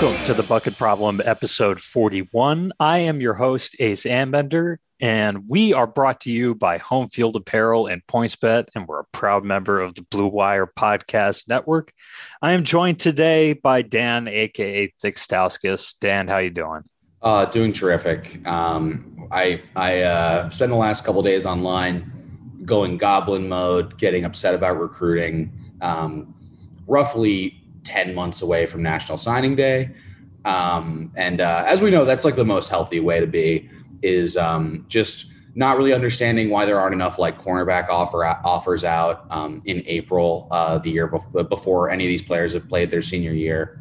Welcome 0.00 0.24
to 0.24 0.34
the 0.34 0.42
Bucket 0.42 0.76
Problem, 0.76 1.22
episode 1.24 1.80
41. 1.80 2.72
I 2.80 2.98
am 2.98 3.20
your 3.20 3.34
host, 3.34 3.76
Ace 3.78 4.02
Anbender, 4.02 4.78
and 5.00 5.48
we 5.48 5.72
are 5.72 5.86
brought 5.86 6.22
to 6.22 6.32
you 6.32 6.56
by 6.56 6.78
Home 6.78 7.06
Field 7.06 7.36
Apparel 7.36 7.86
and 7.86 8.04
PointsBet, 8.08 8.66
and 8.74 8.88
we're 8.88 8.98
a 8.98 9.04
proud 9.04 9.44
member 9.44 9.80
of 9.80 9.94
the 9.94 10.02
Blue 10.02 10.26
Wire 10.26 10.66
Podcast 10.66 11.48
Network. 11.48 11.92
I 12.42 12.52
am 12.52 12.64
joined 12.64 12.98
today 12.98 13.52
by 13.52 13.82
Dan, 13.82 14.26
aka 14.26 14.92
Thick 15.00 15.14
Stauskas. 15.14 15.96
Dan, 16.00 16.26
how 16.26 16.38
you 16.38 16.50
doing? 16.50 16.82
Uh, 17.22 17.44
doing 17.44 17.72
terrific. 17.72 18.44
Um, 18.48 19.28
I 19.30 19.62
I 19.76 20.00
uh, 20.02 20.50
spent 20.50 20.70
the 20.70 20.76
last 20.76 21.04
couple 21.04 21.22
days 21.22 21.46
online, 21.46 22.58
going 22.64 22.98
goblin 22.98 23.48
mode, 23.48 23.96
getting 23.96 24.24
upset 24.24 24.56
about 24.56 24.80
recruiting. 24.80 25.52
Um, 25.80 26.34
roughly 26.88 27.63
10 27.84 28.14
months 28.14 28.42
away 28.42 28.66
from 28.66 28.82
National 28.82 29.18
Signing 29.18 29.54
Day. 29.54 29.90
Um, 30.44 31.12
and 31.16 31.40
uh, 31.40 31.64
as 31.66 31.80
we 31.80 31.90
know, 31.90 32.04
that's 32.04 32.24
like 32.24 32.36
the 32.36 32.44
most 32.44 32.68
healthy 32.68 33.00
way 33.00 33.20
to 33.20 33.26
be 33.26 33.68
is 34.02 34.36
um, 34.36 34.84
just 34.88 35.26
not 35.54 35.76
really 35.76 35.92
understanding 35.92 36.50
why 36.50 36.64
there 36.64 36.78
aren't 36.78 36.94
enough 36.94 37.18
like 37.18 37.40
cornerback 37.40 37.88
offer 37.88 38.24
offers 38.24 38.84
out 38.84 39.26
um, 39.30 39.60
in 39.66 39.82
April, 39.86 40.48
uh, 40.50 40.78
the 40.78 40.90
year 40.90 41.06
before, 41.06 41.44
before 41.44 41.90
any 41.90 42.04
of 42.04 42.08
these 42.08 42.22
players 42.22 42.52
have 42.52 42.68
played 42.68 42.90
their 42.90 43.02
senior 43.02 43.32
year. 43.32 43.80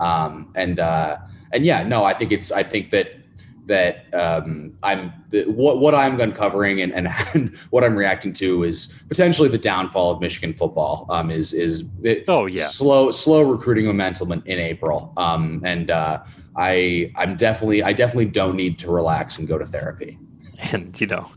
Um, 0.00 0.52
and 0.56 0.80
uh, 0.80 1.18
and 1.52 1.64
yeah, 1.64 1.82
no, 1.84 2.04
I 2.04 2.12
think 2.12 2.32
it's 2.32 2.50
I 2.50 2.62
think 2.62 2.90
that 2.90 3.21
that 3.66 4.12
um, 4.14 4.76
I'm 4.82 5.12
what 5.46 5.78
what 5.78 5.94
I'm 5.94 6.20
uncovering 6.20 6.80
and, 6.80 6.92
and, 6.92 7.08
and 7.34 7.56
what 7.70 7.84
I'm 7.84 7.96
reacting 7.96 8.32
to 8.34 8.64
is 8.64 8.94
potentially 9.08 9.48
the 9.48 9.58
downfall 9.58 10.10
of 10.10 10.20
Michigan 10.20 10.52
football. 10.52 11.06
Um, 11.10 11.30
is 11.30 11.52
is 11.52 11.84
it, 12.02 12.24
oh 12.28 12.46
yeah 12.46 12.68
slow 12.68 13.10
slow 13.10 13.42
recruiting 13.42 13.86
momentum 13.86 14.32
in, 14.32 14.42
in 14.46 14.58
April. 14.58 15.12
Um, 15.16 15.62
and 15.64 15.90
uh, 15.90 16.22
I 16.56 17.12
I'm 17.16 17.36
definitely 17.36 17.82
I 17.82 17.92
definitely 17.92 18.26
don't 18.26 18.56
need 18.56 18.78
to 18.80 18.90
relax 18.90 19.38
and 19.38 19.46
go 19.46 19.58
to 19.58 19.66
therapy. 19.66 20.18
And 20.72 21.00
you 21.00 21.06
know, 21.06 21.30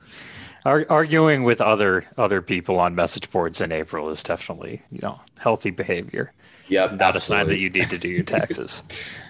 arguing 0.66 1.44
with 1.44 1.62
other 1.62 2.06
other 2.18 2.42
people 2.42 2.80
on 2.80 2.96
message 2.96 3.30
boards 3.32 3.62
in 3.62 3.72
April 3.72 4.10
is 4.10 4.24
definitely 4.24 4.82
you 4.92 5.00
know 5.02 5.20
healthy 5.38 5.72
behavior. 5.72 6.34
Yep. 6.68 6.94
Not 6.94 7.16
absolutely. 7.16 7.18
a 7.18 7.22
sign 7.22 7.48
that 7.48 7.58
you 7.60 7.70
need 7.70 7.90
to 7.90 7.98
do 7.98 8.08
your 8.10 8.24
taxes. 8.38 8.82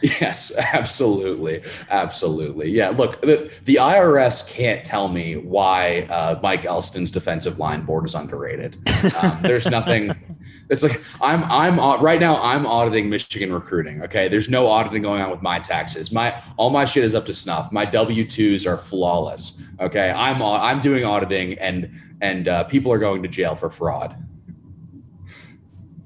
yes, 0.01 0.51
absolutely. 0.57 1.63
Absolutely. 1.89 2.69
Yeah. 2.69 2.89
Look, 2.89 3.21
the, 3.21 3.51
the 3.65 3.75
IRS 3.75 4.47
can't 4.47 4.85
tell 4.85 5.07
me 5.09 5.35
why 5.35 6.01
uh, 6.03 6.39
Mike 6.41 6.65
Elston's 6.65 7.11
defensive 7.11 7.59
line 7.59 7.83
board 7.83 8.05
is 8.05 8.15
underrated. 8.15 8.77
Um, 9.21 9.37
there's 9.41 9.67
nothing. 9.67 10.15
It's 10.67 10.81
like 10.81 11.03
I'm 11.21 11.43
I'm 11.43 11.79
right 12.03 12.19
now 12.19 12.41
I'm 12.41 12.65
auditing 12.65 13.07
Michigan 13.07 13.53
recruiting. 13.53 14.01
Okay, 14.01 14.27
there's 14.27 14.49
no 14.49 14.65
auditing 14.65 15.03
going 15.03 15.21
on 15.21 15.29
with 15.29 15.43
my 15.43 15.59
taxes. 15.59 16.11
My 16.11 16.41
all 16.57 16.71
my 16.71 16.85
shit 16.85 17.03
is 17.03 17.13
up 17.13 17.25
to 17.27 17.35
snuff. 17.35 17.71
My 17.71 17.85
W 17.85 18.25
twos 18.27 18.65
are 18.65 18.77
flawless. 18.77 19.61
Okay, 19.79 20.09
I'm 20.09 20.41
I'm 20.41 20.81
doing 20.81 21.05
auditing 21.05 21.53
and 21.59 21.91
and 22.21 22.47
uh, 22.47 22.63
people 22.63 22.91
are 22.91 22.97
going 22.97 23.21
to 23.21 23.29
jail 23.29 23.53
for 23.55 23.69
fraud. 23.69 24.15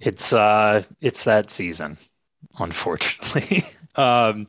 It's 0.01 0.33
uh 0.33 0.83
it's 1.01 1.23
that 1.25 1.49
season, 1.49 1.97
unfortunately. 2.57 3.63
um 3.95 4.47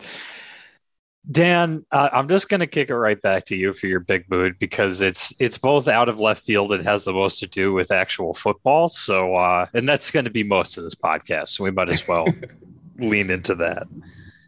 Dan, 1.30 1.84
uh, 1.92 2.08
I'm 2.12 2.28
just 2.28 2.48
going 2.48 2.60
to 2.60 2.66
kick 2.66 2.88
it 2.88 2.96
right 2.96 3.20
back 3.20 3.44
to 3.46 3.56
you 3.56 3.72
for 3.72 3.86
your 3.86 4.00
big 4.00 4.28
mood 4.30 4.58
because 4.58 5.02
it's 5.02 5.34
it's 5.38 5.58
both 5.58 5.86
out 5.86 6.08
of 6.08 6.18
left 6.18 6.42
field 6.42 6.72
and 6.72 6.84
has 6.86 7.04
the 7.04 7.12
most 7.12 7.40
to 7.40 7.46
do 7.46 7.72
with 7.72 7.92
actual 7.92 8.32
football. 8.32 8.88
So, 8.88 9.34
uh, 9.34 9.66
and 9.74 9.88
that's 9.88 10.10
going 10.10 10.24
to 10.24 10.30
be 10.30 10.42
most 10.42 10.78
of 10.78 10.84
this 10.84 10.94
podcast. 10.94 11.50
So 11.50 11.64
we 11.64 11.70
might 11.70 11.90
as 11.90 12.08
well 12.08 12.26
lean 12.98 13.30
into 13.30 13.54
that. 13.56 13.86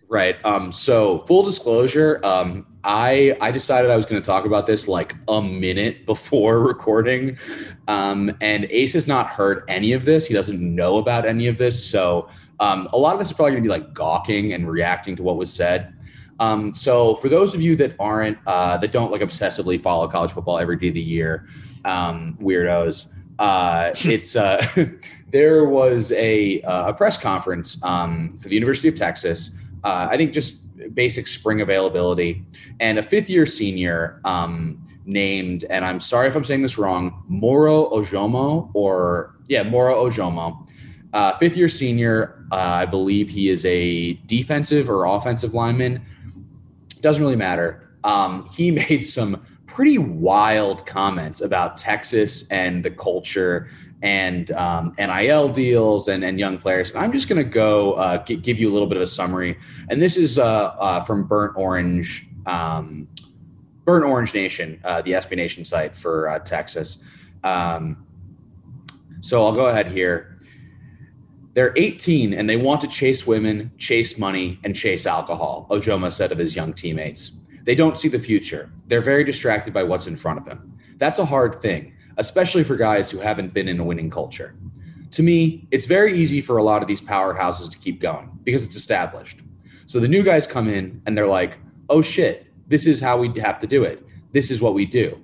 Right. 0.09 0.43
Um, 0.45 0.73
so 0.73 1.21
full 1.21 1.43
disclosure, 1.43 2.21
um, 2.25 2.67
I 2.85 3.37
I 3.41 3.51
decided 3.51 3.91
I 3.91 3.97
was 3.97 4.07
going 4.07 4.21
to 4.21 4.27
talk 4.27 4.45
about 4.45 4.67
this 4.67 4.89
like 4.89 5.15
a 5.29 5.41
minute 5.41 6.07
before 6.07 6.61
recording, 6.61 7.39
um, 7.89 8.37
and 8.41 8.65
Ace 8.71 8.93
has 8.95 9.07
not 9.07 9.29
heard 9.29 9.65
any 9.69 9.93
of 9.93 10.05
this. 10.05 10.27
He 10.27 10.35
doesn't 10.35 10.61
know 10.61 10.99
about 10.99 11.27
any 11.27 11.47
of 11.47 11.59
this, 11.59 11.85
so 11.85 12.29
um, 12.61 12.89
a 12.93 12.99
lot 12.99 13.13
of 13.13 13.19
this 13.19 13.29
is 13.29 13.35
probably 13.35 13.53
going 13.53 13.63
to 13.63 13.67
be 13.67 13.71
like 13.71 13.95
gawking 13.95 14.53
and 14.53 14.69
reacting 14.69 15.17
to 15.17 15.23
what 15.23 15.37
was 15.37 15.53
said. 15.53 15.95
Um, 16.41 16.75
so 16.75 17.15
for 17.17 17.29
those 17.29 17.55
of 17.55 17.63
you 17.63 17.77
that 17.77 17.95
aren't 18.01 18.39
uh, 18.47 18.77
that 18.79 18.91
don't 18.91 19.13
like 19.13 19.21
obsessively 19.21 19.81
follow 19.81 20.09
college 20.09 20.33
football 20.33 20.59
every 20.59 20.77
day 20.77 20.89
of 20.89 20.95
the 20.95 21.01
year, 21.01 21.47
um, 21.85 22.37
weirdos, 22.41 23.13
uh, 23.39 23.93
it's 24.05 24.35
uh, 24.35 24.67
there 25.31 25.67
was 25.67 26.11
a 26.13 26.61
uh, 26.63 26.89
a 26.89 26.95
press 26.95 27.17
conference 27.17 27.83
um, 27.85 28.31
for 28.37 28.49
the 28.49 28.55
University 28.55 28.89
of 28.89 28.95
Texas 28.95 29.57
uh, 29.85 30.09
I 30.11 30.17
think 30.17 30.33
just 30.33 30.62
basic 30.91 31.27
spring 31.27 31.61
availability, 31.61 32.45
and 32.81 32.99
a 32.99 33.03
fifth 33.03 33.29
year 33.31 33.47
senior 33.47 34.21
um, 34.25 34.87
named, 35.05 35.65
and 35.71 35.85
I'm 35.85 36.01
sorry 36.01 36.29
if 36.29 36.37
I'm 36.37 36.45
saying 36.45 36.63
this 36.63 36.79
wrong, 36.79 37.25
Moro 37.29 37.91
Ojomo, 37.91 38.71
or 38.75 39.37
yeah, 39.49 39.63
Moro 39.63 40.09
Ojomo. 40.09 40.69
Uh, 41.13 41.37
fifth 41.39 41.57
year 41.57 41.69
senior, 41.69 42.47
uh, 42.53 42.57
I 42.57 42.87
believe 42.87 43.29
he 43.29 43.51
is 43.51 43.65
a 43.67 44.15
defensive 44.27 44.89
or 44.89 45.05
offensive 45.05 45.55
lineman. 45.55 46.05
Doesn't 47.01 47.23
really 47.23 47.37
matter. 47.37 47.91
Um, 48.05 48.47
he 48.49 48.71
made 48.89 49.05
some 49.05 49.45
pretty 49.67 49.99
wild 49.99 50.85
comments 50.87 51.41
about 51.41 51.77
Texas 51.77 52.49
and 52.51 52.85
the 52.85 52.91
culture 52.91 53.69
and 54.03 54.51
um, 54.53 54.95
NIL 54.99 55.49
deals 55.49 56.09
and, 56.09 56.25
and 56.25 56.39
young 56.39 56.59
players. 56.59 56.95
I'm 56.95 57.13
just 57.13 57.29
going 57.29 57.43
to 57.43 57.49
go 57.49 57.93
uh, 57.95 58.23
g- 58.25 58.37
give 58.37 58.59
you 58.59 58.69
a 58.69 58.73
little 58.73 58.89
bit 58.89 58.97
of 58.97 59.03
a 59.03 59.07
summary. 59.07 59.57
And 59.91 60.03
this 60.03 60.17
is 60.17 60.39
uh, 60.39 60.45
uh, 60.45 61.01
from 61.01 61.25
Burnt 61.25 61.57
Orange, 61.57 62.29
um, 62.47 63.09
Burnt 63.85 64.05
Orange 64.05 64.35
Nation, 64.35 64.81
uh, 64.85 65.03
the 65.03 65.13
SB 65.13 65.37
Nation 65.37 65.65
site 65.65 65.97
for 65.97 66.29
uh, 66.29 66.41
Texas. 66.41 67.03
Um, 67.45 68.05
so 69.21 69.45
I'll 69.45 69.53
go 69.53 69.67
ahead 69.67 69.87
here. 69.87 70.41
They're 71.55 71.73
18 71.77 72.35
and 72.35 72.49
they 72.49 72.57
want 72.57 72.81
to 72.81 72.89
chase 72.89 73.27
women, 73.27 73.71
chase 73.79 74.19
money, 74.19 74.59
and 74.65 74.75
chase 74.75 75.07
alcohol, 75.07 75.67
Ojomo 75.71 76.11
said 76.11 76.33
of 76.33 76.39
his 76.39 76.57
young 76.57 76.73
teammates. 76.73 77.39
They 77.63 77.77
don't 77.77 77.97
see 77.97 78.09
the 78.09 78.19
future. 78.19 78.73
They're 78.89 79.03
very 79.03 79.23
distracted 79.23 79.73
by 79.73 79.85
what's 79.85 80.09
in 80.09 80.17
front 80.17 80.39
of 80.39 80.45
them. 80.45 80.67
That's 80.97 81.21
a 81.21 81.25
hard 81.25 81.55
thing 81.57 81.92
especially 82.17 82.65
for 82.65 82.77
guys 82.77 83.11
who 83.11 83.19
haven't 83.19 83.55
been 83.55 83.69
in 83.69 83.81
a 83.81 83.85
winning 83.85 84.11
culture. 84.11 84.55
To 85.13 85.23
me, 85.23 85.67
it's 85.71 85.87
very 85.87 86.17
easy 86.19 86.41
for 86.41 86.57
a 86.57 86.63
lot 86.63 86.83
of 86.83 86.89
these 86.89 87.03
powerhouses 87.03 87.71
to 87.71 87.79
keep 87.79 88.01
going 88.01 88.31
because 88.45 88.65
it's 88.67 88.77
established. 88.77 89.41
So 89.87 90.01
the 90.01 90.09
new 90.09 90.23
guys 90.23 90.47
come 90.47 90.69
in 90.69 91.03
and 91.07 91.17
they're 91.17 91.27
like, 91.27 91.59
oh 91.91 92.01
shit, 92.01 92.47
this 92.69 92.87
is 92.87 93.01
how 93.01 93.19
we 93.19 93.29
have 93.41 93.61
to 93.61 93.67
do 93.67 93.85
it. 93.85 94.03
This 94.33 94.51
is 94.51 94.63
what 94.63 94.75
we 94.75 94.87
do. 94.87 95.23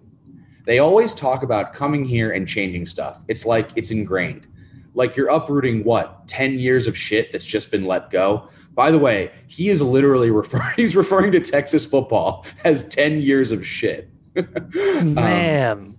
They 0.66 0.80
always 0.80 1.14
talk 1.14 1.42
about 1.42 1.72
coming 1.72 2.04
here 2.04 2.30
and 2.30 2.46
changing 2.46 2.84
stuff. 2.84 3.24
It's 3.28 3.46
like 3.46 3.70
it's 3.74 3.90
ingrained. 3.90 4.46
Like 4.92 5.16
you're 5.16 5.30
uprooting 5.30 5.84
what, 5.84 6.28
10 6.28 6.58
years 6.58 6.86
of 6.86 6.94
shit 6.96 7.32
that's 7.32 7.46
just 7.46 7.70
been 7.70 7.86
let 7.86 8.10
go. 8.10 8.50
By 8.74 8.90
the 8.90 8.98
way, 8.98 9.32
he 9.46 9.70
is 9.70 9.80
literally 9.80 10.30
referring 10.42 10.74
he's 10.76 10.94
referring 10.94 11.32
to 11.32 11.40
Texas 11.40 11.86
football 11.86 12.44
as 12.64 12.86
10 12.88 13.22
years 13.22 13.50
of 13.50 13.66
shit. 13.66 14.10
Man. 14.74 15.72
Um, 15.72 15.97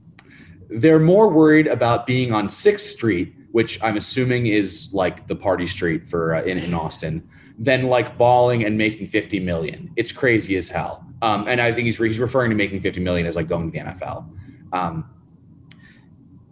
they're 0.70 1.00
more 1.00 1.30
worried 1.30 1.68
about 1.68 2.06
being 2.06 2.32
on 2.32 2.48
Sixth 2.48 2.88
Street, 2.88 3.34
which 3.52 3.82
I'm 3.84 3.98
assuming 3.98 4.48
is 4.48 4.90
like 4.94 5.28
the 5.28 5.36
party 5.36 5.68
street 5.68 6.10
for 6.10 6.36
uh, 6.36 6.44
in, 6.44 6.58
in 6.58 6.74
Austin, 6.74 7.28
than 7.58 7.88
like 7.88 8.18
balling 8.18 8.64
and 8.64 8.78
making 8.78 9.08
50 9.08 9.40
million. 9.40 9.92
It's 9.96 10.12
crazy 10.12 10.56
as 10.56 10.70
hell. 10.70 11.06
Um, 11.22 11.46
and 11.48 11.60
I 11.60 11.74
think 11.74 11.86
he's 11.86 11.98
he's 11.98 12.20
referring 12.20 12.50
to 12.52 12.56
making 12.56 12.82
50 12.82 13.02
million 13.02 13.28
as 13.28 13.36
like 13.36 13.48
going 13.48 13.72
to 13.72 13.78
the 13.78 13.84
NFL. 13.84 14.30
Um, 14.72 15.10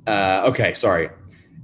uh, 0.07 0.43
okay, 0.47 0.73
sorry. 0.73 1.09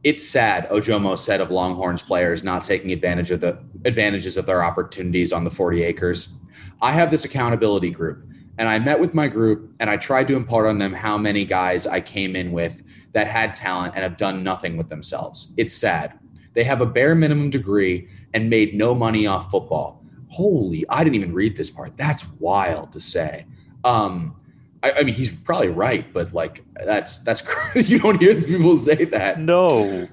It's 0.03 0.25
sad, 0.27 0.69
Ojomo 0.69 1.17
said 1.17 1.39
of 1.39 1.49
Longhorns 1.49 2.01
players 2.01 2.43
not 2.43 2.65
taking 2.65 2.91
advantage 2.91 3.31
of 3.31 3.39
the 3.39 3.57
advantages 3.85 4.35
of 4.35 4.45
their 4.45 4.63
opportunities 4.63 5.31
on 5.31 5.45
the 5.45 5.49
40 5.49 5.81
acres. 5.81 6.29
I 6.81 6.91
have 6.91 7.09
this 7.09 7.23
accountability 7.23 7.89
group 7.89 8.25
and 8.57 8.69
I 8.69 8.79
met 8.79 8.99
with 8.99 9.13
my 9.13 9.27
group 9.27 9.73
and 9.79 9.89
I 9.89 9.97
tried 9.97 10.27
to 10.27 10.35
impart 10.35 10.67
on 10.67 10.77
them 10.77 10.93
how 10.93 11.17
many 11.17 11.45
guys 11.45 11.87
I 11.87 12.01
came 12.01 12.35
in 12.35 12.51
with 12.51 12.83
that 13.13 13.27
had 13.27 13.55
talent 13.55 13.93
and 13.95 14.03
have 14.03 14.17
done 14.17 14.43
nothing 14.43 14.77
with 14.77 14.89
themselves. 14.89 15.49
It's 15.57 15.73
sad. 15.73 16.19
They 16.53 16.63
have 16.63 16.81
a 16.81 16.85
bare 16.85 17.15
minimum 17.15 17.49
degree 17.49 18.07
and 18.33 18.49
made 18.49 18.75
no 18.75 18.93
money 18.93 19.25
off 19.27 19.49
football. 19.49 20.03
Holy, 20.29 20.85
I 20.89 21.03
didn't 21.03 21.15
even 21.15 21.33
read 21.33 21.55
this 21.55 21.69
part. 21.69 21.95
That's 21.95 22.27
wild 22.39 22.91
to 22.93 22.99
say. 22.99 23.45
Um, 23.83 24.35
I, 24.81 24.91
I 24.91 25.03
mean, 25.03 25.13
he's 25.13 25.35
probably 25.35 25.69
right, 25.69 26.11
but 26.13 26.33
like 26.33 26.63
that's 26.73 27.19
that's 27.19 27.43
you 27.89 27.99
don't 27.99 28.19
hear 28.19 28.39
people 28.41 28.75
say 28.77 29.05
that. 29.05 29.39
No. 29.39 30.07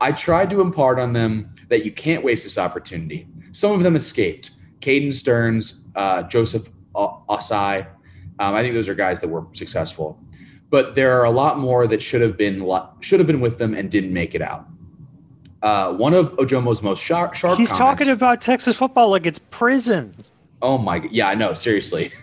I 0.00 0.10
tried 0.10 0.50
to 0.50 0.60
impart 0.60 0.98
on 0.98 1.12
them 1.12 1.54
that 1.68 1.84
you 1.84 1.92
can't 1.92 2.24
waste 2.24 2.44
this 2.44 2.58
opportunity. 2.58 3.28
Some 3.52 3.72
of 3.72 3.82
them 3.82 3.94
escaped. 3.94 4.50
Caden 4.80 5.14
Sterns, 5.14 5.86
uh, 5.94 6.24
Joseph 6.24 6.68
Ossai. 6.94 7.86
Um, 8.38 8.54
I 8.54 8.62
think 8.62 8.74
those 8.74 8.88
are 8.88 8.94
guys 8.94 9.20
that 9.20 9.28
were 9.28 9.46
successful, 9.52 10.18
but 10.70 10.94
there 10.94 11.18
are 11.18 11.24
a 11.24 11.30
lot 11.30 11.58
more 11.58 11.86
that 11.86 12.02
should 12.02 12.20
have 12.20 12.36
been 12.36 12.66
should 13.00 13.20
have 13.20 13.26
been 13.26 13.40
with 13.40 13.58
them 13.58 13.74
and 13.74 13.90
didn't 13.90 14.12
make 14.12 14.34
it 14.34 14.42
out. 14.42 14.66
uh, 15.62 15.92
one 15.92 16.14
of 16.14 16.32
Ojomo's 16.36 16.82
most 16.82 17.02
sharp. 17.02 17.34
sharp 17.34 17.56
He's 17.58 17.70
comments, 17.72 18.00
talking 18.02 18.08
about 18.12 18.40
Texas 18.40 18.76
football 18.76 19.10
like 19.10 19.26
it's 19.26 19.38
prison. 19.38 20.14
Oh 20.60 20.78
my, 20.78 21.06
yeah, 21.10 21.28
I 21.28 21.34
know. 21.34 21.54
Seriously, 21.54 22.12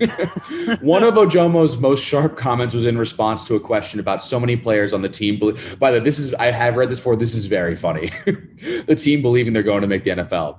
one 0.81 1.03
of 1.03 1.15
Ojomo's 1.15 1.77
most 1.77 2.03
sharp 2.03 2.37
comments 2.37 2.73
was 2.73 2.85
in 2.85 2.97
response 2.97 3.43
to 3.45 3.55
a 3.55 3.59
question 3.59 3.99
about 3.99 4.21
so 4.21 4.39
many 4.39 4.55
players 4.55 4.93
on 4.93 5.01
the 5.01 5.09
team. 5.09 5.39
By 5.77 5.91
the 5.91 5.97
way, 5.97 6.03
this 6.03 6.17
is 6.19 6.33
I 6.35 6.51
have 6.51 6.77
read 6.77 6.89
this 6.89 6.99
before. 6.99 7.17
This 7.17 7.35
is 7.35 7.47
very 7.47 7.75
funny. 7.75 8.11
the 8.87 8.95
team 8.97 9.21
believing 9.21 9.51
they're 9.51 9.61
going 9.61 9.81
to 9.81 9.87
make 9.87 10.05
the 10.05 10.11
NFL. 10.11 10.57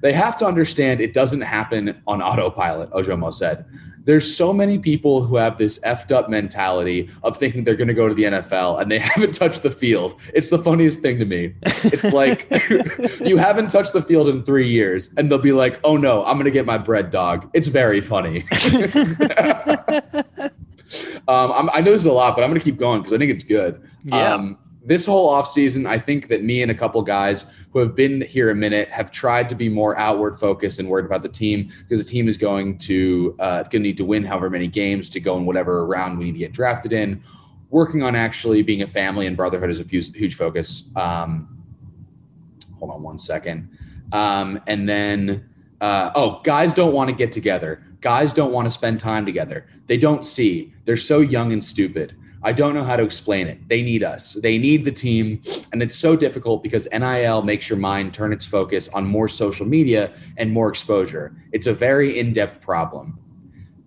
They 0.00 0.12
have 0.12 0.36
to 0.36 0.46
understand 0.46 1.00
it 1.00 1.12
doesn't 1.12 1.42
happen 1.42 2.00
on 2.06 2.22
autopilot. 2.22 2.90
Ojomo 2.90 3.32
said 3.32 3.64
there's 4.08 4.34
so 4.34 4.54
many 4.54 4.78
people 4.78 5.22
who 5.22 5.36
have 5.36 5.58
this 5.58 5.78
effed 5.80 6.10
up 6.10 6.30
mentality 6.30 7.10
of 7.22 7.36
thinking 7.36 7.62
they're 7.62 7.76
going 7.76 7.88
to 7.88 7.94
go 7.94 8.08
to 8.08 8.14
the 8.14 8.22
NFL 8.22 8.80
and 8.80 8.90
they 8.90 8.98
haven't 9.10 9.34
touched 9.34 9.62
the 9.62 9.70
field. 9.70 10.18
It's 10.32 10.48
the 10.48 10.58
funniest 10.58 11.00
thing 11.00 11.18
to 11.18 11.26
me. 11.26 11.54
It's 11.62 12.10
like 12.14 12.50
you 13.20 13.36
haven't 13.36 13.68
touched 13.68 13.92
the 13.92 14.00
field 14.00 14.30
in 14.30 14.42
three 14.44 14.66
years 14.66 15.12
and 15.18 15.30
they'll 15.30 15.36
be 15.36 15.52
like, 15.52 15.78
oh 15.84 15.98
no, 15.98 16.24
I'm 16.24 16.36
going 16.36 16.46
to 16.46 16.50
get 16.50 16.64
my 16.64 16.78
bread 16.78 17.10
dog. 17.10 17.50
It's 17.52 17.68
very 17.68 18.00
funny. 18.00 18.46
um, 21.28 21.68
i 21.74 21.82
know 21.82 21.90
this 21.92 22.00
is 22.00 22.06
a 22.06 22.12
lot, 22.12 22.34
but 22.34 22.42
I'm 22.44 22.48
going 22.48 22.58
to 22.58 22.64
keep 22.64 22.78
going 22.78 23.00
because 23.00 23.12
I 23.12 23.18
think 23.18 23.30
it's 23.30 23.42
good. 23.42 23.86
Yeah. 24.04 24.32
Um, 24.32 24.58
this 24.88 25.04
whole 25.04 25.30
offseason, 25.30 25.86
I 25.86 25.98
think 25.98 26.28
that 26.28 26.42
me 26.42 26.62
and 26.62 26.70
a 26.70 26.74
couple 26.74 27.02
guys 27.02 27.44
who 27.72 27.78
have 27.78 27.94
been 27.94 28.22
here 28.22 28.48
a 28.50 28.54
minute 28.54 28.88
have 28.88 29.10
tried 29.10 29.48
to 29.50 29.54
be 29.54 29.68
more 29.68 29.96
outward 29.98 30.40
focused 30.40 30.78
and 30.78 30.88
worried 30.88 31.04
about 31.04 31.22
the 31.22 31.28
team 31.28 31.70
because 31.80 32.02
the 32.02 32.10
team 32.10 32.26
is 32.26 32.38
going 32.38 32.78
to 32.78 33.36
uh, 33.38 33.62
going 33.64 33.70
to 33.70 33.78
need 33.80 33.98
to 33.98 34.04
win 34.06 34.24
however 34.24 34.48
many 34.48 34.66
games 34.66 35.10
to 35.10 35.20
go 35.20 35.36
in 35.36 35.44
whatever 35.44 35.86
round 35.86 36.18
we 36.18 36.24
need 36.24 36.32
to 36.32 36.38
get 36.38 36.52
drafted 36.52 36.92
in. 36.94 37.22
Working 37.68 38.02
on 38.02 38.16
actually 38.16 38.62
being 38.62 38.80
a 38.80 38.86
family 38.86 39.26
and 39.26 39.36
brotherhood 39.36 39.68
is 39.68 39.78
a 39.78 39.84
huge, 39.84 40.10
huge 40.16 40.34
focus. 40.36 40.84
Um, 40.96 41.62
hold 42.78 42.90
on 42.90 43.02
one 43.02 43.18
second, 43.18 43.68
um, 44.12 44.58
and 44.66 44.88
then 44.88 45.50
uh, 45.82 46.10
oh, 46.14 46.40
guys 46.44 46.72
don't 46.72 46.94
want 46.94 47.10
to 47.10 47.14
get 47.14 47.30
together. 47.30 47.84
Guys 48.00 48.32
don't 48.32 48.52
want 48.52 48.64
to 48.64 48.70
spend 48.70 49.00
time 49.00 49.26
together. 49.26 49.66
They 49.86 49.98
don't 49.98 50.24
see. 50.24 50.72
They're 50.86 50.96
so 50.96 51.20
young 51.20 51.52
and 51.52 51.62
stupid. 51.62 52.16
I 52.48 52.52
don't 52.52 52.72
know 52.72 52.82
how 52.82 52.96
to 52.96 53.02
explain 53.02 53.46
it. 53.46 53.68
They 53.68 53.82
need 53.82 54.02
us. 54.02 54.32
They 54.32 54.56
need 54.56 54.86
the 54.86 54.90
team. 54.90 55.42
And 55.70 55.82
it's 55.82 55.94
so 55.94 56.16
difficult 56.16 56.62
because 56.62 56.88
NIL 56.90 57.42
makes 57.42 57.68
your 57.68 57.78
mind 57.78 58.14
turn 58.14 58.32
its 58.32 58.46
focus 58.46 58.88
on 58.88 59.04
more 59.04 59.28
social 59.28 59.66
media 59.66 60.14
and 60.38 60.50
more 60.50 60.70
exposure. 60.70 61.36
It's 61.52 61.66
a 61.66 61.74
very 61.74 62.18
in 62.18 62.32
depth 62.32 62.62
problem. 62.62 63.18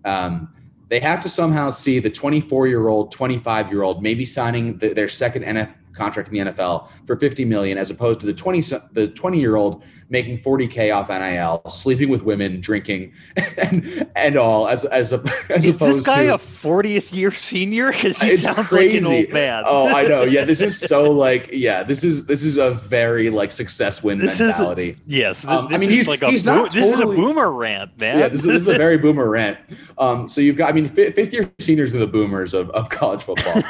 Um, 0.04 0.54
they 0.90 1.00
have 1.00 1.18
to 1.22 1.28
somehow 1.28 1.70
see 1.70 1.98
the 1.98 2.10
24 2.10 2.68
year 2.68 2.86
old, 2.86 3.10
25 3.10 3.72
year 3.72 3.82
old 3.82 4.00
maybe 4.00 4.24
signing 4.24 4.78
the, 4.78 4.92
their 4.92 5.08
second 5.08 5.42
NFL 5.42 5.74
contract 5.92 6.28
in 6.28 6.34
the 6.44 6.50
NFL 6.52 6.90
for 7.06 7.16
50 7.16 7.44
million 7.44 7.78
as 7.78 7.90
opposed 7.90 8.20
to 8.20 8.26
the 8.26 8.32
20 8.34 8.60
the 8.92 9.08
20 9.14 9.40
year 9.40 9.56
old 9.56 9.82
making 10.08 10.36
40k 10.36 10.94
off 10.94 11.08
NIL, 11.08 11.62
sleeping 11.68 12.08
with 12.10 12.22
women, 12.22 12.60
drinking 12.60 13.12
and 13.58 14.06
and 14.14 14.36
all 14.36 14.68
as 14.68 14.84
as 14.86 15.12
a 15.12 15.22
as 15.48 15.66
is 15.66 15.74
opposed 15.76 15.98
this 15.98 16.06
guy 16.06 16.26
to, 16.26 16.34
a 16.34 16.38
40th 16.38 17.12
year 17.14 17.30
senior 17.30 17.90
because 17.92 18.18
he 18.20 18.36
sounds 18.36 18.68
crazy. 18.68 19.00
like 19.00 19.06
an 19.06 19.24
old 19.26 19.32
man. 19.32 19.62
oh, 19.66 19.88
I 19.88 20.02
know. 20.02 20.22
Yeah, 20.24 20.44
this 20.44 20.60
is 20.60 20.78
so 20.78 21.10
like 21.26 21.48
yeah, 21.52 21.82
this 21.82 22.04
is 22.04 22.26
this 22.26 22.44
is 22.44 22.56
a 22.58 22.72
very 22.72 23.30
like 23.30 23.52
success 23.52 24.02
win 24.02 24.18
This 24.18 24.34
is- 24.40 24.48
mentality. 24.48 24.96
yes, 25.06 25.42
th- 25.42 25.52
Um, 25.52 25.68
I 25.68 25.78
mean, 25.78 25.88
is 25.90 25.96
he's- 25.96 26.08
like 26.08 26.22
a 26.22 26.30
he's 26.30 26.44
not 26.44 26.72
this 26.72 26.86
is 26.86 27.00
a 27.00 27.06
boomer 27.06 27.50
rant, 27.52 27.98
man. 28.00 28.18
yeah, 28.18 28.28
this 28.28 28.40
is, 28.40 28.46
this 28.46 28.62
is 28.62 28.68
a 28.68 28.76
very 28.76 28.98
boomer 28.98 29.28
rant. 29.28 29.58
Um, 29.98 30.28
so 30.28 30.40
you've 30.40 30.56
got, 30.56 30.68
I 30.68 30.72
mean, 30.72 30.88
fi- 30.88 31.10
fifth 31.12 31.32
year 31.32 31.50
seniors 31.58 31.94
are 31.94 31.98
the 31.98 32.06
boomers 32.06 32.54
of, 32.54 32.70
of 32.70 32.88
college 32.90 33.22
football. 33.22 33.62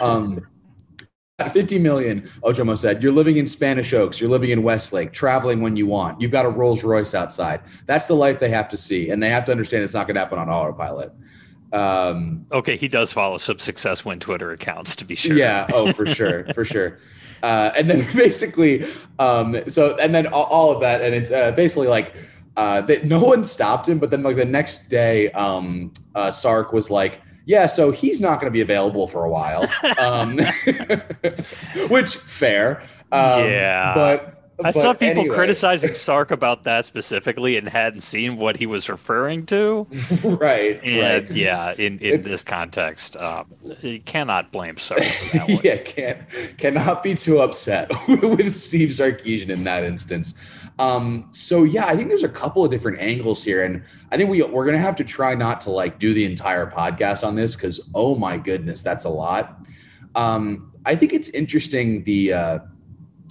um, 0.00 0.46
at 1.46 1.52
50 1.52 1.78
million, 1.78 2.30
Ojomo 2.42 2.76
said, 2.76 3.02
you're 3.02 3.12
living 3.12 3.36
in 3.36 3.46
Spanish 3.46 3.92
Oaks, 3.92 4.20
you're 4.20 4.30
living 4.30 4.50
in 4.50 4.62
Westlake, 4.62 5.12
traveling 5.12 5.60
when 5.60 5.76
you 5.76 5.86
want. 5.86 6.20
You've 6.20 6.30
got 6.30 6.46
a 6.46 6.48
Rolls 6.48 6.82
Royce 6.84 7.14
outside. 7.14 7.60
That's 7.86 8.06
the 8.06 8.14
life 8.14 8.38
they 8.38 8.50
have 8.50 8.68
to 8.70 8.76
see, 8.76 9.10
and 9.10 9.22
they 9.22 9.30
have 9.30 9.44
to 9.46 9.52
understand 9.52 9.84
it's 9.84 9.94
not 9.94 10.06
going 10.06 10.14
to 10.14 10.20
happen 10.20 10.38
on 10.38 10.48
autopilot. 10.48 11.12
Um, 11.72 12.46
okay, 12.52 12.76
he 12.76 12.88
does 12.88 13.12
follow 13.12 13.38
some 13.38 13.58
success 13.58 14.04
win 14.04 14.20
Twitter 14.20 14.52
accounts 14.52 14.94
to 14.96 15.04
be 15.04 15.14
sure. 15.14 15.36
yeah. 15.36 15.66
Oh, 15.72 15.92
for 15.92 16.06
sure, 16.06 16.52
for 16.54 16.64
sure. 16.64 16.98
Uh, 17.42 17.72
and 17.76 17.90
then 17.90 18.06
basically, 18.14 18.86
um, 19.18 19.68
so 19.68 19.96
and 19.96 20.14
then 20.14 20.28
all, 20.28 20.44
all 20.44 20.70
of 20.70 20.80
that, 20.80 21.00
and 21.00 21.12
it's 21.12 21.32
uh, 21.32 21.50
basically 21.50 21.88
like 21.88 22.14
uh, 22.56 22.80
that. 22.82 23.04
No 23.04 23.18
one 23.18 23.42
stopped 23.42 23.88
him, 23.88 23.98
but 23.98 24.10
then 24.10 24.22
like 24.22 24.36
the 24.36 24.44
next 24.44 24.88
day, 24.88 25.28
um, 25.32 25.92
uh, 26.14 26.30
Sark 26.30 26.72
was 26.72 26.88
like, 26.88 27.20
"Yeah, 27.46 27.66
so 27.66 27.90
he's 27.90 28.20
not 28.20 28.40
going 28.40 28.46
to 28.50 28.54
be 28.54 28.60
available 28.60 29.06
for 29.06 29.24
a 29.24 29.30
while," 29.30 29.68
um, 29.98 30.38
which 31.88 32.16
fair. 32.16 32.82
Um, 33.10 33.44
Yeah. 33.44 33.94
but 33.94 34.38
I 34.64 34.70
but 34.70 34.74
saw 34.80 34.92
people 34.92 35.22
anyway. 35.22 35.34
criticizing 35.34 35.94
Sark 36.06 36.30
about 36.30 36.64
that 36.64 36.84
specifically 36.84 37.56
and 37.56 37.68
hadn't 37.68 38.00
seen 38.02 38.36
what 38.36 38.56
he 38.56 38.66
was 38.66 38.88
referring 38.88 39.44
to. 39.46 39.86
right, 40.22 40.80
And 40.84 41.28
right. 41.28 41.36
yeah, 41.36 41.72
in, 41.72 41.98
in 41.98 42.14
It's- 42.20 42.26
this 42.30 42.44
context, 42.44 43.16
um, 43.16 43.46
you 43.80 43.98
cannot 44.00 44.52
blame 44.52 44.76
Sark 44.76 45.02
for 45.02 45.32
that 45.38 45.48
one. 45.48 45.58
yeah, 45.64 45.76
can't 45.78 46.18
cannot 46.58 47.02
be 47.02 47.14
too 47.14 47.40
upset 47.40 47.90
with 48.08 48.52
Steve 48.52 48.90
Sarkisian 48.90 49.48
in 49.50 49.64
that 49.64 49.82
instance. 49.84 50.34
Um, 50.78 51.28
so 51.32 51.64
yeah, 51.64 51.86
I 51.86 51.96
think 51.96 52.08
there's 52.08 52.24
a 52.24 52.28
couple 52.28 52.64
of 52.64 52.70
different 52.70 53.00
angles 53.00 53.42
here, 53.42 53.64
and 53.64 53.82
I 54.10 54.16
think 54.16 54.30
we 54.30 54.42
we're 54.42 54.64
gonna 54.64 54.78
have 54.78 54.96
to 54.96 55.04
try 55.04 55.34
not 55.34 55.60
to 55.62 55.70
like 55.70 55.98
do 55.98 56.14
the 56.14 56.24
entire 56.24 56.70
podcast 56.70 57.26
on 57.26 57.34
this 57.34 57.54
because 57.54 57.80
oh 57.94 58.14
my 58.14 58.36
goodness, 58.36 58.82
that's 58.82 59.04
a 59.04 59.10
lot. 59.10 59.66
Um, 60.14 60.72
I 60.84 60.94
think 60.96 61.12
it's 61.12 61.28
interesting 61.30 62.04
the 62.04 62.32
uh, 62.32 62.58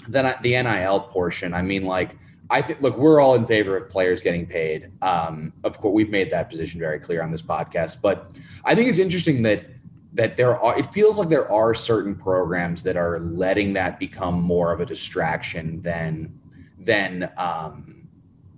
the 0.07 0.37
the 0.41 0.61
NIL 0.61 1.01
portion. 1.01 1.53
I 1.53 1.61
mean, 1.61 1.83
like 1.83 2.17
I 2.49 2.61
think 2.61 2.81
look, 2.81 2.97
we're 2.97 3.19
all 3.19 3.35
in 3.35 3.45
favor 3.45 3.77
of 3.77 3.89
players 3.89 4.21
getting 4.21 4.45
paid. 4.45 4.91
Um, 5.01 5.53
of 5.63 5.79
course, 5.79 5.93
we've 5.93 6.09
made 6.09 6.31
that 6.31 6.49
position 6.49 6.79
very 6.79 6.99
clear 6.99 7.23
on 7.23 7.31
this 7.31 7.41
podcast, 7.41 8.01
but 8.01 8.37
I 8.65 8.75
think 8.75 8.89
it's 8.89 8.99
interesting 8.99 9.41
that 9.43 9.65
that 10.13 10.35
there 10.35 10.59
are 10.59 10.77
it 10.77 10.85
feels 10.87 11.17
like 11.17 11.29
there 11.29 11.49
are 11.51 11.73
certain 11.73 12.13
programs 12.15 12.83
that 12.83 12.97
are 12.97 13.19
letting 13.19 13.73
that 13.73 13.99
become 13.99 14.41
more 14.41 14.73
of 14.73 14.81
a 14.81 14.85
distraction 14.85 15.81
than 15.81 16.37
than 16.85 17.29
um 17.37 18.07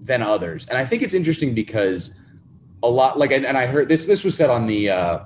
than 0.02 0.22
others. 0.22 0.66
And 0.68 0.78
i 0.78 0.86
think 0.86 1.02
it's 1.02 1.14
interesting 1.14 1.54
because 1.54 2.16
a 2.82 2.90
lot 2.90 3.18
like 3.18 3.32
and, 3.32 3.46
and 3.46 3.58
i 3.58 3.66
heard 3.66 3.88
this 3.88 4.06
this 4.06 4.24
was 4.24 4.36
said 4.36 4.50
on 4.50 4.68
the 4.68 4.90
uh 4.90 5.20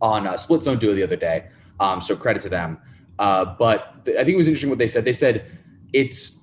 on 0.00 0.26
uh, 0.26 0.36
split 0.36 0.62
zone 0.62 0.78
duo 0.78 0.94
the 0.94 1.02
other 1.02 1.16
day 1.16 1.46
um 1.80 2.00
so 2.00 2.16
credit 2.16 2.42
to 2.42 2.48
them. 2.48 2.78
Uh 3.18 3.44
but 3.44 4.04
th- 4.04 4.16
i 4.16 4.24
think 4.24 4.34
it 4.34 4.36
was 4.36 4.48
interesting 4.48 4.70
what 4.70 4.78
they 4.78 4.88
said. 4.88 5.04
They 5.04 5.12
said 5.12 5.50
it's 5.92 6.40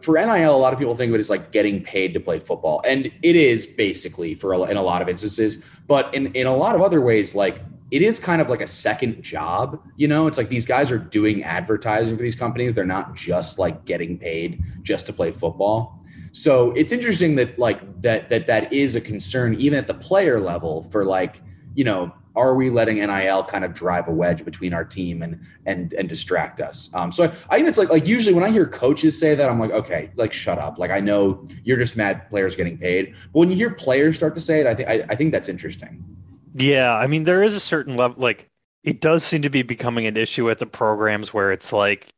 for 0.00 0.14
NIL, 0.14 0.54
a 0.54 0.56
lot 0.56 0.72
of 0.72 0.78
people 0.78 0.94
think 0.94 1.10
of 1.10 1.16
it 1.16 1.18
as 1.18 1.30
like 1.30 1.50
getting 1.50 1.82
paid 1.82 2.14
to 2.14 2.20
play 2.20 2.38
football, 2.38 2.80
and 2.86 3.06
it 3.22 3.36
is 3.36 3.66
basically 3.66 4.34
for 4.34 4.52
a, 4.52 4.62
in 4.62 4.76
a 4.76 4.82
lot 4.82 5.02
of 5.02 5.08
instances. 5.08 5.64
But 5.86 6.14
in 6.14 6.28
in 6.28 6.46
a 6.46 6.56
lot 6.56 6.74
of 6.74 6.82
other 6.82 7.00
ways, 7.00 7.34
like 7.34 7.60
it 7.90 8.02
is 8.02 8.20
kind 8.20 8.40
of 8.40 8.48
like 8.48 8.60
a 8.60 8.66
second 8.66 9.22
job. 9.22 9.80
You 9.96 10.08
know, 10.08 10.26
it's 10.26 10.38
like 10.38 10.48
these 10.48 10.66
guys 10.66 10.90
are 10.90 10.98
doing 10.98 11.42
advertising 11.42 12.16
for 12.16 12.22
these 12.22 12.36
companies. 12.36 12.74
They're 12.74 12.84
not 12.84 13.14
just 13.14 13.58
like 13.58 13.84
getting 13.84 14.18
paid 14.18 14.62
just 14.82 15.06
to 15.06 15.12
play 15.12 15.32
football. 15.32 16.00
So 16.32 16.70
it's 16.72 16.92
interesting 16.92 17.34
that 17.36 17.58
like 17.58 18.02
that 18.02 18.28
that 18.30 18.46
that 18.46 18.72
is 18.72 18.94
a 18.94 19.00
concern 19.00 19.54
even 19.54 19.78
at 19.78 19.86
the 19.86 19.94
player 19.94 20.38
level 20.38 20.84
for 20.84 21.04
like 21.04 21.42
you 21.74 21.84
know 21.84 22.12
are 22.36 22.54
we 22.54 22.70
letting 22.70 22.96
NIL 22.96 23.42
kind 23.44 23.64
of 23.64 23.74
drive 23.74 24.06
a 24.06 24.12
wedge 24.12 24.44
between 24.44 24.72
our 24.72 24.84
team 24.84 25.22
and 25.22 25.40
and 25.66 25.92
and 25.94 26.08
distract 26.08 26.60
us? 26.60 26.88
Um, 26.94 27.10
so 27.10 27.24
I, 27.24 27.26
I 27.26 27.56
think 27.56 27.68
it's 27.68 27.78
like 27.78 27.90
like 27.90 28.06
usually 28.06 28.34
when 28.34 28.44
I 28.44 28.50
hear 28.50 28.66
coaches 28.66 29.18
say 29.18 29.34
that, 29.34 29.50
I'm 29.50 29.58
like, 29.58 29.72
okay, 29.72 30.10
like 30.14 30.32
shut 30.32 30.58
up. 30.58 30.78
Like 30.78 30.92
I 30.92 31.00
know 31.00 31.44
you're 31.64 31.76
just 31.76 31.96
mad 31.96 32.28
players 32.30 32.54
getting 32.54 32.78
paid, 32.78 33.14
but 33.32 33.40
when 33.40 33.50
you 33.50 33.56
hear 33.56 33.70
players 33.70 34.16
start 34.16 34.34
to 34.36 34.40
say 34.40 34.60
it, 34.60 34.66
I 34.66 34.74
think 34.74 34.88
I, 34.88 35.04
I 35.08 35.16
think 35.16 35.32
that's 35.32 35.48
interesting. 35.48 36.04
Yeah, 36.54 36.94
I 36.94 37.06
mean, 37.06 37.24
there 37.24 37.42
is 37.42 37.54
a 37.56 37.60
certain 37.60 37.94
level, 37.94 38.20
like, 38.20 38.48
it 38.82 39.00
does 39.00 39.24
seem 39.24 39.42
to 39.42 39.50
be 39.50 39.62
becoming 39.62 40.06
an 40.06 40.16
issue 40.16 40.50
at 40.50 40.58
the 40.58 40.66
programs 40.66 41.32
where 41.32 41.52
it's 41.52 41.72
like, 41.72 42.08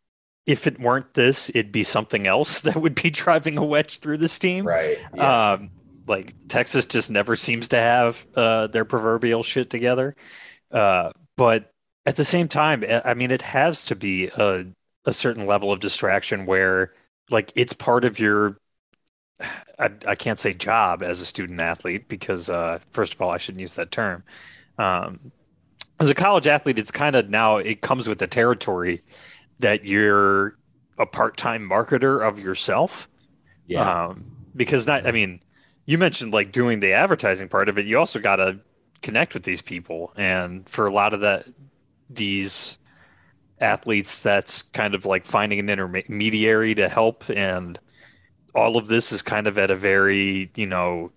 if 0.47 0.67
it 0.67 0.81
weren't 0.81 1.15
this, 1.15 1.51
it'd 1.51 1.73
be 1.73 1.85
something 1.85 2.27
else 2.27 2.61
that 2.63 2.77
would 2.77 2.95
be 2.95 3.11
driving 3.11 3.59
a 3.59 3.65
wedge 3.65 3.99
through 3.99 4.19
this 4.19 4.39
team. 4.39 4.67
Right. 4.67 4.99
Um, 5.19 5.71
like 6.07 6.35
Texas 6.49 6.87
just 6.87 7.11
never 7.11 7.37
seems 7.37 7.69
to 7.69 7.77
have 7.77 8.27
uh, 8.35 8.67
their 8.69 8.85
proverbial 8.85 9.43
shit 9.43 9.71
together. 9.71 10.17
Uh, 10.71 11.13
but 11.37 11.71
at 12.07 12.17
the 12.17 12.25
same 12.25 12.49
time, 12.49 12.85
I 12.85 13.03
I 13.11 13.15
mean, 13.15 13.31
it 13.31 13.43
has 13.43 13.85
to 13.87 13.95
be 13.95 14.29
a, 14.29 14.67
a 15.05 15.13
certain 15.13 15.47
level 15.47 15.73
of 15.73 15.81
distraction 15.81 16.47
where, 16.47 16.93
like, 17.31 17.53
it's 17.55 17.73
part 17.73 18.05
of 18.05 18.19
your. 18.19 18.59
I, 19.79 19.91
I 20.07 20.15
can't 20.15 20.39
say 20.39 20.55
job 20.55 21.03
as 21.03 21.21
a 21.21 21.27
student 21.27 21.61
athlete 21.61 22.09
because, 22.09 22.49
uh, 22.51 22.79
first 22.91 23.15
of 23.15 23.23
all, 23.23 23.31
I 23.31 23.39
shouldn't 23.39 23.61
use 23.61 23.75
that 23.75 23.91
term. 23.91 24.25
Um, 24.79 25.33
as 26.01 26.11
a 26.11 26.15
college 26.15 26.47
athlete, 26.47 26.79
it's 26.79 26.91
kind 26.91 27.17
of 27.17 27.29
now 27.29 27.59
it 27.59 27.81
comes 27.81 28.09
with 28.09 28.19
the 28.19 28.27
territory 28.27 29.03
that 29.61 29.85
you're 29.85 30.57
a 30.99 31.07
part-time 31.07 31.69
marketer 31.69 32.27
of 32.27 32.39
yourself. 32.39 33.09
yeah. 33.67 34.07
Um, 34.07 34.37
because 34.55 34.85
that, 34.87 35.07
I 35.07 35.13
mean, 35.13 35.41
you 35.87 35.99
mentioned 35.99 36.33
like 36.33 36.53
doing 36.53 36.81
the 36.81 36.93
advertising 36.93 37.49
part 37.49 37.69
of 37.69 37.79
it. 37.79 37.87
You 37.87 37.99
also 37.99 38.19
got 38.21 38.37
to 38.37 38.61
connect 39.01 39.35
with 39.35 39.45
these 39.45 39.63
people, 39.63 40.13
and 40.17 40.69
for 40.69 40.87
a 40.87 40.93
lot 40.93 41.13
of 41.13 41.21
that, 41.21 41.47
these 42.11 42.79
athletes 43.61 44.21
that's 44.23 44.63
kind 44.63 44.95
of 44.95 45.07
like 45.07 45.25
finding 45.25 45.59
an 45.61 45.71
intermediary 45.71 46.75
to 46.75 46.89
help 46.89 47.25
and 47.31 47.79
all 48.55 48.77
of 48.77 48.87
this 48.87 49.13
is 49.13 49.23
kind 49.23 49.47
of 49.47 49.59
at 49.59 49.71
a 49.71 49.77
very 49.77 50.51
you 50.55 50.67
know 50.67 51.11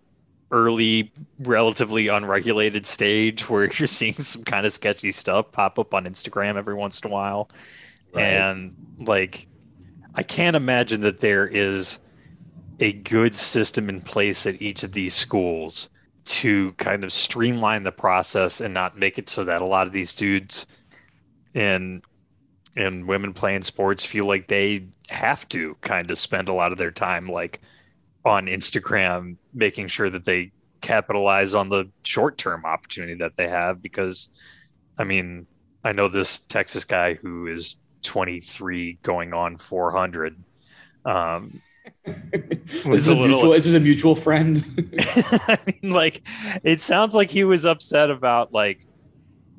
early 0.52 1.12
relatively 1.40 2.08
unregulated 2.08 2.86
stage 2.86 3.50
where 3.50 3.66
you're 3.74 3.88
seeing 3.88 4.14
some 4.14 4.44
kind 4.44 4.66
of 4.66 4.74
sketchy 4.74 5.12
stuff 5.12 5.52
pop 5.52 5.80
up 5.80 5.94
on 5.94 6.06
instagram 6.06 6.56
every 6.56 6.76
once 6.76 7.00
in 7.02 7.10
a 7.10 7.14
while 7.14 7.50
right. 8.14 8.24
and 8.24 8.76
like 9.00 9.48
i 10.14 10.24
can't 10.24 10.56
imagine 10.56 11.02
that 11.02 11.20
there 11.20 11.48
is 11.48 12.00
a 12.80 12.94
good 12.94 13.34
system 13.34 13.90
in 13.90 14.02
place 14.02 14.46
at 14.46 14.62
each 14.62 14.84
of 14.84 14.92
these 14.92 15.14
schools 15.14 15.90
to 16.26 16.72
kind 16.74 17.04
of 17.04 17.14
streamline 17.14 17.84
the 17.84 17.92
process 17.92 18.60
and 18.60 18.74
not 18.74 18.98
make 18.98 19.18
it 19.18 19.30
so 19.30 19.44
that 19.44 19.62
a 19.62 19.66
lot 19.66 19.88
of 19.88 19.94
these 19.94 20.14
dudes 20.16 20.66
and 21.54 22.02
and 22.76 23.08
women 23.08 23.34
playing 23.34 23.62
sports 23.62 24.06
feel 24.06 24.26
like 24.26 24.48
they 24.48 24.88
have 25.10 25.48
to 25.50 25.76
kind 25.82 26.12
of 26.12 26.20
spend 26.20 26.50
a 26.50 26.54
lot 26.54 26.72
of 26.72 26.78
their 26.78 26.92
time 26.92 27.28
like 27.28 27.62
on 28.24 28.48
Instagram 28.48 29.38
making 29.54 29.88
sure 29.88 30.10
that 30.10 30.26
they 30.26 30.52
capitalize 30.82 31.56
on 31.56 31.70
the 31.70 31.90
short-term 32.04 32.66
opportunity 32.66 33.16
that 33.16 33.36
they 33.38 33.48
have 33.48 33.82
because 33.82 34.30
I 34.98 35.04
mean, 35.04 35.48
I 35.84 35.92
know 35.92 36.08
this 36.08 36.40
Texas 36.40 36.86
guy 36.86 37.16
who 37.16 37.48
is 37.48 37.78
23 38.04 39.00
going 39.02 39.34
on 39.34 39.58
400 39.58 40.38
um, 41.06 41.62
was 42.86 43.08
a, 43.08 43.14
little, 43.14 43.28
mutual, 43.28 43.54
is 43.54 43.66
this 43.66 43.74
a 43.74 43.80
mutual 43.80 44.16
friend? 44.16 44.64
I 45.00 45.60
mean, 45.66 45.92
like, 45.92 46.22
it 46.64 46.82
sounds 46.82 47.14
like 47.14 47.30
he 47.30 47.44
was 47.44 47.66
upset 47.66 48.10
about 48.10 48.54
like, 48.54 48.86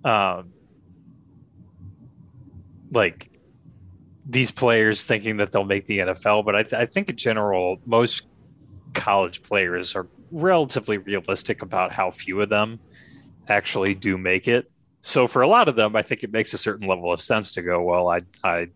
um, 0.05 0.53
like 2.91 3.31
these 4.29 4.51
players 4.51 5.05
thinking 5.05 5.37
that 5.39 5.53
they'll 5.53 5.65
make 5.65 5.87
the 5.87 5.99
NFL. 5.99 6.45
But 6.45 6.57
I, 6.57 6.63
th- 6.63 6.75
I 6.75 6.87
think 6.87 7.11
in 7.11 7.17
general, 7.17 7.79
most 7.87 8.23
college 8.95 9.43
players 9.43 9.95
are 9.95 10.09
relatively 10.31 10.99
realistic 10.99 11.63
about 11.63 11.93
how 11.93 12.11
few 12.11 12.41
of 12.41 12.49
them 12.49 12.81
actually 13.49 13.95
do 13.95 14.19
make 14.19 14.49
it. 14.49 14.71
So 15.01 15.29
for 15.29 15.43
a 15.43 15.49
lot 15.49 15.69
of 15.69 15.77
them, 15.77 15.95
I 15.95 16.03
think 16.03 16.25
it 16.25 16.33
makes 16.33 16.53
a 16.53 16.59
certain 16.59 16.89
level 16.89 17.13
of 17.13 17.21
sense 17.21 17.55
to 17.55 17.63
go, 17.63 17.83
well, 17.83 18.09
I, 18.09 18.23
I 18.43 18.69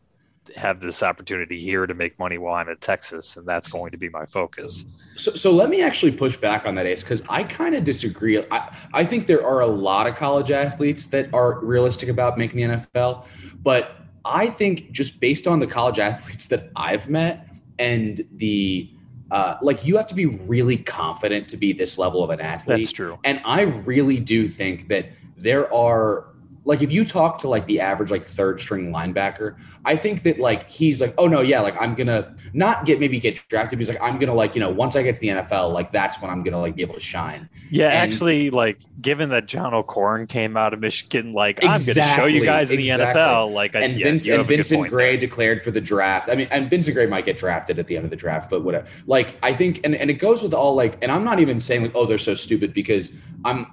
have 0.56 0.80
this 0.80 1.02
opportunity 1.02 1.58
here 1.58 1.86
to 1.86 1.94
make 1.94 2.18
money 2.18 2.38
while 2.38 2.54
I'm 2.54 2.68
in 2.68 2.76
Texas, 2.76 3.36
and 3.36 3.46
that's 3.46 3.72
going 3.72 3.90
to 3.92 3.98
be 3.98 4.08
my 4.08 4.26
focus. 4.26 4.86
So, 5.16 5.34
so 5.34 5.50
let 5.50 5.70
me 5.70 5.82
actually 5.82 6.12
push 6.12 6.36
back 6.36 6.66
on 6.66 6.76
that, 6.76 6.86
Ace, 6.86 7.02
because 7.02 7.22
I 7.28 7.42
kind 7.42 7.74
of 7.74 7.82
disagree. 7.84 8.38
I, 8.50 8.76
I 8.92 9.04
think 9.04 9.26
there 9.26 9.44
are 9.44 9.60
a 9.60 9.66
lot 9.66 10.06
of 10.06 10.16
college 10.16 10.50
athletes 10.50 11.06
that 11.06 11.32
are 11.34 11.58
realistic 11.64 12.08
about 12.08 12.38
making 12.38 12.68
the 12.70 12.76
NFL, 12.76 13.26
but 13.62 13.99
I 14.24 14.46
think 14.46 14.90
just 14.92 15.20
based 15.20 15.46
on 15.46 15.60
the 15.60 15.66
college 15.66 15.98
athletes 15.98 16.46
that 16.46 16.70
I've 16.76 17.08
met 17.08 17.48
and 17.78 18.24
the 18.36 18.90
uh, 19.30 19.56
like 19.62 19.86
you 19.86 19.96
have 19.96 20.08
to 20.08 20.14
be 20.14 20.26
really 20.26 20.76
confident 20.76 21.48
to 21.48 21.56
be 21.56 21.72
this 21.72 21.98
level 21.98 22.24
of 22.24 22.30
an 22.30 22.40
athlete. 22.40 22.78
That's 22.78 22.92
true. 22.92 23.18
And 23.24 23.40
I 23.44 23.62
really 23.62 24.18
do 24.18 24.48
think 24.48 24.88
that 24.88 25.10
there 25.36 25.72
are 25.72 26.29
like 26.64 26.82
if 26.82 26.92
you 26.92 27.04
talk 27.04 27.38
to 27.38 27.48
like 27.48 27.66
the 27.66 27.80
average 27.80 28.10
like 28.10 28.22
third 28.24 28.60
string 28.60 28.92
linebacker, 28.92 29.56
I 29.84 29.96
think 29.96 30.22
that 30.24 30.38
like 30.38 30.70
he's 30.70 31.00
like, 31.00 31.14
oh 31.16 31.26
no, 31.26 31.40
yeah, 31.40 31.60
like 31.60 31.80
I'm 31.80 31.94
gonna 31.94 32.34
not 32.52 32.84
get 32.84 33.00
maybe 33.00 33.18
get 33.18 33.36
drafted. 33.48 33.78
He's 33.78 33.88
like, 33.88 34.00
I'm 34.00 34.18
gonna 34.18 34.34
like 34.34 34.54
you 34.54 34.60
know 34.60 34.68
once 34.68 34.94
I 34.94 35.02
get 35.02 35.14
to 35.14 35.20
the 35.20 35.28
NFL, 35.28 35.72
like 35.72 35.90
that's 35.90 36.20
when 36.20 36.30
I'm 36.30 36.42
gonna 36.42 36.60
like 36.60 36.76
be 36.76 36.82
able 36.82 36.94
to 36.94 37.00
shine. 37.00 37.48
Yeah, 37.70 37.86
and, 37.86 38.12
actually, 38.12 38.50
like 38.50 38.78
given 39.00 39.30
that 39.30 39.46
John 39.46 39.72
O'Korn 39.72 40.26
came 40.26 40.56
out 40.56 40.74
of 40.74 40.80
Michigan, 40.80 41.32
like 41.32 41.64
exactly, 41.64 42.02
I'm 42.02 42.08
gonna 42.08 42.16
show 42.16 42.36
you 42.36 42.44
guys 42.44 42.70
in 42.70 42.78
exactly. 42.80 43.06
the 43.06 43.18
NFL. 43.18 43.52
Like 43.52 43.74
and, 43.74 43.98
yeah, 43.98 44.04
Vince, 44.04 44.28
and 44.28 44.46
Vincent 44.46 44.88
Gray 44.88 45.12
there. 45.12 45.20
declared 45.20 45.62
for 45.62 45.70
the 45.70 45.80
draft. 45.80 46.28
I 46.28 46.34
mean, 46.34 46.48
and 46.50 46.68
Vincent 46.68 46.94
Gray 46.94 47.06
might 47.06 47.24
get 47.24 47.38
drafted 47.38 47.78
at 47.78 47.86
the 47.86 47.96
end 47.96 48.04
of 48.04 48.10
the 48.10 48.16
draft, 48.16 48.50
but 48.50 48.62
whatever. 48.62 48.86
Like 49.06 49.36
I 49.42 49.54
think, 49.54 49.80
and 49.84 49.94
and 49.94 50.10
it 50.10 50.14
goes 50.14 50.42
with 50.42 50.52
all 50.52 50.74
like, 50.74 50.98
and 51.00 51.10
I'm 51.10 51.24
not 51.24 51.40
even 51.40 51.58
saying 51.60 51.82
like, 51.82 51.92
oh, 51.94 52.04
they're 52.04 52.18
so 52.18 52.34
stupid 52.34 52.74
because 52.74 53.16
I'm 53.46 53.66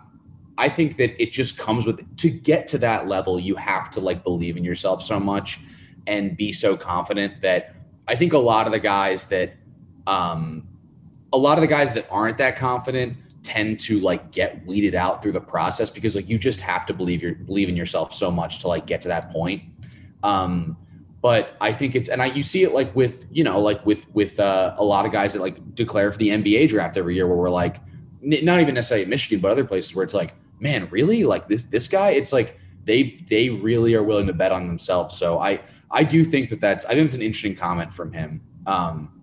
I 0.58 0.70
think 0.70 0.98
that 0.98 1.22
it 1.22 1.32
just 1.32 1.58
comes 1.58 1.86
with 1.86 2.18
to 2.18 2.30
get 2.30 2.68
to 2.70 2.78
that 2.80 3.08
level, 3.08 3.40
you 3.40 3.56
have 3.56 3.90
to 3.92 4.00
like 4.00 4.24
believe 4.24 4.58
in 4.58 4.64
yourself 4.64 5.02
so 5.04 5.20
much 5.20 5.60
and 6.08 6.36
be 6.36 6.52
so 6.52 6.76
confident 6.76 7.42
that 7.42 7.76
I 8.08 8.16
think 8.16 8.34
a 8.34 8.38
lot 8.38 8.66
of 8.66 8.74
the 8.74 8.80
guys 8.80 9.28
that 9.28 9.54
um 10.08 10.68
a 11.34 11.38
lot 11.38 11.58
of 11.58 11.62
the 11.62 11.68
guys 11.68 11.92
that 11.92 12.08
aren't 12.10 12.38
that 12.38 12.56
confident 12.56 13.18
tend 13.44 13.80
to 13.82 14.00
like 14.00 14.32
get 14.32 14.66
weeded 14.66 14.96
out 14.96 15.22
through 15.22 15.34
the 15.34 15.42
process 15.42 15.90
because 15.90 16.16
like 16.16 16.28
you 16.30 16.38
just 16.38 16.62
have 16.62 16.86
to 16.86 16.94
believe 16.94 17.22
your 17.22 17.36
believe 17.36 17.70
in 17.70 17.76
yourself 17.76 18.14
so 18.14 18.32
much 18.32 18.60
to 18.60 18.68
like 18.68 18.88
get 18.88 19.02
to 19.02 19.08
that 19.10 19.30
point. 19.30 19.62
Um 20.24 20.78
but 21.22 21.58
I 21.60 21.74
think 21.74 21.96
it's 21.96 22.10
and 22.10 22.22
I 22.22 22.28
you 22.28 22.44
see 22.44 22.64
it 22.64 22.74
like 22.74 22.96
with 22.96 23.26
you 23.32 23.44
know 23.44 23.60
like 23.60 23.86
with 23.86 24.06
with 24.14 24.40
uh, 24.40 24.76
a 24.78 24.84
lot 24.84 25.06
of 25.06 25.12
guys 25.12 25.34
that 25.34 25.42
like 25.42 25.76
declare 25.76 26.10
for 26.10 26.18
the 26.18 26.30
NBA 26.30 26.70
draft 26.70 26.96
every 26.98 27.16
year 27.16 27.28
where 27.28 27.38
we're 27.38 27.50
like 27.50 27.78
not 28.22 28.60
even 28.60 28.76
necessarily 28.76 29.04
at 29.04 29.10
Michigan 29.10 29.40
but 29.40 29.52
other 29.52 29.66
places 29.66 29.94
where 29.96 30.04
it's 30.04 30.14
like 30.14 30.34
man, 30.60 30.88
really? 30.90 31.24
Like 31.24 31.48
this 31.48 31.66
this 31.66 31.88
guy? 31.88 32.12
It's 32.12 32.34
like 32.34 32.60
they 32.84 33.24
they 33.30 33.50
really 33.50 33.94
are 33.96 34.04
willing 34.04 34.28
to 34.28 34.34
bet 34.34 34.52
on 34.52 34.68
themselves. 34.68 35.18
So 35.18 35.40
I 35.40 35.62
I 35.92 36.04
do 36.04 36.24
think 36.24 36.50
that 36.50 36.62
that's 36.62 36.86
I 36.86 36.90
think 36.90 37.06
it's 37.06 37.14
an 37.14 37.22
interesting 37.22 37.56
comment 37.56 37.94
from 37.94 38.12
him. 38.12 38.42
Um, 38.66 39.22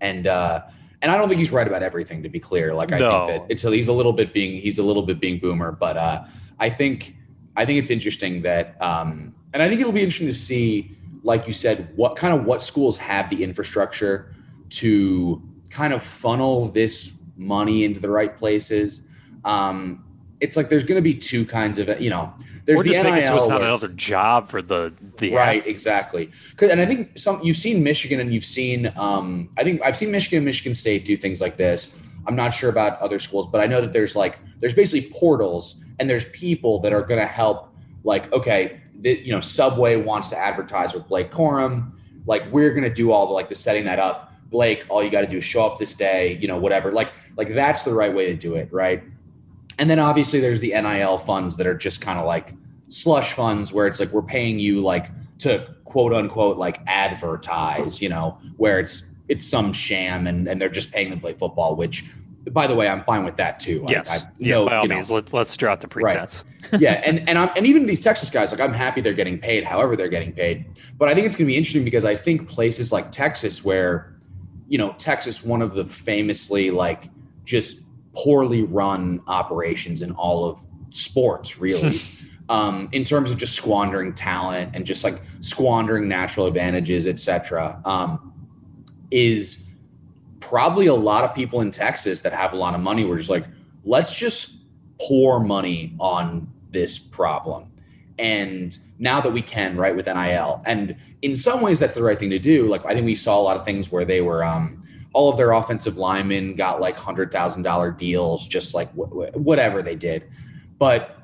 and 0.00 0.26
uh, 0.26 0.62
and 1.02 1.10
I 1.12 1.16
don't 1.16 1.28
think 1.28 1.38
he's 1.38 1.52
right 1.52 1.66
about 1.66 1.82
everything. 1.82 2.22
To 2.22 2.28
be 2.28 2.40
clear, 2.40 2.74
like 2.74 2.92
I 2.92 2.98
no. 2.98 3.26
think 3.26 3.42
that 3.42 3.52
it's 3.52 3.62
he's 3.62 3.88
a 3.88 3.92
little 3.92 4.12
bit 4.12 4.32
being 4.32 4.60
he's 4.60 4.78
a 4.78 4.82
little 4.82 5.02
bit 5.02 5.20
being 5.20 5.38
boomer, 5.38 5.72
but 5.72 5.96
uh, 5.96 6.24
I 6.58 6.70
think 6.70 7.16
I 7.56 7.64
think 7.64 7.78
it's 7.78 7.90
interesting 7.90 8.42
that 8.42 8.80
um, 8.80 9.34
and 9.52 9.62
I 9.62 9.68
think 9.68 9.80
it'll 9.80 9.92
be 9.92 10.02
interesting 10.02 10.26
to 10.26 10.34
see, 10.34 10.96
like 11.22 11.46
you 11.46 11.52
said, 11.52 11.92
what 11.96 12.16
kind 12.16 12.38
of 12.38 12.44
what 12.44 12.62
schools 12.62 12.98
have 12.98 13.30
the 13.30 13.42
infrastructure 13.42 14.34
to 14.70 15.42
kind 15.70 15.92
of 15.92 16.02
funnel 16.02 16.68
this 16.68 17.18
money 17.36 17.84
into 17.84 18.00
the 18.00 18.10
right 18.10 18.36
places. 18.36 19.00
Um, 19.44 20.03
it's 20.44 20.56
like 20.56 20.68
there's 20.68 20.84
going 20.84 20.96
to 20.96 21.02
be 21.02 21.14
two 21.14 21.46
kinds 21.46 21.78
of 21.78 22.00
you 22.00 22.10
know 22.10 22.32
there's 22.66 22.80
or 22.80 22.82
the 22.82 22.90
just 22.90 23.02
NIL 23.02 23.24
so 23.24 23.36
it's 23.36 23.48
not 23.48 23.62
another 23.62 23.88
job 23.88 24.46
for 24.46 24.60
the 24.60 24.92
the 25.16 25.32
right 25.32 25.58
athletes. 25.58 25.66
exactly 25.66 26.30
and 26.60 26.80
I 26.80 26.86
think 26.86 27.18
some 27.18 27.42
you've 27.42 27.56
seen 27.56 27.82
Michigan 27.82 28.20
and 28.20 28.32
you've 28.32 28.44
seen 28.44 28.92
um, 28.96 29.48
I 29.56 29.64
think 29.64 29.80
I've 29.82 29.96
seen 29.96 30.10
Michigan 30.10 30.38
and 30.38 30.44
Michigan 30.44 30.74
State 30.74 31.04
do 31.04 31.16
things 31.16 31.40
like 31.40 31.56
this. 31.56 31.94
I'm 32.26 32.36
not 32.36 32.54
sure 32.54 32.70
about 32.70 33.00
other 33.00 33.18
schools, 33.18 33.46
but 33.46 33.60
I 33.60 33.66
know 33.66 33.80
that 33.80 33.92
there's 33.92 34.14
like 34.14 34.38
there's 34.60 34.74
basically 34.74 35.10
portals 35.10 35.82
and 35.98 36.08
there's 36.08 36.26
people 36.26 36.78
that 36.80 36.92
are 36.92 37.02
going 37.02 37.20
to 37.20 37.26
help. 37.26 37.70
Like 38.02 38.30
okay, 38.32 38.80
the, 39.00 39.18
you 39.24 39.32
know 39.32 39.40
Subway 39.40 39.96
wants 39.96 40.28
to 40.30 40.38
advertise 40.38 40.92
with 40.94 41.08
Blake 41.08 41.30
Corum. 41.30 41.92
Like 42.26 42.50
we're 42.52 42.70
going 42.70 42.84
to 42.84 42.92
do 42.92 43.12
all 43.12 43.26
the 43.26 43.32
like 43.32 43.48
the 43.48 43.54
setting 43.54 43.84
that 43.86 43.98
up. 43.98 44.32
Blake, 44.50 44.84
all 44.88 45.02
you 45.02 45.10
got 45.10 45.22
to 45.22 45.26
do 45.26 45.38
is 45.38 45.44
show 45.44 45.64
up 45.66 45.78
this 45.78 45.94
day. 45.94 46.38
You 46.40 46.48
know 46.48 46.58
whatever. 46.58 46.92
Like 46.92 47.12
like 47.36 47.48
that's 47.48 47.82
the 47.82 47.94
right 47.94 48.12
way 48.12 48.26
to 48.26 48.34
do 48.34 48.54
it, 48.56 48.72
right? 48.72 49.02
And 49.78 49.90
then 49.90 49.98
obviously 49.98 50.40
there's 50.40 50.60
the 50.60 50.70
NIL 50.70 51.18
funds 51.18 51.56
that 51.56 51.66
are 51.66 51.74
just 51.74 52.00
kind 52.00 52.18
of 52.18 52.26
like 52.26 52.54
slush 52.88 53.32
funds 53.32 53.72
where 53.72 53.86
it's 53.86 54.00
like 54.00 54.10
we're 54.10 54.22
paying 54.22 54.58
you 54.58 54.80
like 54.80 55.10
to 55.38 55.74
quote 55.84 56.12
unquote 56.12 56.56
like 56.56 56.80
advertise, 56.86 58.00
you 58.00 58.08
know, 58.08 58.38
where 58.56 58.78
it's 58.78 59.10
it's 59.28 59.46
some 59.46 59.72
sham 59.72 60.26
and, 60.26 60.46
and 60.48 60.60
they're 60.60 60.68
just 60.68 60.92
paying 60.92 61.10
them 61.10 61.18
to 61.18 61.22
play 61.22 61.32
football, 61.32 61.76
which 61.76 62.04
by 62.50 62.66
the 62.66 62.74
way, 62.74 62.88
I'm 62.88 63.02
fine 63.04 63.24
with 63.24 63.36
that 63.36 63.58
too. 63.58 63.84
Yes. 63.88 64.10
I, 64.10 64.16
I 64.16 64.28
yeah, 64.38 64.54
know, 64.56 64.66
by 64.66 64.76
all 64.76 64.86
means, 64.86 65.10
let, 65.10 65.32
let's 65.32 65.56
drop 65.56 65.80
the 65.80 65.88
pretense. 65.88 66.44
Right. 66.72 66.80
yeah. 66.80 67.00
And, 67.04 67.26
and 67.28 67.38
I'm, 67.38 67.50
and 67.56 67.66
even 67.66 67.86
these 67.86 68.02
Texas 68.02 68.28
guys, 68.28 68.52
like 68.52 68.60
I'm 68.60 68.72
happy 68.72 69.00
they're 69.00 69.14
getting 69.14 69.38
paid, 69.38 69.64
however 69.64 69.96
they're 69.96 70.08
getting 70.08 70.32
paid. 70.32 70.66
But 70.98 71.08
I 71.08 71.14
think 71.14 71.26
it's 71.26 71.36
going 71.36 71.46
to 71.46 71.52
be 71.52 71.56
interesting 71.56 71.84
because 71.84 72.04
I 72.04 72.16
think 72.16 72.48
places 72.48 72.92
like 72.92 73.10
Texas, 73.10 73.64
where, 73.64 74.14
you 74.68 74.76
know, 74.76 74.94
Texas, 74.98 75.42
one 75.42 75.62
of 75.62 75.72
the 75.72 75.86
famously 75.86 76.70
like 76.70 77.10
just 77.44 77.83
poorly 78.14 78.62
run 78.62 79.20
operations 79.26 80.02
in 80.02 80.12
all 80.12 80.44
of 80.44 80.60
sports, 80.90 81.58
really. 81.58 82.00
um, 82.48 82.88
in 82.92 83.04
terms 83.04 83.30
of 83.30 83.38
just 83.38 83.54
squandering 83.54 84.14
talent 84.14 84.70
and 84.74 84.84
just 84.84 85.04
like 85.04 85.22
squandering 85.40 86.08
natural 86.08 86.46
advantages, 86.46 87.06
etc., 87.06 87.80
um, 87.84 88.32
is 89.10 89.64
probably 90.40 90.86
a 90.86 90.94
lot 90.94 91.24
of 91.24 91.34
people 91.34 91.60
in 91.60 91.70
Texas 91.70 92.20
that 92.20 92.32
have 92.32 92.52
a 92.52 92.56
lot 92.56 92.74
of 92.74 92.80
money 92.80 93.04
were 93.04 93.16
just 93.16 93.30
like, 93.30 93.46
let's 93.84 94.14
just 94.14 94.56
pour 95.00 95.40
money 95.40 95.94
on 95.98 96.52
this 96.70 96.98
problem. 96.98 97.70
And 98.18 98.76
now 98.98 99.20
that 99.20 99.32
we 99.32 99.42
can, 99.42 99.76
right, 99.76 99.94
with 99.94 100.06
NIL, 100.06 100.62
and 100.66 100.96
in 101.22 101.34
some 101.34 101.62
ways 101.62 101.78
that's 101.78 101.94
the 101.94 102.02
right 102.02 102.18
thing 102.18 102.30
to 102.30 102.38
do. 102.38 102.68
Like 102.68 102.84
I 102.84 102.92
think 102.92 103.06
we 103.06 103.14
saw 103.14 103.40
a 103.40 103.42
lot 103.42 103.56
of 103.56 103.64
things 103.64 103.90
where 103.90 104.04
they 104.04 104.20
were 104.20 104.44
um, 104.44 104.83
all 105.14 105.30
of 105.30 105.36
their 105.38 105.52
offensive 105.52 105.96
linemen 105.96 106.54
got 106.54 106.80
like 106.80 106.96
hundred 106.96 107.32
thousand 107.32 107.62
dollar 107.62 107.90
deals, 107.90 108.46
just 108.46 108.74
like 108.74 108.90
whatever 108.92 109.80
they 109.80 109.94
did. 109.94 110.24
But 110.78 111.18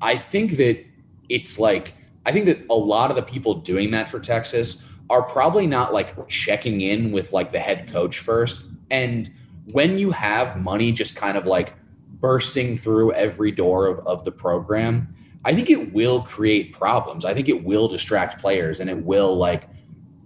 I 0.00 0.16
think 0.16 0.52
that 0.52 0.84
it's 1.28 1.58
like 1.58 1.94
I 2.26 2.32
think 2.32 2.46
that 2.46 2.58
a 2.70 2.74
lot 2.74 3.10
of 3.10 3.16
the 3.16 3.22
people 3.22 3.54
doing 3.54 3.90
that 3.90 4.08
for 4.08 4.20
Texas 4.20 4.84
are 5.08 5.22
probably 5.22 5.66
not 5.66 5.92
like 5.92 6.28
checking 6.28 6.82
in 6.82 7.10
with 7.10 7.32
like 7.32 7.50
the 7.50 7.58
head 7.58 7.90
coach 7.90 8.20
first. 8.20 8.66
And 8.90 9.28
when 9.72 9.98
you 9.98 10.10
have 10.12 10.60
money 10.60 10.92
just 10.92 11.16
kind 11.16 11.36
of 11.36 11.46
like 11.46 11.74
bursting 12.20 12.76
through 12.76 13.12
every 13.14 13.50
door 13.50 13.86
of, 13.86 14.06
of 14.06 14.24
the 14.24 14.30
program, 14.30 15.12
I 15.44 15.54
think 15.54 15.70
it 15.70 15.92
will 15.92 16.22
create 16.22 16.72
problems. 16.72 17.24
I 17.24 17.34
think 17.34 17.48
it 17.48 17.64
will 17.64 17.88
distract 17.88 18.40
players 18.40 18.80
and 18.80 18.90
it 18.90 19.04
will 19.04 19.34
like 19.34 19.68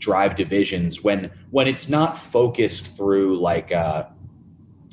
drive 0.05 0.37
divisions 0.37 1.03
when 1.03 1.31
when 1.51 1.67
it's 1.67 1.89
not 1.89 2.19
focused 2.19 2.95
through 2.97 3.39
like 3.39 3.71
a 3.71 4.13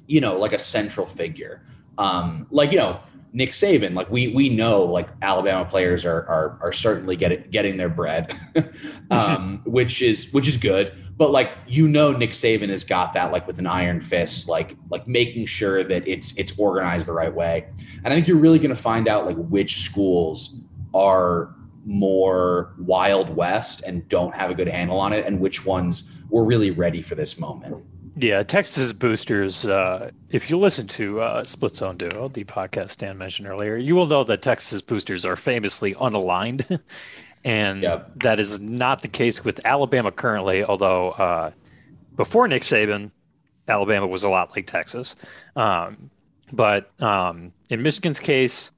you 0.08 0.22
know 0.22 0.38
like 0.38 0.54
a 0.54 0.60
central 0.60 1.06
figure. 1.06 1.66
Um, 1.98 2.48
like 2.50 2.72
you 2.72 2.78
know 2.78 3.02
Nick 3.34 3.52
Saban, 3.52 3.94
like 3.94 4.10
we 4.10 4.30
we 4.30 4.48
know 4.48 4.84
like 4.84 5.10
Alabama 5.22 5.66
players 5.66 6.06
are 6.06 6.22
are, 6.28 6.58
are 6.62 6.72
certainly 6.72 7.18
getting 7.18 7.44
getting 7.50 7.76
their 7.76 7.90
bread, 7.90 8.34
um, 9.12 9.62
which 9.66 10.02
is 10.02 10.32
which 10.32 10.48
is 10.48 10.56
good. 10.56 10.94
But 11.18 11.32
like 11.32 11.52
you 11.68 11.90
know, 11.90 12.14
Nick 12.14 12.32
Saban 12.32 12.70
has 12.70 12.86
got 12.86 13.14
that 13.14 13.34
like 13.34 13.46
with 13.48 13.60
an 13.60 13.68
iron 13.68 14.02
fist, 14.02 14.48
like 14.48 14.78
like 14.90 15.08
making 15.08 15.46
sure 15.46 15.84
that 15.84 16.08
it's 16.08 16.36
it's 16.38 16.58
organized 16.58 17.06
the 17.06 17.14
right 17.14 17.34
way. 17.34 17.68
And 18.04 18.08
I 18.08 18.16
think 18.16 18.30
you're 18.30 18.38
really 18.38 18.60
going 18.60 18.76
to 18.76 18.82
find 18.82 19.10
out 19.10 19.26
like 19.26 19.36
which 19.36 19.82
schools 19.82 20.56
are 20.94 21.54
more 21.86 22.74
wild 22.78 23.36
west 23.36 23.82
and 23.86 24.08
don't 24.10 24.36
have 24.36 24.52
a 24.52 24.54
good 24.54 24.68
handle 24.68 25.00
on 25.00 25.14
it, 25.14 25.26
and 25.26 25.40
which 25.40 25.66
ones 25.66 26.10
were 26.30 26.44
really 26.44 26.72
ready 26.72 27.02
for 27.02 27.16
this 27.16 27.38
moment. 27.40 27.84
Yeah, 28.16 28.44
Texas 28.44 28.92
boosters. 28.94 29.66
Uh, 29.66 30.12
if 30.30 30.50
you 30.50 30.58
listen 30.58 30.88
to 30.90 31.22
uh, 31.22 31.44
Split 31.46 31.78
Zone 31.78 31.98
Duo, 31.98 32.28
the 32.28 32.44
podcast 32.44 32.98
Dan 32.98 33.18
mentioned 33.18 33.48
earlier, 33.48 33.78
you 33.78 33.96
will 33.96 34.06
know 34.06 34.24
that 34.26 34.42
Texas 34.42 34.82
boosters 34.82 35.26
are 35.26 35.36
famously 35.36 35.96
unaligned, 35.96 36.80
and 37.44 37.82
yep. 37.82 38.12
that 38.18 38.40
is 38.40 38.60
not 38.60 39.02
the 39.02 39.08
case 39.08 39.46
with 39.46 39.66
Alabama 39.66 40.12
currently. 40.12 40.64
Although 40.64 41.12
uh, 41.12 41.52
before 42.16 42.48
Nick 42.48 42.64
Saban, 42.64 43.12
Alabama 43.68 44.08
was 44.08 44.24
a 44.24 44.30
lot 44.30 44.54
like 44.56 44.68
Texas, 44.68 45.16
um, 45.56 46.10
but 46.52 46.92
um, 47.02 47.54
in 47.70 47.82
Michigan's 47.82 48.20
case, 48.20 48.72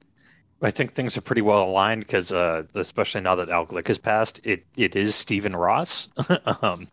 I 0.64 0.70
think 0.70 0.94
things 0.94 1.16
are 1.16 1.20
pretty 1.20 1.42
well 1.42 1.62
aligned 1.62 2.02
because, 2.02 2.32
uh, 2.32 2.64
especially 2.74 3.20
now 3.20 3.34
that 3.36 3.50
Al 3.50 3.66
Glick 3.66 3.86
has 3.88 3.98
passed, 3.98 4.40
it 4.44 4.64
it 4.76 4.96
is 4.96 5.14
Stephen 5.14 5.54
Ross, 5.54 6.08
um, 6.62 6.88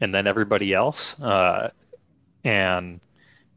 and 0.00 0.14
then 0.14 0.26
everybody 0.26 0.72
else. 0.72 1.18
Uh, 1.20 1.70
and 2.44 3.00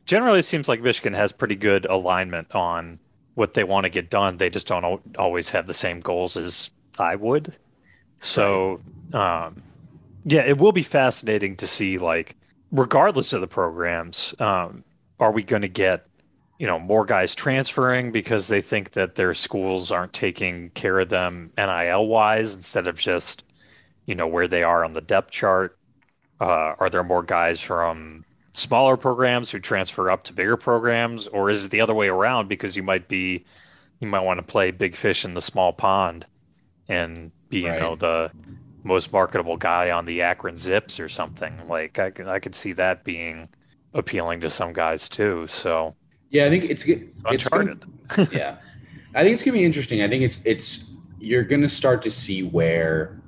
generally, 0.05 0.39
it 0.39 0.45
seems 0.45 0.67
like 0.67 0.81
Michigan 0.81 1.13
has 1.13 1.31
pretty 1.31 1.55
good 1.55 1.85
alignment 1.85 2.53
on 2.53 2.99
what 3.35 3.53
they 3.53 3.63
want 3.63 3.85
to 3.85 3.89
get 3.89 4.09
done. 4.09 4.37
They 4.37 4.49
just 4.49 4.67
don't 4.67 5.01
always 5.17 5.49
have 5.49 5.67
the 5.67 5.73
same 5.73 5.99
goals 5.99 6.37
as 6.37 6.69
I 6.97 7.15
would. 7.15 7.55
So, 8.19 8.81
um, 9.13 9.63
yeah, 10.25 10.41
it 10.41 10.57
will 10.57 10.71
be 10.71 10.83
fascinating 10.83 11.55
to 11.57 11.67
see, 11.67 11.97
like, 11.97 12.35
regardless 12.71 13.33
of 13.33 13.41
the 13.41 13.47
programs, 13.47 14.35
um, 14.39 14.83
are 15.19 15.31
we 15.31 15.43
going 15.43 15.61
to 15.61 15.67
get 15.67 16.07
you 16.61 16.67
know 16.67 16.77
more 16.77 17.05
guys 17.05 17.33
transferring 17.33 18.11
because 18.11 18.47
they 18.47 18.61
think 18.61 18.91
that 18.91 19.15
their 19.15 19.33
schools 19.33 19.89
aren't 19.89 20.13
taking 20.13 20.69
care 20.69 20.99
of 20.99 21.09
them 21.09 21.51
NIL 21.57 22.05
wise 22.05 22.55
instead 22.55 22.85
of 22.85 22.99
just 22.99 23.43
you 24.05 24.13
know 24.13 24.27
where 24.27 24.47
they 24.47 24.61
are 24.61 24.85
on 24.85 24.93
the 24.93 25.01
depth 25.01 25.31
chart. 25.31 25.75
Uh, 26.39 26.75
are 26.77 26.91
there 26.91 27.03
more 27.03 27.23
guys 27.23 27.59
from 27.59 28.23
smaller 28.53 28.95
programs 28.95 29.49
who 29.49 29.57
transfer 29.57 30.11
up 30.11 30.23
to 30.25 30.33
bigger 30.33 30.55
programs, 30.55 31.27
or 31.27 31.49
is 31.49 31.65
it 31.65 31.71
the 31.71 31.81
other 31.81 31.95
way 31.95 32.09
around 32.09 32.47
because 32.47 32.77
you 32.77 32.83
might 32.83 33.07
be 33.07 33.43
you 33.99 34.07
might 34.07 34.21
want 34.21 34.37
to 34.37 34.43
play 34.43 34.69
big 34.69 34.95
fish 34.95 35.25
in 35.25 35.33
the 35.33 35.41
small 35.41 35.73
pond 35.73 36.27
and 36.87 37.31
be 37.49 37.65
right. 37.65 37.73
you 37.73 37.79
know 37.79 37.95
the 37.95 38.29
most 38.83 39.11
marketable 39.11 39.57
guy 39.57 39.89
on 39.89 40.05
the 40.05 40.21
Akron 40.21 40.57
Zips 40.57 40.99
or 40.99 41.09
something 41.09 41.67
like 41.67 41.97
I 41.97 42.11
I 42.27 42.37
could 42.37 42.53
see 42.53 42.73
that 42.73 43.03
being 43.03 43.49
appealing 43.95 44.41
to 44.41 44.51
some 44.51 44.73
guys 44.73 45.09
too. 45.09 45.47
So 45.47 45.95
yeah, 46.31 46.45
I 46.45 46.49
think 46.49 46.69
it's 46.69 46.83
it's, 46.85 47.11
it's 47.11 47.21
uncharted. 47.25 47.85
Gonna, 48.07 48.29
yeah, 48.31 48.57
I 49.13 49.23
think 49.23 49.33
it's 49.33 49.43
gonna 49.43 49.57
be 49.57 49.63
interesting. 49.63 50.01
I 50.01 50.07
think 50.07 50.23
it's 50.23 50.43
it's 50.45 50.91
you're 51.19 51.43
gonna 51.43 51.69
start 51.69 52.01
to 52.03 52.11
see 52.11 52.41
where 52.41 53.21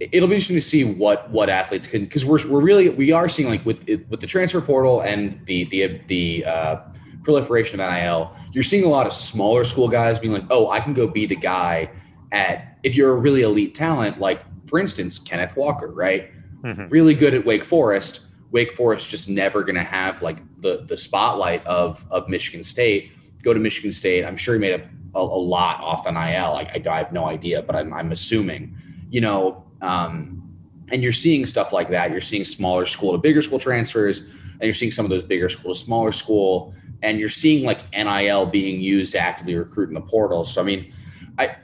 it'll 0.00 0.28
be 0.28 0.34
interesting 0.34 0.56
to 0.56 0.62
see 0.62 0.84
what 0.84 1.30
what 1.30 1.50
athletes 1.50 1.86
can 1.86 2.04
because 2.04 2.24
we're 2.24 2.46
we're 2.48 2.60
really 2.60 2.88
we 2.88 3.12
are 3.12 3.28
seeing 3.28 3.48
like 3.48 3.64
with 3.66 3.86
with 4.08 4.20
the 4.20 4.26
transfer 4.26 4.60
portal 4.60 5.00
and 5.02 5.40
the 5.44 5.64
the 5.64 6.00
the 6.08 6.44
uh, 6.46 6.76
proliferation 7.22 7.78
of 7.78 7.92
NIL, 7.92 8.34
you're 8.52 8.64
seeing 8.64 8.84
a 8.84 8.88
lot 8.88 9.06
of 9.06 9.12
smaller 9.12 9.64
school 9.64 9.88
guys 9.88 10.18
being 10.18 10.32
like, 10.32 10.44
oh, 10.50 10.70
I 10.70 10.80
can 10.80 10.94
go 10.94 11.06
be 11.06 11.26
the 11.26 11.36
guy 11.36 11.90
at 12.32 12.78
if 12.82 12.96
you're 12.96 13.12
a 13.12 13.16
really 13.16 13.42
elite 13.42 13.74
talent, 13.74 14.18
like 14.18 14.42
for 14.66 14.78
instance 14.78 15.18
Kenneth 15.18 15.56
Walker, 15.56 15.88
right? 15.88 16.30
Mm-hmm. 16.62 16.86
Really 16.86 17.14
good 17.14 17.34
at 17.34 17.44
Wake 17.44 17.64
Forest 17.64 18.27
Wake 18.50 18.76
Forest 18.76 19.08
just 19.08 19.28
never 19.28 19.62
going 19.62 19.76
to 19.76 19.82
have 19.82 20.22
like 20.22 20.38
the 20.60 20.84
the 20.88 20.96
spotlight 20.96 21.66
of 21.66 22.06
of 22.10 22.28
Michigan 22.28 22.64
State. 22.64 23.12
Go 23.42 23.52
to 23.52 23.60
Michigan 23.60 23.92
State. 23.92 24.24
I'm 24.24 24.36
sure 24.36 24.54
he 24.54 24.60
made 24.60 24.80
a, 24.80 24.88
a, 25.14 25.20
a 25.20 25.40
lot 25.40 25.80
off 25.80 26.06
NIL. 26.06 26.16
I, 26.16 26.70
I, 26.74 26.98
have 26.98 27.12
no 27.12 27.26
idea, 27.26 27.62
but 27.62 27.76
I'm, 27.76 27.94
I'm 27.94 28.10
assuming, 28.10 28.76
you 29.10 29.20
know, 29.20 29.64
um, 29.80 30.42
and 30.90 31.02
you're 31.02 31.12
seeing 31.12 31.46
stuff 31.46 31.72
like 31.72 31.88
that. 31.90 32.10
You're 32.10 32.20
seeing 32.20 32.44
smaller 32.44 32.84
school 32.84 33.12
to 33.12 33.18
bigger 33.18 33.40
school 33.42 33.58
transfers, 33.60 34.20
and 34.20 34.62
you're 34.62 34.74
seeing 34.74 34.90
some 34.90 35.04
of 35.04 35.10
those 35.10 35.22
bigger 35.22 35.48
school 35.48 35.72
to 35.72 35.78
smaller 35.78 36.10
school, 36.10 36.74
and 37.02 37.20
you're 37.20 37.28
seeing 37.28 37.64
like 37.64 37.90
NIL 37.92 38.46
being 38.46 38.80
used 38.80 39.12
to 39.12 39.18
actively 39.20 39.54
recruit 39.54 39.88
in 39.88 39.94
the 39.94 40.00
portal. 40.00 40.44
So 40.44 40.60
I 40.60 40.64
mean, 40.64 40.92
I 41.38 41.56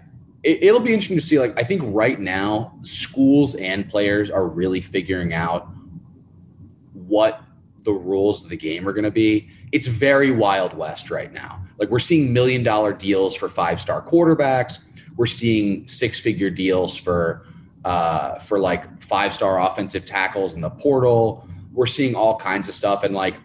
it, 0.45 0.73
will 0.73 0.81
be 0.81 0.93
interesting 0.93 1.17
to 1.17 1.23
see. 1.23 1.41
Like 1.41 1.59
I 1.59 1.65
think 1.65 1.83
right 1.85 2.21
now, 2.21 2.79
schools 2.83 3.55
and 3.55 3.89
players 3.89 4.31
are 4.31 4.47
really 4.47 4.81
figuring 4.81 5.33
out 5.33 5.69
what 7.07 7.43
the 7.85 7.93
rules 7.93 8.43
of 8.43 8.49
the 8.49 8.57
game 8.57 8.89
are 8.89 8.93
going 8.93 9.05
to 9.05 9.11
be. 9.11 9.49
It's 9.73 9.87
very 9.87 10.31
wild 10.31 10.75
west 10.75 11.11
right 11.11 11.33
now. 11.33 11.65
Like 11.79 11.91
we're 11.91 11.99
seeing 11.99 12.33
million 12.33 12.63
dollar 12.63 12.93
deals 12.93 13.35
for 13.35 13.49
five 13.49 13.81
star 13.81 14.03
quarterbacks. 14.03 14.85
We're 15.17 15.27
seeing 15.27 15.87
six 15.87 16.19
figure 16.19 16.51
deals 16.51 16.97
for 16.99 17.47
uh, 17.85 18.39
for 18.39 18.59
like 18.59 19.03
five 19.03 19.35
star 19.35 19.61
offensive 19.61 20.05
tackles 20.05 20.55
in 20.55 20.61
the 20.61 20.71
portal. 20.71 21.47
We're 21.73 21.87
seeing 21.87 22.15
all 22.15 22.37
kinds 22.37 22.69
of 22.69 22.75
stuff, 22.75 23.05
and 23.05 23.15
like 23.15 23.37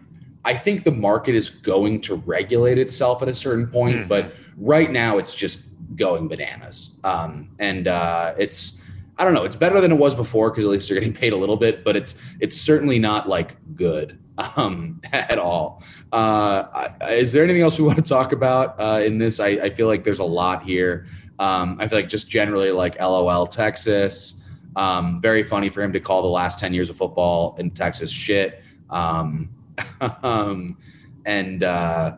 I 0.45 0.53
think 0.53 0.83
the 0.83 0.91
market 0.91 1.35
is 1.35 1.49
going 1.49 2.01
to 2.01 2.15
regulate 2.15 2.77
itself 2.77 3.21
at 3.21 3.27
a 3.27 3.33
certain 3.33 3.67
point, 3.67 3.97
mm. 3.97 4.07
but 4.07 4.33
right 4.57 4.91
now 4.91 5.17
it's 5.17 5.35
just 5.35 5.63
going 5.95 6.27
bananas. 6.27 6.91
Um, 7.03 7.49
and 7.59 7.87
uh, 7.87 8.33
it's 8.37 8.81
I 9.19 9.25
don't 9.25 9.33
know. 9.33 9.43
It's 9.43 9.57
better 9.57 9.81
than 9.81 9.91
it 9.91 9.97
was 9.97 10.15
before 10.15 10.49
because 10.49 10.65
at 10.65 10.71
least 10.71 10.89
you're 10.89 10.97
getting 10.97 11.13
paid 11.13 11.33
a 11.33 11.37
little 11.37 11.57
bit, 11.57 11.83
but 11.83 11.97
it's 11.97 12.15
it's 12.39 12.59
certainly 12.59 12.99
not 12.99 13.27
like 13.27 13.57
good 13.75 14.17
um, 14.55 15.01
at 15.11 15.37
all. 15.37 15.83
Uh, 16.13 16.87
is 17.09 17.33
there 17.33 17.43
anything 17.43 17.61
else 17.61 17.77
we 17.77 17.83
want 17.83 17.97
to 17.97 18.09
talk 18.09 18.31
about 18.31 18.79
uh, 18.79 19.01
in 19.03 19.17
this? 19.17 19.41
I, 19.41 19.47
I, 19.49 19.69
feel 19.69 19.87
like 19.87 20.03
there's 20.05 20.19
a 20.19 20.23
lot 20.23 20.63
here. 20.63 21.05
Um, 21.37 21.77
I 21.79 21.87
feel 21.87 21.99
like 21.99 22.07
just 22.07 22.29
generally 22.29 22.71
like 22.71 22.99
LOL 22.99 23.45
Texas. 23.45 24.41
Um, 24.77 25.19
very 25.21 25.43
funny 25.43 25.69
for 25.69 25.81
him 25.83 25.91
to 25.91 25.99
call 25.99 26.21
the 26.21 26.29
last 26.29 26.57
ten 26.57 26.73
years 26.73 26.89
of 26.89 26.95
football 26.95 27.57
in 27.59 27.71
Texas 27.71 28.09
shit. 28.09 28.63
Um, 28.89 29.49
um, 30.23 30.77
and 31.25 31.63
uh, 31.63 32.15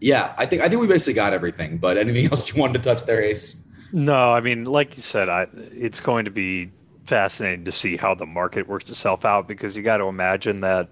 yeah, 0.00 0.34
I 0.36 0.46
think 0.46 0.62
I 0.62 0.68
think 0.68 0.80
we 0.80 0.88
basically 0.88 1.14
got 1.14 1.32
everything. 1.32 1.78
But 1.78 1.96
anything 1.96 2.26
else 2.32 2.52
you 2.52 2.60
wanted 2.60 2.82
to 2.82 2.88
touch 2.88 3.04
there, 3.04 3.22
Ace? 3.22 3.62
No, 3.92 4.32
I 4.32 4.40
mean, 4.40 4.64
like 4.64 4.96
you 4.96 5.02
said, 5.02 5.28
I, 5.28 5.46
it's 5.54 6.00
going 6.00 6.26
to 6.26 6.30
be 6.30 6.72
fascinating 7.06 7.64
to 7.64 7.72
see 7.72 7.96
how 7.96 8.14
the 8.14 8.26
market 8.26 8.68
works 8.68 8.90
itself 8.90 9.24
out 9.24 9.48
because 9.48 9.76
you 9.76 9.82
got 9.82 9.96
to 9.98 10.04
imagine 10.04 10.60
that 10.60 10.90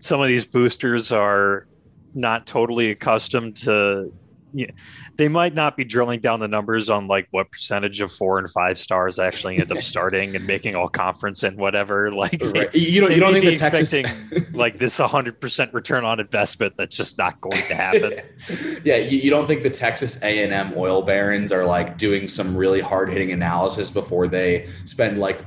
some 0.00 0.20
of 0.20 0.28
these 0.28 0.46
boosters 0.46 1.12
are 1.12 1.66
not 2.14 2.46
totally 2.46 2.90
accustomed 2.90 3.56
to 3.56 4.12
you 4.52 4.66
know, 4.68 4.74
they 5.16 5.28
might 5.28 5.54
not 5.54 5.76
be 5.76 5.84
drilling 5.84 6.20
down 6.20 6.40
the 6.40 6.48
numbers 6.48 6.90
on 6.90 7.06
like 7.06 7.26
what 7.30 7.50
percentage 7.50 8.00
of 8.00 8.12
four 8.12 8.38
and 8.38 8.50
five 8.50 8.78
stars 8.78 9.18
actually 9.18 9.58
end 9.58 9.72
up 9.72 9.80
starting 9.80 10.36
and 10.36 10.46
making 10.46 10.74
all 10.74 10.88
conference 10.88 11.42
and 11.42 11.56
whatever. 11.56 12.10
Like 12.16 12.40
right. 12.42 12.74
you 12.74 13.00
don't 13.02 13.12
you 13.12 13.20
don't 13.20 13.34
think 13.34 13.44
the 13.44 13.56
Texas 13.56 13.94
like 14.52 14.78
this 14.78 14.96
hundred 14.96 15.38
percent 15.38 15.72
return 15.74 16.04
on 16.04 16.18
investment 16.18 16.74
that's 16.78 16.96
just 16.96 17.18
not 17.18 17.40
going 17.42 17.62
to 17.66 17.74
happen. 17.74 18.20
yeah, 18.84 18.96
you, 18.96 19.18
you 19.18 19.30
don't 19.30 19.46
think 19.46 19.62
the 19.62 19.70
Texas 19.70 20.22
A 20.22 20.42
and 20.42 20.52
M 20.52 20.72
oil 20.76 21.02
barons 21.02 21.52
are 21.52 21.64
like 21.64 21.98
doing 21.98 22.26
some 22.26 22.56
really 22.56 22.80
hard 22.80 23.10
hitting 23.10 23.32
analysis 23.32 23.90
before 23.90 24.28
they 24.28 24.70
spend 24.86 25.20
like 25.20 25.42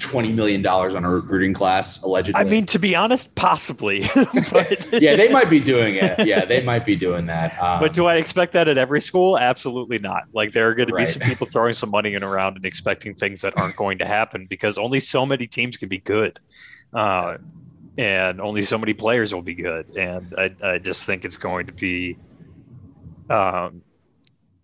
twenty 0.00 0.32
million 0.32 0.62
dollars 0.62 0.94
on 0.94 1.04
a 1.04 1.10
recruiting 1.10 1.54
class 1.54 2.02
allegedly. 2.02 2.40
I 2.40 2.44
mean, 2.44 2.66
to 2.66 2.78
be 2.78 2.94
honest, 2.94 3.34
possibly. 3.34 4.00
but, 4.52 4.92
yeah, 5.02 5.16
they 5.16 5.28
might 5.28 5.50
be 5.50 5.60
doing 5.60 5.96
it. 5.96 6.26
Yeah, 6.26 6.44
they 6.44 6.62
might 6.62 6.84
be 6.84 6.96
doing 6.96 7.26
that. 7.26 7.60
Um, 7.62 7.80
but 7.80 7.92
do 7.92 8.06
I 8.06 8.16
expect 8.16 8.52
that 8.54 8.68
at 8.68 8.78
every 8.78 9.00
school? 9.00 9.38
Absolutely 9.38 9.98
not. 9.98 10.24
Like 10.32 10.52
there 10.52 10.68
are 10.68 10.74
going 10.74 10.88
to 10.88 10.94
be 10.94 11.06
some 11.06 11.22
people 11.22 11.46
throwing 11.46 11.74
some 11.74 11.90
money 11.90 12.14
in 12.14 12.22
around 12.22 12.56
and 12.56 12.64
expecting 12.64 13.14
things 13.14 13.40
that 13.42 13.56
aren't 13.58 13.76
going 13.76 13.98
to 13.98 14.06
happen 14.06 14.46
because 14.46 14.78
only 14.78 15.00
so 15.00 15.26
many 15.26 15.46
teams 15.46 15.76
can 15.76 15.88
be 15.88 15.98
good. 15.98 16.38
Uh, 16.92 17.38
and 17.96 18.40
only 18.40 18.62
so 18.62 18.78
many 18.78 18.94
players 18.94 19.34
will 19.34 19.42
be 19.42 19.54
good. 19.54 19.96
And 19.96 20.32
I, 20.38 20.54
I 20.62 20.78
just 20.78 21.04
think 21.04 21.24
it's 21.24 21.36
going 21.36 21.66
to 21.66 21.72
be 21.72 22.16
um, 23.28 23.82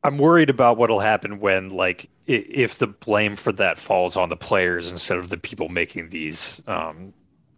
I'm 0.05 0.19
worried 0.19 0.51
about 0.51 0.77
what'll 0.77 1.01
happen 1.01 1.41
when, 1.41 1.71
like, 1.71 2.11
if 2.27 2.79
the 2.79 2.87
blame 2.87 3.37
for 3.37 3.53
that 3.53 3.79
falls 3.79 4.17
on 4.17 4.29
the 4.29 4.37
players 4.37 4.91
instead 4.91 5.19
of 5.19 5.31
the 5.31 5.39
people 5.39 5.69
making 5.69 6.11
these 6.11 6.63
um, 6.67 7.15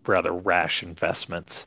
rather 0.06 0.32
rash 0.32 0.82
investments. 0.82 1.66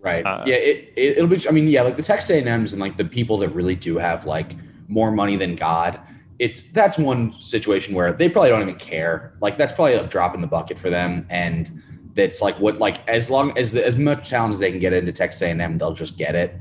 Right. 0.00 0.24
Uh, 0.24 0.44
yeah. 0.46 0.54
It, 0.54 0.92
it 0.96 1.20
will 1.20 1.36
be. 1.36 1.48
I 1.48 1.50
mean, 1.50 1.68
yeah, 1.68 1.82
like 1.82 1.96
the 1.96 2.02
Texas 2.02 2.30
A&Ms 2.30 2.72
and 2.72 2.80
like 2.80 2.96
the 2.96 3.04
people 3.04 3.38
that 3.38 3.50
really 3.50 3.74
do 3.74 3.98
have 3.98 4.24
like 4.24 4.52
more 4.88 5.10
money 5.10 5.36
than 5.36 5.56
God. 5.56 6.00
It's 6.38 6.62
that's 6.62 6.96
one 6.96 7.34
situation 7.40 7.94
where 7.94 8.12
they 8.12 8.28
probably 8.28 8.48
don't 8.48 8.62
even 8.62 8.76
care. 8.76 9.34
Like 9.40 9.56
that's 9.56 9.72
probably 9.72 9.94
a 9.94 10.06
drop 10.06 10.34
in 10.34 10.40
the 10.40 10.46
bucket 10.46 10.78
for 10.78 10.88
them, 10.88 11.26
and 11.28 11.70
that's 12.14 12.40
like 12.40 12.58
what 12.58 12.78
like 12.78 13.06
as 13.10 13.30
long 13.30 13.56
as 13.58 13.72
the, 13.72 13.84
as 13.86 13.96
much 13.96 14.30
talent 14.30 14.54
as 14.54 14.58
they 14.58 14.70
can 14.70 14.80
get 14.80 14.94
into 14.94 15.12
Texas 15.12 15.42
A&M, 15.42 15.76
they'll 15.76 15.92
just 15.92 16.16
get 16.16 16.34
it. 16.34 16.58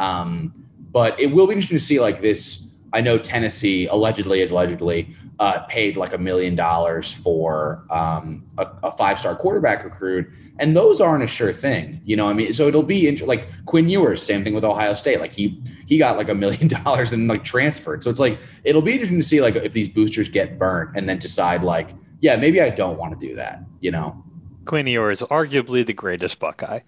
Um, 0.00 0.52
but 0.90 1.18
it 1.20 1.26
will 1.26 1.46
be 1.46 1.52
interesting 1.52 1.78
to 1.78 1.84
see 1.84 2.00
like 2.00 2.20
this. 2.20 2.69
I 2.92 3.00
know 3.00 3.18
Tennessee 3.18 3.86
allegedly, 3.86 4.42
allegedly 4.42 5.14
uh, 5.40 5.60
paid 5.68 5.96
like 5.96 6.12
a 6.12 6.18
million 6.18 6.54
dollars 6.54 7.10
for 7.10 7.82
um, 7.90 8.46
a, 8.58 8.66
a 8.82 8.92
five 8.92 9.18
star 9.18 9.34
quarterback 9.34 9.82
recruit, 9.84 10.28
and 10.58 10.76
those 10.76 11.00
aren't 11.00 11.24
a 11.24 11.26
sure 11.26 11.52
thing. 11.52 12.00
You 12.04 12.14
know, 12.14 12.28
I 12.28 12.34
mean, 12.34 12.52
so 12.52 12.68
it'll 12.68 12.82
be 12.82 13.08
int- 13.08 13.26
like 13.26 13.48
Quinn 13.64 13.88
Ewers, 13.88 14.22
same 14.22 14.44
thing 14.44 14.52
with 14.52 14.64
Ohio 14.64 14.92
State. 14.92 15.18
Like 15.18 15.32
he 15.32 15.62
he 15.86 15.96
got 15.96 16.18
like 16.18 16.28
a 16.28 16.34
million 16.34 16.68
dollars 16.84 17.12
and 17.12 17.26
like 17.26 17.42
transferred. 17.42 18.04
So 18.04 18.10
it's 18.10 18.20
like 18.20 18.38
it'll 18.64 18.82
be 18.82 18.92
interesting 18.92 19.18
to 19.18 19.26
see 19.26 19.40
like 19.40 19.56
if 19.56 19.72
these 19.72 19.88
boosters 19.88 20.28
get 20.28 20.58
burnt 20.58 20.90
and 20.94 21.08
then 21.08 21.18
decide 21.18 21.64
like, 21.64 21.94
yeah, 22.20 22.36
maybe 22.36 22.60
I 22.60 22.68
don't 22.68 22.98
want 22.98 23.18
to 23.18 23.26
do 23.26 23.34
that. 23.36 23.62
You 23.80 23.92
know, 23.92 24.22
Quinn 24.66 24.86
Ewers, 24.86 25.22
arguably 25.22 25.86
the 25.86 25.94
greatest 25.94 26.38
Buckeye. 26.38 26.80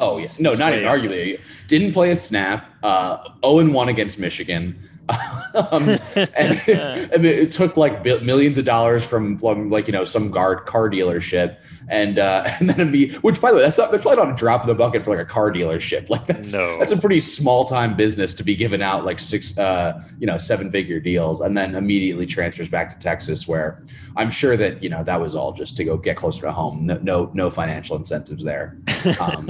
Oh 0.00 0.16
yeah, 0.16 0.28
no, 0.38 0.54
not 0.54 0.72
even 0.72 0.84
arguably. 0.84 1.40
Didn't 1.66 1.92
play 1.92 2.10
a 2.10 2.16
snap. 2.16 2.70
Uh, 2.82 3.22
zero 3.22 3.34
oh 3.42 3.58
and 3.58 3.74
one 3.74 3.90
against 3.90 4.18
Michigan. 4.18 4.87
Um, 5.08 5.88
and, 6.14 6.68
and, 6.68 7.24
it 7.24 7.50
took 7.50 7.76
like 7.76 8.04
millions 8.04 8.58
of 8.58 8.64
dollars 8.64 9.04
from, 9.04 9.38
from 9.38 9.70
like 9.70 9.86
you 9.86 9.92
know 9.92 10.04
some 10.04 10.30
guard 10.30 10.66
car 10.66 10.90
dealership, 10.90 11.56
and 11.88 12.18
uh, 12.18 12.44
and 12.60 12.70
then 12.70 12.92
be 12.92 13.12
which 13.16 13.40
by 13.40 13.50
the 13.50 13.56
way 13.56 13.62
that's 13.62 13.78
not 13.78 13.90
that's 13.90 14.02
probably 14.02 14.22
not 14.22 14.32
a 14.32 14.36
drop 14.36 14.62
in 14.62 14.68
the 14.68 14.74
bucket 14.74 15.04
for 15.04 15.10
like 15.10 15.20
a 15.20 15.28
car 15.28 15.50
dealership. 15.50 16.08
Like 16.10 16.26
that's 16.26 16.52
no. 16.52 16.78
that's 16.78 16.92
a 16.92 16.96
pretty 16.96 17.20
small 17.20 17.64
time 17.64 17.96
business 17.96 18.34
to 18.34 18.44
be 18.44 18.54
giving 18.54 18.82
out 18.82 19.04
like 19.04 19.18
six 19.18 19.56
uh, 19.56 20.02
you 20.18 20.26
know 20.26 20.38
seven 20.38 20.70
figure 20.70 21.00
deals, 21.00 21.40
and 21.40 21.56
then 21.56 21.74
immediately 21.74 22.26
transfers 22.26 22.68
back 22.68 22.90
to 22.90 22.98
Texas, 22.98 23.48
where 23.48 23.82
I'm 24.16 24.30
sure 24.30 24.56
that 24.56 24.82
you 24.82 24.90
know 24.90 25.02
that 25.04 25.20
was 25.20 25.34
all 25.34 25.52
just 25.52 25.76
to 25.78 25.84
go 25.84 25.96
get 25.96 26.16
closer 26.16 26.42
to 26.42 26.52
home. 26.52 26.86
No 26.86 26.98
no, 27.02 27.30
no 27.34 27.50
financial 27.50 27.96
incentives 27.96 28.44
there. 28.44 28.78
Um, 29.20 29.48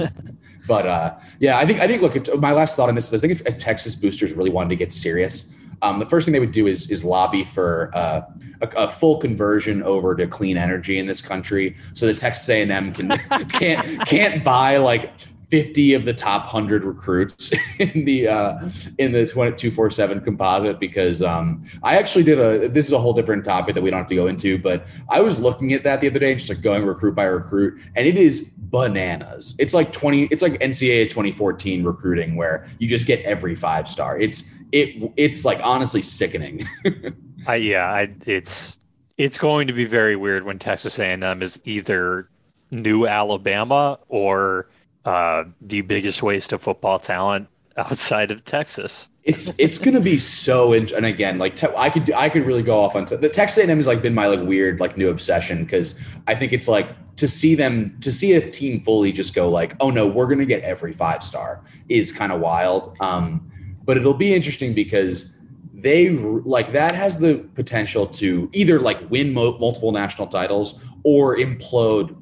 but 0.69 0.85
uh, 0.85 1.15
yeah, 1.39 1.57
I 1.57 1.65
think 1.65 1.79
I 1.79 1.87
think 1.87 2.03
look. 2.03 2.15
If, 2.15 2.33
my 2.35 2.51
last 2.51 2.77
thought 2.77 2.89
on 2.89 2.95
this 2.95 3.11
is 3.11 3.13
I 3.23 3.27
think 3.27 3.41
if, 3.43 3.57
Texas 3.57 3.95
boosters 3.95 4.33
really 4.33 4.51
wanted 4.51 4.69
to 4.69 4.75
get 4.75 4.91
serious, 4.91 5.51
um, 5.81 5.97
the 5.97 6.05
first 6.05 6.25
thing 6.25 6.31
they 6.31 6.39
would 6.39 6.51
do 6.51 6.67
is 6.67 6.87
is 6.91 7.03
lobby 7.03 7.43
for 7.43 7.89
uh, 7.95 8.21
a, 8.61 8.67
a, 8.77 8.91
full 8.91 9.17
conversion 9.17 9.81
over 9.81 10.15
to 10.15 10.27
clean 10.27 10.57
energy 10.57 10.99
in 10.99 11.07
this 11.07 11.21
country, 11.21 11.75
so 11.93 12.05
that 12.05 12.19
Texas 12.19 12.47
A 12.49 12.61
and 12.61 12.71
M 12.71 12.93
can 12.93 13.09
can't 13.49 14.05
can't 14.05 14.43
buy 14.43 14.77
like 14.77 15.11
50 15.49 15.95
of 15.95 16.05
the 16.05 16.13
top 16.13 16.43
100 16.43 16.85
recruits 16.85 17.51
in 17.79 18.05
the 18.05 18.27
uh, 18.27 18.69
in 18.99 19.11
the 19.11 19.25
247 19.25 20.21
composite 20.21 20.79
because 20.79 21.21
um, 21.23 21.63
I 21.83 21.97
actually 21.97 22.23
did 22.23 22.39
a 22.39 22.69
this 22.69 22.85
is 22.85 22.93
a 22.93 22.99
whole 22.99 23.13
different 23.13 23.43
topic 23.43 23.75
that 23.75 23.81
we 23.81 23.89
don't 23.89 23.99
have 23.99 24.07
to 24.07 24.15
go 24.15 24.27
into 24.27 24.57
but 24.57 24.85
I 25.09 25.21
was 25.21 25.39
looking 25.39 25.73
at 25.73 25.83
that 25.83 26.01
the 26.01 26.07
other 26.07 26.19
day 26.19 26.35
just 26.35 26.49
like 26.49 26.61
going 26.61 26.85
recruit 26.85 27.15
by 27.15 27.23
recruit 27.25 27.81
and 27.95 28.07
it 28.07 28.17
is 28.17 28.49
bananas. 28.57 29.55
It's 29.57 29.73
like 29.73 29.91
20 29.91 30.25
it's 30.25 30.41
like 30.41 30.53
NCAA 30.59 31.09
2014 31.09 31.83
recruiting 31.83 32.35
where 32.35 32.67
you 32.77 32.87
just 32.87 33.07
get 33.07 33.21
every 33.25 33.55
five 33.55 33.87
star. 33.87 34.17
It's 34.19 34.43
it 34.71 35.11
it's 35.17 35.45
like 35.45 35.59
honestly 35.63 36.03
sickening. 36.03 36.67
I, 37.47 37.55
yeah 37.55 37.91
I, 37.91 38.13
it's 38.25 38.79
it's 39.17 39.37
going 39.37 39.67
to 39.67 39.73
be 39.73 39.85
very 39.85 40.15
weird 40.15 40.43
when 40.43 40.59
Texas 40.59 40.99
A&M 40.99 41.41
is 41.41 41.59
either 41.65 42.29
new 42.71 43.07
Alabama 43.07 43.99
or 44.07 44.69
uh, 45.09 45.43
the 45.59 45.81
biggest 45.81 46.21
waste 46.21 46.53
of 46.53 46.61
football 46.61 46.99
talent 46.99 47.47
outside 47.77 48.29
of 48.29 48.45
Texas. 48.45 49.09
It's 49.23 49.51
it's 49.57 49.77
gonna 49.79 49.99
be 49.99 50.17
so 50.17 50.73
and 50.73 51.05
again 51.05 51.37
like 51.37 51.55
te- 51.55 51.75
I 51.77 51.89
could 51.89 52.11
I 52.13 52.29
could 52.29 52.45
really 52.45 52.63
go 52.63 52.79
off 52.79 52.95
on 52.95 53.05
the 53.05 53.29
Texas 53.29 53.57
A&M 53.57 53.77
has 53.77 53.85
like 53.85 54.01
been 54.01 54.13
my 54.13 54.27
like 54.27 54.41
weird 54.41 54.79
like 54.79 54.97
new 54.97 55.09
obsession 55.09 55.63
because 55.63 55.99
I 56.27 56.35
think 56.35 56.51
it's 56.51 56.67
like 56.67 57.15
to 57.17 57.27
see 57.27 57.53
them 57.53 57.97
to 58.01 58.11
see 58.11 58.33
a 58.33 58.49
team 58.49 58.81
fully 58.81 59.11
just 59.11 59.35
go 59.35 59.49
like 59.49 59.75
oh 59.81 59.89
no 59.89 60.07
we're 60.07 60.27
gonna 60.27 60.45
get 60.45 60.63
every 60.63 60.93
five 60.93 61.23
star 61.23 61.63
is 61.89 62.11
kind 62.11 62.31
of 62.31 62.39
wild. 62.39 62.95
Um, 63.01 63.51
but 63.85 63.97
it'll 63.97 64.13
be 64.13 64.33
interesting 64.33 64.73
because 64.73 65.37
they 65.73 66.09
like 66.09 66.71
that 66.73 66.93
has 66.95 67.17
the 67.17 67.35
potential 67.55 68.05
to 68.07 68.49
either 68.53 68.79
like 68.79 69.09
win 69.09 69.33
mo- 69.33 69.57
multiple 69.57 69.91
national 69.91 70.27
titles 70.27 70.79
or 71.03 71.35
implode 71.35 72.15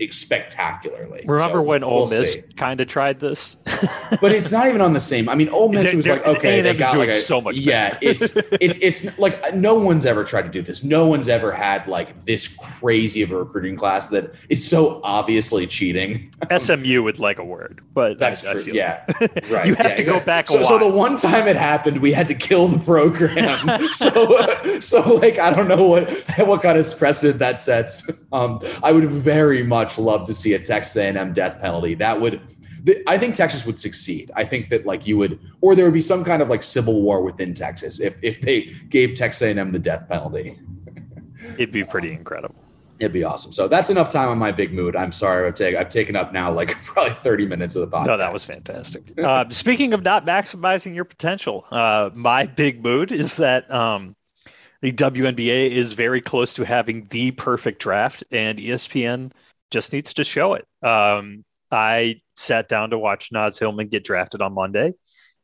spectacularally. 0.00 1.24
Remember 1.26 1.58
so 1.58 1.62
when 1.62 1.84
Ole 1.84 2.06
we'll 2.06 2.20
Miss 2.20 2.36
kind 2.56 2.80
of 2.80 2.88
tried 2.88 3.20
this? 3.20 3.56
but 4.20 4.32
it's 4.32 4.50
not 4.50 4.66
even 4.68 4.80
on 4.80 4.92
the 4.92 5.00
same. 5.00 5.28
I 5.28 5.34
mean, 5.34 5.48
Ole 5.48 5.70
Miss 5.70 5.94
was 5.94 6.08
like, 6.08 6.26
okay, 6.26 6.60
they 6.60 6.74
got 6.74 6.96
like 6.96 7.10
a, 7.10 7.12
so 7.12 7.40
much. 7.40 7.56
Yeah, 7.56 7.96
it's 8.00 8.36
it's 8.36 8.78
it's 8.80 9.18
like 9.18 9.54
no 9.54 9.74
one's 9.74 10.04
ever 10.04 10.24
tried 10.24 10.42
to 10.42 10.48
do 10.48 10.62
this. 10.62 10.82
No 10.82 11.06
one's 11.06 11.28
ever 11.28 11.52
had 11.52 11.86
like 11.86 12.24
this 12.24 12.48
crazy 12.48 13.22
of 13.22 13.30
a 13.30 13.36
recruiting 13.36 13.76
class 13.76 14.08
that 14.08 14.34
is 14.48 14.66
so 14.66 15.00
obviously 15.04 15.66
cheating. 15.66 16.32
SMU 16.56 17.02
would 17.02 17.18
like 17.18 17.38
a 17.38 17.44
word, 17.44 17.80
but 17.92 18.18
that's 18.18 18.44
I, 18.44 18.52
true. 18.52 18.62
I 18.62 18.74
yeah, 18.74 19.04
right. 19.50 19.66
you 19.66 19.74
have 19.76 19.86
yeah, 19.86 19.96
to 19.96 20.04
go 20.04 20.20
back. 20.20 20.48
So, 20.48 20.62
so, 20.62 20.78
the 20.78 20.88
one 20.88 21.16
time 21.16 21.46
it 21.46 21.56
happened, 21.56 21.98
we 21.98 22.12
had 22.12 22.26
to 22.28 22.34
kill 22.34 22.66
the 22.68 22.78
program. 22.80 23.86
so 23.92 24.38
uh, 24.38 24.80
so 24.80 25.00
like 25.14 25.38
I 25.38 25.52
don't 25.52 25.68
know 25.68 25.84
what 25.84 26.10
what 26.40 26.62
kind 26.62 26.78
of 26.78 26.98
precedent 26.98 27.38
that 27.38 27.58
sets. 27.58 28.06
Um, 28.32 28.60
I 28.82 28.90
would 28.90 29.04
very 29.04 29.62
much 29.62 29.83
love 29.98 30.26
to 30.26 30.34
see 30.34 30.54
a 30.54 30.58
Texas 30.58 30.96
A&M 30.96 31.32
death 31.32 31.60
penalty. 31.60 31.94
That 31.94 32.20
would 32.20 32.40
I 33.06 33.16
think 33.16 33.34
Texas 33.34 33.64
would 33.64 33.78
succeed. 33.78 34.30
I 34.36 34.44
think 34.44 34.68
that 34.68 34.84
like 34.84 35.06
you 35.06 35.16
would, 35.16 35.40
or 35.62 35.74
there 35.74 35.86
would 35.86 35.94
be 35.94 36.02
some 36.02 36.22
kind 36.22 36.42
of 36.42 36.50
like 36.50 36.62
civil 36.62 37.00
war 37.00 37.22
within 37.22 37.54
Texas 37.54 38.00
if 38.00 38.16
if 38.22 38.40
they 38.42 38.72
gave 38.88 39.14
Texas 39.14 39.42
A&M 39.42 39.72
the 39.72 39.78
death 39.78 40.06
penalty. 40.08 40.58
It'd 41.54 41.72
be 41.72 41.84
pretty 41.84 42.12
incredible. 42.12 42.54
It'd 43.00 43.12
be 43.12 43.24
awesome. 43.24 43.52
So 43.52 43.68
that's 43.68 43.90
enough 43.90 44.08
time 44.08 44.28
on 44.28 44.38
my 44.38 44.52
big 44.52 44.72
mood. 44.72 44.94
I'm 44.96 45.12
sorry 45.12 45.46
I've 45.46 45.54
taken 45.54 45.80
I've 45.80 45.88
taken 45.88 46.14
up 46.14 46.32
now 46.32 46.52
like 46.52 46.70
probably 46.84 47.14
30 47.14 47.46
minutes 47.46 47.74
of 47.74 47.88
the 47.90 47.96
podcast. 47.96 48.06
No, 48.06 48.16
that 48.18 48.32
was 48.32 48.46
fantastic. 48.46 49.18
uh, 49.18 49.46
speaking 49.48 49.94
of 49.94 50.02
not 50.02 50.26
maximizing 50.26 50.94
your 50.94 51.04
potential, 51.04 51.66
uh, 51.70 52.10
my 52.12 52.46
big 52.46 52.82
mood 52.82 53.12
is 53.12 53.36
that 53.36 53.70
um, 53.70 54.14
the 54.82 54.92
WNBA 54.92 55.70
is 55.70 55.92
very 55.92 56.20
close 56.20 56.52
to 56.54 56.64
having 56.64 57.06
the 57.08 57.30
perfect 57.30 57.80
draft, 57.80 58.22
and 58.30 58.58
ESPN 58.58 59.32
just 59.74 59.92
needs 59.92 60.14
to 60.14 60.24
show 60.24 60.54
it. 60.54 60.64
Um, 60.82 61.44
I 61.68 62.20
sat 62.36 62.68
down 62.68 62.90
to 62.90 62.98
watch 62.98 63.30
Naz 63.32 63.58
Hillmon 63.58 63.88
get 63.88 64.04
drafted 64.04 64.40
on 64.40 64.54
Monday, 64.54 64.94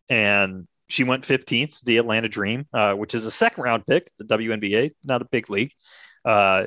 and 0.09 0.69
she 0.89 1.03
went 1.03 1.27
15th, 1.27 1.83
the 1.83 1.99
Atlanta 1.99 2.29
Dream, 2.29 2.67
uh, 2.73 2.95
which 2.95 3.15
is 3.15 3.27
a 3.27 3.31
second 3.31 3.65
round 3.65 3.87
pick, 3.87 4.09
the 4.19 4.25
WNBA, 4.25 4.93
not 5.05 5.21
a 5.21 5.25
big 5.25 5.51
league. 5.51 5.73
Uh, 6.25 6.67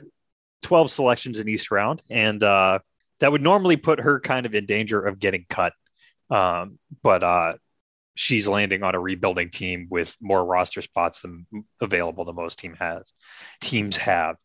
12 0.63 0.91
selections 0.91 1.39
in 1.39 1.47
each 1.47 1.71
round, 1.71 2.01
and 2.09 2.43
uh, 2.43 2.79
that 3.21 3.31
would 3.31 3.41
normally 3.41 3.77
put 3.77 4.01
her 4.01 4.19
kind 4.19 4.45
of 4.45 4.53
in 4.53 4.65
danger 4.65 4.99
of 4.99 5.19
getting 5.19 5.45
cut. 5.49 5.71
Um, 6.29 6.79
but 7.01 7.23
uh, 7.23 7.53
she's 8.15 8.45
landing 8.45 8.83
on 8.83 8.95
a 8.95 8.99
rebuilding 8.99 9.51
team 9.51 9.87
with 9.89 10.15
more 10.21 10.43
roster 10.43 10.81
spots 10.81 11.21
than 11.21 11.45
available 11.79 12.25
than 12.25 12.35
most 12.35 12.59
team 12.59 12.75
has 12.79 13.13
teams 13.61 13.95
have. 13.95 14.35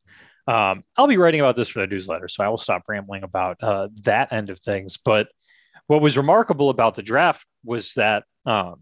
Um, 0.48 0.82
I'll 0.96 1.06
be 1.06 1.18
writing 1.18 1.40
about 1.40 1.56
this 1.56 1.68
for 1.68 1.80
the 1.80 1.86
newsletter, 1.86 2.26
so 2.26 2.42
I 2.42 2.48
will 2.48 2.56
stop 2.56 2.84
rambling 2.88 3.22
about 3.22 3.58
uh, 3.62 3.88
that 4.04 4.32
end 4.32 4.48
of 4.48 4.58
things. 4.60 4.96
But 4.96 5.28
what 5.88 6.00
was 6.00 6.16
remarkable 6.16 6.70
about 6.70 6.94
the 6.94 7.02
draft 7.02 7.46
was 7.64 7.92
that, 7.94 8.24
um, 8.46 8.80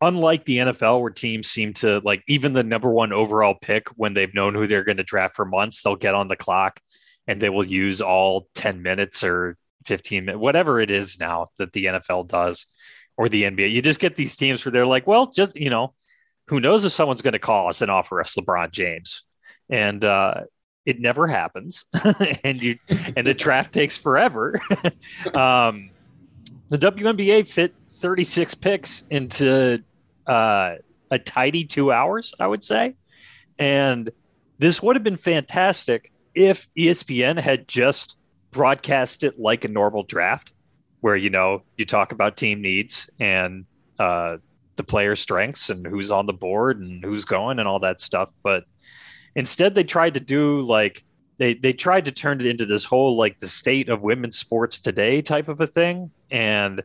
unlike 0.00 0.44
the 0.44 0.58
NFL, 0.58 1.00
where 1.00 1.10
teams 1.10 1.48
seem 1.48 1.74
to 1.74 2.00
like 2.04 2.24
even 2.26 2.54
the 2.54 2.64
number 2.64 2.90
one 2.90 3.12
overall 3.12 3.54
pick 3.54 3.86
when 3.90 4.14
they've 4.14 4.34
known 4.34 4.54
who 4.54 4.66
they're 4.66 4.82
going 4.82 4.96
to 4.96 5.04
draft 5.04 5.36
for 5.36 5.44
months, 5.44 5.80
they'll 5.80 5.94
get 5.94 6.16
on 6.16 6.26
the 6.26 6.34
clock 6.34 6.80
and 7.28 7.40
they 7.40 7.50
will 7.50 7.64
use 7.64 8.00
all 8.00 8.48
10 8.56 8.82
minutes 8.82 9.22
or 9.22 9.56
15 9.86 10.24
minutes, 10.24 10.40
whatever 10.40 10.80
it 10.80 10.90
is 10.90 11.20
now 11.20 11.46
that 11.58 11.72
the 11.72 11.84
NFL 11.84 12.26
does 12.26 12.66
or 13.16 13.28
the 13.28 13.44
NBA. 13.44 13.70
You 13.70 13.80
just 13.80 14.00
get 14.00 14.16
these 14.16 14.36
teams 14.36 14.64
where 14.64 14.72
they're 14.72 14.86
like, 14.86 15.06
well, 15.06 15.26
just, 15.26 15.54
you 15.54 15.70
know, 15.70 15.94
who 16.48 16.58
knows 16.58 16.84
if 16.84 16.90
someone's 16.90 17.22
going 17.22 17.32
to 17.32 17.38
call 17.38 17.68
us 17.68 17.80
and 17.80 17.92
offer 17.92 18.20
us 18.20 18.34
LeBron 18.34 18.72
James. 18.72 19.22
And 19.70 20.04
uh, 20.04 20.42
it 20.86 21.00
never 21.00 21.26
happens 21.26 21.86
and 22.44 22.62
you 22.62 22.78
and 23.16 23.26
the 23.26 23.34
draft 23.44 23.72
takes 23.72 23.96
forever. 23.96 24.54
Um, 25.34 25.90
the 26.68 26.78
WNBA 26.78 27.46
fit 27.46 27.74
36 27.88 28.54
picks 28.54 29.04
into 29.10 29.82
uh, 30.26 30.74
a 31.10 31.18
tidy 31.18 31.64
two 31.64 31.92
hours 31.92 32.34
I 32.38 32.46
would 32.46 32.64
say. 32.64 32.94
And 33.58 34.10
this 34.58 34.82
would 34.82 34.96
have 34.96 35.02
been 35.02 35.16
fantastic 35.16 36.12
if 36.34 36.68
ESPN 36.76 37.40
had 37.40 37.68
just 37.68 38.16
broadcast 38.50 39.24
it 39.24 39.38
like 39.38 39.64
a 39.64 39.68
normal 39.68 40.02
draft 40.04 40.52
where 41.00 41.16
you 41.16 41.28
know 41.30 41.62
you 41.76 41.84
talk 41.84 42.12
about 42.12 42.36
team 42.36 42.62
needs 42.62 43.10
and 43.18 43.66
uh, 43.98 44.36
the 44.76 44.84
player 44.84 45.14
strengths 45.14 45.70
and 45.70 45.86
who's 45.86 46.10
on 46.10 46.26
the 46.26 46.32
board 46.32 46.80
and 46.80 47.04
who's 47.04 47.24
going 47.24 47.58
and 47.58 47.68
all 47.68 47.80
that 47.80 48.00
stuff. 48.00 48.32
But 48.42 48.64
Instead, 49.36 49.74
they 49.74 49.84
tried 49.84 50.14
to 50.14 50.20
do 50.20 50.60
like 50.62 51.04
they 51.38 51.54
they 51.54 51.72
tried 51.72 52.04
to 52.04 52.12
turn 52.12 52.40
it 52.40 52.46
into 52.46 52.66
this 52.66 52.84
whole 52.84 53.16
like 53.16 53.38
the 53.38 53.48
state 53.48 53.88
of 53.88 54.02
women's 54.02 54.38
sports 54.38 54.80
today 54.80 55.22
type 55.22 55.48
of 55.48 55.60
a 55.60 55.66
thing, 55.66 56.10
and 56.30 56.82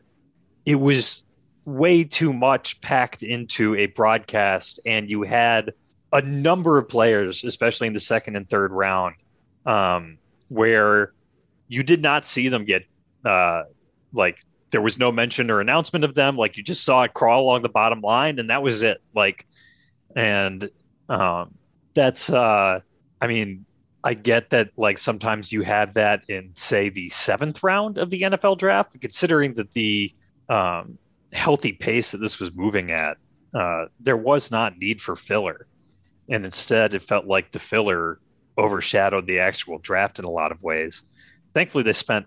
it 0.66 0.76
was 0.76 1.22
way 1.64 2.04
too 2.04 2.32
much 2.32 2.80
packed 2.80 3.22
into 3.22 3.74
a 3.76 3.86
broadcast, 3.86 4.80
and 4.84 5.08
you 5.08 5.22
had 5.22 5.72
a 6.12 6.20
number 6.22 6.78
of 6.78 6.88
players, 6.88 7.44
especially 7.44 7.86
in 7.86 7.92
the 7.92 8.00
second 8.00 8.34
and 8.36 8.48
third 8.50 8.72
round, 8.72 9.14
um, 9.64 10.18
where 10.48 11.12
you 11.68 11.84
did 11.84 12.02
not 12.02 12.26
see 12.26 12.48
them 12.48 12.64
get 12.64 12.84
uh, 13.24 13.62
like 14.12 14.40
there 14.70 14.80
was 14.80 14.98
no 14.98 15.12
mention 15.12 15.50
or 15.50 15.60
announcement 15.60 16.04
of 16.04 16.14
them. 16.14 16.36
Like 16.36 16.56
you 16.56 16.62
just 16.62 16.84
saw 16.84 17.02
it 17.02 17.14
crawl 17.14 17.42
along 17.42 17.62
the 17.62 17.68
bottom 17.68 18.00
line, 18.00 18.38
and 18.40 18.50
that 18.50 18.62
was 18.62 18.82
it. 18.82 19.00
Like, 19.14 19.46
and 20.16 20.68
um, 21.08 21.54
that's 21.94 22.30
uh, 22.30 22.80
I 23.20 23.26
mean, 23.26 23.66
I 24.02 24.14
get 24.14 24.50
that 24.50 24.70
like 24.76 24.98
sometimes 24.98 25.52
you 25.52 25.62
have 25.62 25.94
that 25.94 26.22
in 26.28 26.52
say 26.54 26.88
the 26.88 27.10
seventh 27.10 27.62
round 27.62 27.98
of 27.98 28.10
the 28.10 28.22
NFL 28.22 28.58
draft, 28.58 28.92
but 28.92 29.00
considering 29.00 29.54
that 29.54 29.72
the 29.72 30.14
um, 30.48 30.98
healthy 31.32 31.72
pace 31.72 32.12
that 32.12 32.18
this 32.18 32.40
was 32.40 32.52
moving 32.54 32.90
at, 32.90 33.18
uh, 33.54 33.86
there 34.00 34.16
was 34.16 34.50
not 34.50 34.78
need 34.78 35.00
for 35.00 35.16
filler, 35.16 35.66
and 36.28 36.44
instead 36.44 36.94
it 36.94 37.02
felt 37.02 37.26
like 37.26 37.52
the 37.52 37.58
filler 37.58 38.20
overshadowed 38.56 39.26
the 39.26 39.40
actual 39.40 39.78
draft 39.78 40.18
in 40.18 40.24
a 40.24 40.30
lot 40.30 40.52
of 40.52 40.62
ways. 40.62 41.02
Thankfully, 41.54 41.84
they 41.84 41.92
spent 41.92 42.26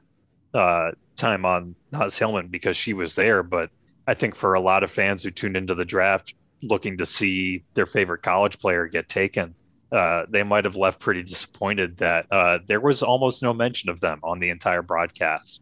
uh, 0.53 0.91
time 1.15 1.45
on 1.45 1.75
Naz 1.91 2.17
Hillmon 2.17 2.47
because 2.47 2.77
she 2.77 2.93
was 2.93 3.15
there, 3.15 3.43
but 3.43 3.69
I 4.05 4.13
think 4.13 4.35
for 4.35 4.53
a 4.53 4.61
lot 4.61 4.83
of 4.83 4.91
fans 4.91 5.23
who 5.23 5.31
tuned 5.31 5.57
into 5.57 5.75
the 5.75 5.85
draft 5.85 6.35
looking 6.63 6.97
to 6.97 7.05
see 7.05 7.63
their 7.73 7.85
favorite 7.85 8.23
college 8.23 8.57
player 8.57 8.87
get 8.87 9.07
taken 9.07 9.53
uh, 9.93 10.25
they 10.27 10.41
might 10.41 10.65
have 10.65 10.75
left 10.75 10.99
pretty 10.99 11.21
disappointed 11.21 11.97
that 11.97 12.25
uh, 12.31 12.57
there 12.65 12.79
was 12.79 13.03
almost 13.03 13.43
no 13.43 13.53
mention 13.53 13.91
of 13.91 13.99
them 13.99 14.19
on 14.23 14.39
the 14.39 14.49
entire 14.49 14.81
broadcast. 14.81 15.61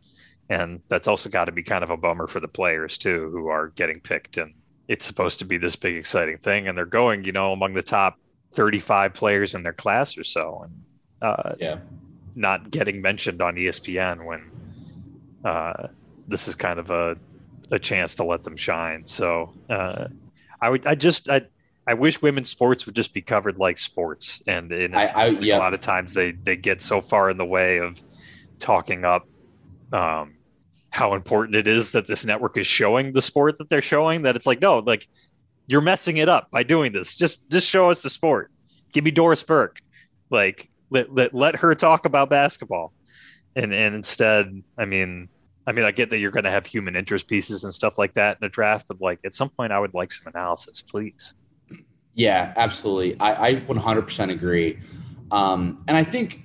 And 0.50 0.80
that's 0.88 1.08
also 1.08 1.30
got 1.30 1.46
to 1.46 1.52
be 1.52 1.64
kind 1.64 1.84
of 1.84 1.90
a 1.90 1.98
bummer 1.98 2.28
for 2.28 2.40
the 2.40 2.48
players, 2.48 2.98
too, 2.98 3.30
who 3.32 3.48
are 3.48 3.70
getting 3.70 4.00
picked. 4.00 4.38
And 4.38 4.54
it's 4.88 5.06
supposed 5.06 5.40
to 5.40 5.46
be 5.46 5.58
this 5.58 5.76
big, 5.76 5.98
exciting 5.98 6.38
thing. 6.38 6.70
And 6.70 6.78
they're 6.78 6.86
going, 6.86 7.26
you 7.26 7.34
know, 7.34 7.52
among 7.52 7.74
the 7.74 7.84
top 7.84 8.16
35 8.54 9.14
players 9.14 9.54
in 9.54 9.64
their 9.64 9.74
class 9.74 10.18
or 10.18 10.24
so. 10.24 10.64
And 10.64 10.84
uh, 11.22 11.56
yeah, 11.60 11.80
not 12.34 12.72
getting 12.72 13.02
mentioned 13.02 13.42
on 13.42 13.56
ESPN 13.56 14.26
when 14.26 14.50
uh, 15.44 15.88
this 16.30 16.48
is 16.48 16.56
kind 16.56 16.80
of 16.80 16.90
a, 16.90 17.18
a 17.70 17.80
chance 17.80 18.16
to 18.16 18.24
let 18.24 18.46
them 18.46 18.56
shine. 18.56 19.06
So 19.06 19.54
uh, 19.70 20.08
I 20.62 20.70
would, 20.70 20.86
I 20.86 20.96
just, 20.96 21.30
I, 21.30 21.42
I 21.88 21.96
wish 21.96 22.22
women's 22.22 22.50
sports 22.50 22.86
would 22.86 22.96
just 22.96 23.14
be 23.14 23.22
covered 23.22 23.58
like 23.58 23.78
sports, 23.78 24.42
and, 24.46 24.72
and 24.72 24.96
I, 24.96 25.06
I, 25.06 25.26
yeah. 25.28 25.58
a 25.58 25.60
lot 25.60 25.74
of 25.74 25.80
times 25.80 26.14
they 26.14 26.32
they 26.32 26.56
get 26.56 26.82
so 26.82 27.02
far 27.02 27.30
in 27.30 27.38
the 27.38 27.46
way 27.46 27.80
of 27.80 28.02
talking 28.60 29.04
up 29.04 29.28
um, 29.92 30.36
how 30.92 31.16
important 31.16 31.56
it 31.56 31.68
is 31.68 31.94
that 31.94 32.06
this 32.06 32.24
network 32.24 32.58
is 32.58 32.68
showing 32.68 33.14
the 33.14 33.22
sport 33.22 33.58
that 33.58 33.70
they're 33.70 33.82
showing. 33.82 34.22
That 34.22 34.36
it's 34.36 34.46
like 34.46 34.62
no, 34.62 34.80
like 34.80 35.08
you're 35.66 35.82
messing 35.82 36.18
it 36.18 36.30
up 36.30 36.52
by 36.52 36.64
doing 36.64 36.94
this. 36.94 37.16
Just 37.16 37.50
just 37.50 37.68
show 37.68 37.90
us 37.90 38.04
the 38.04 38.10
sport. 38.10 38.52
Give 38.94 39.04
me 39.04 39.12
Doris 39.12 39.42
Burke, 39.42 39.82
like 40.30 40.70
let 40.92 41.12
let, 41.14 41.34
let 41.34 41.56
her 41.58 41.74
talk 41.74 42.06
about 42.06 42.30
basketball, 42.30 42.94
and 43.56 43.74
and 43.74 43.96
instead, 43.96 44.64
I 44.78 44.86
mean. 44.86 45.30
I 45.68 45.72
mean, 45.74 45.86
I 45.86 45.92
get 45.92 46.10
that 46.10 46.18
you're 46.18 46.32
going 46.32 46.46
to 46.46 46.52
have 46.52 46.66
human 46.66 46.96
interest 46.96 47.28
pieces 47.28 47.64
and 47.64 47.74
stuff 47.74 47.98
like 47.98 48.16
that 48.16 48.38
in 48.42 48.46
a 48.46 48.50
draft, 48.50 48.88
but 48.88 49.00
like 49.00 49.20
at 49.26 49.36
some 49.36 49.50
point, 49.50 49.72
I 49.72 49.80
would 49.80 49.94
like 49.94 50.12
some 50.12 50.32
analysis, 50.34 50.82
please. 50.82 51.34
Yeah, 52.16 52.54
absolutely. 52.58 53.20
I, 53.20 53.48
I 53.48 53.54
100% 53.56 54.32
agree. 54.32 54.80
Um, 55.32 55.84
and 55.88 55.96
I 55.96 56.04
think 56.04 56.44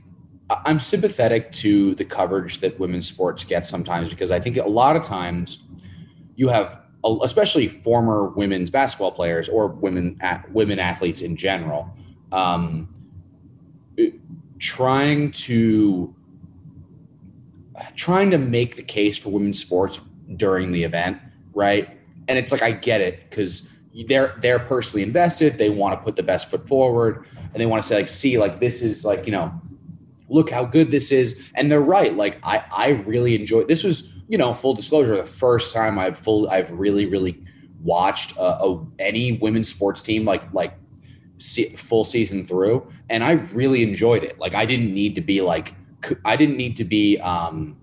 I'm 0.50 0.78
sympathetic 0.78 1.50
to 1.52 1.94
the 1.96 2.04
coverage 2.04 2.60
that 2.60 2.78
women's 2.78 3.08
sports 3.08 3.42
get 3.42 3.66
sometimes 3.66 4.10
because 4.10 4.30
I 4.30 4.38
think 4.38 4.58
a 4.58 4.68
lot 4.68 4.96
of 4.96 5.02
times 5.02 5.64
you 6.36 6.48
have, 6.48 6.82
especially 7.22 7.68
former 7.68 8.28
women's 8.28 8.70
basketball 8.70 9.12
players 9.12 9.48
or 9.48 9.68
women 9.68 10.20
women 10.52 10.78
athletes 10.78 11.20
in 11.20 11.36
general, 11.36 11.90
um, 12.30 12.88
trying 14.58 15.32
to 15.32 16.14
trying 17.94 18.30
to 18.30 18.38
make 18.38 18.76
the 18.76 18.82
case 18.82 19.16
for 19.16 19.30
women's 19.30 19.58
sports 19.58 20.00
during 20.36 20.72
the 20.72 20.82
event, 20.84 21.18
right? 21.54 21.98
And 22.28 22.38
it's 22.38 22.52
like 22.52 22.62
I 22.62 22.72
get 22.72 23.00
it 23.00 23.28
because 23.28 23.70
they're 24.08 24.36
they're 24.40 24.58
personally 24.58 25.02
invested. 25.02 25.58
They 25.58 25.70
want 25.70 25.98
to 25.98 26.04
put 26.04 26.16
the 26.16 26.22
best 26.22 26.50
foot 26.50 26.66
forward, 26.66 27.26
and 27.36 27.54
they 27.54 27.66
want 27.66 27.82
to 27.82 27.88
say 27.88 27.96
like, 27.96 28.08
see, 28.08 28.38
like 28.38 28.60
this 28.60 28.82
is 28.82 29.04
like 29.04 29.26
you 29.26 29.32
know, 29.32 29.52
look 30.28 30.50
how 30.50 30.64
good 30.64 30.90
this 30.90 31.12
is. 31.12 31.40
And 31.54 31.70
they're 31.70 31.80
right. 31.80 32.14
Like 32.14 32.38
I 32.42 32.64
I 32.70 32.88
really 33.06 33.34
enjoyed. 33.34 33.68
This 33.68 33.84
was 33.84 34.12
you 34.28 34.38
know 34.38 34.54
full 34.54 34.74
disclosure 34.74 35.16
the 35.16 35.24
first 35.24 35.72
time 35.72 35.98
I've 35.98 36.18
full 36.18 36.48
I've 36.50 36.70
really 36.72 37.06
really 37.06 37.42
watched 37.82 38.36
a, 38.36 38.64
a 38.64 38.86
any 38.98 39.32
women's 39.32 39.68
sports 39.68 40.02
team 40.02 40.24
like 40.24 40.52
like 40.52 40.74
see, 41.38 41.70
full 41.76 42.04
season 42.04 42.46
through, 42.46 42.86
and 43.08 43.22
I 43.22 43.32
really 43.32 43.82
enjoyed 43.82 44.24
it. 44.24 44.38
Like 44.38 44.54
I 44.54 44.66
didn't 44.66 44.92
need 44.92 45.14
to 45.14 45.20
be 45.20 45.40
like 45.40 45.74
I 46.24 46.36
didn't 46.36 46.56
need 46.56 46.76
to 46.76 46.84
be 46.84 47.18
um 47.20 47.76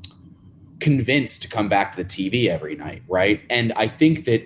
convinced 0.84 1.41
to 1.41 1.47
come 1.47 1.69
back 1.69 1.93
to 1.93 2.04
the 2.04 2.06
TV 2.06 2.47
every 2.47 2.76
night, 2.76 3.04
right? 3.08 3.41
And 3.49 3.71
I 3.78 3.88
think 3.88 4.26
that 4.26 4.45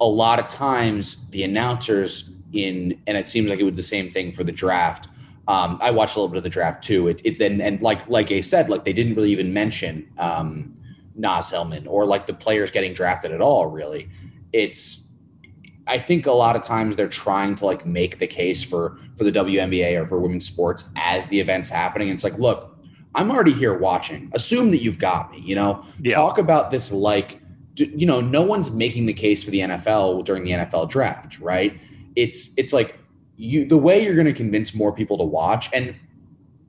a 0.00 0.06
lot 0.06 0.40
of 0.40 0.48
times 0.48 1.24
the 1.30 1.44
announcers 1.44 2.30
in, 2.52 3.00
and 3.06 3.16
it 3.16 3.28
seems 3.28 3.48
like 3.48 3.60
it 3.60 3.64
was 3.64 3.76
the 3.76 3.82
same 3.82 4.10
thing 4.10 4.32
for 4.32 4.42
the 4.42 4.52
draft. 4.52 5.08
Um, 5.46 5.78
I 5.80 5.90
watched 5.90 6.16
a 6.16 6.18
little 6.18 6.28
bit 6.28 6.38
of 6.38 6.42
the 6.42 6.50
draft 6.50 6.82
too. 6.82 7.08
It, 7.08 7.20
it's 7.24 7.38
then 7.38 7.60
and 7.60 7.80
like 7.82 8.06
like 8.08 8.32
I 8.32 8.40
said, 8.40 8.68
like 8.68 8.84
they 8.84 8.92
didn't 8.92 9.14
really 9.14 9.30
even 9.30 9.52
mention 9.52 10.08
um, 10.18 10.74
Naz 11.14 11.50
Hillmon 11.50 11.86
or 11.86 12.04
like 12.04 12.26
the 12.26 12.34
players 12.34 12.70
getting 12.70 12.92
drafted 12.92 13.30
at 13.30 13.40
all. 13.40 13.66
Really, 13.66 14.08
it's 14.52 15.06
I 15.86 15.98
think 15.98 16.26
a 16.26 16.32
lot 16.32 16.56
of 16.56 16.62
times 16.62 16.96
they're 16.96 17.08
trying 17.08 17.54
to 17.56 17.66
like 17.66 17.84
make 17.84 18.18
the 18.18 18.26
case 18.26 18.62
for 18.62 18.98
for 19.16 19.24
the 19.24 19.32
WNBA 19.32 20.00
or 20.00 20.06
for 20.06 20.18
women's 20.18 20.46
sports 20.46 20.84
as 20.96 21.28
the 21.28 21.38
event's 21.38 21.68
happening. 21.68 22.08
And 22.08 22.16
it's 22.16 22.24
like, 22.24 22.38
look, 22.38 22.73
I'm 23.14 23.30
already 23.30 23.52
here 23.52 23.76
watching. 23.76 24.30
Assume 24.34 24.70
that 24.72 24.82
you've 24.82 24.98
got 24.98 25.30
me. 25.30 25.40
You 25.40 25.54
know, 25.54 25.84
yeah. 26.00 26.14
talk 26.14 26.38
about 26.38 26.70
this 26.70 26.92
like 26.92 27.40
you 27.76 28.06
know, 28.06 28.20
no 28.20 28.42
one's 28.42 28.70
making 28.70 29.06
the 29.06 29.12
case 29.12 29.42
for 29.42 29.50
the 29.50 29.60
NFL 29.60 30.24
during 30.24 30.44
the 30.44 30.52
NFL 30.52 30.88
draft, 30.90 31.38
right? 31.40 31.78
It's 32.14 32.50
it's 32.56 32.72
like 32.72 32.98
you 33.36 33.66
the 33.66 33.76
way 33.76 34.02
you're 34.02 34.14
going 34.14 34.26
to 34.26 34.32
convince 34.32 34.74
more 34.74 34.92
people 34.92 35.18
to 35.18 35.24
watch, 35.24 35.70
and 35.72 35.88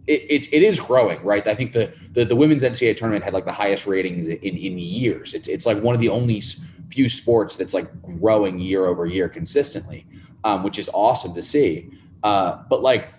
it, 0.07 0.25
it's 0.29 0.47
it 0.51 0.63
is 0.63 0.79
growing, 0.79 1.21
right? 1.23 1.47
I 1.47 1.53
think 1.53 1.73
the, 1.73 1.93
the 2.13 2.25
the 2.25 2.35
women's 2.35 2.63
NCAA 2.63 2.97
tournament 2.97 3.23
had 3.23 3.33
like 3.33 3.45
the 3.45 3.51
highest 3.51 3.85
ratings 3.85 4.27
in 4.27 4.37
in 4.37 4.79
years. 4.79 5.33
It's 5.33 5.47
it's 5.47 5.65
like 5.65 5.81
one 5.81 5.93
of 5.93 6.01
the 6.01 6.09
only 6.09 6.41
few 6.89 7.09
sports 7.09 7.55
that's 7.55 7.73
like 7.73 7.89
growing 8.19 8.59
year 8.59 8.87
over 8.87 9.05
year 9.05 9.29
consistently, 9.29 10.05
um, 10.43 10.63
which 10.63 10.79
is 10.79 10.89
awesome 10.93 11.33
to 11.35 11.41
see. 11.41 11.89
Uh, 12.23 12.63
but 12.69 12.81
like, 12.81 13.13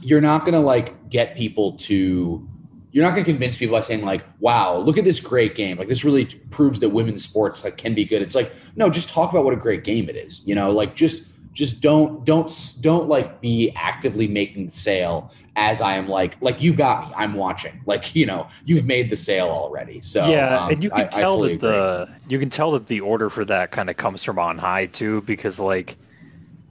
you're 0.00 0.20
not 0.20 0.42
going 0.42 0.52
to 0.52 0.60
like 0.60 1.08
get 1.08 1.36
people 1.36 1.72
to 1.72 2.48
you're 2.96 3.04
not 3.04 3.10
going 3.10 3.26
to 3.26 3.30
convince 3.30 3.58
people 3.58 3.76
by 3.76 3.82
saying 3.82 4.06
like, 4.06 4.24
"Wow, 4.40 4.78
look 4.78 4.96
at 4.96 5.04
this 5.04 5.20
great 5.20 5.54
game!" 5.54 5.76
Like 5.76 5.86
this 5.86 6.02
really 6.02 6.24
proves 6.48 6.80
that 6.80 6.88
women's 6.88 7.22
sports 7.22 7.62
like 7.62 7.76
can 7.76 7.92
be 7.92 8.06
good. 8.06 8.22
It's 8.22 8.34
like, 8.34 8.54
no, 8.74 8.88
just 8.88 9.10
talk 9.10 9.30
about 9.30 9.44
what 9.44 9.52
a 9.52 9.58
great 9.58 9.84
game 9.84 10.08
it 10.08 10.16
is. 10.16 10.40
You 10.46 10.54
know, 10.54 10.70
like 10.70 10.96
just 10.96 11.26
just 11.52 11.82
don't 11.82 12.24
don't 12.24 12.50
don't 12.80 13.06
like 13.06 13.42
be 13.42 13.70
actively 13.76 14.26
making 14.26 14.64
the 14.64 14.72
sale 14.72 15.30
as 15.56 15.82
I 15.82 15.98
am 15.98 16.08
like 16.08 16.38
like 16.40 16.62
you 16.62 16.72
got 16.72 17.08
me. 17.08 17.14
I'm 17.18 17.34
watching. 17.34 17.82
Like 17.86 18.14
you 18.14 18.24
know, 18.24 18.48
you've 18.64 18.86
made 18.86 19.10
the 19.10 19.16
sale 19.16 19.48
already. 19.48 20.00
So 20.00 20.26
yeah, 20.30 20.64
um, 20.64 20.72
and 20.72 20.82
you 20.82 20.88
can 20.88 21.00
I, 21.00 21.04
tell 21.04 21.44
I 21.44 21.48
that 21.48 21.52
agree. 21.52 21.68
the 21.68 22.08
you 22.28 22.38
can 22.38 22.48
tell 22.48 22.72
that 22.72 22.86
the 22.86 23.00
order 23.00 23.28
for 23.28 23.44
that 23.44 23.72
kind 23.72 23.90
of 23.90 23.98
comes 23.98 24.24
from 24.24 24.38
on 24.38 24.56
high 24.56 24.86
too, 24.86 25.20
because 25.20 25.60
like, 25.60 25.98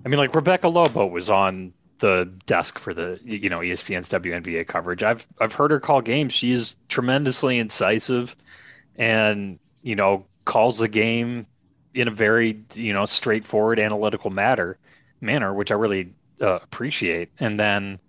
I 0.04 0.10
mean, 0.10 0.18
like 0.18 0.34
Rebecca 0.34 0.70
Lobo 0.70 1.06
was 1.06 1.30
on 1.30 1.74
the 2.06 2.32
desk 2.46 2.78
for 2.78 2.94
the 2.94 3.20
you 3.24 3.50
know 3.50 3.62
ESPN's 3.62 4.10
WNBA 4.10 4.68
coverage. 4.68 5.02
I've 5.02 5.28
I've 5.42 5.54
heard 5.54 5.72
her 5.72 5.80
call 5.80 6.02
games. 6.02 6.34
She's 6.34 6.76
tremendously 6.88 7.58
incisive, 7.58 8.36
and 8.96 9.58
you 9.82 9.96
know 9.96 10.28
calls 10.46 10.78
the 10.78 10.88
game 10.88 11.48
in 11.96 12.08
a 12.08 12.12
very 12.12 12.64
you 12.76 12.94
know 12.94 13.06
straightforward 13.06 13.80
analytical 13.80 14.30
matter 14.30 14.78
manner, 15.20 15.52
which 15.52 15.72
I 15.72 15.74
really 15.74 16.14
uh, 16.40 16.60
appreciate. 16.62 17.30
And 17.40 17.58
then 17.58 18.00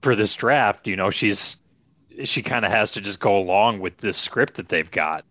for 0.00 0.16
this 0.16 0.34
draft, 0.34 0.86
you 0.86 0.96
know, 0.96 1.10
she's 1.10 1.60
she 2.24 2.40
kind 2.40 2.64
of 2.64 2.70
has 2.70 2.92
to 2.92 3.02
just 3.02 3.20
go 3.20 3.36
along 3.36 3.80
with 3.80 3.98
this 3.98 4.16
script 4.16 4.54
that 4.54 4.70
they've 4.70 4.90
got, 4.90 5.26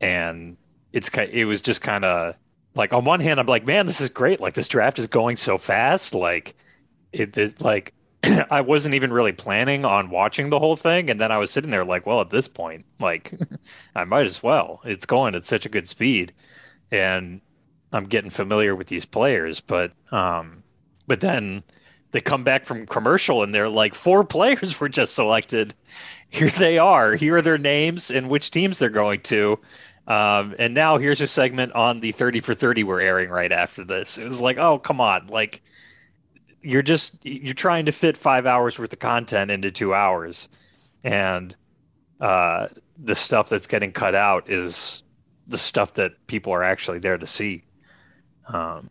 and 0.00 0.56
it's 0.92 1.10
it 1.32 1.46
was 1.46 1.62
just 1.62 1.82
kind 1.82 2.04
of 2.04 2.36
like 2.76 2.92
on 2.92 3.04
one 3.04 3.18
hand, 3.18 3.40
I'm 3.40 3.46
like, 3.46 3.66
man, 3.66 3.86
this 3.86 4.00
is 4.00 4.10
great. 4.10 4.40
Like 4.40 4.54
this 4.54 4.68
draft 4.68 5.00
is 5.00 5.08
going 5.08 5.34
so 5.34 5.58
fast. 5.58 6.14
Like 6.14 6.54
it 7.14 7.36
is 7.38 7.60
like 7.60 7.94
I 8.50 8.60
wasn't 8.60 8.94
even 8.94 9.12
really 9.12 9.32
planning 9.32 9.84
on 9.84 10.10
watching 10.10 10.50
the 10.50 10.58
whole 10.58 10.76
thing, 10.76 11.10
and 11.10 11.20
then 11.20 11.32
I 11.32 11.38
was 11.38 11.50
sitting 11.50 11.70
there 11.70 11.84
like, 11.84 12.06
well, 12.06 12.20
at 12.20 12.30
this 12.30 12.48
point, 12.48 12.86
like 13.00 13.32
I 13.94 14.04
might 14.04 14.26
as 14.26 14.42
well. 14.42 14.80
It's 14.84 15.06
going 15.06 15.34
at 15.34 15.46
such 15.46 15.66
a 15.66 15.70
good 15.70 15.88
speed, 15.88 16.32
and 16.90 17.40
I'm 17.92 18.04
getting 18.04 18.30
familiar 18.30 18.74
with 18.74 18.88
these 18.88 19.04
players. 19.04 19.60
But 19.60 19.92
um, 20.12 20.62
but 21.06 21.20
then 21.20 21.62
they 22.12 22.20
come 22.20 22.44
back 22.44 22.64
from 22.64 22.86
commercial, 22.86 23.42
and 23.42 23.54
they're 23.54 23.68
like, 23.68 23.94
four 23.94 24.24
players 24.36 24.78
were 24.80 24.88
just 24.88 25.14
selected. 25.14 25.74
Here 26.28 26.50
they 26.50 26.78
are. 26.78 27.14
Here 27.14 27.36
are 27.36 27.42
their 27.42 27.58
names 27.58 28.10
and 28.10 28.28
which 28.28 28.50
teams 28.50 28.78
they're 28.78 28.88
going 28.88 29.20
to. 29.22 29.58
Um, 30.06 30.54
and 30.58 30.74
now 30.74 30.98
here's 30.98 31.20
a 31.20 31.26
segment 31.26 31.72
on 31.72 32.00
the 32.00 32.12
30 32.12 32.40
for 32.40 32.54
30 32.54 32.84
we're 32.84 33.00
airing 33.00 33.30
right 33.30 33.50
after 33.50 33.84
this. 33.84 34.18
It 34.18 34.26
was 34.26 34.40
like, 34.40 34.58
oh, 34.58 34.78
come 34.78 35.00
on. 35.00 35.28
Like, 35.28 35.62
you're 36.64 36.82
just, 36.82 37.24
you're 37.24 37.54
trying 37.54 37.84
to 37.86 37.92
fit 37.92 38.16
five 38.16 38.46
hours 38.46 38.78
worth 38.78 38.92
of 38.92 38.98
content 38.98 39.50
into 39.50 39.70
two 39.70 39.94
hours. 39.94 40.48
And 41.04 41.54
uh, 42.20 42.68
the 42.98 43.14
stuff 43.14 43.50
that's 43.50 43.66
getting 43.66 43.92
cut 43.92 44.14
out 44.14 44.48
is 44.48 45.02
the 45.46 45.58
stuff 45.58 45.94
that 45.94 46.26
people 46.26 46.52
are 46.52 46.64
actually 46.64 46.98
there 46.98 47.18
to 47.18 47.26
see. 47.26 47.64
Um, 48.48 48.88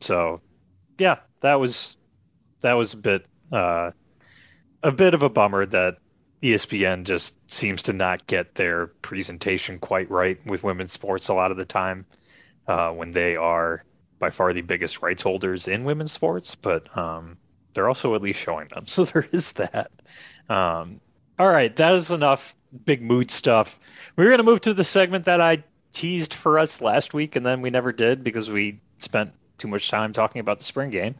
so, 0.00 0.42
yeah, 0.98 1.20
that 1.40 1.54
was, 1.54 1.96
that 2.60 2.74
was 2.74 2.92
a 2.92 2.98
bit, 2.98 3.26
uh, 3.50 3.92
a 4.82 4.92
bit 4.92 5.14
of 5.14 5.22
a 5.22 5.30
bummer 5.30 5.64
that 5.64 5.96
ESPN 6.42 7.04
just 7.04 7.38
seems 7.50 7.82
to 7.84 7.94
not 7.94 8.26
get 8.26 8.56
their 8.56 8.88
presentation 8.88 9.78
quite 9.78 10.10
right 10.10 10.38
with 10.44 10.62
women's 10.62 10.92
sports 10.92 11.28
a 11.28 11.34
lot 11.34 11.50
of 11.50 11.56
the 11.56 11.64
time 11.64 12.04
uh, 12.68 12.90
when 12.90 13.12
they 13.12 13.36
are 13.36 13.84
by 14.18 14.30
far 14.30 14.52
the 14.52 14.62
biggest 14.62 15.02
rights 15.02 15.22
holders 15.22 15.68
in 15.68 15.84
women's 15.84 16.12
sports, 16.12 16.54
but 16.54 16.94
um, 16.96 17.36
they're 17.74 17.88
also 17.88 18.14
at 18.14 18.22
least 18.22 18.40
showing 18.40 18.68
them. 18.68 18.84
So 18.88 19.04
there 19.04 19.26
is 19.32 19.52
that. 19.52 19.90
Um, 20.48 21.00
all 21.38 21.48
right, 21.48 21.74
that 21.76 21.94
is 21.94 22.10
enough 22.10 22.54
big 22.84 23.02
mood 23.02 23.30
stuff. 23.30 23.78
We're 24.16 24.26
going 24.26 24.38
to 24.38 24.44
move 24.44 24.60
to 24.62 24.74
the 24.74 24.84
segment 24.84 25.26
that 25.26 25.40
I 25.40 25.64
teased 25.92 26.34
for 26.34 26.58
us 26.58 26.80
last 26.80 27.14
week, 27.14 27.36
and 27.36 27.44
then 27.44 27.60
we 27.60 27.70
never 27.70 27.92
did 27.92 28.24
because 28.24 28.50
we 28.50 28.80
spent 28.98 29.32
too 29.58 29.68
much 29.68 29.90
time 29.90 30.12
talking 30.12 30.40
about 30.40 30.58
the 30.58 30.64
spring 30.64 30.90
game. 30.90 31.14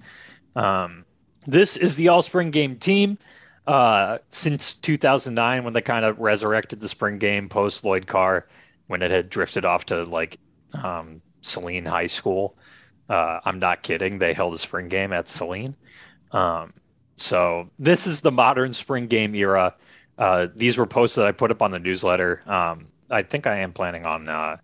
Um, 0.55 1.05
this 1.47 1.77
is 1.77 1.97
the 1.97 2.09
all 2.09 2.23
spring 2.23 2.51
game 2.51 2.77
team 2.77 3.19
uh, 3.67 4.19
since 4.31 4.75
2009 4.75 5.65
when 5.65 5.73
they 5.73 5.81
kind 5.81 6.05
of 6.05 6.19
resurrected 6.19 6.81
the 6.81 6.89
spring 6.89 7.19
game 7.19 7.49
post 7.49 7.85
Lloyd 7.85 8.07
Carr 8.07 8.47
when 8.87 9.03
it 9.03 9.11
had 9.11 9.29
drifted 9.29 9.65
off 9.65 9.87
to 9.87 10.05
like 10.05 10.39
um, 10.73 11.21
Saline 11.43 11.87
High 11.87 12.07
School. 12.07 12.57
Uh, 13.09 13.41
I'm 13.45 13.59
not 13.59 13.83
kidding. 13.83 14.19
They 14.19 14.33
held 14.33 14.55
a 14.55 14.59
spring 14.59 14.89
game 14.89 15.13
at 15.13 15.29
Saline. 15.29 15.77
Um, 16.33 16.73
so 17.17 17.71
this 17.79 18.07
is 18.07 18.21
the 18.21 18.33
modern 18.33 18.75
spring 18.75 19.07
game 19.07 19.35
era. 19.35 19.75
Uh, 20.19 20.49
these 20.55 20.77
were 20.77 20.87
posts 20.87 21.17
that 21.17 21.27
I 21.27 21.33
put 21.33 21.51
up 21.51 21.63
on 21.63 21.71
the 21.71 21.79
newsletter. 21.79 22.43
Um, 22.47 22.89
I 23.11 23.23
think 23.23 23.47
I 23.47 23.59
am 23.59 23.73
planning 23.73 24.05
on 24.05 24.29
uh, 24.29 24.57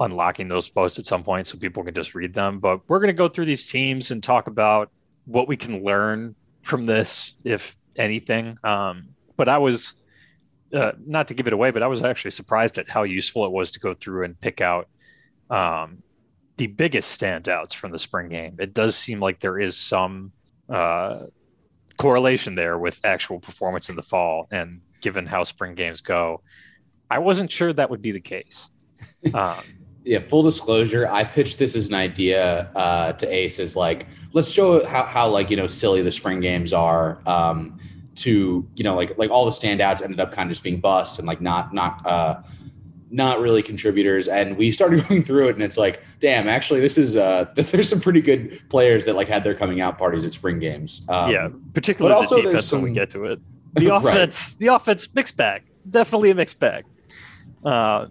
unlocking 0.00 0.48
those 0.48 0.68
posts 0.68 0.98
at 0.98 1.06
some 1.06 1.22
point 1.22 1.46
so 1.46 1.58
people 1.58 1.84
can 1.84 1.94
just 1.94 2.14
read 2.14 2.34
them. 2.34 2.58
But 2.58 2.88
we're 2.88 2.98
going 2.98 3.08
to 3.08 3.12
go 3.12 3.28
through 3.28 3.46
these 3.46 3.70
teams 3.70 4.10
and 4.10 4.22
talk 4.22 4.46
about 4.46 4.90
what 5.26 5.48
we 5.48 5.56
can 5.56 5.84
learn 5.84 6.34
from 6.62 6.86
this, 6.86 7.34
if 7.44 7.76
anything. 7.96 8.58
Um, 8.64 9.08
but 9.36 9.48
I 9.48 9.58
was 9.58 9.94
uh, 10.72 10.92
not 11.04 11.28
to 11.28 11.34
give 11.34 11.46
it 11.46 11.52
away, 11.52 11.70
but 11.70 11.82
I 11.82 11.86
was 11.86 12.02
actually 12.02 12.32
surprised 12.32 12.78
at 12.78 12.90
how 12.90 13.02
useful 13.04 13.44
it 13.46 13.52
was 13.52 13.70
to 13.72 13.80
go 13.80 13.94
through 13.94 14.24
and 14.24 14.38
pick 14.40 14.60
out 14.60 14.88
um, 15.50 16.02
the 16.58 16.66
biggest 16.66 17.18
standouts 17.18 17.74
from 17.74 17.92
the 17.92 17.98
spring 17.98 18.28
game. 18.28 18.56
It 18.58 18.74
does 18.74 18.96
seem 18.96 19.20
like 19.20 19.40
there 19.40 19.58
is 19.58 19.76
some 19.76 20.32
uh, 20.68 21.26
correlation 21.96 22.54
there 22.54 22.78
with 22.78 23.00
actual 23.04 23.38
performance 23.40 23.88
in 23.88 23.96
the 23.96 24.02
fall, 24.02 24.48
and 24.50 24.80
given 25.00 25.24
how 25.24 25.44
spring 25.44 25.74
games 25.74 26.00
go, 26.00 26.42
I 27.10 27.18
wasn't 27.20 27.50
sure 27.50 27.72
that 27.72 27.88
would 27.88 28.02
be 28.02 28.12
the 28.12 28.20
case. 28.20 28.70
Um, 29.34 29.56
yeah, 30.04 30.20
full 30.20 30.44
disclosure, 30.44 31.08
I 31.08 31.24
pitched 31.24 31.58
this 31.58 31.74
as 31.74 31.88
an 31.88 31.94
idea 31.94 32.70
uh, 32.76 33.12
to 33.14 33.28
Ace 33.28 33.58
as 33.58 33.74
like, 33.74 34.06
let's 34.32 34.48
show 34.48 34.86
how, 34.86 35.02
how 35.02 35.28
like 35.28 35.50
you 35.50 35.56
know 35.56 35.66
silly 35.66 36.02
the 36.02 36.12
spring 36.12 36.38
games 36.40 36.72
are. 36.72 37.20
Um, 37.26 37.80
to 38.18 38.66
you 38.74 38.84
know 38.84 38.96
like 38.96 39.16
like 39.16 39.30
all 39.30 39.44
the 39.44 39.50
standouts 39.50 40.02
ended 40.02 40.20
up 40.20 40.32
kind 40.32 40.48
of 40.48 40.52
just 40.52 40.64
being 40.64 40.80
busts 40.80 41.18
and 41.18 41.26
like 41.26 41.40
not 41.40 41.72
not 41.72 42.04
uh 42.06 42.40
not 43.10 43.40
really 43.40 43.62
contributors 43.62 44.28
and 44.28 44.56
we 44.56 44.70
started 44.70 45.04
going 45.08 45.22
through 45.22 45.48
it 45.48 45.54
and 45.54 45.62
it's 45.62 45.76
like 45.76 46.02
damn 46.20 46.48
actually 46.48 46.80
this 46.80 46.98
is 46.98 47.16
uh 47.16 47.44
there's 47.54 47.88
some 47.88 48.00
pretty 48.00 48.20
good 48.20 48.60
players 48.68 49.04
that 49.04 49.14
like 49.14 49.28
had 49.28 49.42
their 49.44 49.54
coming 49.54 49.80
out 49.80 49.98
parties 49.98 50.24
at 50.24 50.34
spring 50.34 50.58
games. 50.58 51.02
Um, 51.08 51.30
yeah 51.30 51.48
particularly 51.74 52.14
also 52.14 52.36
the 52.36 52.42
defense 52.42 52.66
some... 52.66 52.82
when 52.82 52.90
we 52.90 52.94
get 52.94 53.10
to 53.10 53.24
it. 53.24 53.40
The 53.74 53.94
offense 53.94 54.52
right. 54.54 54.60
the 54.60 54.74
offense 54.74 55.14
mixed 55.14 55.36
bag. 55.36 55.62
Definitely 55.88 56.30
a 56.30 56.34
mixed 56.34 56.58
bag. 56.58 56.84
Uh 57.62 58.06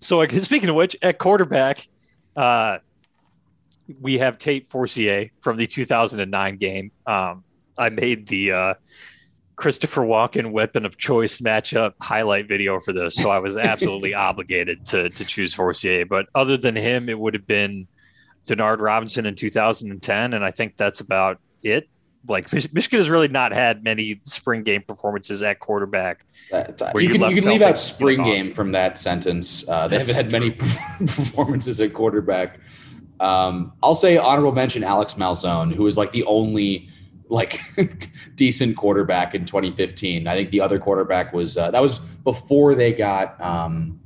so 0.00 0.20
I 0.20 0.26
can 0.26 0.40
speaking 0.42 0.68
of 0.68 0.76
which 0.76 0.96
at 1.02 1.18
quarterback 1.18 1.86
uh 2.36 2.78
we 4.00 4.18
have 4.18 4.38
Tate 4.38 4.68
Forcier 4.68 5.30
from 5.40 5.56
the 5.56 5.66
2009 5.66 6.56
game. 6.56 6.92
Um 7.06 7.44
I 7.76 7.90
made 7.90 8.28
the 8.28 8.52
uh 8.52 8.74
Christopher 9.56 10.02
Walken 10.02 10.52
weapon 10.52 10.86
of 10.86 10.96
choice 10.96 11.38
matchup 11.38 11.92
highlight 12.00 12.48
video 12.48 12.80
for 12.80 12.92
this, 12.92 13.14
so 13.14 13.30
I 13.30 13.38
was 13.38 13.56
absolutely 13.56 14.14
obligated 14.28 14.84
to 14.86 15.10
to 15.10 15.24
choose 15.24 15.54
Forcier. 15.54 16.06
But 16.06 16.26
other 16.34 16.56
than 16.56 16.76
him, 16.76 17.08
it 17.08 17.18
would 17.18 17.34
have 17.34 17.46
been 17.46 17.86
Denard 18.46 18.80
Robinson 18.80 19.26
in 19.26 19.34
2010, 19.34 20.34
and 20.34 20.44
I 20.44 20.50
think 20.50 20.76
that's 20.76 21.00
about 21.00 21.38
it. 21.62 21.88
Like 22.28 22.52
Michigan 22.52 22.98
has 22.98 23.10
really 23.10 23.28
not 23.28 23.52
had 23.52 23.82
many 23.82 24.20
spring 24.22 24.62
game 24.62 24.82
performances 24.82 25.42
at 25.42 25.58
quarterback. 25.58 26.24
Uh, 26.52 26.64
you, 26.94 27.08
can, 27.08 27.20
you 27.30 27.42
can 27.42 27.50
leave 27.50 27.62
out 27.62 27.78
spring 27.80 28.22
game 28.22 28.34
awesome. 28.34 28.54
from 28.54 28.72
that 28.72 28.96
sentence. 28.96 29.68
Uh, 29.68 29.88
they 29.88 29.98
that's 29.98 30.12
haven't 30.12 30.32
had 30.32 30.56
true. 30.56 30.66
many 30.98 31.06
performances 31.06 31.80
at 31.80 31.92
quarterback. 31.92 32.60
Um, 33.18 33.72
I'll 33.82 33.96
say 33.96 34.18
honorable 34.18 34.52
mention 34.52 34.84
Alex 34.84 35.14
Malzone, 35.14 35.74
who 35.74 35.86
is 35.86 35.98
like 35.98 36.12
the 36.12 36.24
only 36.24 36.88
like 37.32 37.60
decent 38.34 38.76
quarterback 38.76 39.34
in 39.34 39.46
2015. 39.46 40.26
I 40.26 40.36
think 40.36 40.50
the 40.50 40.60
other 40.60 40.78
quarterback 40.78 41.32
was 41.32 41.56
uh, 41.56 41.70
that 41.70 41.80
was 41.80 41.98
before 41.98 42.74
they 42.74 42.92
got 42.92 43.40
um, 43.40 43.98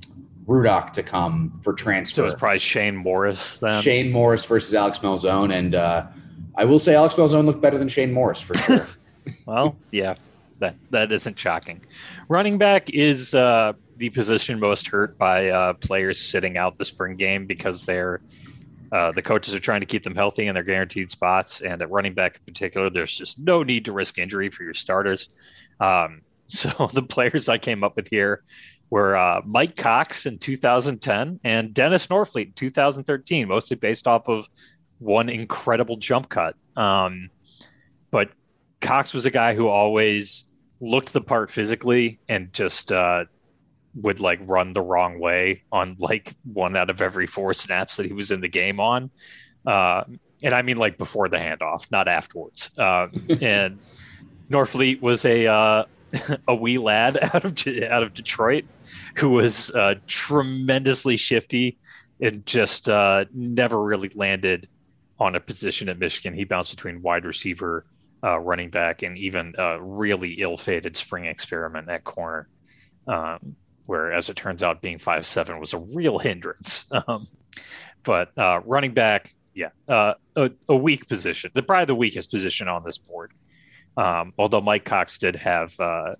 Rudock 0.47 0.93
to 0.93 1.03
come 1.03 1.59
for 1.63 1.73
transfer. 1.73 2.15
So 2.15 2.23
it 2.23 2.27
was 2.27 2.35
probably 2.37 2.61
Shane 2.61 2.97
Morris 2.97 3.59
then. 3.59 3.83
Shane 3.83 4.13
Morris 4.13 4.45
versus 4.47 4.75
Alex 4.75 5.01
Malzone, 5.01 5.53
and 5.53 5.75
uh, 5.75 6.07
I 6.55 6.65
will 6.65 6.79
say 6.79 6.95
Alex 6.95 7.15
Malzone 7.15 7.45
looked 7.45 7.61
better 7.61 7.79
than 7.79 7.89
Shane 7.89 8.13
Morris 8.13 8.41
for 8.41 8.57
sure. 8.57 8.87
well, 9.47 9.77
yeah, 9.91 10.15
that 10.61 10.77
that 10.91 11.11
isn't 11.11 11.37
shocking. 11.37 11.81
Running 12.29 12.59
back 12.59 12.91
is 12.91 13.35
uh, 13.35 13.73
the 13.97 14.11
position 14.11 14.61
most 14.61 14.87
hurt 14.87 15.19
by 15.19 15.49
uh, 15.49 15.73
players 15.75 16.21
sitting 16.21 16.57
out 16.57 16.77
the 16.77 16.85
spring 16.85 17.17
game 17.17 17.47
because 17.47 17.85
they're 17.85 18.21
uh, 18.97 19.13
the 19.13 19.21
coaches 19.21 19.55
are 19.55 19.61
trying 19.61 19.81
to 19.81 19.87
keep 19.87 20.03
them 20.03 20.15
healthy 20.15 20.47
and 20.47 20.57
they're 20.57 20.65
guaranteed 20.65 21.11
spots. 21.11 21.61
And 21.61 21.83
at 21.83 21.91
running 21.91 22.15
back 22.15 22.37
in 22.37 22.41
particular, 22.47 22.89
there's 22.89 23.15
just 23.15 23.39
no 23.39 23.63
need 23.63 23.85
to 23.85 23.93
risk 23.93 24.19
injury 24.19 24.49
for 24.49 24.63
your 24.63 24.73
starters. 24.73 25.29
Um, 25.81 26.23
so 26.47 26.89
the 26.95 27.03
players 27.03 27.51
I 27.51 27.59
came 27.59 27.85
up 27.85 27.95
with 27.97 28.09
here 28.09 28.43
were 28.89 29.15
uh, 29.15 29.43
Mike 29.45 29.77
Cox 29.77 30.25
in 30.25 30.39
2010 30.39 31.41
and 31.45 31.75
Dennis 31.75 32.07
Norfleet 32.07 32.47
in 32.47 32.53
2013, 32.53 33.49
mostly 33.49 33.77
based 33.77 34.07
off 34.07 34.29
of 34.29 34.49
one 34.99 35.29
incredible 35.29 35.99
jump 35.99 36.31
cut. 36.31 36.55
Um, 36.75 37.29
but 38.11 38.31
Cox 38.81 39.13
was 39.13 39.27
a 39.27 39.31
guy 39.31 39.55
who 39.55 39.69
always 39.69 40.45
looked 40.81 41.13
the 41.13 41.21
part 41.21 41.51
physically 41.51 42.19
and 42.31 42.51
just 42.55 42.93
uh, 42.93 43.25
would 44.01 44.21
like 44.21 44.39
run 44.43 44.73
the 44.73 44.83
wrong 44.83 45.19
way 45.19 45.63
on 45.73 45.97
like 45.99 46.35
one 46.45 46.77
out 46.77 46.91
of 46.91 47.01
every 47.01 47.27
four 47.27 47.55
snaps 47.55 47.97
that 47.97 48.07
he 48.07 48.13
was 48.13 48.31
in 48.31 48.41
the 48.41 48.49
game 48.49 48.79
on. 48.79 49.11
Uh, 49.67 50.05
and 50.43 50.55
I 50.55 50.63
mean 50.63 50.77
like 50.77 50.99
before 50.99 51.29
the 51.29 51.39
handoff, 51.39 51.91
not 51.91 52.09
afterwards. 52.09 52.71
Uh, 52.79 53.09
and 53.41 53.79
Norfleet 54.51 55.01
was 55.01 55.25
a 55.25 55.47
uh, 55.47 55.85
a 56.49 56.55
wee 56.55 56.79
lad 56.79 57.19
out 57.35 57.45
of 57.45 57.57
out 57.91 58.03
of 58.03 58.15
Detroit 58.15 58.65
who 59.17 59.31
was 59.31 59.71
uh, 59.71 59.95
tremendously 60.07 61.17
shifty 61.17 61.79
and 62.21 62.45
just 62.47 62.89
uh, 62.89 63.25
never 63.33 63.83
really 63.83 64.11
landed 64.15 64.69
on 65.19 65.35
a 65.35 65.41
position 65.41 65.89
at 65.89 65.99
Michigan. 65.99 66.35
He 66.35 66.45
bounced 66.45 66.75
between 66.75 67.03
wide 67.03 67.25
receiver, 67.25 67.87
uh, 68.23 68.39
running 68.39 68.71
back, 68.71 69.03
and 69.03 69.17
even 69.17 69.55
a 69.59 69.81
really 69.81 70.35
ill-fated 70.35 70.97
spring 70.97 71.27
experiment 71.27 71.89
at 71.89 72.05
corner. 72.05 72.49
Um, 73.07 73.57
where, 73.87 74.13
as 74.13 74.29
it 74.29 74.37
turns 74.37 74.63
out, 74.63 74.83
being 74.83 74.99
five 74.99 75.25
seven 75.27 75.59
was 75.59 75.73
a 75.73 75.79
real 75.79 76.19
hindrance. 76.19 76.87
Um, 77.09 77.29
but 78.05 78.37
uh, 78.39 78.61
running 78.65 78.95
back, 78.95 79.35
yeah, 79.55 79.71
uh, 79.89 80.15
a, 80.37 80.51
a, 80.69 80.77
weak 80.77 81.09
position, 81.09 81.51
the 81.55 81.63
probably 81.63 81.87
the 81.87 81.95
weakest 81.95 82.31
position 82.31 82.69
on 82.69 82.85
this 82.85 82.99
board. 82.99 83.33
Um, 83.97 84.33
although 84.39 84.61
Mike 84.61 84.85
Cox 84.85 85.19
did 85.19 85.35
have 85.37 85.79
uh, 85.81 86.15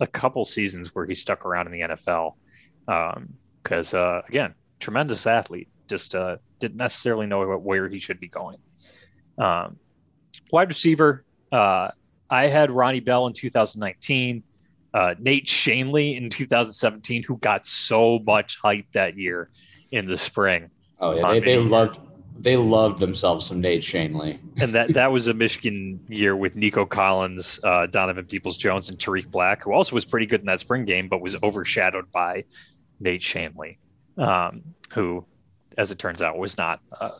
a 0.00 0.06
couple 0.06 0.44
seasons 0.44 0.94
where 0.94 1.06
he 1.06 1.14
stuck 1.14 1.44
around 1.44 1.66
in 1.66 1.72
the 1.72 1.80
NFL, 1.80 2.34
because 3.62 3.94
um, 3.94 4.00
uh, 4.00 4.22
again, 4.28 4.54
tremendous 4.80 5.26
athlete, 5.26 5.68
just 5.88 6.14
uh, 6.14 6.38
didn't 6.58 6.78
necessarily 6.78 7.26
know 7.26 7.46
where 7.58 7.88
he 7.88 7.98
should 7.98 8.18
be 8.18 8.28
going. 8.28 8.58
Um, 9.38 9.78
wide 10.50 10.68
receiver, 10.68 11.24
uh, 11.52 11.90
I 12.28 12.46
had 12.46 12.70
Ronnie 12.70 13.00
Bell 13.00 13.26
in 13.26 13.32
2019 13.32 14.42
uh, 14.92 15.14
Nate 15.18 15.46
Schoenle 15.46 16.16
in 16.16 16.30
2017, 16.30 17.22
who 17.22 17.36
got 17.38 17.66
so 17.66 18.18
much 18.20 18.58
hype 18.62 18.86
that 18.92 19.16
year 19.16 19.50
in 19.90 20.06
the 20.06 20.18
spring. 20.18 20.70
Oh 20.98 21.14
yeah, 21.14 21.32
they, 21.32 21.40
they 21.40 21.58
loved 21.58 21.98
they 22.38 22.56
loved 22.56 23.00
themselves 23.00 23.46
some 23.46 23.60
Nate 23.60 23.82
Schoenle. 23.82 24.38
and 24.56 24.74
that 24.74 24.94
that 24.94 25.12
was 25.12 25.28
a 25.28 25.34
Michigan 25.34 26.00
year 26.08 26.34
with 26.34 26.56
Nico 26.56 26.84
Collins, 26.84 27.60
uh, 27.62 27.86
Donovan 27.86 28.24
Peoples 28.24 28.56
Jones, 28.56 28.88
and 28.88 28.98
Tarik 28.98 29.30
Black, 29.30 29.64
who 29.64 29.72
also 29.72 29.94
was 29.94 30.04
pretty 30.04 30.26
good 30.26 30.40
in 30.40 30.46
that 30.46 30.60
spring 30.60 30.84
game, 30.84 31.08
but 31.08 31.20
was 31.20 31.36
overshadowed 31.42 32.10
by 32.10 32.44
Nate 32.98 33.20
Schoenle, 33.20 33.76
um, 34.16 34.62
who, 34.92 35.24
as 35.76 35.90
it 35.90 35.98
turns 35.98 36.22
out, 36.22 36.38
was 36.38 36.56
not 36.56 36.80
uh, 37.00 37.10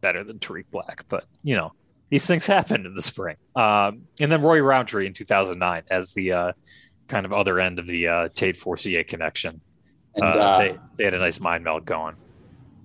better 0.00 0.24
than 0.24 0.38
Tarik 0.38 0.70
Black. 0.70 1.04
But 1.08 1.24
you 1.42 1.56
know, 1.56 1.72
these 2.10 2.26
things 2.26 2.46
happen 2.46 2.86
in 2.86 2.94
the 2.94 3.02
spring. 3.02 3.36
Um, 3.56 4.02
and 4.20 4.30
then 4.30 4.42
Roy 4.42 4.60
Roundtree 4.60 5.06
in 5.06 5.14
2009 5.14 5.84
as 5.90 6.12
the 6.12 6.32
uh, 6.32 6.52
kind 7.12 7.26
of 7.26 7.32
other 7.32 7.60
end 7.60 7.78
of 7.78 7.86
the 7.86 8.08
uh, 8.08 8.28
Tate 8.34 8.56
Forcier 8.56 9.04
connection. 9.04 9.60
And, 10.14 10.24
uh, 10.24 10.28
uh, 10.28 10.58
they, 10.58 10.78
they 10.96 11.04
had 11.04 11.12
a 11.12 11.18
nice 11.18 11.40
mind 11.40 11.62
meld 11.62 11.84
going. 11.84 12.16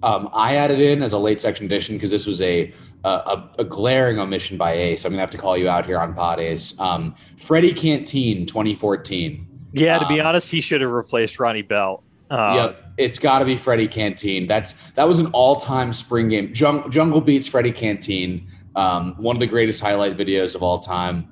Um, 0.03 0.29
I 0.33 0.57
added 0.57 0.81
in 0.81 1.01
as 1.01 1.13
a 1.13 1.17
late 1.17 1.39
section 1.39 1.65
addition 1.65 1.95
because 1.95 2.11
this 2.11 2.27
was 2.27 2.41
a, 2.41 2.73
a, 3.05 3.49
a 3.57 3.63
glaring 3.63 4.19
omission 4.19 4.57
by 4.57 4.73
Ace. 4.73 5.05
I'm 5.05 5.13
gonna 5.13 5.21
have 5.21 5.31
to 5.31 5.37
call 5.37 5.57
you 5.57 5.69
out 5.69 5.85
here 5.85 5.97
on 5.97 6.13
Pod 6.13 6.39
Ace. 6.41 6.77
Um, 6.79 7.15
Freddie 7.37 7.73
Canteen, 7.73 8.45
2014. 8.45 9.47
Yeah, 9.73 9.97
to 9.97 10.07
be 10.07 10.19
um, 10.19 10.27
honest, 10.27 10.51
he 10.51 10.61
should 10.61 10.81
have 10.81 10.91
replaced 10.91 11.39
Ronnie 11.39 11.61
Bell. 11.61 12.03
Uh, 12.29 12.53
yep, 12.55 12.93
it's 12.97 13.17
got 13.17 13.39
to 13.39 13.45
be 13.45 13.55
Freddie 13.55 13.87
Canteen. 13.87 14.45
That's 14.45 14.73
that 14.95 15.07
was 15.07 15.19
an 15.19 15.27
all-time 15.27 15.93
spring 15.93 16.27
game. 16.27 16.51
Jung, 16.53 16.91
Jungle 16.91 17.21
beats 17.21 17.47
Freddie 17.47 17.71
Canteen. 17.71 18.47
Um, 18.75 19.15
one 19.17 19.35
of 19.35 19.39
the 19.39 19.47
greatest 19.47 19.81
highlight 19.81 20.17
videos 20.17 20.53
of 20.53 20.61
all 20.61 20.79
time. 20.79 21.29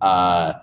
Uh, 0.00 0.54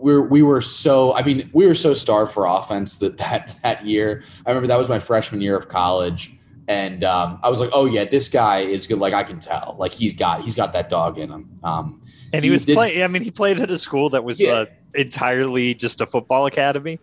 we 0.00 0.18
we 0.20 0.42
were 0.42 0.60
so 0.60 1.14
I 1.14 1.22
mean 1.22 1.50
we 1.52 1.66
were 1.66 1.74
so 1.74 1.94
starved 1.94 2.32
for 2.32 2.46
offense 2.46 2.96
that 2.96 3.18
that 3.18 3.56
that 3.62 3.86
year. 3.86 4.24
I 4.46 4.50
remember 4.50 4.68
that 4.68 4.78
was 4.78 4.88
my 4.88 4.98
freshman 4.98 5.40
year 5.40 5.56
of 5.56 5.68
college, 5.68 6.34
and 6.68 7.04
um, 7.04 7.40
I 7.42 7.48
was 7.48 7.60
like, 7.60 7.70
oh 7.72 7.86
yeah, 7.86 8.04
this 8.04 8.28
guy 8.28 8.60
is 8.60 8.86
good. 8.86 8.98
Like 8.98 9.14
I 9.14 9.24
can 9.24 9.40
tell, 9.40 9.76
like 9.78 9.92
he's 9.92 10.14
got 10.14 10.42
he's 10.42 10.54
got 10.54 10.72
that 10.72 10.88
dog 10.88 11.18
in 11.18 11.30
him. 11.30 11.58
Um, 11.62 12.02
and 12.32 12.44
he, 12.44 12.48
he 12.48 12.52
was 12.52 12.64
playing. 12.64 13.02
I 13.02 13.08
mean, 13.08 13.22
he 13.22 13.30
played 13.30 13.58
at 13.60 13.70
a 13.70 13.78
school 13.78 14.10
that 14.10 14.22
was 14.22 14.40
yeah. 14.40 14.50
uh, 14.50 14.66
entirely 14.94 15.74
just 15.74 16.00
a 16.00 16.06
football 16.06 16.46
academy. 16.46 16.98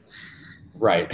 Right, 0.73 1.13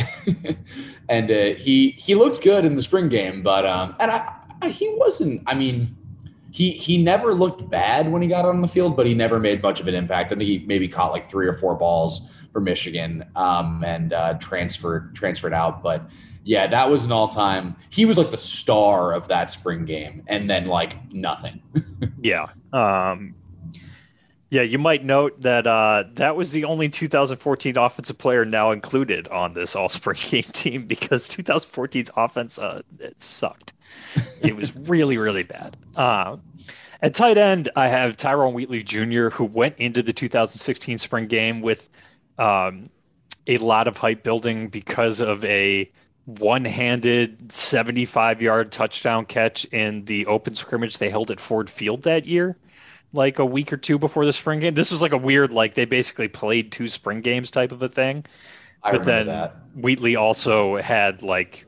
and 1.09 1.31
uh, 1.31 1.53
he 1.53 1.91
he 1.91 2.15
looked 2.15 2.43
good 2.43 2.65
in 2.65 2.75
the 2.75 2.81
spring 2.81 3.09
game, 3.09 3.43
but 3.43 3.65
um, 3.65 3.95
and 3.99 4.11
I, 4.11 4.35
I 4.61 4.69
he 4.69 4.89
wasn't. 4.97 5.43
I 5.47 5.55
mean 5.55 5.95
he 6.51 6.71
he 6.71 6.97
never 6.97 7.33
looked 7.33 7.69
bad 7.69 8.11
when 8.11 8.21
he 8.21 8.27
got 8.27 8.45
on 8.45 8.61
the 8.61 8.67
field, 8.67 8.95
but 8.95 9.07
he 9.07 9.13
never 9.13 9.39
made 9.39 9.63
much 9.63 9.79
of 9.79 9.87
an 9.87 9.95
impact. 9.95 10.31
I 10.31 10.35
think 10.35 10.47
he 10.47 10.63
maybe 10.67 10.87
caught 10.87 11.11
like 11.11 11.29
three 11.29 11.47
or 11.47 11.53
four 11.53 11.75
balls 11.75 12.29
for 12.51 12.59
Michigan 12.59 13.25
um, 13.35 13.83
and 13.85 14.11
uh, 14.11 14.33
transferred 14.35 15.15
transferred 15.15 15.53
out. 15.53 15.81
But 15.81 16.07
yeah, 16.43 16.67
that 16.67 16.89
was 16.89 17.05
an 17.05 17.11
all 17.11 17.29
time. 17.29 17.75
He 17.89 18.03
was 18.03 18.17
like 18.17 18.31
the 18.31 18.37
star 18.37 19.13
of 19.13 19.29
that 19.29 19.49
spring 19.49 19.85
game, 19.85 20.23
and 20.27 20.49
then 20.49 20.65
like 20.65 21.13
nothing. 21.13 21.61
yeah. 22.21 22.47
Um, 22.73 23.33
yeah, 24.51 24.63
you 24.63 24.77
might 24.77 25.05
note 25.05 25.41
that 25.41 25.65
uh, 25.65 26.03
that 26.15 26.35
was 26.35 26.51
the 26.51 26.65
only 26.65 26.89
2014 26.89 27.77
offensive 27.77 28.17
player 28.17 28.43
now 28.43 28.71
included 28.71 29.29
on 29.29 29.53
this 29.53 29.77
All 29.77 29.87
Spring 29.87 30.19
Game 30.29 30.43
team 30.43 30.85
because 30.85 31.29
2014's 31.29 32.11
offense 32.17 32.59
uh, 32.59 32.81
it 32.99 33.19
sucked. 33.21 33.71
it 34.41 34.55
was 34.55 34.75
really, 34.75 35.17
really 35.17 35.43
bad. 35.43 35.77
Uh, 35.95 36.35
at 37.01 37.15
tight 37.15 37.37
end, 37.37 37.69
I 37.77 37.87
have 37.87 38.17
Tyrone 38.17 38.53
Wheatley 38.53 38.83
Jr., 38.83 39.29
who 39.29 39.45
went 39.45 39.77
into 39.77 40.03
the 40.03 40.13
2016 40.13 40.97
spring 40.97 41.27
game 41.27 41.61
with 41.61 41.89
um, 42.37 42.89
a 43.47 43.57
lot 43.57 43.87
of 43.87 43.97
hype 43.97 44.21
building 44.21 44.67
because 44.67 45.21
of 45.21 45.43
a 45.45 45.89
one-handed 46.25 47.47
75-yard 47.47 48.71
touchdown 48.71 49.25
catch 49.25 49.63
in 49.65 50.05
the 50.05 50.25
open 50.25 50.55
scrimmage 50.55 50.97
they 50.97 51.09
held 51.09 51.31
at 51.31 51.39
Ford 51.39 51.69
Field 51.69 52.03
that 52.03 52.25
year, 52.25 52.57
like 53.13 53.39
a 53.39 53.45
week 53.45 53.73
or 53.73 53.77
two 53.77 53.97
before 53.99 54.25
the 54.25 54.33
spring 54.33 54.59
game. 54.59 54.73
This 54.73 54.91
was 54.91 55.01
like 55.01 55.11
a 55.11 55.17
weird, 55.17 55.51
like 55.51 55.75
they 55.75 55.85
basically 55.85 56.27
played 56.27 56.71
two 56.71 56.87
spring 56.87 57.21
games 57.21 57.51
type 57.51 57.71
of 57.71 57.81
a 57.81 57.89
thing. 57.89 58.25
I 58.83 58.93
but 58.93 59.03
then 59.03 59.27
that. 59.27 59.55
Wheatley 59.75 60.15
also 60.15 60.77
had 60.77 61.21
like 61.21 61.65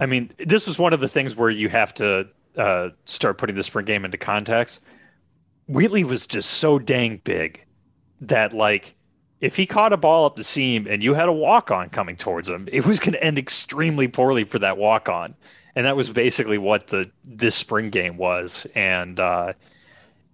I 0.00 0.06
mean, 0.06 0.30
this 0.38 0.66
was 0.66 0.78
one 0.78 0.92
of 0.92 1.00
the 1.00 1.08
things 1.08 1.36
where 1.36 1.50
you 1.50 1.68
have 1.68 1.94
to 1.94 2.28
uh, 2.56 2.90
start 3.04 3.38
putting 3.38 3.56
the 3.56 3.62
spring 3.62 3.86
game 3.86 4.04
into 4.04 4.18
context. 4.18 4.80
Wheatley 5.68 6.04
was 6.04 6.26
just 6.26 6.50
so 6.50 6.78
dang 6.78 7.20
big 7.24 7.64
that, 8.20 8.52
like, 8.52 8.94
if 9.40 9.56
he 9.56 9.66
caught 9.66 9.92
a 9.92 9.96
ball 9.96 10.26
up 10.26 10.36
the 10.36 10.44
seam 10.44 10.86
and 10.88 11.02
you 11.02 11.14
had 11.14 11.28
a 11.28 11.32
walk 11.32 11.70
on 11.70 11.88
coming 11.90 12.16
towards 12.16 12.48
him, 12.48 12.68
it 12.72 12.86
was 12.86 13.00
going 13.00 13.12
to 13.12 13.22
end 13.22 13.38
extremely 13.38 14.08
poorly 14.08 14.44
for 14.44 14.58
that 14.58 14.78
walk 14.78 15.08
on. 15.08 15.34
And 15.74 15.84
that 15.84 15.96
was 15.96 16.08
basically 16.08 16.56
what 16.56 16.86
the 16.86 17.10
this 17.24 17.54
spring 17.54 17.90
game 17.90 18.16
was. 18.16 18.66
And 18.74 19.20
uh, 19.20 19.52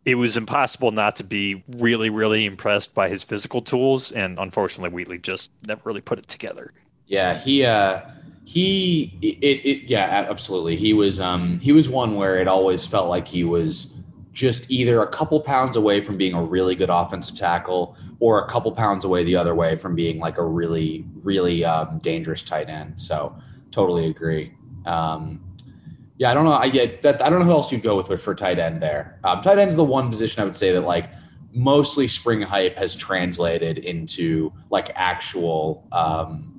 it 0.05 0.17
was 0.17 0.37
impossible 0.37 0.91
not 0.91 1.17
to 1.17 1.25
be 1.25 1.63
really, 1.69 2.11
really 2.11 2.45
impressed 2.45 2.95
by 2.95 3.09
his 3.09 3.23
physical 3.23 3.61
tools. 3.61 4.11
And 4.11 4.39
unfortunately, 4.39 4.91
Wheatley 4.91 5.19
just 5.19 5.51
never 5.67 5.81
really 5.85 6.01
put 6.01 6.19
it 6.19 6.29
together. 6.29 6.73
Yeah, 7.07 7.39
he. 7.39 7.65
Uh 7.65 8.03
he 8.45 9.17
it, 9.23 9.65
it 9.65 9.89
yeah 9.89 10.27
absolutely 10.29 10.77
he 10.77 10.93
was 10.93 11.21
um 11.21 11.61
he 11.61 11.73
was 11.73 11.89
one 11.89 12.17
where 12.17 12.39
it 12.39 12.49
always 12.49 12.85
felt 12.85 13.09
like 13.09 13.29
he 13.29 13.45
was 13.45 13.95
just 14.33 14.71
either 14.71 15.01
a 15.01 15.07
couple 15.07 15.39
pounds 15.41 15.77
away 15.77 16.01
from 16.01 16.17
being 16.17 16.35
a 16.35 16.43
really 16.43 16.75
good 16.75 16.91
offensive 16.91 17.37
tackle 17.37 17.97
or 18.19 18.45
a 18.45 18.49
couple 18.49 18.73
pounds 18.73 19.05
away 19.05 19.23
the 19.23 19.37
other 19.37 19.55
way 19.55 19.77
from 19.77 19.95
being 19.95 20.19
like 20.19 20.39
a 20.39 20.45
really 20.45 21.05
really 21.23 21.65
um, 21.65 21.99
dangerous 22.01 22.43
tight 22.43 22.69
end 22.69 23.01
so 23.01 23.35
totally 23.71 24.07
agree 24.07 24.53
um 24.87 25.41
yeah 26.23 26.31
i 26.31 26.35
don't 26.35 26.45
know 26.45 26.53
i 26.53 26.69
get 26.69 27.01
that 27.03 27.23
i 27.23 27.29
don't 27.29 27.41
know 27.41 27.45
who 27.45 27.51
else 27.51 27.71
you'd 27.73 27.83
go 27.83 27.97
with 27.97 28.21
for 28.21 28.35
tight 28.35 28.59
end 28.59 28.83
there 28.83 29.19
um, 29.25 29.43
tight 29.43 29.59
end's 29.59 29.77
the 29.77 29.85
one 29.85 30.11
position 30.11 30.41
i 30.41 30.45
would 30.45 30.57
say 30.57 30.73
that 30.73 30.83
like 30.83 31.11
mostly 31.55 32.09
spring 32.09 32.41
hype 32.41 32.77
has 32.77 32.97
translated 32.97 33.79
into 33.79 34.53
like 34.71 34.91
actual 34.95 35.87
um 35.93 36.53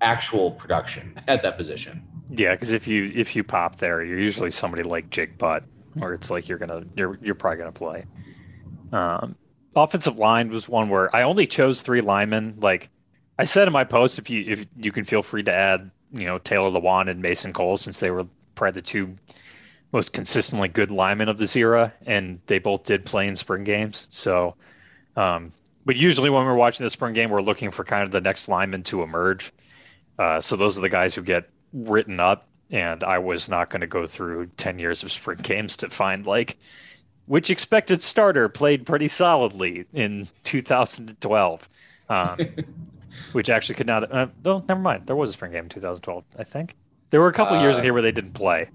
actual 0.00 0.50
production 0.52 1.18
at 1.28 1.42
that 1.42 1.56
position. 1.56 2.02
Yeah, 2.30 2.52
because 2.52 2.72
if 2.72 2.86
you 2.86 3.10
if 3.14 3.36
you 3.36 3.44
pop 3.44 3.76
there, 3.76 4.02
you're 4.02 4.18
usually 4.18 4.50
somebody 4.50 4.82
like 4.82 5.10
Jake 5.10 5.38
Butt, 5.38 5.64
or 6.00 6.12
it's 6.12 6.30
like 6.30 6.48
you're 6.48 6.58
gonna 6.58 6.84
you're 6.96 7.18
you're 7.22 7.34
probably 7.34 7.58
gonna 7.58 7.72
play. 7.72 8.04
Um, 8.92 9.36
offensive 9.74 10.16
line 10.16 10.50
was 10.50 10.68
one 10.68 10.88
where 10.88 11.14
I 11.14 11.22
only 11.22 11.46
chose 11.46 11.82
three 11.82 12.00
linemen. 12.00 12.56
Like 12.60 12.90
I 13.38 13.44
said 13.44 13.68
in 13.68 13.72
my 13.72 13.84
post, 13.84 14.18
if 14.18 14.28
you 14.28 14.44
if 14.46 14.66
you 14.76 14.90
can 14.90 15.04
feel 15.04 15.22
free 15.22 15.44
to 15.44 15.54
add, 15.54 15.90
you 16.12 16.24
know, 16.24 16.38
Taylor 16.38 16.70
Lewan 16.70 17.08
and 17.08 17.22
Mason 17.22 17.52
Cole 17.52 17.76
since 17.76 18.00
they 18.00 18.10
were 18.10 18.26
probably 18.56 18.80
the 18.80 18.86
two 18.86 19.16
most 19.92 20.12
consistently 20.12 20.68
good 20.68 20.90
linemen 20.90 21.28
of 21.28 21.38
this 21.38 21.54
era, 21.54 21.92
and 22.04 22.40
they 22.46 22.58
both 22.58 22.84
did 22.84 23.06
play 23.06 23.28
in 23.28 23.36
spring 23.36 23.64
games. 23.64 24.08
So, 24.10 24.56
um, 25.16 25.52
but 25.84 25.96
usually 25.96 26.28
when 26.28 26.44
we're 26.44 26.56
watching 26.56 26.84
the 26.84 26.90
spring 26.90 27.14
game, 27.14 27.30
we're 27.30 27.40
looking 27.40 27.70
for 27.70 27.84
kind 27.84 28.02
of 28.02 28.10
the 28.10 28.20
next 28.20 28.48
lineman 28.48 28.82
to 28.84 29.02
emerge. 29.02 29.52
Uh, 30.18 30.40
so 30.40 30.56
those 30.56 30.76
are 30.76 30.80
the 30.80 30.88
guys 30.88 31.14
who 31.14 31.22
get 31.22 31.48
written 31.72 32.18
up. 32.18 32.48
And 32.68 33.04
I 33.04 33.18
was 33.18 33.48
not 33.48 33.70
going 33.70 33.82
to 33.82 33.86
go 33.86 34.06
through 34.06 34.46
10 34.56 34.80
years 34.80 35.04
of 35.04 35.12
spring 35.12 35.38
games 35.40 35.76
to 35.76 35.88
find 35.88 36.26
like 36.26 36.58
which 37.26 37.48
expected 37.50 38.02
starter 38.02 38.48
played 38.48 38.86
pretty 38.86 39.08
solidly 39.08 39.84
in 39.92 40.28
2012. 40.42 41.68
Um, 42.08 42.38
which 43.32 43.50
actually 43.50 43.74
could 43.74 43.86
not. 43.86 44.10
Uh, 44.12 44.28
oh, 44.44 44.64
never 44.68 44.80
mind. 44.80 45.06
There 45.06 45.16
was 45.16 45.30
a 45.30 45.32
spring 45.32 45.52
game 45.52 45.64
in 45.64 45.68
2012, 45.68 46.24
I 46.38 46.44
think. 46.44 46.76
There 47.16 47.22
were 47.22 47.28
a 47.28 47.32
couple 47.32 47.56
uh, 47.56 47.62
years 47.62 47.78
in 47.78 47.82
here 47.82 47.94
where 47.94 48.02
they 48.02 48.12
didn't 48.12 48.34
play. 48.34 48.68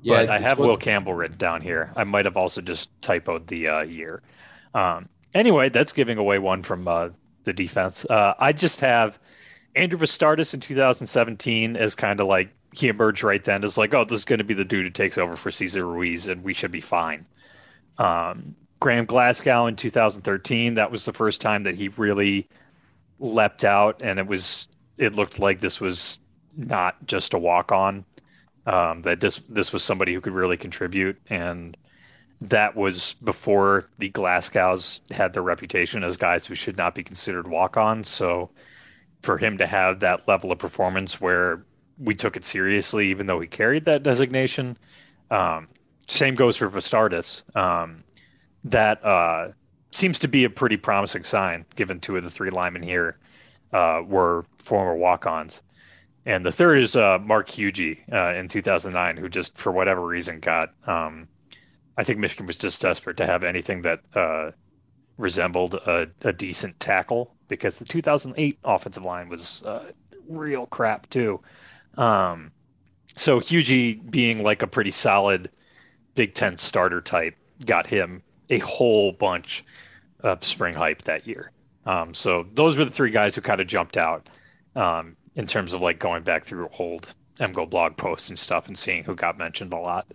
Yeah, 0.00 0.26
but 0.26 0.30
I 0.30 0.38
have 0.38 0.60
what... 0.60 0.68
Will 0.68 0.76
Campbell 0.76 1.14
written 1.14 1.36
down 1.36 1.62
here. 1.62 1.92
I 1.96 2.04
might 2.04 2.24
have 2.24 2.36
also 2.36 2.60
just 2.60 2.92
typoed 3.00 3.48
the 3.48 3.66
uh, 3.66 3.80
year. 3.80 4.22
Um, 4.72 5.08
anyway, 5.34 5.68
that's 5.68 5.92
giving 5.92 6.16
away 6.16 6.38
one 6.38 6.62
from 6.62 6.86
uh, 6.86 7.08
the 7.42 7.52
defense. 7.52 8.04
Uh, 8.08 8.34
I 8.38 8.52
just 8.52 8.82
have 8.82 9.18
Andrew 9.74 9.98
Vastardis 9.98 10.54
in 10.54 10.60
2017 10.60 11.76
as 11.76 11.96
kind 11.96 12.20
of 12.20 12.28
like 12.28 12.50
he 12.72 12.86
emerged 12.86 13.24
right 13.24 13.42
then 13.42 13.64
as 13.64 13.76
like, 13.76 13.92
oh, 13.94 14.04
this 14.04 14.20
is 14.20 14.24
going 14.24 14.38
to 14.38 14.44
be 14.44 14.54
the 14.54 14.64
dude 14.64 14.84
who 14.84 14.90
takes 14.90 15.18
over 15.18 15.34
for 15.34 15.50
Cesar 15.50 15.84
Ruiz, 15.84 16.28
and 16.28 16.44
we 16.44 16.54
should 16.54 16.70
be 16.70 16.80
fine. 16.80 17.26
Um, 17.98 18.54
Graham 18.78 19.06
Glasgow 19.06 19.66
in 19.66 19.74
2013, 19.74 20.74
that 20.74 20.92
was 20.92 21.04
the 21.04 21.12
first 21.12 21.40
time 21.40 21.64
that 21.64 21.74
he 21.74 21.88
really 21.88 22.48
leapt 23.18 23.64
out, 23.64 24.02
and 24.02 24.20
it 24.20 24.28
was 24.28 24.68
it 24.98 25.16
looked 25.16 25.40
like 25.40 25.58
this 25.58 25.80
was 25.80 26.20
not 26.56 27.06
just 27.06 27.34
a 27.34 27.38
walk 27.38 27.72
on. 27.72 28.04
Um, 28.66 29.02
that 29.02 29.20
this 29.20 29.40
this 29.48 29.72
was 29.72 29.84
somebody 29.84 30.12
who 30.12 30.20
could 30.20 30.32
really 30.32 30.56
contribute, 30.56 31.16
and 31.28 31.76
that 32.40 32.74
was 32.74 33.14
before 33.14 33.88
the 33.98 34.08
Glasgows 34.08 35.00
had 35.10 35.32
their 35.32 35.42
reputation 35.42 36.02
as 36.02 36.16
guys 36.16 36.46
who 36.46 36.54
should 36.54 36.76
not 36.76 36.94
be 36.94 37.04
considered 37.04 37.46
walk 37.46 37.76
on. 37.76 38.02
So 38.02 38.50
for 39.22 39.38
him 39.38 39.58
to 39.58 39.66
have 39.66 40.00
that 40.00 40.26
level 40.28 40.52
of 40.52 40.58
performance 40.58 41.20
where 41.20 41.64
we 41.98 42.14
took 42.14 42.36
it 42.36 42.44
seriously, 42.44 43.08
even 43.08 43.26
though 43.26 43.40
he 43.40 43.46
carried 43.46 43.84
that 43.86 44.02
designation. 44.02 44.76
Um, 45.30 45.68
same 46.08 46.34
goes 46.34 46.56
for 46.56 46.68
Vastardis. 46.68 47.42
Um, 47.56 48.04
that 48.64 49.04
uh, 49.04 49.48
seems 49.90 50.18
to 50.20 50.28
be 50.28 50.44
a 50.44 50.50
pretty 50.50 50.76
promising 50.76 51.24
sign, 51.24 51.64
given 51.74 52.00
two 52.00 52.16
of 52.16 52.24
the 52.24 52.30
three 52.30 52.50
linemen 52.50 52.82
here 52.82 53.18
uh, 53.72 54.02
were 54.06 54.44
former 54.58 54.94
walk-ons. 54.94 55.60
And 56.26 56.44
the 56.44 56.50
third 56.50 56.82
is 56.82 56.96
uh, 56.96 57.18
Mark 57.22 57.48
Huyge 57.48 57.98
uh, 58.12 58.34
in 58.34 58.48
2009, 58.48 59.16
who 59.16 59.28
just 59.28 59.56
for 59.56 59.70
whatever 59.70 60.04
reason 60.04 60.40
got. 60.40 60.74
Um, 60.86 61.28
I 61.96 62.02
think 62.02 62.18
Michigan 62.18 62.46
was 62.46 62.56
just 62.56 62.82
desperate 62.82 63.16
to 63.18 63.26
have 63.26 63.44
anything 63.44 63.82
that 63.82 64.00
uh, 64.12 64.50
resembled 65.16 65.74
a, 65.74 66.08
a 66.22 66.32
decent 66.32 66.78
tackle 66.80 67.34
because 67.48 67.78
the 67.78 67.84
2008 67.84 68.58
offensive 68.64 69.04
line 69.04 69.28
was 69.28 69.62
uh, 69.64 69.84
real 70.28 70.66
crap 70.66 71.08
too. 71.10 71.40
Um, 71.96 72.50
so 73.14 73.40
Huyge 73.40 74.10
being 74.10 74.42
like 74.42 74.62
a 74.62 74.66
pretty 74.66 74.90
solid 74.90 75.50
Big 76.16 76.34
Ten 76.34 76.58
starter 76.58 77.00
type 77.00 77.36
got 77.64 77.86
him 77.86 78.22
a 78.50 78.58
whole 78.58 79.12
bunch 79.12 79.64
of 80.20 80.44
spring 80.44 80.74
hype 80.74 81.02
that 81.02 81.26
year. 81.26 81.52
Um, 81.86 82.14
so 82.14 82.46
those 82.52 82.76
were 82.76 82.84
the 82.84 82.90
three 82.90 83.10
guys 83.10 83.36
who 83.36 83.40
kind 83.42 83.60
of 83.60 83.68
jumped 83.68 83.96
out 83.96 84.28
um, 84.74 85.16
in 85.36 85.46
terms 85.46 85.72
of 85.72 85.82
like 85.82 85.98
going 85.98 86.22
back 86.22 86.44
through 86.44 86.68
old 86.78 87.14
MGoBlog 87.38 87.96
posts 87.96 88.30
and 88.30 88.38
stuff 88.38 88.66
and 88.66 88.76
seeing 88.76 89.04
who 89.04 89.14
got 89.14 89.38
mentioned 89.38 89.72
a 89.72 89.78
lot. 89.78 90.06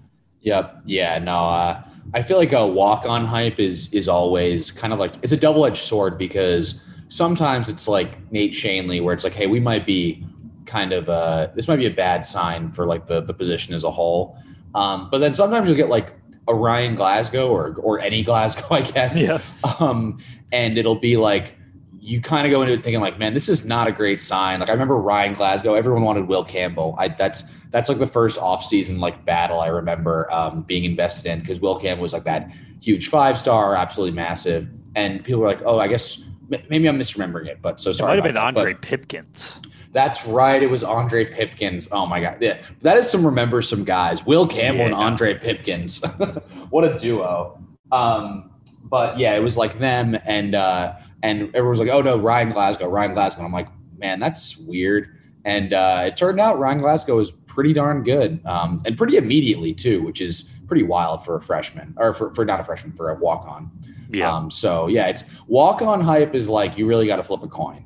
Yep. 0.42 0.82
Yeah. 0.86 1.20
No. 1.20 1.38
Uh, 1.38 1.84
I 2.14 2.24
feel 2.24 2.38
like 2.38 2.52
a 2.52 2.66
walk 2.66 3.06
on 3.06 3.26
hype 3.26 3.60
is 3.60 3.94
is 3.94 4.08
always 4.08 4.72
kind 4.72 4.92
of 4.92 5.00
like 5.00 5.14
it's 5.22 5.32
a 5.32 5.38
double 5.38 5.66
edged 5.66 5.84
sword 5.84 6.18
because 6.18 6.82
sometimes 7.10 7.70
it's 7.70 7.88
like 7.88 8.32
Nate 8.32 8.54
Schoenle 8.54 9.04
where 9.04 9.14
it's 9.14 9.24
like, 9.24 9.34
hey, 9.34 9.46
we 9.46 9.60
might 9.60 9.86
be 9.86 10.26
kind 10.66 10.94
of 10.94 11.10
uh 11.10 11.50
this 11.56 11.68
might 11.68 11.78
be 11.78 11.86
a 11.86 11.92
bad 11.92 12.26
sign 12.26 12.72
for 12.72 12.86
like 12.86 13.06
the 13.06 13.22
the 13.22 13.34
position 13.34 13.76
as 13.76 13.84
a 13.84 13.92
whole. 13.92 14.36
Um, 14.74 15.10
but 15.12 15.20
then 15.20 15.34
sometimes 15.34 15.68
you'll 15.68 15.78
get 15.78 15.90
like 15.90 16.14
a 16.48 16.56
Ryan 16.56 16.96
Glasgow 16.96 17.48
or 17.48 17.76
or 17.76 18.00
any 18.00 18.24
Glasgow, 18.24 18.66
I 18.72 18.82
guess. 18.82 19.22
Yeah. 19.22 19.40
Um, 19.80 20.18
and 20.52 20.76
it'll 20.80 21.00
be 21.00 21.18
like 21.18 21.56
you 22.04 22.20
kind 22.20 22.48
of 22.48 22.52
go 22.52 22.64
into 22.64 22.74
it 22.74 22.84
thinking 22.84 23.00
like, 23.00 23.20
man, 23.20 23.36
this 23.36 23.48
is 23.48 23.64
not 23.64 23.88
a 23.88 23.92
great 23.92 24.20
sign. 24.20 24.60
Like 24.60 24.70
I 24.70 24.72
remember 24.72 24.98
Ryan 24.98 25.36
Glasgow, 25.36 25.76
everyone 25.76 26.02
wanted 26.02 26.28
Will 26.28 26.44
Campbell. 26.44 26.96
I 26.98 27.10
that's 27.10 27.44
that's 27.70 27.90
like 27.90 28.00
the 28.00 28.08
first 28.08 28.40
offseason 28.40 29.00
like 29.00 29.24
battle 29.24 29.60
I 29.60 29.68
remember 29.68 30.32
um, 30.34 30.64
being 30.64 30.84
invested 30.84 31.32
in 31.32 31.40
because 31.42 31.60
Will 31.60 31.78
Campbell 31.80 32.02
was 32.02 32.12
like 32.12 32.24
that 32.24 32.52
huge 32.82 33.08
five 33.08 33.38
star, 33.38 33.76
absolutely 33.76 34.16
massive. 34.16 34.68
And 34.96 35.24
people 35.24 35.42
were 35.42 35.48
like, 35.48 35.62
oh, 35.64 35.80
I 35.80 35.88
guess 35.88 36.24
maybe 36.70 36.90
I'm 36.90 37.00
misremembering 37.00 37.46
it, 37.46 37.62
but 37.62 37.80
so 37.80 37.92
sorry. 37.92 38.18
It 38.18 38.24
might 38.24 38.34
have 38.34 38.34
been 38.34 38.56
that, 38.56 38.56
Ondre 38.56 38.82
Pipkins. 38.82 39.54
That's 39.92 40.26
right. 40.26 40.62
It 40.62 40.72
was 40.72 40.84
Ondre 40.84 41.32
Pipkins. 41.32 41.88
Oh 41.92 42.08
my 42.08 42.20
god, 42.20 42.38
yeah, 42.42 42.62
that 42.80 42.98
is 42.98 43.10
some 43.10 43.24
remember 43.24 43.62
some 43.62 43.84
guys. 43.84 44.26
Will 44.26 44.48
Campbell 44.48 44.90
yeah, 44.90 45.08
and 45.08 45.18
Ondre 45.18 45.40
Pipkins. 45.40 46.04
what 46.72 46.84
a 46.84 46.98
duo. 46.98 47.62
Um, 47.92 48.52
but 48.86 49.20
yeah, 49.20 49.36
it 49.36 49.40
was 49.42 49.56
like 49.56 49.78
them 49.78 50.18
and 50.26 50.56
uh, 50.56 50.96
and 51.24 51.44
everyone 51.50 51.70
was 51.70 51.80
like, 51.80 51.90
"Oh 51.90 52.02
no, 52.02 52.18
Ryan 52.18 52.50
Glasgow, 52.50 52.90
Ryan 52.90 53.14
Glasgow." 53.14 53.40
And 53.40 53.48
I'm 53.48 53.54
like, 53.54 53.70
"Man, 53.98 54.20
that's 54.20 54.58
weird." 54.58 55.18
And 55.46 55.74
uh, 55.74 56.04
it 56.08 56.18
turned 56.18 56.40
out 56.40 56.60
Ryan 56.60 56.80
Glasgow 56.80 57.18
was 57.18 57.32
pretty 57.32 57.74
darn 57.74 58.04
good, 58.04 58.46
um, 58.46 58.80
and 58.86 58.98
pretty 58.98 59.18
immediately 59.18 59.74
too, 59.74 60.02
which 60.04 60.22
is 60.22 60.54
pretty 60.68 60.84
wild 60.84 61.26
for 61.26 61.36
a 61.36 61.42
freshman 61.42 61.94
or 61.98 62.14
for, 62.14 62.34
for 62.34 62.46
not 62.46 62.60
a 62.60 62.64
freshman 62.64 62.94
for 62.94 63.10
a 63.10 63.16
walk 63.16 63.46
on. 63.48 63.70
Yeah. 64.10 64.34
Um, 64.34 64.52
so 64.52 64.88
yeah, 64.88 65.08
it's 65.08 65.26
walk 65.48 65.82
on 65.82 66.02
hype 66.02 66.36
is 66.36 66.50
like 66.50 66.78
you 66.78 66.86
really 66.86 67.08
got 67.08 67.18
to 67.18 67.24
flip 67.24 67.44
a 67.44 67.48
coin. 67.48 67.86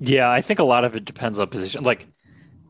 Yeah, 0.00 0.30
I 0.30 0.40
think 0.42 0.58
a 0.58 0.64
lot 0.64 0.84
of 0.84 0.94
it 0.94 1.04
depends 1.04 1.38
on 1.38 1.48
position. 1.48 1.82
Like 1.82 2.06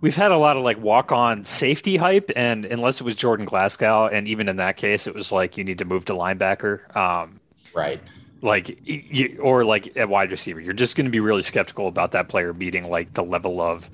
we've 0.00 0.14
had 0.14 0.32
a 0.32 0.36
lot 0.36 0.56
of 0.56 0.62
like 0.62 0.80
walk 0.80 1.12
on 1.12 1.44
safety 1.44 1.96
hype, 1.96 2.30
and 2.36 2.64
unless 2.64 3.00
it 3.00 3.04
was 3.04 3.14
Jordan 3.14 3.46
Glasgow, 3.46 4.06
and 4.06 4.28
even 4.28 4.48
in 4.48 4.56
that 4.56 4.76
case, 4.76 5.06
it 5.06 5.14
was 5.14 5.32
like 5.32 5.56
you 5.56 5.64
need 5.64 5.78
to 5.78 5.84
move 5.84 6.04
to 6.06 6.12
linebacker. 6.12 6.94
Um, 6.96 7.40
right. 7.74 8.00
Like 8.42 8.78
you, 8.84 9.38
or 9.42 9.64
like 9.64 9.96
at 9.96 10.08
wide 10.08 10.30
receiver, 10.30 10.60
you're 10.60 10.74
just 10.74 10.94
going 10.94 11.06
to 11.06 11.10
be 11.10 11.20
really 11.20 11.42
skeptical 11.42 11.88
about 11.88 12.12
that 12.12 12.28
player 12.28 12.52
meeting 12.52 12.88
like 12.88 13.14
the 13.14 13.24
level 13.24 13.60
of 13.60 13.90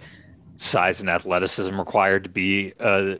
size 0.57 1.01
and 1.01 1.09
athleticism 1.09 1.79
required 1.79 2.25
to 2.25 2.31
be 2.31 2.73
a, 2.81 3.19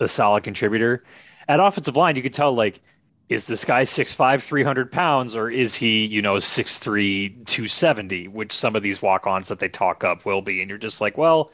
a 0.00 0.08
solid 0.08 0.44
contributor. 0.44 1.04
At 1.48 1.60
offensive 1.60 1.96
line, 1.96 2.16
you 2.16 2.22
could 2.22 2.34
tell 2.34 2.52
like 2.52 2.80
is 3.28 3.48
this 3.48 3.64
guy 3.64 3.82
6'5 3.82 4.40
300 4.40 4.92
pounds 4.92 5.34
or 5.34 5.50
is 5.50 5.74
he 5.74 6.06
you 6.06 6.22
know 6.22 6.34
6'3 6.34 7.44
270 7.44 8.28
which 8.28 8.52
some 8.52 8.76
of 8.76 8.84
these 8.84 9.02
walk-ons 9.02 9.48
that 9.48 9.58
they 9.58 9.68
talk 9.68 10.04
up 10.04 10.24
will 10.24 10.42
be. 10.42 10.60
And 10.60 10.68
you're 10.68 10.78
just 10.78 11.00
like 11.00 11.18
well 11.18 11.50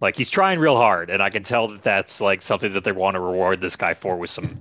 like 0.00 0.16
he's 0.16 0.30
trying 0.30 0.58
real 0.58 0.76
hard. 0.76 1.08
And 1.10 1.22
i 1.22 1.30
can 1.30 1.42
tell 1.42 1.68
that 1.68 1.82
that's 1.82 2.20
like 2.20 2.42
something 2.42 2.72
that 2.74 2.84
they 2.84 2.92
want 2.92 3.14
to 3.14 3.20
reward 3.20 3.60
this 3.60 3.76
guy 3.76 3.94
for 3.94 4.16
with 4.16 4.30
some 4.30 4.58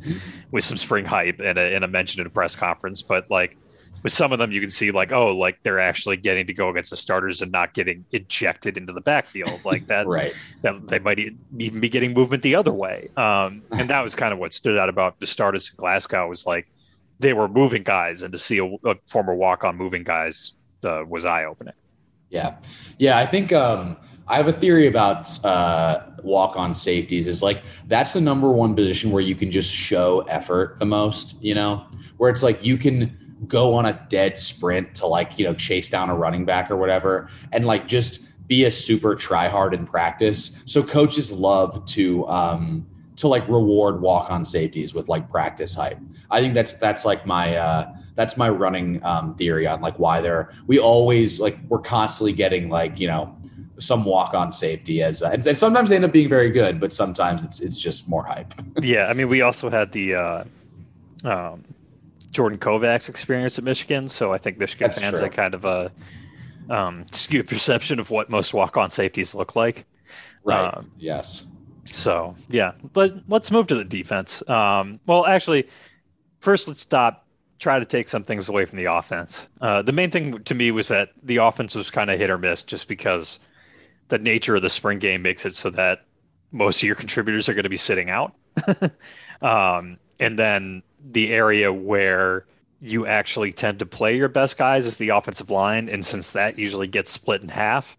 with 0.52 0.64
some 0.64 0.78
spring 0.78 1.06
hype 1.06 1.40
and 1.40 1.58
a, 1.58 1.76
and 1.76 1.84
a 1.84 1.88
mention 1.88 2.22
in 2.22 2.28
a 2.28 2.30
press 2.30 2.56
conference. 2.56 3.02
But 3.02 3.30
like 3.30 3.58
with 4.06 4.14
some 4.14 4.32
of 4.32 4.38
them 4.38 4.52
you 4.52 4.62
can 4.62 4.70
see 4.70 4.92
like 4.92 5.12
oh 5.12 5.36
like 5.36 5.58
they're 5.64 5.80
actually 5.80 6.16
getting 6.16 6.46
to 6.46 6.54
go 6.54 6.70
against 6.70 6.92
the 6.92 6.96
starters 6.96 7.42
and 7.42 7.52
not 7.52 7.74
getting 7.74 8.06
ejected 8.12 8.78
into 8.78 8.94
the 8.94 9.02
backfield. 9.02 9.66
Like 9.66 9.88
that 9.88 10.06
right. 10.06 10.32
that 10.62 10.88
they 10.88 11.00
might 11.00 11.18
even 11.18 11.80
be 11.80 11.90
getting 11.90 12.14
movement 12.14 12.44
the 12.44 12.54
other 12.54 12.72
way. 12.72 13.10
Um, 13.18 13.64
and 13.72 13.90
that 13.90 14.04
was 14.04 14.14
kind 14.14 14.32
of 14.32 14.38
what 14.38 14.54
stood 14.54 14.78
out 14.78 14.90
about 14.90 15.20
the 15.20 15.26
starters 15.26 15.72
in 15.72 15.76
glasgow 15.78 16.30
was 16.30 16.46
like 16.46 16.68
they 17.20 17.34
were 17.34 17.48
moving 17.48 17.82
guys 17.82 18.22
and 18.22 18.32
to 18.32 18.38
see 18.38 18.60
a, 18.60 18.66
a 18.88 18.96
former 19.08 19.34
walk-on 19.34 19.76
moving 19.76 20.04
guys 20.04 20.56
uh, 20.84 21.04
was 21.08 21.26
eye-opening. 21.26 21.74
Yeah. 22.30 22.58
Yeah 23.00 23.18
i 23.18 23.26
think 23.26 23.54
um, 23.54 23.98
I 24.28 24.38
have 24.38 24.48
a 24.48 24.54
theory 24.54 24.86
about 24.86 25.44
uh, 25.44 26.02
walk 26.22 26.58
on 26.58 26.76
safeties 26.76 27.26
is 27.26 27.42
like 27.42 27.64
that's 27.88 28.14
the 28.14 28.22
number 28.22 28.52
one 28.52 28.76
position 28.76 29.10
where 29.10 29.24
you 29.24 29.34
can 29.34 29.50
just 29.50 29.72
show 29.72 30.22
effort 30.28 30.78
the 30.78 30.86
most, 30.86 31.36
you 31.42 31.56
know, 31.56 31.86
where 32.18 32.30
it's 32.30 32.44
like 32.44 32.64
you 32.64 32.78
can 32.78 33.25
go 33.48 33.74
on 33.74 33.86
a 33.86 34.06
dead 34.10 34.38
sprint 34.38 34.96
to 34.96 35.08
like, 35.08 35.38
you 35.38 35.46
know, 35.46 35.54
chase 35.54 35.90
down 35.90 36.10
a 36.10 36.16
running 36.16 36.46
back 36.46 36.70
or 36.70 36.78
whatever 36.78 37.30
and 37.52 37.66
like 37.66 37.88
just 37.88 38.26
be 38.48 38.66
a 38.66 38.72
super 38.72 39.16
try 39.16 39.48
hard 39.48 39.74
in 39.74 39.86
practice. 39.86 40.52
So 40.66 40.84
coaches 40.84 41.32
love 41.32 41.86
to 41.88 42.28
um 42.28 42.86
to 43.18 43.28
like 43.28 43.48
reward 43.48 44.02
walk 44.02 44.30
on 44.30 44.44
safeties 44.44 44.94
with 44.94 45.08
like 45.08 45.30
practice 45.30 45.74
hype. 45.74 45.98
I 46.30 46.42
think 46.42 46.54
that's 46.54 46.74
that's 46.74 47.06
like 47.06 47.26
my 47.26 47.56
uh 47.56 47.94
that's 48.16 48.38
my 48.38 48.50
running 48.50 49.04
um 49.04 49.36
theory 49.36 49.68
on 49.68 49.82
like 49.82 49.98
why 50.00 50.22
they're 50.22 50.52
we 50.68 50.80
always 50.80 51.40
like 51.40 51.58
we're 51.70 51.80
constantly 51.80 52.34
getting 52.34 52.70
like, 52.70 53.00
you 53.00 53.08
know, 53.08 53.36
some 53.80 54.06
walk 54.06 54.34
on 54.34 54.52
safety 54.52 55.02
as 55.04 55.22
uh, 55.22 55.30
and, 55.34 55.46
and, 55.46 55.58
sometimes 55.58 55.90
they 55.90 55.96
end 55.96 56.06
up 56.06 56.14
being 56.14 56.30
very 56.30 56.50
good, 56.50 56.80
but 56.80 56.94
sometimes 56.94 57.44
it's 57.44 57.60
it's 57.60 57.80
just 57.80 58.08
more 58.08 58.24
hype. 58.24 58.54
yeah, 58.82 59.08
I 59.08 59.14
mean 59.14 59.28
we 59.28 59.42
also 59.42 59.70
had 59.70 59.92
the 59.92 60.16
uh 60.16 60.44
um 61.24 61.64
Jordan 62.36 62.60
Kovacs 62.60 63.08
experience 63.08 63.58
at 63.58 63.64
Michigan. 63.64 64.10
So 64.10 64.34
I 64.34 64.38
think 64.38 64.58
Michigan 64.58 64.88
That's 64.88 65.00
fans 65.00 65.20
true. 65.20 65.30
kind 65.30 65.54
of 65.54 65.64
a 65.64 65.90
um, 66.70 67.06
skewed 67.14 67.48
perception 67.48 67.98
of 67.98 68.10
what 68.10 68.30
most 68.30 68.54
walk-on 68.54 68.92
safeties 68.92 69.34
look 69.34 69.56
like. 69.56 69.86
Right. 70.44 70.66
Um, 70.66 70.92
yes. 70.98 71.46
So 71.86 72.36
yeah, 72.50 72.74
but 72.92 73.14
let's 73.30 73.52
move 73.52 73.68
to 73.68 73.76
the 73.76 73.86
defense. 73.86 74.48
Um, 74.50 75.00
well, 75.06 75.26
actually, 75.26 75.70
first 76.40 76.68
let's 76.68 76.82
stop. 76.82 77.26
Try 77.58 77.80
to 77.80 77.86
take 77.86 78.10
some 78.10 78.24
things 78.24 78.50
away 78.50 78.66
from 78.66 78.80
the 78.80 78.92
offense. 78.92 79.48
Uh, 79.62 79.82
the 79.82 79.94
main 79.94 80.12
thing 80.12 80.44
to 80.44 80.54
me 80.54 80.72
was 80.72 80.90
that 80.90 81.12
the 81.24 81.38
offense 81.38 81.74
was 81.74 81.90
kind 81.90 82.12
of 82.12 82.20
hit 82.20 82.30
or 82.30 82.38
miss, 82.38 82.64
just 82.64 82.90
because 82.90 83.40
the 84.10 84.18
nature 84.18 84.58
of 84.58 84.62
the 84.62 84.70
spring 84.70 85.00
game 85.00 85.22
makes 85.22 85.46
it 85.46 85.56
so 85.56 85.70
that 85.70 86.06
most 86.52 86.80
of 86.80 86.84
your 86.84 86.96
contributors 86.96 87.48
are 87.48 87.54
going 87.54 87.64
to 87.64 87.70
be 87.70 87.78
sitting 87.78 88.10
out. 88.10 88.36
um, 89.42 89.98
and 90.20 90.38
then 90.38 90.84
the 91.12 91.32
area 91.32 91.72
where 91.72 92.46
you 92.82 93.06
actually 93.06 93.54
tend 93.54 93.80
to 93.80 93.86
play 93.86 94.18
your 94.18 94.28
best 94.28 94.58
guys 94.58 94.86
is 94.86 94.98
the 94.98 95.10
offensive 95.10 95.50
line. 95.50 95.90
And 95.90 96.06
since 96.06 96.32
that 96.32 96.60
usually 96.60 96.88
gets 96.88 97.12
split 97.12 97.42
in 97.42 97.50
half, 97.50 97.98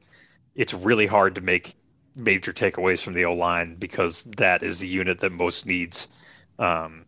it's 0.55 0.75
really 0.75 1.07
hard 1.07 1.35
to 1.37 1.41
make 1.41 1.75
major 2.15 2.53
takeaways 2.53 3.03
from 3.03 3.15
the 3.15 3.25
O 3.25 3.35
line 3.35 3.77
because 3.77 4.25
that 4.25 4.63
is 4.63 4.79
the 4.79 4.89
unit 4.89 5.21
that 5.21 5.33
most 5.33 5.67
needs 5.67 6.09
um, 6.59 7.05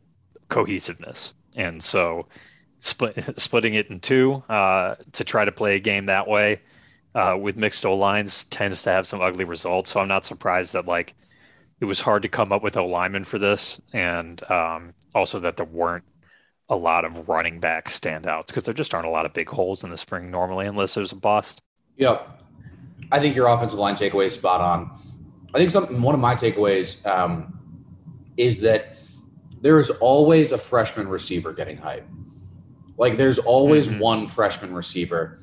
cohesiveness. 0.48 1.34
And 1.56 1.82
so 1.82 2.26
split, 2.80 3.16
splitting 3.40 3.74
it 3.74 3.88
in 3.88 4.00
two 4.00 4.42
uh, 4.48 4.96
to 5.12 5.24
try 5.24 5.44
to 5.44 5.52
play 5.52 5.76
a 5.76 5.80
game 5.80 6.06
that 6.06 6.28
way 6.28 6.60
uh, 7.14 7.36
with 7.40 7.56
mixed 7.56 7.84
O 7.84 7.94
lines 7.94 8.44
tends 8.44 8.82
to 8.82 8.90
have 8.90 9.06
some 9.06 9.20
ugly 9.20 9.44
results. 9.44 9.90
So 9.90 10.00
I'm 10.00 10.08
not 10.08 10.26
surprised 10.26 10.74
that 10.74 10.86
like 10.86 11.14
it 11.80 11.86
was 11.86 12.00
hard 12.00 12.22
to 12.22 12.28
come 12.28 12.52
up 12.52 12.62
with 12.62 12.76
a 12.76 12.82
lineman 12.82 13.24
for 13.24 13.38
this. 13.38 13.80
And 13.92 14.42
um, 14.50 14.94
also 15.14 15.38
that 15.40 15.56
there 15.56 15.66
weren't 15.66 16.04
a 16.68 16.76
lot 16.76 17.04
of 17.04 17.28
running 17.28 17.60
back 17.60 17.88
standouts 17.88 18.48
because 18.48 18.64
there 18.64 18.74
just 18.74 18.94
aren't 18.94 19.06
a 19.06 19.10
lot 19.10 19.24
of 19.24 19.32
big 19.32 19.48
holes 19.48 19.84
in 19.84 19.90
the 19.90 19.96
spring 19.96 20.30
normally 20.30 20.66
unless 20.66 20.94
there's 20.94 21.12
a 21.12 21.16
bust. 21.16 21.62
Yep. 21.96 22.42
I 23.10 23.18
think 23.18 23.34
your 23.34 23.46
offensive 23.46 23.78
line 23.78 23.94
takeaway 23.94 24.26
is 24.26 24.34
spot 24.34 24.60
on. 24.60 24.98
I 25.54 25.58
think 25.58 25.70
some 25.70 26.02
one 26.02 26.14
of 26.14 26.20
my 26.20 26.34
takeaways 26.34 27.04
um, 27.06 27.58
is 28.36 28.60
that 28.60 28.98
there 29.62 29.80
is 29.80 29.90
always 29.90 30.52
a 30.52 30.58
freshman 30.58 31.08
receiver 31.08 31.52
getting 31.52 31.78
hype. 31.78 32.06
Like 32.98 33.16
there's 33.16 33.38
always 33.38 33.88
mm-hmm. 33.88 34.00
one 34.00 34.26
freshman 34.26 34.74
receiver 34.74 35.40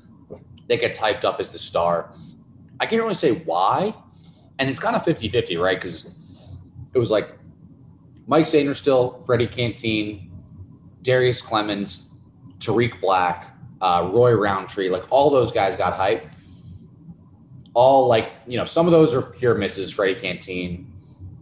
that 0.68 0.80
gets 0.80 0.98
hyped 0.98 1.24
up 1.24 1.40
as 1.40 1.52
the 1.52 1.60
star. 1.60 2.14
I 2.80 2.86
can't 2.86 3.02
really 3.02 3.16
say 3.16 3.32
why. 3.32 3.96
And 4.60 4.70
it's 4.70 4.80
kind 4.80 4.96
of 4.96 5.04
50 5.04 5.28
50, 5.30 5.58
right? 5.58 5.78
Because 5.78 6.12
it 6.94 7.00
was 7.00 7.10
like 7.10 7.35
Mike 8.28 8.46
Sainristil, 8.46 9.26
Freddie 9.26 9.48
Canteen, 9.48 10.32
Darrius 11.02 11.42
Clemons, 11.42 12.08
Tarik 12.60 13.00
Black, 13.00 13.56
uh, 13.82 14.10
Roy 14.12 14.34
Roundtree, 14.34 14.90
like 14.90 15.04
all 15.12 15.30
those 15.30 15.52
guys 15.52 15.76
got 15.76 15.94
hype. 15.94 16.28
All 17.74 18.08
like, 18.08 18.32
you 18.48 18.58
know, 18.58 18.66
some 18.66 18.88
of 18.88 18.92
those 18.94 19.14
are 19.14 19.22
pure 19.22 19.56
misses, 19.56 19.92
Freddie 19.92 20.20
Canteen, 20.20 20.92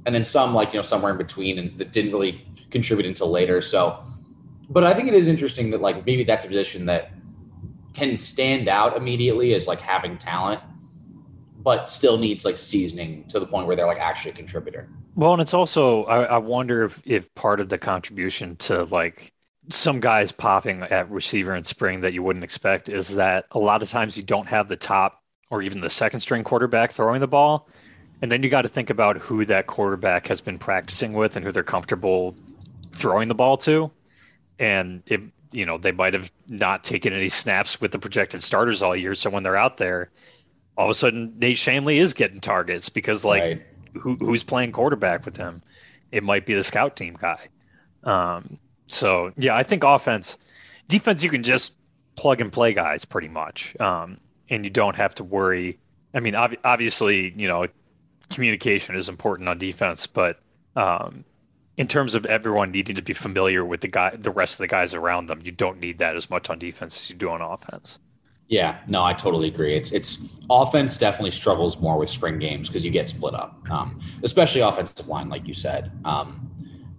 and 0.05 0.13
then 0.13 0.25
some 0.25 0.53
like, 0.53 0.73
you 0.73 0.79
know, 0.79 0.83
somewhere 0.83 1.11
in 1.11 1.17
between 1.17 1.59
and 1.59 1.77
that 1.77 1.91
didn't 1.91 2.11
really 2.11 2.45
contribute 2.71 3.05
until 3.05 3.29
later. 3.29 3.61
So, 3.61 4.03
but 4.69 4.83
I 4.83 4.93
think 4.93 5.07
it 5.07 5.13
is 5.13 5.27
interesting 5.27 5.69
that 5.71 5.81
like 5.81 6.05
maybe 6.05 6.23
that's 6.23 6.43
a 6.43 6.47
position 6.47 6.85
that 6.87 7.11
can 7.93 8.17
stand 8.17 8.67
out 8.67 8.97
immediately 8.97 9.53
as 9.53 9.67
like 9.67 9.79
having 9.79 10.17
talent, 10.17 10.59
but 11.59 11.89
still 11.89 12.17
needs 12.17 12.43
like 12.43 12.57
seasoning 12.57 13.25
to 13.29 13.39
the 13.39 13.45
point 13.45 13.67
where 13.67 13.75
they're 13.75 13.85
like 13.85 13.99
actually 13.99 14.31
a 14.31 14.33
contributor. 14.33 14.89
Well, 15.15 15.33
and 15.33 15.41
it's 15.41 15.53
also 15.53 16.05
I, 16.05 16.23
I 16.23 16.37
wonder 16.37 16.83
if 16.85 17.01
if 17.05 17.33
part 17.35 17.59
of 17.59 17.69
the 17.69 17.77
contribution 17.77 18.55
to 18.57 18.83
like 18.85 19.33
some 19.69 19.99
guys 19.99 20.31
popping 20.31 20.81
at 20.81 21.09
receiver 21.09 21.55
in 21.55 21.63
spring 21.63 22.01
that 22.01 22.13
you 22.13 22.21
wouldn't 22.21 22.43
expect 22.43 22.89
is 22.89 23.15
that 23.15 23.45
a 23.51 23.59
lot 23.59 23.81
of 23.81 23.89
times 23.89 24.17
you 24.17 24.23
don't 24.23 24.47
have 24.47 24.67
the 24.67 24.75
top 24.75 25.23
or 25.49 25.61
even 25.61 25.81
the 25.81 25.89
second 25.89 26.19
string 26.19 26.43
quarterback 26.43 26.91
throwing 26.91 27.21
the 27.21 27.27
ball. 27.27 27.69
And 28.21 28.31
then 28.31 28.43
you 28.43 28.49
got 28.49 28.63
to 28.63 28.69
think 28.69 28.89
about 28.89 29.17
who 29.17 29.45
that 29.45 29.67
quarterback 29.67 30.27
has 30.27 30.41
been 30.41 30.57
practicing 30.57 31.13
with 31.13 31.35
and 31.35 31.45
who 31.45 31.51
they're 31.51 31.63
comfortable 31.63 32.35
throwing 32.91 33.27
the 33.27 33.35
ball 33.35 33.57
to. 33.57 33.91
And 34.59 35.03
it, 35.05 35.21
you 35.51 35.65
know, 35.65 35.77
they 35.77 35.91
might 35.91 36.13
have 36.13 36.31
not 36.47 36.83
taken 36.83 37.13
any 37.13 37.29
snaps 37.29 37.79
with 37.79 37.91
the 37.91 37.99
projected 37.99 38.41
starters 38.41 38.81
all 38.81 38.95
year. 38.95 39.13
So 39.15 39.29
when 39.29 39.43
they're 39.43 39.57
out 39.57 39.77
there, 39.77 40.09
all 40.77 40.85
of 40.85 40.91
a 40.91 40.93
sudden 40.93 41.33
Nate 41.37 41.57
Schoenle 41.57 41.95
is 41.95 42.13
getting 42.13 42.41
targets 42.41 42.89
because 42.89 43.23
like 43.23 43.41
right. 43.41 43.65
Who, 43.99 44.15
who's 44.15 44.43
playing 44.43 44.71
quarterback 44.71 45.25
with 45.25 45.37
him? 45.37 45.61
It 46.11 46.23
might 46.23 46.45
be 46.45 46.53
the 46.53 46.63
scout 46.63 46.95
team 46.95 47.17
guy. 47.19 47.49
Um, 48.03 48.59
so 48.87 49.31
yeah, 49.37 49.55
I 49.55 49.63
think 49.63 49.83
offense, 49.83 50.37
defense, 50.87 51.23
you 51.23 51.29
can 51.29 51.43
just 51.43 51.73
plug 52.15 52.41
and 52.41 52.51
play 52.51 52.73
guys 52.73 53.05
pretty 53.05 53.29
much, 53.29 53.75
um, 53.79 54.17
and 54.49 54.63
you 54.63 54.69
don't 54.69 54.95
have 54.95 55.15
to 55.15 55.23
worry. 55.23 55.79
I 56.13 56.19
mean, 56.19 56.35
ob- 56.35 56.57
obviously, 56.63 57.33
you 57.35 57.47
know, 57.47 57.67
communication 58.29 58.95
is 58.95 59.09
important 59.09 59.49
on 59.49 59.57
defense, 59.57 60.05
but 60.07 60.39
um, 60.75 61.23
in 61.77 61.87
terms 61.87 62.13
of 62.15 62.25
everyone 62.25 62.71
needing 62.71 62.95
to 62.95 63.01
be 63.01 63.13
familiar 63.13 63.65
with 63.65 63.81
the 63.81 63.87
guy, 63.87 64.15
the 64.15 64.31
rest 64.31 64.55
of 64.55 64.59
the 64.59 64.67
guys 64.67 64.93
around 64.93 65.27
them, 65.27 65.41
you 65.43 65.51
don't 65.51 65.79
need 65.79 65.99
that 65.99 66.15
as 66.15 66.29
much 66.29 66.49
on 66.49 66.59
defense 66.59 66.97
as 66.97 67.09
you 67.09 67.15
do 67.15 67.29
on 67.29 67.41
offense. 67.41 67.97
Yeah, 68.47 68.79
no, 68.87 69.03
I 69.03 69.13
totally 69.13 69.47
agree. 69.47 69.75
It's 69.75 69.91
it's 69.91 70.19
offense 70.49 70.97
definitely 70.97 71.31
struggles 71.31 71.79
more 71.79 71.97
with 71.97 72.09
spring 72.09 72.39
games 72.39 72.69
because 72.69 72.83
you 72.83 72.91
get 72.91 73.09
split 73.09 73.33
up, 73.33 73.59
um, 73.71 73.99
especially 74.23 74.61
offensive 74.61 75.07
line, 75.07 75.29
like 75.29 75.47
you 75.47 75.53
said. 75.53 75.91
Um, 76.05 76.49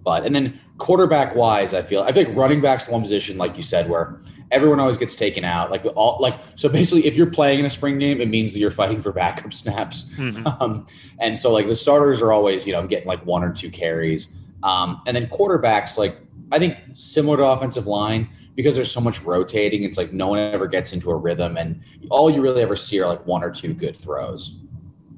but 0.03 0.25
and 0.25 0.35
then 0.35 0.59
quarterback 0.79 1.35
wise, 1.35 1.75
I 1.75 1.83
feel 1.83 2.03
I 2.03 2.13
think 2.13 2.37
running 2.37 2.61
back's 2.61 2.89
one 2.89 3.03
position, 3.03 3.39
like 3.39 3.57
you 3.57 3.63
said, 3.63 3.89
where 3.89 4.21
everyone 4.51 4.81
always 4.81 4.97
gets 4.97 5.15
taken 5.15 5.45
out. 5.45 5.71
Like 5.71 5.85
all 5.97 6.19
like 6.21 6.39
so 6.57 6.69
basically, 6.69 7.07
if 7.07 7.17
you're 7.17 7.31
playing 7.31 7.61
in 7.61 7.67
a 7.67 7.71
spring 7.71 7.99
game, 7.99 8.21
it 8.21 8.29
means 8.29 8.53
that 8.53 8.59
you're 8.59 8.71
fighting 8.71 9.03
for 9.03 9.13
backup 9.13 9.53
snaps. 9.55 10.05
Mm-hmm. 10.17 10.47
Um, 10.47 10.87
and 11.21 11.39
so 11.39 11.53
like 11.53 11.67
the 11.67 11.77
starters 11.77 12.23
are 12.23 12.33
always 12.33 12.67
you 12.67 12.73
know 12.73 12.87
getting 12.87 13.07
like 13.07 13.25
one 13.25 13.43
or 13.43 13.53
two 13.53 13.71
carries. 13.71 14.35
Um, 14.63 15.03
and 15.07 15.15
then 15.15 15.27
quarterbacks, 15.27 15.99
like 15.99 16.19
I 16.53 16.59
think 16.59 16.79
similar 16.95 17.37
to 17.39 17.45
offensive 17.45 17.87
line, 17.87 18.29
because 18.55 18.75
there's 18.75 18.91
so 18.91 19.01
much 19.01 19.23
rotating, 19.23 19.83
it's 19.83 19.99
like 19.99 20.13
no 20.13 20.29
one 20.29 20.39
ever 20.39 20.67
gets 20.67 20.93
into 20.93 21.11
a 21.11 21.17
rhythm, 21.17 21.57
and 21.57 21.83
all 22.11 22.31
you 22.31 22.41
really 22.41 22.63
ever 22.63 22.77
see 22.77 23.01
are 23.01 23.09
like 23.09 23.25
one 23.27 23.43
or 23.43 23.51
two 23.51 23.75
good 23.75 23.97
throws. 23.97 24.57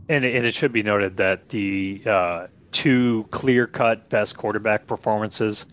And 0.08 0.24
and 0.24 0.46
it 0.46 0.54
should 0.54 0.72
be 0.72 0.82
noted 0.82 1.16
that 1.16 1.48
the 1.48 2.02
uh, 2.06 2.46
two 2.72 3.26
clear 3.30 3.66
cut 3.66 4.08
best 4.08 4.36
quarterback 4.36 4.86
performances, 4.86 5.66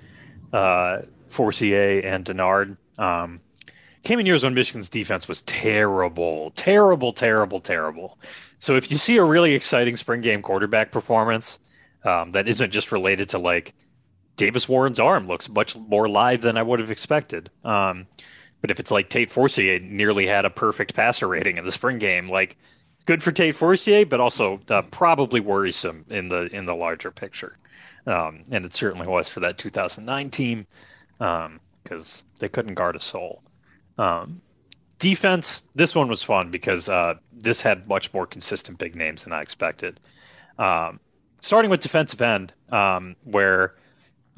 uh, 0.51 1.01
Forcier 1.28 1.99
and 1.99 2.26
Denard. 2.26 2.78
Um, 2.97 3.41
came 4.03 4.20
in 4.20 4.26
years 4.26 4.43
when 4.43 4.53
Michigan's 4.53 4.89
defense 4.89 5.28
was 5.28 5.41
terrible, 5.43 6.51
terrible, 6.51 7.14
terrible, 7.14 7.59
terrible. 7.59 8.20
So 8.59 8.76
if 8.76 8.91
you 8.91 8.97
see 8.97 9.18
a 9.18 9.24
really 9.24 9.53
exciting 9.53 9.95
spring 9.95 10.22
game 10.22 10.41
quarterback 10.41 10.91
performance 10.91 11.59
um, 12.03 12.32
that 12.34 12.47
isn't 12.47 12.72
just 12.72 12.91
related 12.91 13.30
to 13.30 13.38
like 13.39 13.74
Davis 14.36 14.67
Warren's 14.67 14.99
arm 14.99 15.27
looks 15.27 15.49
much 15.49 15.75
more 15.75 16.09
live 16.09 16.41
than 16.41 16.57
I 16.57 16.63
would 16.63 16.79
have 16.79 16.91
expected. 16.91 17.49
Um, 17.63 18.07
but 18.61 18.71
if 18.71 18.79
it's 18.79 18.91
like 18.91 19.09
Tate 19.09 19.29
Forcier 19.29 19.79
nearly 19.79 20.25
had 20.25 20.45
a 20.45 20.49
perfect 20.49 20.95
passer 20.95 21.27
rating 21.27 21.57
in 21.57 21.65
the 21.65 21.71
spring 21.71 21.99
game, 21.99 22.29
like 22.29 22.57
good 23.05 23.21
for 23.21 23.31
Tate 23.31 23.55
Forcier, 23.55 24.05
but 24.05 24.19
also 24.19 24.61
uh, 24.69 24.81
probably 24.84 25.39
worrisome 25.39 26.05
in 26.09 26.29
the 26.29 26.43
in 26.55 26.65
the 26.65 26.75
larger 26.75 27.11
picture. 27.11 27.57
Um, 28.07 28.43
and 28.51 28.65
it 28.65 28.73
certainly 28.73 29.07
was 29.07 29.29
for 29.29 29.39
that 29.41 29.57
2009 29.57 30.29
team 30.29 30.67
because 31.17 32.23
um, 32.23 32.29
they 32.39 32.49
couldn't 32.49 32.73
guard 32.73 32.95
a 32.95 32.99
soul. 32.99 33.43
Um, 33.97 34.41
defense, 34.99 35.63
this 35.75 35.95
one 35.95 36.07
was 36.07 36.23
fun 36.23 36.49
because 36.49 36.89
uh, 36.89 37.15
this 37.31 37.61
had 37.61 37.88
much 37.88 38.13
more 38.13 38.25
consistent 38.25 38.77
big 38.77 38.95
names 38.95 39.23
than 39.23 39.34
I 39.34 39.41
expected. 39.41 39.99
Um, 40.57 40.99
starting 41.39 41.69
with 41.69 41.81
defensive 41.81 42.21
end, 42.21 42.53
um, 42.69 43.15
where 43.23 43.75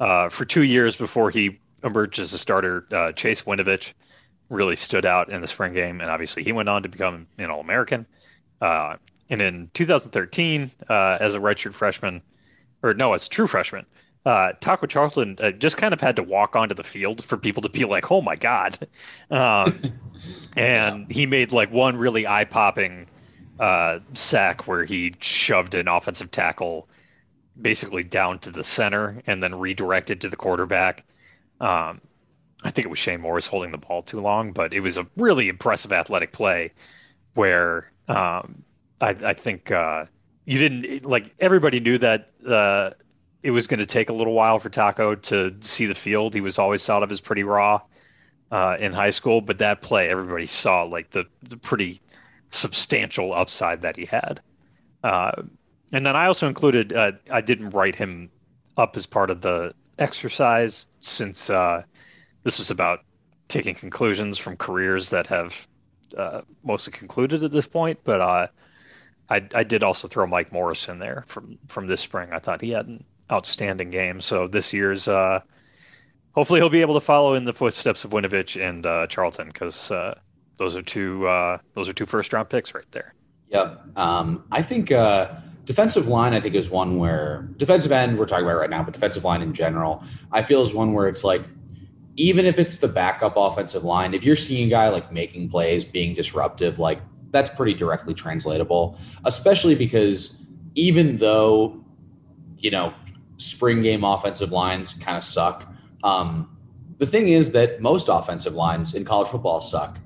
uh, 0.00 0.28
for 0.28 0.44
two 0.44 0.62
years 0.62 0.96
before 0.96 1.30
he 1.30 1.58
emerged 1.82 2.18
as 2.18 2.32
a 2.32 2.38
starter, 2.38 2.86
uh, 2.92 3.12
Chase 3.12 3.42
Winovich 3.42 3.92
really 4.48 4.76
stood 4.76 5.04
out 5.04 5.30
in 5.30 5.40
the 5.40 5.48
spring 5.48 5.72
game, 5.72 6.00
and 6.00 6.10
obviously 6.10 6.42
he 6.42 6.52
went 6.52 6.68
on 6.68 6.82
to 6.82 6.88
become 6.88 7.26
an 7.38 7.50
All 7.50 7.60
American. 7.60 8.06
Uh, 8.60 8.96
and 9.28 9.42
in 9.42 9.70
2013, 9.74 10.70
uh, 10.88 11.18
as 11.20 11.34
a 11.34 11.38
redshirt 11.38 11.74
freshman, 11.74 12.22
or 12.82 12.94
no, 12.94 13.12
as 13.12 13.26
a 13.26 13.28
true 13.28 13.46
freshman, 13.46 13.86
uh, 14.24 14.52
Taco 14.60 14.86
Charlton 14.86 15.36
uh, 15.40 15.52
just 15.52 15.76
kind 15.76 15.94
of 15.94 16.00
had 16.00 16.16
to 16.16 16.22
walk 16.22 16.56
onto 16.56 16.74
the 16.74 16.84
field 16.84 17.24
for 17.24 17.36
people 17.36 17.62
to 17.62 17.68
be 17.68 17.84
like, 17.84 18.10
"Oh 18.10 18.20
my 18.20 18.34
god!" 18.34 18.88
Um, 19.30 19.80
and 20.56 21.10
he 21.10 21.26
made 21.26 21.52
like 21.52 21.70
one 21.70 21.96
really 21.96 22.26
eye-popping 22.26 23.06
uh, 23.60 24.00
sack 24.14 24.66
where 24.66 24.84
he 24.84 25.14
shoved 25.20 25.74
an 25.74 25.86
offensive 25.86 26.30
tackle 26.32 26.88
basically 27.60 28.04
down 28.04 28.38
to 28.40 28.50
the 28.50 28.64
center 28.64 29.22
and 29.26 29.42
then 29.42 29.54
redirected 29.54 30.20
to 30.20 30.28
the 30.28 30.36
quarterback. 30.36 31.04
Um, 31.60 32.00
I 32.62 32.70
think 32.70 32.86
it 32.86 32.90
was 32.90 32.98
Shane 32.98 33.20
Morris 33.20 33.46
holding 33.46 33.70
the 33.70 33.78
ball 33.78 34.02
too 34.02 34.20
long, 34.20 34.52
but 34.52 34.72
it 34.72 34.80
was 34.80 34.98
a 34.98 35.06
really 35.16 35.48
impressive 35.48 35.92
athletic 35.92 36.32
play 36.32 36.72
where 37.34 37.90
um, 38.08 38.62
I, 39.00 39.10
I, 39.10 39.34
think 39.34 39.70
uh, 39.70 40.06
you 40.44 40.58
didn't 40.58 41.04
like 41.04 41.34
everybody 41.38 41.80
knew 41.80 41.98
that 41.98 42.30
uh, 42.46 42.90
it 43.42 43.50
was 43.50 43.66
going 43.66 43.80
to 43.80 43.86
take 43.86 44.10
a 44.10 44.12
little 44.12 44.32
while 44.32 44.58
for 44.58 44.70
Taco 44.70 45.14
to 45.14 45.54
see 45.60 45.86
the 45.86 45.94
field. 45.94 46.34
He 46.34 46.40
was 46.40 46.58
always 46.58 46.84
thought 46.84 47.02
of 47.02 47.12
as 47.12 47.20
pretty 47.20 47.44
raw 47.44 47.82
uh, 48.50 48.76
in 48.78 48.92
high 48.92 49.10
school, 49.10 49.40
but 49.40 49.58
that 49.58 49.82
play 49.82 50.08
everybody 50.08 50.46
saw 50.46 50.82
like 50.82 51.10
the, 51.10 51.26
the 51.42 51.56
pretty 51.56 52.00
substantial 52.50 53.34
upside 53.34 53.82
that 53.82 53.96
he 53.96 54.06
had. 54.06 54.40
Uh, 55.92 55.96
and 55.96 56.06
then 56.06 56.16
I 56.16 56.26
also 56.26 56.48
included 56.48 56.92
uh, 56.92 57.12
I 57.30 57.40
didn't 57.40 57.70
write 57.70 57.96
him 57.96 58.30
up 58.76 58.96
as 58.96 59.06
part 59.06 59.30
of 59.30 59.40
the 59.40 59.74
exercise 59.98 60.86
since 61.00 61.48
uh, 61.48 61.82
this 62.42 62.58
was 62.58 62.70
about 62.70 63.00
taking 63.48 63.74
conclusions 63.74 64.38
from 64.38 64.56
careers 64.56 65.10
that 65.10 65.26
have 65.28 65.66
uh, 66.16 66.42
mostly 66.64 66.92
concluded 66.92 67.42
at 67.42 67.52
this 67.52 67.66
point, 67.66 67.98
but 68.04 68.20
uh, 68.20 68.46
I, 69.28 69.48
I 69.54 69.64
did 69.64 69.82
also 69.82 70.08
throw 70.08 70.26
Mike 70.26 70.52
Morris 70.52 70.88
in 70.88 70.98
there 70.98 71.24
from 71.26 71.58
from 71.66 71.86
this 71.86 72.00
spring. 72.00 72.30
I 72.32 72.38
thought 72.38 72.60
he 72.60 72.70
had 72.70 72.86
an 72.86 73.04
outstanding 73.30 73.90
game. 73.90 74.20
So 74.20 74.46
this 74.46 74.72
year's 74.72 75.08
uh, 75.08 75.40
hopefully 76.32 76.60
he'll 76.60 76.68
be 76.68 76.80
able 76.80 76.94
to 76.94 77.00
follow 77.00 77.34
in 77.34 77.44
the 77.44 77.52
footsteps 77.52 78.04
of 78.04 78.12
Winovich 78.12 78.60
and 78.60 78.86
uh, 78.86 79.06
Charlton 79.08 79.48
because 79.48 79.90
uh, 79.90 80.18
those 80.58 80.76
are 80.76 80.82
two 80.82 81.26
uh, 81.26 81.58
those 81.74 81.88
are 81.88 81.92
two 81.92 82.06
first 82.06 82.32
round 82.32 82.48
picks 82.48 82.74
right 82.74 82.90
there. 82.92 83.14
Yep. 83.48 83.96
Um, 83.96 84.44
I 84.50 84.62
think 84.62 84.90
defensive 85.66 86.08
line. 86.08 86.32
I 86.32 86.40
think 86.40 86.54
is 86.54 86.70
one 86.70 86.96
where 86.96 87.48
defensive 87.58 87.92
end 87.92 88.18
we're 88.18 88.24
talking 88.24 88.46
about 88.46 88.58
right 88.58 88.70
now, 88.70 88.82
but 88.82 88.94
defensive 88.94 89.24
line 89.24 89.42
in 89.42 89.52
general, 89.52 90.02
I 90.32 90.42
feel 90.42 90.62
is 90.62 90.72
one 90.72 90.94
where 90.94 91.08
it's 91.08 91.24
like 91.24 91.42
even 92.16 92.46
if 92.46 92.58
it's 92.58 92.78
the 92.78 92.88
backup 92.88 93.34
offensive 93.36 93.84
line, 93.84 94.14
if 94.14 94.24
you're 94.24 94.36
seeing 94.36 94.68
a 94.68 94.70
guy 94.70 94.88
like 94.88 95.12
making 95.12 95.50
plays, 95.50 95.84
being 95.84 96.14
disruptive, 96.14 96.78
like 96.78 97.00
that's 97.30 97.50
pretty 97.50 97.74
directly 97.74 98.14
translatable, 98.14 98.98
especially 99.24 99.74
because 99.74 100.42
even 100.74 101.18
though, 101.18 101.84
you 102.56 102.70
know, 102.70 102.94
spring 103.36 103.82
game 103.82 104.02
offensive 104.04 104.50
lines 104.50 104.94
kind 104.94 105.18
of 105.18 105.24
suck, 105.24 105.70
um, 106.04 106.56
the 106.98 107.06
thing 107.06 107.28
is 107.28 107.50
that 107.50 107.82
most 107.82 108.08
offensive 108.08 108.54
lines 108.54 108.94
in 108.94 109.04
college 109.04 109.28
football 109.28 109.60
suck. 109.60 109.98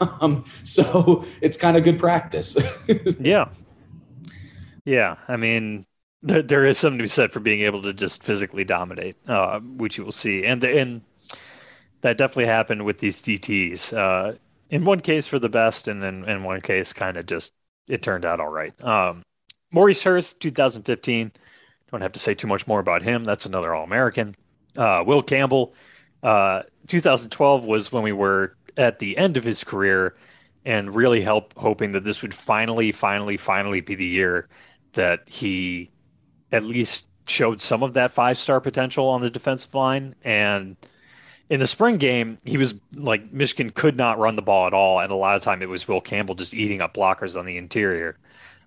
um, 0.20 0.44
so 0.62 1.24
it's 1.40 1.56
kind 1.56 1.76
of 1.76 1.82
good 1.82 1.98
practice. 1.98 2.56
yeah. 3.18 3.46
Yeah. 4.86 5.16
I 5.28 5.36
mean, 5.36 5.84
there, 6.22 6.40
there 6.40 6.64
is 6.64 6.78
something 6.78 6.98
to 6.98 7.04
be 7.04 7.08
said 7.08 7.32
for 7.32 7.40
being 7.40 7.60
able 7.60 7.82
to 7.82 7.92
just 7.92 8.22
physically 8.22 8.64
dominate, 8.64 9.16
uh, 9.28 9.60
which 9.60 9.98
you 9.98 10.04
will 10.04 10.12
see. 10.12 10.44
And, 10.46 10.64
and, 10.64 11.02
that 12.06 12.18
definitely 12.18 12.46
happened 12.46 12.84
with 12.84 12.98
these 12.98 13.20
DTs. 13.20 13.92
Uh, 13.92 14.36
in 14.70 14.84
one 14.84 15.00
case 15.00 15.26
for 15.26 15.38
the 15.38 15.48
best, 15.48 15.88
and 15.88 16.02
then 16.02 16.24
in 16.24 16.44
one 16.44 16.60
case, 16.60 16.92
kind 16.92 17.16
of 17.16 17.26
just 17.26 17.52
it 17.88 18.02
turned 18.02 18.24
out 18.24 18.38
all 18.38 18.48
right. 18.48 18.80
Um, 18.84 19.22
Maurice 19.72 20.02
Hurst, 20.02 20.40
2015. 20.40 21.32
Don't 21.90 22.00
have 22.00 22.12
to 22.12 22.20
say 22.20 22.34
too 22.34 22.46
much 22.46 22.66
more 22.66 22.80
about 22.80 23.02
him. 23.02 23.24
That's 23.24 23.46
another 23.46 23.74
All 23.74 23.84
American. 23.84 24.34
Uh, 24.76 25.02
Will 25.06 25.22
Campbell, 25.22 25.74
uh, 26.22 26.62
2012 26.86 27.64
was 27.64 27.90
when 27.90 28.02
we 28.02 28.12
were 28.12 28.56
at 28.76 28.98
the 28.98 29.16
end 29.16 29.36
of 29.36 29.44
his 29.44 29.64
career 29.64 30.16
and 30.64 30.94
really 30.94 31.22
help 31.22 31.54
hoping 31.56 31.92
that 31.92 32.04
this 32.04 32.22
would 32.22 32.34
finally, 32.34 32.92
finally, 32.92 33.36
finally 33.36 33.80
be 33.80 33.94
the 33.94 34.04
year 34.04 34.48
that 34.96 35.22
he 35.26 35.90
at 36.52 36.64
least 36.64 37.06
showed 37.26 37.60
some 37.60 37.82
of 37.82 37.94
that 37.94 38.12
five 38.12 38.38
star 38.38 38.60
potential 38.60 39.06
on 39.08 39.22
the 39.22 39.30
defensive 39.30 39.74
line. 39.74 40.14
And 40.24 40.76
in 41.48 41.60
the 41.60 41.66
spring 41.66 41.96
game, 41.96 42.38
he 42.44 42.56
was 42.56 42.74
like 42.94 43.32
Michigan 43.32 43.70
could 43.70 43.96
not 43.96 44.18
run 44.18 44.36
the 44.36 44.42
ball 44.42 44.66
at 44.66 44.74
all, 44.74 45.00
and 45.00 45.10
a 45.10 45.14
lot 45.14 45.36
of 45.36 45.42
time 45.42 45.62
it 45.62 45.68
was 45.68 45.86
Will 45.86 46.00
Campbell 46.00 46.34
just 46.34 46.54
eating 46.54 46.80
up 46.80 46.94
blockers 46.94 47.38
on 47.38 47.46
the 47.46 47.56
interior. 47.56 48.18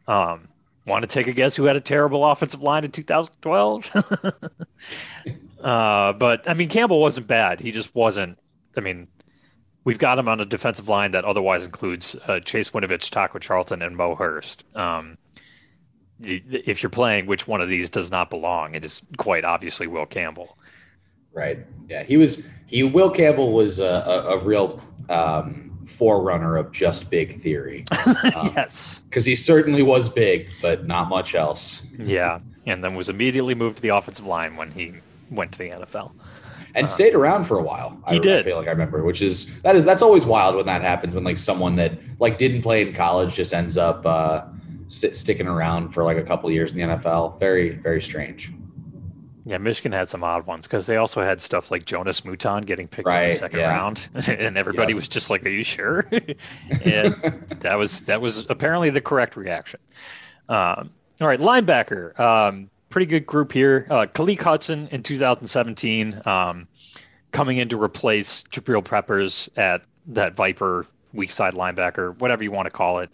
Um, 0.08 0.48
want 0.86 1.04
to 1.04 1.08
take 1.08 1.28
a 1.28 1.34
guess 1.34 1.56
who 1.56 1.66
had 1.66 1.76
a 1.76 1.82
terrible 1.82 2.26
offensive 2.26 2.62
line 2.62 2.84
in 2.84 2.92
2012? 2.92 3.92
uh, 5.64 6.14
but 6.14 6.50
I 6.50 6.54
mean, 6.54 6.70
Campbell 6.70 7.02
wasn't 7.02 7.28
bad. 7.28 7.60
He 7.60 7.72
just 7.72 7.94
wasn't. 7.94 8.40
I 8.78 8.82
mean, 8.82 9.08
we've 9.84 10.00
got 10.00 10.18
him 10.20 10.28
on 10.28 10.40
a 10.40 10.46
defensive 10.46 10.88
line 10.88 11.12
that 11.12 11.26
otherwise 11.26 11.66
includes 11.66 12.16
uh, 12.28 12.40
Chase 12.40 12.70
Winovich, 12.70 13.10
Taco 13.10 13.40
Charlton, 13.40 13.82
and 13.82 13.98
Mo 13.98 14.16
Hurst. 14.16 14.64
Um, 14.76 15.18
if 16.22 16.84
you're 16.84 16.90
playing 16.90 17.26
which 17.26 17.48
one 17.48 17.62
of 17.62 17.70
these 17.70 17.90
does 17.90 18.12
not 18.12 18.30
belong, 18.30 18.76
it 18.76 18.84
is 18.84 19.02
quite 19.18 19.46
obviously 19.46 19.88
Will 19.88 20.06
Campbell. 20.06 20.58
Right. 21.34 21.60
Yeah. 21.88 22.04
He 22.04 22.18
was. 22.18 22.44
He 22.66 22.84
Will 22.84 23.10
Campbell 23.10 23.54
was 23.54 23.80
a, 23.80 23.84
a, 23.84 24.38
a 24.38 24.44
real 24.44 24.82
um, 25.10 25.70
forerunner 25.86 26.58
of 26.58 26.72
just 26.72 27.10
big 27.10 27.40
theory. 27.42 27.86
Um, 28.36 28.52
yes. 28.56 29.02
Because 29.10 29.26
he 29.26 29.36
certainly 29.36 29.82
was 29.82 30.08
big, 30.08 30.48
but 30.62 30.86
not 30.86 31.10
much 31.10 31.36
else. 31.36 31.82
Yeah. 31.98 32.40
And 32.66 32.84
then 32.84 32.96
was 32.96 33.10
immediately 33.10 33.56
moved 33.56 33.78
to 33.78 33.82
the 33.82 33.90
offensive 33.90 34.26
line 34.26 34.56
when 34.56 34.72
he 34.72 34.94
went 35.32 35.52
to 35.54 35.60
the 35.60 35.70
NFL. 35.70 36.12
And 36.76 36.86
uh, 36.86 36.88
stayed 36.88 37.16
around 37.16 37.46
for 37.46 37.58
a 37.58 37.64
while. 37.64 37.98
He 38.08 38.18
I, 38.18 38.20
did. 38.20 38.40
I 38.40 38.44
feel 38.44 38.58
like 38.58 38.68
I 38.68 38.72
remember, 38.72 39.04
which 39.04 39.22
is 39.22 39.60
that 39.62 39.76
is 39.76 39.84
that's 39.84 40.02
always 40.02 40.26
wild 40.26 40.56
when 40.56 40.68
that 40.68 40.82
happens 40.82 41.16
when 41.16 41.24
like 41.24 41.38
someone 41.38 41.76
that 41.78 41.94
like 42.20 42.38
didn't 42.38 42.62
play 42.62 42.88
in 42.88 42.94
college 42.94 43.36
just 43.36 43.54
ends 43.54 43.78
up 43.78 44.06
uh, 44.06 44.44
sit, 44.90 45.16
sticking 45.16 45.48
around 45.48 45.92
for 45.92 46.04
like 46.04 46.18
a 46.18 46.24
couple 46.24 46.52
years 46.52 46.74
in 46.74 46.78
the 46.78 46.96
NFL. 46.96 47.40
Very 47.40 47.70
very 47.70 48.02
strange. 48.02 48.52
Yeah, 49.46 49.58
Michigan 49.58 49.94
had 49.94 50.08
some 50.08 50.24
odd 50.24 50.46
ones 50.46 50.68
because 50.68 50.86
they 50.86 50.98
also 50.98 51.24
had 51.24 51.42
stuff 51.42 51.72
like 51.72 51.86
Jonas 51.86 52.24
Mouton 52.24 52.66
getting 52.66 52.88
picked 52.88 53.08
right, 53.08 53.24
in 53.24 53.30
the 53.32 53.36
second 53.38 53.60
yeah. 53.62 53.70
round, 53.70 54.10
and 54.28 54.58
everybody 54.58 54.92
yep. 54.92 54.96
was 54.96 55.08
just 55.08 55.30
like, 55.30 55.44
"Are 55.46 55.50
you 55.50 55.64
sure?" 55.64 56.06
and 56.84 57.16
that 57.62 57.76
was 57.76 58.02
that 58.02 58.22
was 58.22 58.46
apparently 58.50 58.90
the 58.90 59.02
correct 59.02 59.36
reaction. 59.36 59.80
Um, 60.50 60.92
all 61.22 61.28
right, 61.28 61.40
linebacker, 61.40 62.20
um, 62.20 62.70
pretty 62.90 63.08
good 63.08 63.26
group 63.26 63.52
here. 63.52 63.88
Uh, 63.90 64.06
Khaleke 64.06 64.42
Hudson 64.42 64.88
in 64.92 65.04
2017, 65.04 66.22
um, 66.26 66.68
coming 67.32 67.58
in 67.58 67.70
to 67.70 67.82
replace 67.82 68.44
Jabril 68.52 68.84
Peppers 68.84 69.50
at 69.56 69.82
that 70.08 70.36
Viper 70.36 70.86
weak 71.14 71.32
side 71.32 71.54
linebacker, 71.54 72.18
whatever 72.20 72.44
you 72.44 72.52
want 72.52 72.68
to 72.68 72.72
call 72.72 73.00
it, 73.00 73.10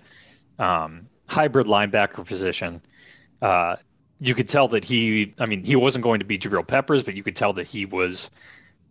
um, 0.60 1.08
hybrid 1.28 1.68
linebacker 1.68 2.26
position. 2.26 2.82
Uh, 3.42 3.76
you 4.20 4.34
could 4.34 4.48
tell 4.48 4.68
that 4.70 4.86
he, 4.86 5.34
I 5.40 5.46
mean, 5.46 5.64
he 5.64 5.76
wasn't 5.76 6.04
going 6.04 6.20
to 6.20 6.26
be 6.26 6.38
Jabril 6.38 6.66
Peppers, 6.66 7.04
but 7.04 7.16
you 7.16 7.24
could 7.24 7.36
tell 7.36 7.54
that 7.54 7.68
he 7.68 7.86
was 7.86 8.30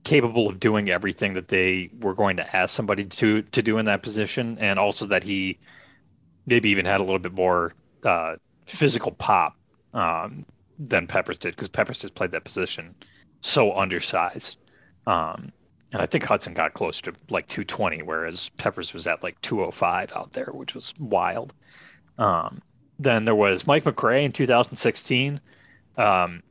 capable 0.04 0.48
of 0.48 0.60
doing 0.60 0.90
everything 0.90 1.34
that 1.34 1.48
they 1.48 1.90
were 2.00 2.14
going 2.14 2.36
to 2.36 2.56
ask 2.56 2.74
somebody 2.74 3.04
to 3.04 3.40
to 3.42 3.62
do 3.62 3.78
in 3.78 3.86
that 3.86 4.02
position, 4.02 4.58
and 4.60 4.78
also 4.78 5.06
that 5.06 5.24
he 5.24 5.58
maybe 6.46 6.68
even 6.70 6.84
had 6.84 7.00
a 7.00 7.04
little 7.04 7.18
bit 7.18 7.32
more 7.32 7.72
uh, 8.04 8.36
physical 8.66 9.12
pop 9.12 9.56
um, 9.94 10.44
than 10.78 11.06
Peppers 11.06 11.38
did, 11.38 11.56
because 11.56 11.68
Peppers 11.68 12.00
just 12.00 12.14
played 12.14 12.32
that 12.32 12.44
position 12.44 12.94
so 13.40 13.76
undersized. 13.76 14.58
Um, 15.06 15.52
and 15.92 16.02
I 16.02 16.06
think 16.06 16.24
Hudson 16.24 16.54
got 16.54 16.74
close 16.74 17.00
to 17.02 17.12
like 17.30 17.46
220, 17.46 18.02
whereas 18.02 18.50
Peppers 18.56 18.92
was 18.92 19.06
at 19.06 19.22
like 19.22 19.40
205 19.42 20.12
out 20.14 20.32
there, 20.32 20.50
which 20.52 20.74
was 20.74 20.92
wild. 20.98 21.54
Um, 22.18 22.62
then 22.98 23.24
there 23.24 23.34
was 23.34 23.66
Mike 23.66 23.84
McCray 23.84 24.24
in 24.24 24.32
2016. 24.32 25.40
Um, 25.96 26.42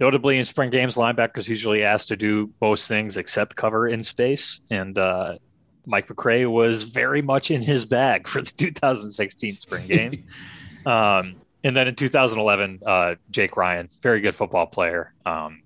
notably 0.00 0.38
in 0.38 0.44
spring 0.44 0.70
games, 0.70 0.96
linebackers 0.96 1.48
usually 1.48 1.84
asked 1.84 2.08
to 2.08 2.16
do 2.16 2.50
most 2.60 2.88
things 2.88 3.16
except 3.16 3.56
cover 3.56 3.88
in 3.88 4.02
space. 4.02 4.60
And 4.70 4.96
uh, 4.98 5.38
Mike 5.86 6.08
McCray 6.08 6.50
was 6.50 6.84
very 6.84 7.22
much 7.22 7.50
in 7.50 7.62
his 7.62 7.84
bag 7.84 8.28
for 8.28 8.42
the 8.42 8.52
2016 8.52 9.58
spring 9.58 9.86
game. 9.86 10.24
um, 10.86 11.36
and 11.64 11.76
then 11.76 11.86
in 11.86 11.94
2011, 11.94 12.80
uh, 12.84 13.14
Jake 13.30 13.56
Ryan, 13.56 13.88
very 14.02 14.20
good 14.20 14.34
football 14.34 14.66
player, 14.66 15.14
um, 15.24 15.62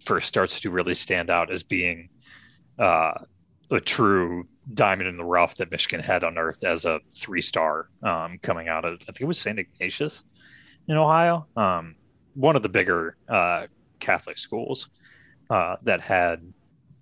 first 0.00 0.26
starts 0.26 0.60
to 0.60 0.70
really 0.70 0.94
stand 0.94 1.30
out 1.30 1.52
as 1.52 1.62
being 1.62 2.08
uh, 2.78 3.12
a 3.70 3.80
true 3.80 4.46
diamond 4.74 5.08
in 5.08 5.16
the 5.16 5.24
rough 5.24 5.56
that 5.56 5.70
Michigan 5.70 6.04
had 6.04 6.24
unearthed 6.24 6.64
as 6.64 6.84
a 6.84 7.00
three 7.10 7.42
star 7.42 7.88
um, 8.02 8.38
coming 8.42 8.68
out 8.68 8.84
of 8.84 8.94
I 9.02 9.04
think 9.06 9.22
it 9.22 9.26
was 9.26 9.38
St. 9.38 9.58
Ignatius 9.58 10.24
in 10.88 10.96
Ohio, 10.96 11.46
um, 11.56 11.96
one 12.34 12.56
of 12.56 12.62
the 12.62 12.68
bigger 12.68 13.16
uh, 13.28 13.66
Catholic 14.00 14.38
schools 14.38 14.88
uh, 15.50 15.76
that 15.82 16.00
had 16.00 16.42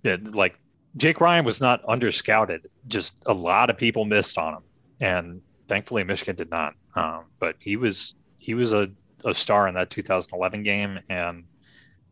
like 0.05 0.59
Jake 0.97 1.21
Ryan 1.21 1.45
was 1.45 1.61
not 1.61 1.83
under 1.87 2.11
scouted. 2.11 2.69
Just 2.89 3.17
a 3.27 3.33
lot 3.33 3.71
of 3.71 3.77
people 3.77 4.05
missed 4.05 4.39
on 4.39 4.55
him, 4.55 4.62
and 5.01 5.41
thankfully 5.69 6.05
Michigan 6.05 6.37
did 6.37 6.51
not. 6.51 6.75
Um, 6.95 7.25
but 7.39 7.57
he 7.59 7.77
was 7.77 8.14
he 8.39 8.55
was 8.55 8.73
a, 8.73 8.89
a 9.25 9.35
star 9.35 9.69
in 9.69 9.75
that 9.75 9.91
2011 9.91 10.62
game 10.62 10.99
and 11.09 11.45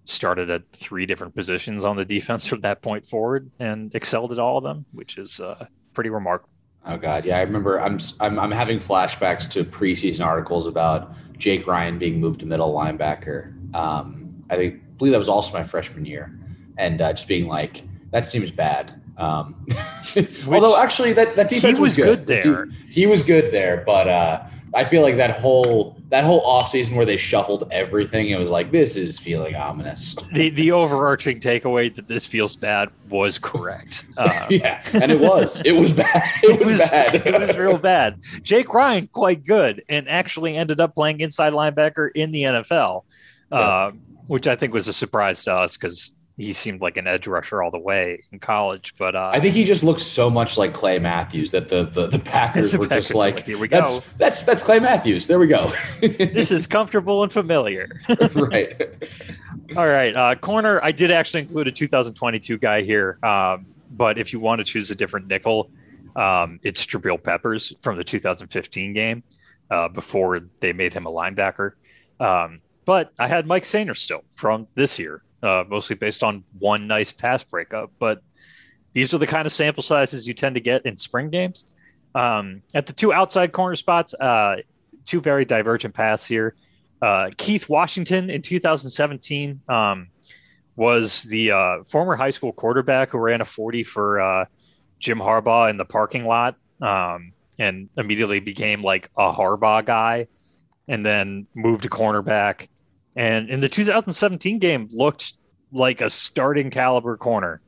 started 0.04 0.50
at 0.50 0.62
three 0.72 1.06
different 1.06 1.34
positions 1.34 1.84
on 1.84 1.96
the 1.96 2.04
defense 2.16 2.46
from 2.46 2.60
that 2.62 2.82
point 2.82 3.06
forward 3.06 3.50
and 3.58 3.94
excelled 3.94 4.32
at 4.32 4.38
all 4.38 4.58
of 4.58 4.64
them, 4.64 4.84
which 4.92 5.18
is 5.18 5.40
uh, 5.40 5.66
pretty 5.92 6.10
remarkable. 6.10 6.50
Oh 6.86 6.98
God, 6.98 7.24
yeah, 7.24 7.38
I 7.38 7.42
remember. 7.42 7.80
I'm, 7.80 7.98
I'm 8.20 8.38
I'm 8.38 8.50
having 8.50 8.78
flashbacks 8.78 9.48
to 9.52 9.64
preseason 9.64 10.24
articles 10.24 10.66
about 10.66 11.14
Jake 11.38 11.66
Ryan 11.66 11.98
being 11.98 12.20
moved 12.20 12.40
to 12.40 12.46
middle 12.46 12.74
linebacker. 12.74 13.54
Um, 13.74 14.44
I 14.50 14.56
think 14.56 14.98
believe 14.98 15.12
that 15.12 15.18
was 15.18 15.28
also 15.28 15.54
my 15.54 15.64
freshman 15.64 16.04
year, 16.04 16.38
and 16.76 17.00
uh, 17.00 17.14
just 17.14 17.26
being 17.26 17.46
like, 17.46 17.82
that 18.10 18.26
seems 18.26 18.50
bad. 18.50 19.00
Um, 19.16 19.66
although 20.46 20.78
actually, 20.78 21.14
that 21.14 21.36
that 21.36 21.48
defense 21.48 21.78
was, 21.78 21.90
was 21.90 21.96
good. 21.96 22.18
good 22.18 22.26
there. 22.26 22.68
he 22.90 23.06
was 23.06 23.22
good 23.22 23.50
there, 23.50 23.82
but 23.86 24.06
uh, 24.06 24.42
I 24.74 24.84
feel 24.84 25.02
like 25.02 25.16
that 25.16 25.38
whole 25.40 25.96
that 26.08 26.24
whole 26.24 26.44
offseason 26.44 26.96
where 26.96 27.06
they 27.06 27.16
shuffled 27.16 27.68
everything, 27.70 28.30
it 28.30 28.38
was 28.38 28.50
like 28.50 28.70
this 28.70 28.96
is 28.96 29.18
feeling 29.18 29.54
ominous. 29.54 30.16
The 30.32 30.50
the 30.50 30.72
overarching 30.72 31.40
takeaway 31.40 31.94
that 31.94 32.08
this 32.08 32.26
feels 32.26 32.56
bad 32.56 32.90
was 33.08 33.38
correct. 33.38 34.06
Um, 34.16 34.46
yeah, 34.50 34.82
and 34.92 35.12
it 35.12 35.20
was. 35.20 35.60
It 35.64 35.72
was 35.72 35.92
bad. 35.92 36.22
It, 36.44 36.50
it 36.50 36.60
was, 36.60 36.70
was, 36.70 36.78
bad. 36.80 37.14
it 37.26 37.40
was 37.40 37.56
real 37.56 37.78
bad. 37.78 38.20
Jake 38.42 38.72
Ryan 38.72 39.08
quite 39.08 39.44
good 39.44 39.82
and 39.88 40.08
actually 40.08 40.56
ended 40.56 40.80
up 40.80 40.94
playing 40.94 41.20
inside 41.20 41.52
linebacker 41.52 42.10
in 42.14 42.32
the 42.32 42.42
NFL, 42.42 43.02
yeah. 43.50 43.58
uh, 43.58 43.92
which 44.26 44.46
I 44.46 44.56
think 44.56 44.72
was 44.72 44.88
a 44.88 44.92
surprise 44.92 45.44
to 45.44 45.54
us 45.54 45.76
because 45.76 46.13
he 46.36 46.52
seemed 46.52 46.80
like 46.80 46.96
an 46.96 47.06
edge 47.06 47.26
rusher 47.26 47.62
all 47.62 47.70
the 47.70 47.78
way 47.78 48.20
in 48.32 48.40
college. 48.40 48.94
But 48.98 49.14
uh, 49.14 49.30
I 49.32 49.40
think 49.40 49.54
he 49.54 49.64
just 49.64 49.84
looked 49.84 50.00
so 50.00 50.28
much 50.28 50.58
like 50.58 50.74
Clay 50.74 50.98
Matthews 50.98 51.52
that 51.52 51.68
the 51.68 51.84
the, 51.84 52.08
the 52.08 52.18
Packers 52.18 52.72
the 52.72 52.78
were 52.78 52.88
Packers 52.88 53.06
just 53.06 53.14
like, 53.14 53.46
here 53.46 53.58
we 53.58 53.68
go. 53.68 53.76
That's 53.76 54.00
that's 54.18 54.44
that's 54.44 54.62
Clay 54.62 54.80
Matthews. 54.80 55.26
There 55.26 55.38
we 55.38 55.46
go. 55.46 55.72
this 56.00 56.50
is 56.50 56.66
comfortable 56.66 57.22
and 57.22 57.32
familiar. 57.32 58.00
right. 58.34 58.80
all 59.76 59.86
right. 59.86 60.14
Uh, 60.14 60.34
corner. 60.34 60.82
I 60.82 60.92
did 60.92 61.10
actually 61.10 61.42
include 61.42 61.68
a 61.68 61.72
2022 61.72 62.58
guy 62.58 62.82
here, 62.82 63.18
um, 63.22 63.66
but 63.92 64.18
if 64.18 64.32
you 64.32 64.40
want 64.40 64.58
to 64.58 64.64
choose 64.64 64.90
a 64.90 64.94
different 64.94 65.28
nickel, 65.28 65.70
um, 66.16 66.58
it's 66.64 66.84
Jabril 66.84 67.22
Peppers 67.22 67.72
from 67.80 67.96
the 67.96 68.04
2015 68.04 68.92
game 68.92 69.22
uh, 69.70 69.88
before 69.88 70.40
they 70.60 70.72
made 70.72 70.92
him 70.92 71.06
a 71.06 71.10
linebacker. 71.10 71.72
Um, 72.18 72.60
but 72.84 73.12
I 73.18 73.28
had 73.28 73.46
Mike 73.46 73.64
Sainristil 73.64 74.22
from 74.34 74.66
this 74.74 74.98
year 74.98 75.22
uh, 75.44 75.64
mostly 75.68 75.94
based 75.94 76.22
on 76.22 76.42
one 76.58 76.86
nice 76.86 77.12
pass 77.12 77.44
breakup. 77.44 77.92
But 77.98 78.22
these 78.94 79.12
are 79.12 79.18
the 79.18 79.26
kind 79.26 79.46
of 79.46 79.52
sample 79.52 79.82
sizes 79.82 80.26
you 80.26 80.34
tend 80.34 80.54
to 80.54 80.60
get 80.60 80.86
in 80.86 80.96
spring 80.96 81.30
games. 81.30 81.64
Um, 82.14 82.62
at 82.72 82.86
the 82.86 82.92
two 82.92 83.12
outside 83.12 83.52
corner 83.52 83.76
spots, 83.76 84.14
uh, 84.14 84.56
two 85.04 85.20
very 85.20 85.44
divergent 85.44 85.94
paths 85.94 86.26
here. 86.26 86.54
Uh, 87.02 87.30
Keith 87.36 87.68
Washington 87.68 88.30
in 88.30 88.40
2017 88.40 89.60
um, 89.68 90.08
was 90.76 91.24
the 91.24 91.50
uh, 91.50 91.84
former 91.84 92.16
high 92.16 92.30
school 92.30 92.52
quarterback 92.52 93.10
who 93.10 93.18
ran 93.18 93.40
a 93.40 93.44
40 93.44 93.84
for 93.84 94.20
uh, 94.20 94.44
Jim 95.00 95.18
Harbaugh 95.18 95.68
in 95.68 95.76
the 95.76 95.84
parking 95.84 96.24
lot 96.24 96.56
um, 96.80 97.32
and 97.58 97.88
immediately 97.98 98.40
became 98.40 98.82
like 98.82 99.10
a 99.18 99.32
Harbaugh 99.32 99.84
guy 99.84 100.28
and 100.88 101.04
then 101.04 101.46
moved 101.54 101.82
to 101.82 101.90
cornerback 101.90 102.68
and 103.16 103.48
in 103.48 103.60
the 103.60 103.68
2017 103.68 104.58
game 104.58 104.88
looked 104.92 105.34
like 105.72 106.00
a 106.00 106.10
starting 106.10 106.70
caliber 106.70 107.16
corner. 107.16 107.60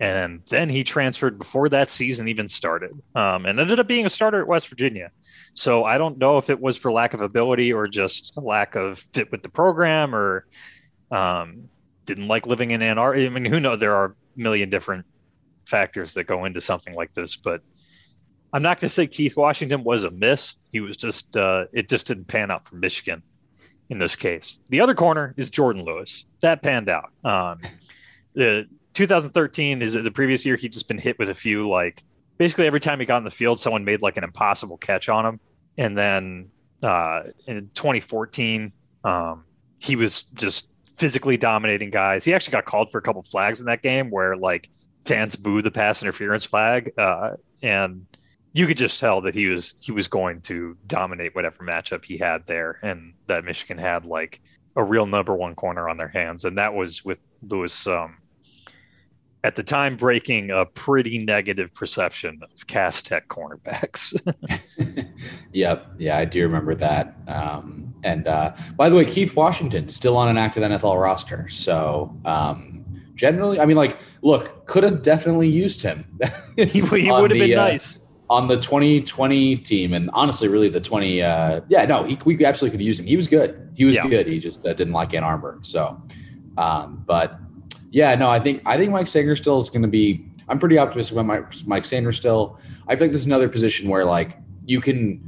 And 0.00 0.42
then 0.48 0.68
he 0.68 0.84
transferred 0.84 1.38
before 1.38 1.68
that 1.70 1.90
season 1.90 2.28
even 2.28 2.48
started 2.48 2.92
um, 3.16 3.46
and 3.46 3.58
ended 3.58 3.80
up 3.80 3.88
being 3.88 4.06
a 4.06 4.08
starter 4.08 4.40
at 4.40 4.46
West 4.46 4.68
Virginia. 4.68 5.10
So 5.54 5.84
I 5.84 5.98
don't 5.98 6.18
know 6.18 6.38
if 6.38 6.50
it 6.50 6.60
was 6.60 6.76
for 6.76 6.92
lack 6.92 7.14
of 7.14 7.20
ability 7.20 7.72
or 7.72 7.88
just 7.88 8.32
lack 8.36 8.76
of 8.76 9.00
fit 9.00 9.32
with 9.32 9.42
the 9.42 9.48
program 9.48 10.14
or 10.14 10.46
um, 11.10 11.68
didn't 12.04 12.28
like 12.28 12.46
living 12.46 12.70
in 12.70 12.80
Ann 12.80 12.98
Arbor. 12.98 13.18
I 13.18 13.28
mean, 13.28 13.44
who 13.44 13.58
knows? 13.58 13.80
There 13.80 13.96
are 13.96 14.04
a 14.06 14.14
million 14.36 14.70
different 14.70 15.04
factors 15.64 16.14
that 16.14 16.24
go 16.24 16.44
into 16.44 16.60
something 16.60 16.94
like 16.94 17.12
this, 17.12 17.34
but 17.34 17.62
I'm 18.52 18.62
not 18.62 18.78
going 18.78 18.88
to 18.88 18.94
say 18.94 19.08
Keith 19.08 19.36
Washington 19.36 19.82
was 19.82 20.04
a 20.04 20.12
miss. 20.12 20.54
He 20.70 20.78
was 20.78 20.96
just, 20.96 21.36
uh, 21.36 21.64
it 21.72 21.88
just 21.88 22.06
didn't 22.06 22.28
pan 22.28 22.52
out 22.52 22.66
for 22.66 22.76
Michigan 22.76 23.22
in 23.88 23.98
this 23.98 24.16
case. 24.16 24.60
The 24.68 24.80
other 24.80 24.94
corner 24.94 25.34
is 25.36 25.50
Jourdan 25.50 25.84
Lewis. 25.84 26.26
That 26.40 26.62
panned 26.62 26.88
out. 26.88 27.10
Um, 27.24 27.60
the 28.34 28.68
2013 28.94 29.82
is 29.82 29.94
the 29.94 30.10
previous 30.10 30.44
year. 30.44 30.56
He'd 30.56 30.72
just 30.72 30.88
been 30.88 30.98
hit 30.98 31.18
with 31.18 31.30
a 31.30 31.34
few 31.34 31.68
like 31.68 32.02
basically 32.38 32.66
every 32.66 32.80
time 32.80 33.00
he 33.00 33.06
got 33.06 33.18
in 33.18 33.24
the 33.24 33.30
field, 33.30 33.60
someone 33.60 33.84
made 33.84 34.00
like 34.02 34.16
an 34.16 34.24
impossible 34.24 34.78
catch 34.78 35.08
on 35.08 35.26
him, 35.26 35.40
and 35.76 35.96
then 35.96 36.50
uh, 36.82 37.24
in 37.46 37.70
2014, 37.74 38.72
um, 39.04 39.44
he 39.78 39.96
was 39.96 40.22
just 40.34 40.68
physically 40.96 41.36
dominating 41.36 41.90
guys. 41.90 42.24
He 42.24 42.34
actually 42.34 42.52
got 42.52 42.64
called 42.64 42.90
for 42.90 42.98
a 42.98 43.02
couple 43.02 43.22
flags 43.22 43.60
in 43.60 43.66
that 43.66 43.82
game 43.82 44.10
where 44.10 44.36
like 44.36 44.68
fans 45.04 45.36
booed 45.36 45.64
the 45.64 45.70
pass 45.70 46.02
interference 46.02 46.44
flag, 46.44 46.92
uh, 46.98 47.32
and 47.62 48.06
you 48.52 48.66
could 48.66 48.76
just 48.76 48.98
tell 48.98 49.20
that 49.22 49.34
he 49.34 49.46
was 49.48 49.74
he 49.80 49.92
was 49.92 50.08
going 50.08 50.40
to 50.42 50.76
dominate 50.86 51.34
whatever 51.34 51.64
matchup 51.64 52.04
he 52.04 52.18
had 52.18 52.46
there, 52.46 52.78
and 52.82 53.14
that 53.26 53.44
Michigan 53.44 53.78
had 53.78 54.04
like 54.04 54.40
a 54.76 54.82
real 54.82 55.06
number 55.06 55.34
one 55.34 55.54
corner 55.54 55.88
on 55.88 55.96
their 55.96 56.08
hands, 56.08 56.44
and 56.44 56.58
that 56.58 56.74
was 56.74 57.04
with 57.04 57.18
Lewis. 57.42 57.86
Um, 57.86 58.18
at 59.44 59.54
the 59.54 59.62
time, 59.62 59.96
breaking 59.96 60.50
a 60.50 60.66
pretty 60.66 61.18
negative 61.18 61.72
perception 61.72 62.40
of 62.42 62.66
Cass 62.66 63.02
Tech 63.02 63.28
cornerbacks. 63.28 64.12
yep, 65.52 65.86
yeah, 65.96 66.18
I 66.18 66.24
do 66.24 66.42
remember 66.42 66.74
that. 66.74 67.14
Um, 67.28 67.94
and 68.02 68.26
uh, 68.26 68.56
by 68.76 68.88
the 68.88 68.96
way, 68.96 69.04
Keith 69.04 69.36
Washington 69.36 69.88
still 69.88 70.16
on 70.16 70.28
an 70.28 70.38
active 70.38 70.64
NFL 70.64 71.00
roster, 71.00 71.48
so 71.50 72.16
um, 72.24 72.84
generally, 73.14 73.60
I 73.60 73.66
mean, 73.66 73.76
like, 73.76 73.98
look, 74.22 74.66
could 74.66 74.82
have 74.82 75.02
definitely 75.02 75.48
used 75.48 75.82
him. 75.82 76.04
he, 76.56 76.64
he 76.64 76.82
would 77.12 77.30
have 77.30 77.38
been 77.38 77.56
uh, 77.56 77.68
nice 77.68 78.00
on 78.30 78.46
the 78.46 78.56
2020 78.56 79.56
team, 79.58 79.94
and 79.94 80.10
honestly, 80.12 80.48
really 80.48 80.68
the 80.68 80.80
20. 80.80 81.22
Uh, 81.22 81.60
yeah, 81.68 81.84
no, 81.84 82.04
he, 82.04 82.18
we 82.24 82.44
absolutely 82.44 82.76
could 82.76 82.84
use 82.84 82.98
him. 82.98 83.06
He 83.06 83.16
was 83.16 83.26
good. 83.26 83.70
He 83.74 83.84
was 83.84 83.94
yeah. 83.94 84.06
good. 84.06 84.26
He 84.26 84.38
just 84.38 84.64
uh, 84.66 84.74
didn't 84.74 84.92
like 84.92 85.14
Ann 85.14 85.24
Arbor. 85.24 85.58
So, 85.62 86.00
um, 86.56 87.02
but 87.06 87.38
yeah, 87.90 88.14
no, 88.14 88.28
I 88.28 88.38
think 88.38 88.62
I 88.66 88.76
think 88.76 88.92
Mike 88.92 89.06
Sainristil 89.06 89.58
is 89.58 89.70
going 89.70 89.82
to 89.82 89.88
be. 89.88 90.26
I'm 90.48 90.58
pretty 90.58 90.78
optimistic 90.78 91.12
about 91.12 91.26
Mike, 91.26 91.66
Mike 91.66 91.84
still. 91.84 92.58
I 92.86 92.96
think 92.96 93.12
this 93.12 93.20
is 93.22 93.26
another 93.26 93.48
position 93.48 93.88
where 93.88 94.04
like 94.04 94.38
you 94.64 94.80
can 94.80 95.22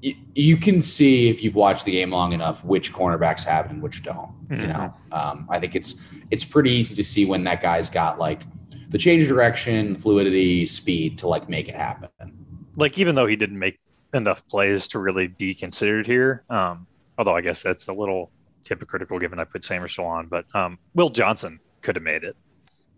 you, 0.00 0.14
you 0.34 0.56
can 0.56 0.80
see 0.80 1.28
if 1.28 1.42
you've 1.42 1.54
watched 1.54 1.84
the 1.84 1.92
game 1.92 2.10
long 2.10 2.32
enough 2.32 2.64
which 2.64 2.92
cornerbacks 2.92 3.44
have 3.44 3.66
it 3.66 3.72
and 3.72 3.82
which 3.82 4.02
don't. 4.02 4.30
Mm-hmm. 4.48 4.60
You 4.60 4.66
know, 4.68 4.94
um, 5.12 5.46
I 5.50 5.58
think 5.58 5.74
it's 5.74 6.00
it's 6.30 6.44
pretty 6.44 6.70
easy 6.70 6.94
to 6.94 7.04
see 7.04 7.24
when 7.24 7.44
that 7.44 7.62
guy's 7.62 7.88
got 7.88 8.18
like 8.18 8.42
the 8.90 8.98
change 8.98 9.22
of 9.22 9.28
direction, 9.28 9.96
fluidity, 9.96 10.66
speed 10.66 11.16
to 11.18 11.28
like 11.28 11.48
make 11.48 11.68
it 11.68 11.74
happen 11.74 12.41
like 12.76 12.98
even 12.98 13.14
though 13.14 13.26
he 13.26 13.36
didn't 13.36 13.58
make 13.58 13.80
enough 14.14 14.46
plays 14.48 14.88
to 14.88 14.98
really 14.98 15.26
be 15.26 15.54
considered 15.54 16.06
here, 16.06 16.44
um, 16.50 16.86
although 17.18 17.36
I 17.36 17.40
guess 17.40 17.62
that's 17.62 17.88
a 17.88 17.92
little 17.92 18.30
hypocritical 18.66 19.18
given 19.18 19.38
I 19.38 19.44
put 19.44 19.62
Sainristil 19.62 20.04
on, 20.04 20.26
but 20.28 20.44
um, 20.54 20.78
Will 20.94 21.10
Johnson 21.10 21.60
could 21.80 21.96
have 21.96 22.02
made 22.02 22.24
it. 22.24 22.36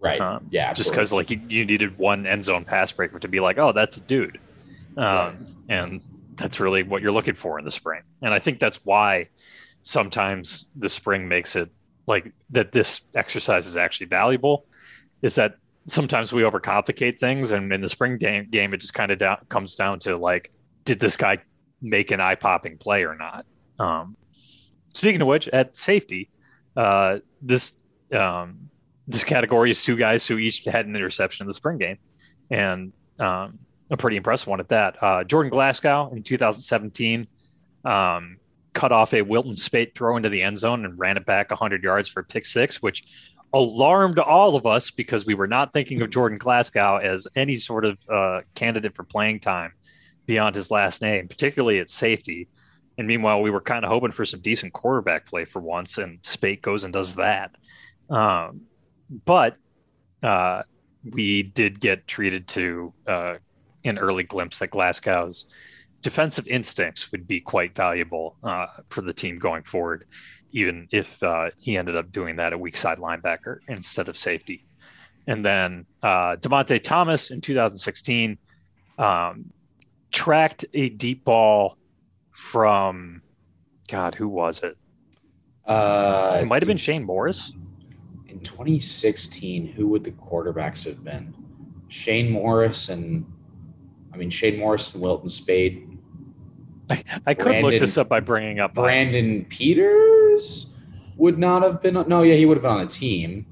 Right. 0.01 0.21
Um, 0.21 0.47
yeah. 0.51 0.69
Absolutely. 0.69 0.81
Just 0.81 0.91
because 0.91 1.13
like 1.13 1.31
you, 1.31 1.41
you, 1.49 1.65
needed 1.65 1.97
one 1.97 2.27
end 2.27 2.45
zone 2.45 2.65
pass 2.65 2.93
breaker 2.93 3.19
to 3.19 3.29
be 3.29 3.41
like, 3.41 3.59
oh, 3.59 3.73
that's 3.73 3.97
a 3.97 4.01
dude. 4.03 4.39
Um, 4.97 5.07
right. 5.07 5.37
And 5.69 6.03
that's 6.37 6.61
really 6.61 6.83
what 6.83 7.01
you're 7.01 7.13
looking 7.13 7.35
for 7.35 7.59
in 7.59 7.65
the 7.65 7.71
spring. 7.71 8.03
And 8.21 8.35
I 8.35 8.39
think 8.39 8.59
that's 8.59 8.85
why 8.85 9.29
sometimes 9.83 10.69
the 10.77 10.89
spring 10.89 11.27
makes 11.29 11.57
it 11.57 11.71
like 12.07 12.33
that 12.51 12.73
this 12.73 13.03
exercise 13.15 13.67
is 13.67 13.77
actually 13.77 14.07
valuable 14.07 14.67
is 15.23 15.37
that 15.37 15.57
sometimes 15.87 16.33
we 16.33 16.43
overcomplicate 16.43 17.19
things, 17.19 17.53
and 17.53 17.73
in 17.73 17.81
the 17.81 17.89
spring 17.89 18.19
game, 18.19 18.49
game 18.51 18.75
it 18.75 18.79
just 18.79 18.95
kind 18.95 19.11
of 19.11 19.19
down, 19.19 19.39
comes 19.49 19.75
down 19.75 19.99
to 20.01 20.17
like, 20.17 20.53
did 20.85 21.01
this 21.01 21.17
guy 21.17 21.39
make 21.83 22.11
an 22.11 22.21
eye 22.21 22.35
popping 22.35 22.79
play 22.79 23.05
or 23.05 23.17
not? 23.17 23.47
Um, 23.79 24.17
speaking 24.95 25.21
of 25.21 25.29
which, 25.29 25.49
at 25.49 25.77
safety, 25.77 26.31
uh, 26.77 27.19
this 27.43 27.77
um, 28.13 28.71
this 29.07 29.25
category 29.25 29.71
is 29.71 29.83
two 29.83 29.97
guys 29.97 30.27
who 30.27 30.39
each 30.39 30.65
had 30.65 30.87
an 30.87 30.97
interception 30.97 31.45
in 31.45 31.49
the 31.49 31.55
spring 31.55 31.79
game, 31.79 31.99
and 32.51 32.93
um, 33.19 33.59
a 33.91 33.97
pretty 33.97 34.17
impressive 34.17 34.49
one 34.49 34.61
at 34.61 34.69
that. 34.69 35.03
Uh, 35.03 35.25
Jordan 35.25 35.51
Glasgow 35.51 36.11
in 36.13 36.23
2017 36.23 37.27
um, 37.85 38.39
cut 38.73 38.93
off 38.93 39.15
a 39.15 39.23
Wilton 39.23 39.57
Speight 39.57 39.95
throw 39.95 40.17
into 40.17 40.29
the 40.29 40.43
end 40.43 40.59
zone 40.59 40.85
and 40.85 40.99
ran 40.99 41.17
it 41.17 41.27
back 41.27 41.51
100 41.51 41.83
yards 41.83 42.09
for 42.09 42.21
a 42.21 42.25
pick 42.25 42.47
six, 42.47 42.83
which 42.83 43.05
alarmed 43.55 44.19
all 44.19 44.57
of 44.57 44.67
us 44.67 44.91
because 44.91 45.25
we 45.25 45.35
were 45.35 45.47
not 45.47 45.73
thinking 45.73 46.03
of 46.03 46.11
Jordan 46.11 46.39
Glasgow 46.39 46.97
as 46.97 47.29
any 47.37 47.55
sort 47.55 47.85
of 47.85 48.01
uh, 48.13 48.41
candidate 48.55 48.95
for 48.95 49.05
playing 49.05 49.41
time 49.41 49.73
beyond 50.27 50.57
his 50.57 50.71
last 50.71 51.01
name, 51.01 51.29
particularly 51.29 51.79
at 51.79 51.89
safety. 51.89 52.49
And 52.99 53.07
meanwhile, 53.07 53.41
we 53.43 53.51
were 53.51 53.61
kind 53.61 53.85
of 53.85 53.91
hoping 53.91 54.11
for 54.11 54.25
some 54.25 54.41
decent 54.41 54.73
quarterback 54.73 55.27
play 55.27 55.45
for 55.45 55.61
once, 55.61 55.99
and 55.99 56.19
Speight 56.23 56.63
goes 56.63 56.85
and 56.85 56.93
does 56.93 57.15
that. 57.15 57.53
Um, 58.11 58.63
but 59.25 59.57
uh, 60.23 60.63
we 61.09 61.45
did 61.45 61.81
get 61.81 62.09
treated 62.09 62.49
to 62.49 62.93
uh, 63.07 63.35
an 63.85 63.99
early 63.99 64.25
glimpse 64.25 64.59
that 64.59 64.71
Glasgow's 64.71 65.47
defensive 66.03 66.47
instincts 66.49 67.13
would 67.13 67.27
be 67.27 67.41
quite 67.41 67.75
valuable 67.75 68.37
uh, 68.43 68.67
for 68.89 69.01
the 69.01 69.13
team 69.13 69.37
going 69.37 69.63
forward 69.63 70.07
even 70.55 70.87
if 70.93 71.21
uh, 71.23 71.51
he 71.59 71.77
ended 71.77 71.97
up 71.97 72.13
doing 72.13 72.37
that 72.37 72.53
at 72.53 72.61
weak 72.61 72.77
side 72.77 72.99
linebacker 72.99 73.59
instead 73.67 74.09
of 74.09 74.17
safety. 74.17 74.65
And 75.27 75.45
then 75.45 75.85
uh, 76.01 76.37
Dymonte 76.37 76.81
Thomas 76.81 77.31
in 77.31 77.41
2016 77.41 78.39
um, 78.97 79.53
tracked 80.13 80.65
a 80.73 80.91
deep 80.91 81.25
ball 81.25 81.77
from, 82.31 83.21
God, 83.89 84.15
who 84.15 84.29
was 84.29 84.63
it? 84.63 84.79
Uh, 85.67 86.39
it 86.43 86.47
might 86.47 86.63
have 86.63 86.69
been 86.69 86.77
Shane 86.77 87.03
Morris. 87.03 87.53
In 88.29 88.39
2016, 88.41 89.67
who 89.67 89.89
would 89.89 90.05
the 90.05 90.13
quarterbacks 90.13 90.85
have 90.85 91.03
been? 91.03 91.35
Shane 91.89 92.31
Morris 92.31 92.91
and, 92.91 93.27
I 94.13 94.19
mean, 94.19 94.31
Shane 94.31 94.59
Morris 94.59 94.93
and 94.95 95.03
Wilton 95.03 95.29
Speight. 95.29 95.89
I, 96.91 97.03
I 97.27 97.35
could 97.35 97.45
Brandon, 97.45 97.71
look 97.71 97.81
this 97.81 97.99
up 97.99 98.09
by 98.09 98.21
bringing 98.21 98.61
up 98.61 98.79
uh, 98.79 98.83
Brandon 98.83 99.47
Would 101.17 101.39
not 101.39 101.63
have 101.63 101.81
been. 101.81 101.95
No, 102.09 102.23
yeah, 102.23 102.35
he 102.35 102.47
would 102.47 102.57
have 102.57 102.63
been 102.63 102.73
on 102.73 102.81
the 102.81 102.87
team. 102.87 103.47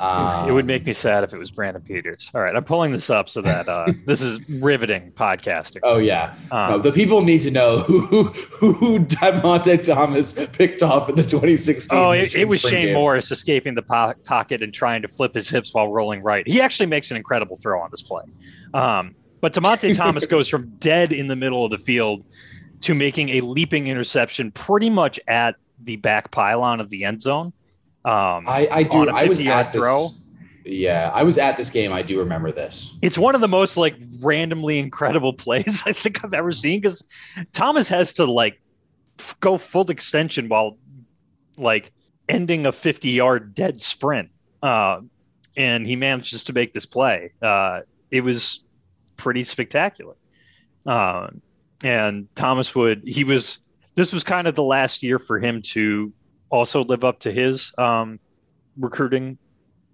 Um, 0.00 0.48
it 0.48 0.52
would 0.52 0.66
make 0.66 0.84
me 0.84 0.92
sad 0.92 1.22
if 1.22 1.32
it 1.32 1.38
was 1.38 1.52
Brandon 1.52 1.80
Peters. 1.80 2.30
All 2.34 2.40
right, 2.40 2.54
I'm 2.54 2.64
pulling 2.64 2.90
this 2.90 3.10
up 3.10 3.28
so 3.28 3.40
that 3.42 3.68
uh, 3.68 3.92
this 4.06 4.20
is 4.20 4.40
riveting 4.48 5.12
podcasting. 5.12 5.80
Oh 5.82 5.98
yeah, 5.98 6.34
um, 6.50 6.70
no, 6.70 6.78
the 6.78 6.92
people 6.92 7.22
need 7.22 7.40
to 7.42 7.50
know 7.50 7.78
who 7.78 8.06
who, 8.06 8.72
who 8.72 8.98
Dymonte 9.00 9.84
Thomas 9.84 10.32
picked 10.52 10.82
off 10.82 11.08
in 11.08 11.14
the 11.14 11.22
2016. 11.22 11.96
Oh, 11.96 12.10
it, 12.10 12.34
it 12.34 12.48
was 12.48 12.60
Shane 12.60 12.86
game. 12.86 12.94
Morris 12.94 13.30
escaping 13.30 13.74
the 13.74 13.82
po- 13.82 14.14
pocket 14.24 14.62
and 14.62 14.74
trying 14.74 15.00
to 15.02 15.08
flip 15.08 15.34
his 15.34 15.48
hips 15.48 15.72
while 15.72 15.92
rolling 15.92 16.22
right. 16.22 16.46
He 16.46 16.60
actually 16.60 16.86
makes 16.86 17.10
an 17.10 17.16
incredible 17.16 17.56
throw 17.56 17.80
on 17.80 17.88
this 17.90 18.02
play. 18.02 18.24
Um, 18.74 19.14
but 19.40 19.52
Dymonte 19.52 19.94
Thomas 19.96 20.26
goes 20.26 20.48
from 20.48 20.70
dead 20.78 21.12
in 21.12 21.28
the 21.28 21.36
middle 21.36 21.64
of 21.64 21.70
the 21.70 21.78
field 21.78 22.24
to 22.80 22.94
making 22.94 23.28
a 23.30 23.40
leaping 23.42 23.86
interception 23.86 24.50
pretty 24.50 24.90
much 24.90 25.20
at 25.28 25.54
the 25.84 25.96
back 25.96 26.30
pylon 26.30 26.80
of 26.80 26.90
the 26.90 27.04
end 27.04 27.22
zone. 27.22 27.52
Um, 28.04 28.44
I, 28.46 28.68
I 28.70 28.82
do. 28.82 29.08
I 29.08 29.24
was 29.26 29.40
at 29.40 29.72
this. 29.72 29.84
Yeah, 30.64 31.10
I 31.12 31.22
was 31.22 31.36
at 31.36 31.56
this 31.56 31.70
game. 31.70 31.92
I 31.92 32.02
do 32.02 32.18
remember 32.18 32.50
this. 32.50 32.94
It's 33.02 33.18
one 33.18 33.34
of 33.34 33.40
the 33.40 33.48
most 33.48 33.76
like 33.76 33.96
randomly 34.20 34.78
incredible 34.78 35.32
plays 35.34 35.82
I 35.86 35.92
think 35.92 36.24
I've 36.24 36.34
ever 36.34 36.52
seen 36.52 36.80
because 36.80 37.04
Thomas 37.52 37.88
has 37.88 38.14
to 38.14 38.24
like 38.24 38.60
f- 39.18 39.36
go 39.40 39.58
full 39.58 39.90
extension 39.90 40.48
while 40.48 40.78
like 41.56 41.92
ending 42.28 42.66
a 42.66 42.72
50 42.72 43.10
yard 43.10 43.54
dead 43.54 43.80
sprint. 43.80 44.30
Uh, 44.62 45.00
and 45.56 45.86
he 45.86 45.96
manages 45.96 46.44
to 46.44 46.52
make 46.52 46.72
this 46.72 46.86
play. 46.86 47.32
Uh, 47.40 47.80
it 48.10 48.22
was 48.22 48.64
pretty 49.16 49.44
spectacular. 49.44 50.14
Uh, 50.86 51.28
and 51.82 52.28
Thomas 52.34 52.74
would, 52.74 53.02
he 53.06 53.24
was 53.24 53.58
this 53.94 54.12
was 54.12 54.24
kind 54.24 54.46
of 54.46 54.54
the 54.54 54.62
last 54.62 55.02
year 55.02 55.18
for 55.18 55.38
him 55.38 55.62
to 55.62 56.12
also 56.50 56.84
live 56.84 57.04
up 57.04 57.20
to 57.20 57.32
his 57.32 57.72
um, 57.78 58.18
recruiting 58.76 59.38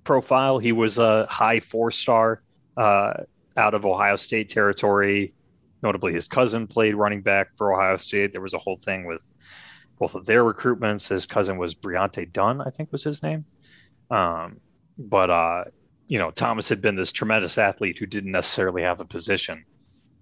profile. 0.04 0.58
He 0.58 0.72
was 0.72 0.98
a 0.98 1.26
high 1.26 1.60
four 1.60 1.90
star 1.90 2.42
uh, 2.76 3.12
out 3.56 3.74
of 3.74 3.84
Ohio 3.84 4.16
State 4.16 4.48
territory. 4.48 5.34
Notably, 5.82 6.12
his 6.12 6.28
cousin 6.28 6.66
played 6.66 6.94
running 6.94 7.22
back 7.22 7.54
for 7.56 7.72
Ohio 7.72 7.96
State. 7.96 8.32
There 8.32 8.40
was 8.40 8.54
a 8.54 8.58
whole 8.58 8.76
thing 8.76 9.06
with 9.06 9.22
both 9.98 10.14
of 10.14 10.26
their 10.26 10.44
recruitments. 10.44 11.08
His 11.08 11.26
cousin 11.26 11.58
was 11.58 11.74
Bri'onte 11.74 12.32
Dunn, 12.32 12.60
I 12.60 12.70
think 12.70 12.92
was 12.92 13.04
his 13.04 13.22
name. 13.22 13.44
Um, 14.10 14.60
but 14.98 15.30
uh, 15.30 15.64
you 16.08 16.18
know, 16.18 16.30
Thomas 16.30 16.68
had 16.68 16.82
been 16.82 16.96
this 16.96 17.12
tremendous 17.12 17.56
athlete 17.56 17.98
who 17.98 18.06
didn't 18.06 18.32
necessarily 18.32 18.82
have 18.82 19.00
a 19.00 19.04
position 19.04 19.64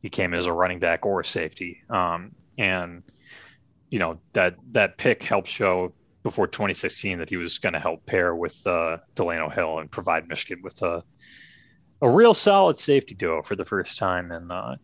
he 0.02 0.08
came 0.08 0.34
as 0.34 0.46
a 0.46 0.52
running 0.52 0.78
back 0.78 1.04
or 1.04 1.20
a 1.20 1.24
safety. 1.24 1.82
Um, 1.90 2.32
and 2.56 3.02
you 3.90 3.98
know 3.98 4.18
that 4.32 4.56
that 4.72 4.98
pick 4.98 5.22
helped 5.22 5.48
show 5.48 5.92
before 6.22 6.46
2016 6.46 7.18
that 7.18 7.30
he 7.30 7.36
was 7.36 7.58
going 7.58 7.72
to 7.72 7.78
help 7.78 8.04
pair 8.04 8.34
with 8.34 8.66
uh, 8.66 8.98
Delano 9.14 9.48
Hill 9.48 9.78
and 9.78 9.90
provide 9.90 10.28
Michigan 10.28 10.62
with 10.62 10.80
a 10.82 11.02
a 12.00 12.08
real 12.08 12.34
solid 12.34 12.78
safety 12.78 13.14
duo 13.14 13.42
for 13.42 13.56
the 13.56 13.64
first 13.64 13.98
time 13.98 14.30
in 14.30 14.50
uh, 14.50 14.76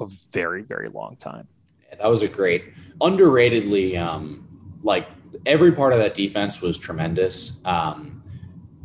a 0.00 0.06
very 0.32 0.62
very 0.62 0.88
long 0.88 1.16
time. 1.16 1.48
Yeah, 1.88 1.96
that 1.96 2.08
was 2.08 2.22
a 2.22 2.28
great, 2.28 2.72
underratedly, 3.00 3.98
um, 3.98 4.46
like 4.82 5.08
every 5.46 5.72
part 5.72 5.92
of 5.92 5.98
that 5.98 6.14
defense 6.14 6.60
was 6.60 6.78
tremendous. 6.78 7.58
Um, 7.64 8.22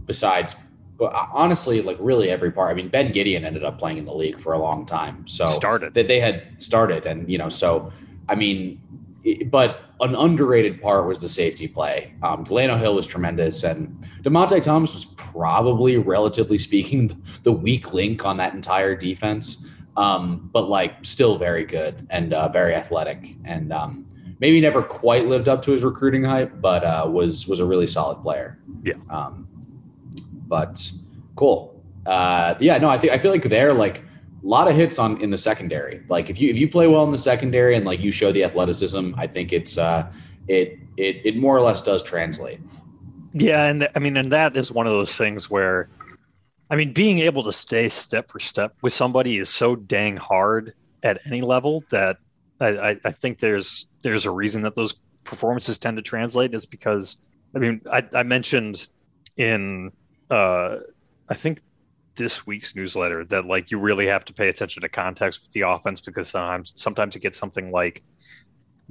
besides 0.06 0.56
but 1.00 1.14
honestly, 1.32 1.82
like 1.82 1.96
really 2.00 2.30
every 2.30 2.52
part. 2.52 2.70
I 2.70 2.74
mean, 2.74 2.90
Ben 2.90 3.14
Gedeon 3.14 3.46
ended 3.46 3.64
up 3.64 3.80
playing 3.80 3.98
in 4.00 4.06
the 4.06 4.14
league 4.14 4.38
for 4.38 4.52
a 4.52 4.60
long 4.60 4.86
time. 4.86 5.26
So 5.28 5.48
started 5.48 5.94
that 5.94 6.08
they 6.08 6.20
had 6.20 6.62
started, 6.62 7.06
and 7.06 7.32
you 7.32 7.38
know, 7.38 7.48
so 7.48 7.94
I 8.28 8.36
mean, 8.36 8.82
but 9.48 9.82
an 10.02 10.16
underrated 10.16 10.82
part 10.82 11.06
was 11.08 11.22
the 11.22 11.30
safety 11.30 11.68
play. 11.68 12.14
Um, 12.24 12.44
Delano 12.44 12.78
Hill 12.78 12.96
was 12.96 13.06
tremendous, 13.06 13.64
and 13.64 14.08
Dymonte 14.22 14.62
Thomas 14.64 14.94
was 14.94 15.06
probably, 15.06 15.98
relatively 15.98 16.58
speaking, 16.58 17.22
the 17.44 17.52
weak 17.52 17.94
link 17.94 18.26
on 18.26 18.38
that 18.38 18.54
entire 18.54 18.96
defense. 18.96 19.66
Um, 19.98 20.50
but 20.54 20.70
like, 20.70 21.04
still 21.04 21.36
very 21.36 21.66
good 21.66 22.08
and 22.10 22.34
uh, 22.34 22.48
very 22.48 22.74
athletic, 22.74 23.36
and 23.44 23.74
um, 23.74 24.08
maybe 24.40 24.62
never 24.62 24.82
quite 24.82 25.28
lived 25.28 25.50
up 25.50 25.62
to 25.64 25.72
his 25.72 25.84
recruiting 25.84 26.24
hype, 26.24 26.62
but 26.62 26.84
uh, 26.86 27.06
was 27.10 27.48
was 27.48 27.60
a 27.60 27.66
really 27.66 27.88
solid 27.88 28.22
player. 28.22 28.60
Yeah. 28.84 28.94
Um, 29.10 29.48
but 30.48 30.92
cool. 31.36 31.84
Uh, 32.06 32.56
yeah. 32.60 32.78
No, 32.78 32.90
I 32.90 32.98
think 32.98 33.12
I 33.12 33.18
feel 33.18 33.32
like 33.32 33.44
they're 33.44 33.74
like 33.74 34.04
a 34.42 34.48
lot 34.48 34.68
of 34.68 34.76
hits 34.76 35.00
on 35.00 35.22
in 35.22 35.30
the 35.30 35.38
secondary. 35.38 36.04
Like 36.08 36.30
if 36.30 36.40
you 36.40 36.50
if 36.50 36.58
you 36.58 36.70
play 36.70 36.88
well 36.88 37.04
in 37.04 37.12
the 37.12 37.18
secondary 37.18 37.76
and 37.76 37.86
like 37.86 38.00
you 38.00 38.12
show 38.12 38.32
the 38.32 38.44
athleticism, 38.44 39.14
I 39.18 39.28
think 39.28 39.52
it's 39.54 39.78
uh 39.78 40.12
it 40.48 40.80
it 40.98 41.22
it 41.26 41.38
more 41.38 41.56
or 41.56 41.62
less 41.62 41.82
does 41.82 42.04
translate. 42.04 42.60
Yeah, 43.34 43.66
and 43.66 43.88
I 43.96 44.00
mean, 44.00 44.18
and 44.18 44.32
that 44.32 44.58
is 44.58 44.72
one 44.72 44.88
of 44.88 44.94
those 44.94 45.16
things 45.16 45.50
where, 45.50 45.88
I 46.70 46.76
mean, 46.76 46.94
being 46.94 47.20
able 47.20 47.44
to 47.44 47.52
stay 47.52 47.88
step 47.90 48.30
for 48.32 48.40
step 48.40 48.76
with 48.82 48.94
somebody 48.94 49.38
is 49.38 49.50
so 49.50 49.76
dang 49.76 50.18
hard 50.18 50.74
at 51.04 51.20
any 51.26 51.42
level 51.42 51.84
that 51.92 52.18
I, 52.60 52.68
I, 52.68 52.98
I 53.06 53.12
think 53.12 53.40
there's 53.40 53.86
there's 54.02 54.26
a 54.26 54.32
reason 54.32 54.64
that 54.64 54.76
those 54.76 54.94
performances 55.24 55.78
tend 55.78 55.98
to 55.98 56.04
translate 56.04 56.54
is 56.54 56.66
because 56.66 57.18
I 57.56 57.60
mean 57.60 57.82
I, 57.92 58.04
I 58.14 58.24
mentioned 58.24 58.88
in 59.38 59.92
uh, 60.30 60.78
I 61.30 61.34
think 61.34 61.62
this 62.20 62.46
week's 62.46 62.76
newsletter 62.76 63.24
that 63.24 63.46
like 63.46 63.72
you 63.72 63.80
really 63.80 64.06
have 64.08 64.26
to 64.26 64.34
pay 64.34 64.50
attention 64.50 64.82
to 64.82 64.90
context 64.90 65.42
with 65.42 65.52
the 65.54 65.62
offense 65.62 66.02
because 66.02 66.30
sometimes 66.30 66.74
sometimes 66.76 67.16
you 67.16 67.22
get 67.22 67.34
something 67.34 67.72
like 67.72 68.04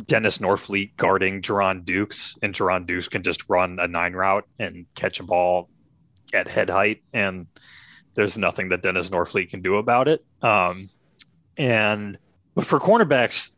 Dennis 0.07 0.39
Norfleet 0.39 0.97
guarding 0.97 1.43
Jaron 1.43 1.85
Dukes, 1.85 2.35
and 2.43 2.55
Jaron 2.55 2.87
Dukes 2.87 3.09
can 3.09 3.23
just 3.23 3.45
run 3.49 3.79
a 3.81 3.87
nine 3.87 4.15
route 4.15 4.45
and 4.59 4.87
catch 4.95 5.21
a 5.21 5.25
ball 5.25 5.69
at 6.33 6.49
head 6.49 6.71
height, 6.71 7.03
and 7.13 7.47
there's 8.15 8.39
nothing 8.39 8.71
that 8.71 8.83
Dennis 8.83 9.11
Norfleet 9.11 9.51
can 9.51 9.61
do 9.61 9.77
about 9.77 10.09
it. 10.09 10.25
Um, 10.41 10.89
and 11.57 12.17
but 12.55 12.65
for 12.65 12.79
cornerbacks, 12.79 13.51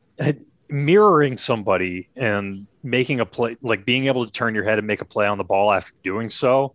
mirroring 0.68 1.36
somebody 1.38 2.08
and 2.16 2.66
making 2.82 3.20
a 3.20 3.26
play, 3.26 3.56
like 3.62 3.84
being 3.84 4.06
able 4.06 4.26
to 4.26 4.32
turn 4.32 4.54
your 4.54 4.64
head 4.64 4.78
and 4.78 4.86
make 4.86 5.00
a 5.00 5.04
play 5.04 5.26
on 5.26 5.38
the 5.38 5.44
ball 5.44 5.70
after 5.70 5.92
doing 6.02 6.30
so, 6.30 6.74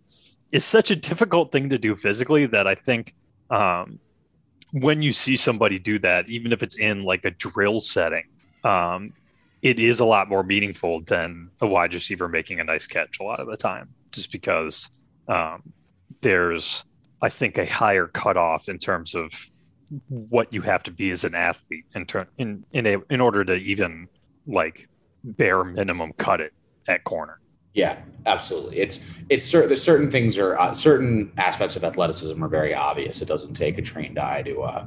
is 0.56 0.64
such 0.64 0.90
a 0.90 0.96
difficult 0.96 1.52
thing 1.52 1.68
to 1.68 1.78
do 1.78 1.94
physically 1.94 2.46
that 2.46 2.66
I 2.66 2.74
think 2.74 3.14
um, 3.50 4.00
when 4.72 5.02
you 5.02 5.12
see 5.12 5.36
somebody 5.36 5.78
do 5.78 5.98
that, 5.98 6.28
even 6.30 6.50
if 6.50 6.62
it's 6.62 6.76
in 6.76 7.04
like 7.04 7.26
a 7.26 7.30
drill 7.30 7.78
setting, 7.80 8.24
um, 8.64 9.12
it 9.60 9.78
is 9.78 10.00
a 10.00 10.06
lot 10.06 10.30
more 10.30 10.42
meaningful 10.42 11.02
than 11.02 11.50
a 11.60 11.66
wide 11.66 11.92
receiver 11.92 12.26
making 12.26 12.58
a 12.58 12.64
nice 12.64 12.86
catch 12.86 13.20
a 13.20 13.22
lot 13.22 13.38
of 13.38 13.48
the 13.48 13.56
time, 13.56 13.90
just 14.12 14.32
because 14.32 14.88
um, 15.28 15.62
there's, 16.22 16.84
I 17.20 17.28
think, 17.28 17.58
a 17.58 17.66
higher 17.66 18.06
cutoff 18.06 18.70
in 18.70 18.78
terms 18.78 19.14
of 19.14 19.30
what 20.08 20.54
you 20.54 20.62
have 20.62 20.82
to 20.84 20.90
be 20.90 21.10
as 21.10 21.24
an 21.24 21.34
athlete 21.34 21.84
in 21.94 22.06
turn 22.06 22.26
in 22.38 22.64
in 22.72 22.86
a, 22.86 22.96
in 23.10 23.20
order 23.20 23.44
to 23.44 23.54
even 23.54 24.08
like 24.46 24.88
bare 25.22 25.64
minimum 25.64 26.12
cut 26.14 26.40
it 26.40 26.54
at 26.88 27.04
corner. 27.04 27.40
Yeah, 27.76 27.98
absolutely. 28.24 28.78
It's 28.78 29.04
it's 29.28 29.44
certain 29.44 29.68
there's 29.68 29.82
certain 29.82 30.10
things 30.10 30.38
are 30.38 30.58
uh, 30.58 30.72
certain 30.72 31.30
aspects 31.36 31.76
of 31.76 31.84
athleticism 31.84 32.42
are 32.42 32.48
very 32.48 32.74
obvious. 32.74 33.20
It 33.20 33.28
doesn't 33.28 33.54
take 33.54 33.76
a 33.76 33.82
trained 33.82 34.18
eye 34.18 34.42
to 34.42 34.62
uh 34.62 34.86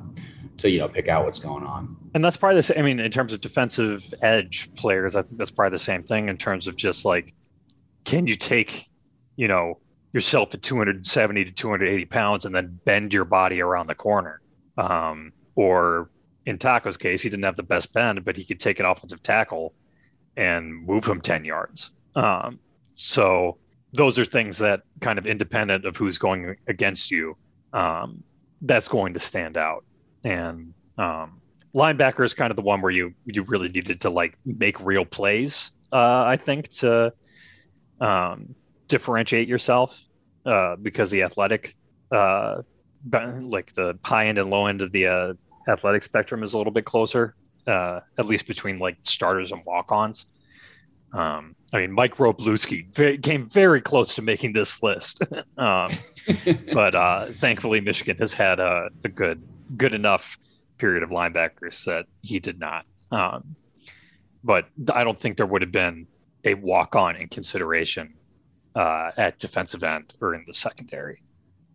to 0.57 0.69
you 0.69 0.79
know 0.79 0.89
pick 0.89 1.07
out 1.07 1.23
what's 1.23 1.37
going 1.37 1.63
on. 1.63 1.95
And 2.15 2.25
that's 2.25 2.35
probably 2.35 2.55
the 2.55 2.63
same. 2.63 2.79
I 2.79 2.81
mean, 2.81 2.99
in 2.99 3.11
terms 3.11 3.31
of 3.31 3.41
defensive 3.41 4.11
edge 4.23 4.73
players, 4.75 5.15
I 5.15 5.21
think 5.21 5.37
that's 5.37 5.51
probably 5.51 5.75
the 5.75 5.83
same 5.83 6.03
thing 6.03 6.29
in 6.29 6.37
terms 6.37 6.67
of 6.67 6.75
just 6.75 7.05
like, 7.05 7.35
can 8.05 8.25
you 8.25 8.35
take, 8.35 8.87
you 9.35 9.47
know, 9.47 9.77
yourself 10.11 10.51
at 10.55 10.63
270 10.63 11.45
to 11.45 11.51
280 11.51 12.05
pounds 12.05 12.45
and 12.45 12.55
then 12.55 12.79
bend 12.85 13.13
your 13.13 13.25
body 13.25 13.61
around 13.61 13.85
the 13.85 13.95
corner? 13.95 14.41
Um, 14.79 15.31
or 15.53 16.09
in 16.47 16.57
Taco's 16.57 16.97
case, 16.97 17.21
he 17.21 17.29
didn't 17.29 17.43
have 17.43 17.55
the 17.55 17.61
best 17.61 17.93
bend, 17.93 18.25
but 18.25 18.35
he 18.35 18.43
could 18.43 18.59
take 18.59 18.79
an 18.79 18.87
offensive 18.87 19.21
tackle 19.21 19.75
and 20.35 20.73
move 20.73 21.05
him 21.05 21.21
10 21.21 21.45
yards. 21.45 21.91
Um, 22.15 22.59
so 23.01 23.57
those 23.93 24.19
are 24.19 24.25
things 24.25 24.57
that 24.57 24.81
kind 24.99 25.17
of 25.17 25.25
independent 25.25 25.85
of 25.85 25.95
who's 25.95 26.17
going 26.17 26.57
against 26.67 27.09
you, 27.09 27.37
um, 27.71 28.21
that's 28.61 28.89
going 28.89 29.13
to 29.13 29.21
stand 29.21 29.55
out. 29.55 29.85
And 30.25 30.73
um, 30.97 31.39
linebacker 31.73 32.25
is 32.25 32.33
kind 32.33 32.51
of 32.51 32.57
the 32.57 32.61
one 32.61 32.81
where 32.81 32.91
you 32.91 33.13
you 33.23 33.43
really 33.43 33.69
needed 33.69 34.01
to 34.01 34.09
like 34.09 34.37
make 34.45 34.77
real 34.81 35.05
plays. 35.05 35.71
Uh, 35.93 36.23
I 36.25 36.35
think 36.35 36.67
to 36.79 37.13
um, 38.01 38.53
differentiate 38.89 39.47
yourself 39.47 39.97
uh, 40.45 40.75
because 40.75 41.09
the 41.09 41.23
athletic, 41.23 41.77
uh, 42.11 42.63
like 43.09 43.71
the 43.75 43.97
high 44.03 44.27
end 44.27 44.37
and 44.39 44.49
low 44.49 44.65
end 44.65 44.81
of 44.81 44.91
the 44.91 45.07
uh, 45.07 45.33
athletic 45.69 46.03
spectrum 46.03 46.43
is 46.43 46.53
a 46.53 46.57
little 46.57 46.73
bit 46.73 46.83
closer, 46.83 47.33
uh, 47.65 48.01
at 48.17 48.25
least 48.25 48.45
between 48.45 48.77
like 48.77 48.97
starters 49.03 49.53
and 49.53 49.63
walk 49.65 49.89
ons. 49.89 50.25
Um, 51.13 51.55
I 51.73 51.77
mean, 51.79 51.91
Mike 51.91 52.17
Wroblewski 52.17 53.21
came 53.23 53.49
very 53.49 53.81
close 53.81 54.15
to 54.15 54.21
making 54.21 54.53
this 54.53 54.81
list, 54.83 55.21
um, 55.57 55.91
but 56.73 56.95
uh, 56.95 57.27
thankfully 57.33 57.81
Michigan 57.81 58.17
has 58.17 58.33
had 58.33 58.59
a, 58.59 58.89
a, 59.03 59.09
good, 59.09 59.41
good 59.75 59.93
enough 59.93 60.37
period 60.77 61.03
of 61.03 61.09
linebackers 61.09 61.83
that 61.85 62.05
he 62.21 62.39
did 62.39 62.59
not. 62.59 62.85
Um, 63.11 63.55
but 64.43 64.65
I 64.93 65.03
don't 65.03 65.19
think 65.19 65.37
there 65.37 65.45
would 65.45 65.61
have 65.61 65.71
been 65.71 66.07
a 66.43 66.53
walk 66.53 66.95
on 66.95 67.15
in 67.15 67.27
consideration 67.27 68.13
uh, 68.75 69.11
at 69.17 69.39
defensive 69.39 69.83
end 69.83 70.13
or 70.21 70.33
in 70.33 70.45
the 70.47 70.53
secondary. 70.53 71.21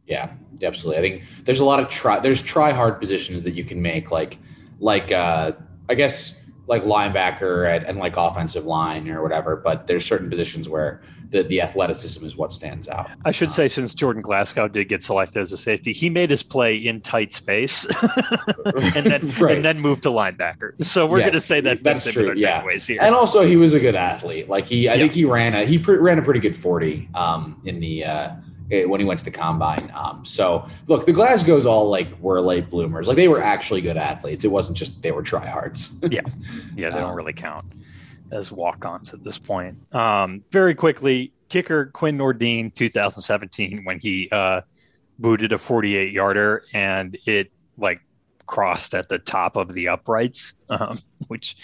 Yeah, 0.06 0.32
absolutely. 0.62 0.98
I 0.98 1.02
think 1.02 1.22
there's 1.44 1.60
a 1.60 1.64
lot 1.64 1.80
of 1.80 1.88
try. 1.88 2.20
There's 2.20 2.42
try 2.42 2.72
hard 2.72 3.00
positions 3.00 3.42
that 3.42 3.54
you 3.54 3.64
can 3.64 3.80
make, 3.80 4.10
like, 4.10 4.38
like 4.78 5.12
uh, 5.12 5.52
I 5.88 5.94
guess 5.94 6.38
like 6.66 6.82
linebacker 6.82 7.74
and, 7.74 7.84
and, 7.84 7.98
like 7.98 8.16
offensive 8.16 8.64
line 8.64 9.08
or 9.08 9.22
whatever, 9.22 9.56
but 9.56 9.86
there's 9.86 10.04
certain 10.04 10.30
positions 10.30 10.68
where 10.68 11.02
the, 11.30 11.42
the 11.42 11.60
athleticism 11.60 12.24
is 12.24 12.36
what 12.36 12.52
stands 12.52 12.88
out. 12.88 13.10
I 13.24 13.32
should 13.32 13.48
um, 13.48 13.54
say, 13.54 13.68
since 13.68 13.94
Jordan 13.94 14.22
Glasgow 14.22 14.68
did 14.68 14.88
get 14.88 15.02
selected 15.02 15.40
as 15.40 15.52
a 15.52 15.58
safety, 15.58 15.92
he 15.92 16.08
made 16.08 16.30
his 16.30 16.42
play 16.42 16.76
in 16.76 17.00
tight 17.00 17.32
space 17.32 17.84
and 18.94 19.06
then 19.06 19.30
right. 19.40 19.56
and 19.56 19.64
then 19.64 19.80
moved 19.80 20.04
to 20.04 20.10
linebacker. 20.10 20.82
So 20.84 21.06
we're 21.06 21.18
yes, 21.18 21.24
going 21.24 21.32
to 21.34 21.40
say 21.40 21.60
that 21.60 21.82
that's 21.82 22.10
true. 22.10 22.34
Yeah, 22.36 22.62
here. 22.78 22.98
and 23.00 23.14
also 23.14 23.44
he 23.44 23.56
was 23.56 23.74
a 23.74 23.80
good 23.80 23.96
athlete. 23.96 24.48
Like 24.48 24.66
he, 24.66 24.88
I 24.88 24.94
yeah. 24.94 25.00
think 25.00 25.12
he 25.12 25.24
ran 25.24 25.54
a 25.54 25.66
he 25.66 25.78
ran 25.78 26.18
a 26.18 26.22
pretty 26.22 26.40
good 26.40 26.56
forty 26.56 27.08
um, 27.14 27.60
in 27.64 27.80
the. 27.80 28.04
Uh, 28.04 28.30
when 28.70 29.00
he 29.00 29.06
went 29.06 29.18
to 29.18 29.24
the 29.24 29.30
combine. 29.30 29.92
Um, 29.94 30.24
so 30.24 30.68
look, 30.86 31.06
the 31.06 31.12
Glasgow's 31.12 31.66
all 31.66 31.88
like 31.88 32.18
were 32.20 32.40
late 32.40 32.70
bloomers. 32.70 33.06
Like 33.06 33.16
they 33.16 33.28
were 33.28 33.42
actually 33.42 33.80
good 33.80 33.96
athletes. 33.96 34.44
It 34.44 34.48
wasn't 34.48 34.78
just 34.78 35.02
they 35.02 35.12
were 35.12 35.22
tryhards. 35.22 35.98
yeah, 36.12 36.20
yeah, 36.74 36.90
they 36.90 36.96
um, 36.96 37.08
don't 37.08 37.16
really 37.16 37.32
count 37.32 37.66
as 38.32 38.50
walk-ons 38.50 39.12
at 39.12 39.22
this 39.22 39.38
point. 39.38 39.76
Um, 39.94 40.42
very 40.50 40.74
quickly, 40.74 41.32
kicker 41.48 41.86
Quinn 41.86 42.18
Nordin, 42.18 42.74
2017, 42.74 43.84
when 43.84 43.98
he 43.98 44.28
uh, 44.32 44.62
booted 45.18 45.52
a 45.52 45.58
48 45.58 46.12
yarder 46.12 46.64
and 46.72 47.16
it 47.26 47.52
like 47.76 48.00
crossed 48.46 48.94
at 48.94 49.08
the 49.08 49.18
top 49.18 49.56
of 49.56 49.72
the 49.72 49.88
uprights, 49.88 50.54
um, 50.68 50.98
which 51.28 51.56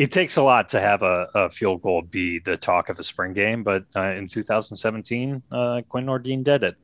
it 0.00 0.10
takes 0.10 0.38
a 0.38 0.42
lot 0.42 0.70
to 0.70 0.80
have 0.80 1.02
a, 1.02 1.28
a, 1.34 1.50
field 1.50 1.82
goal 1.82 2.00
be 2.00 2.38
the 2.38 2.56
talk 2.56 2.88
of 2.88 2.98
a 2.98 3.02
spring 3.02 3.34
game, 3.34 3.62
but 3.62 3.84
uh, 3.94 4.12
in 4.12 4.26
2017, 4.26 5.42
uh, 5.52 5.82
Quinn 5.90 6.06
Nordin 6.06 6.42
did 6.42 6.64
it. 6.64 6.76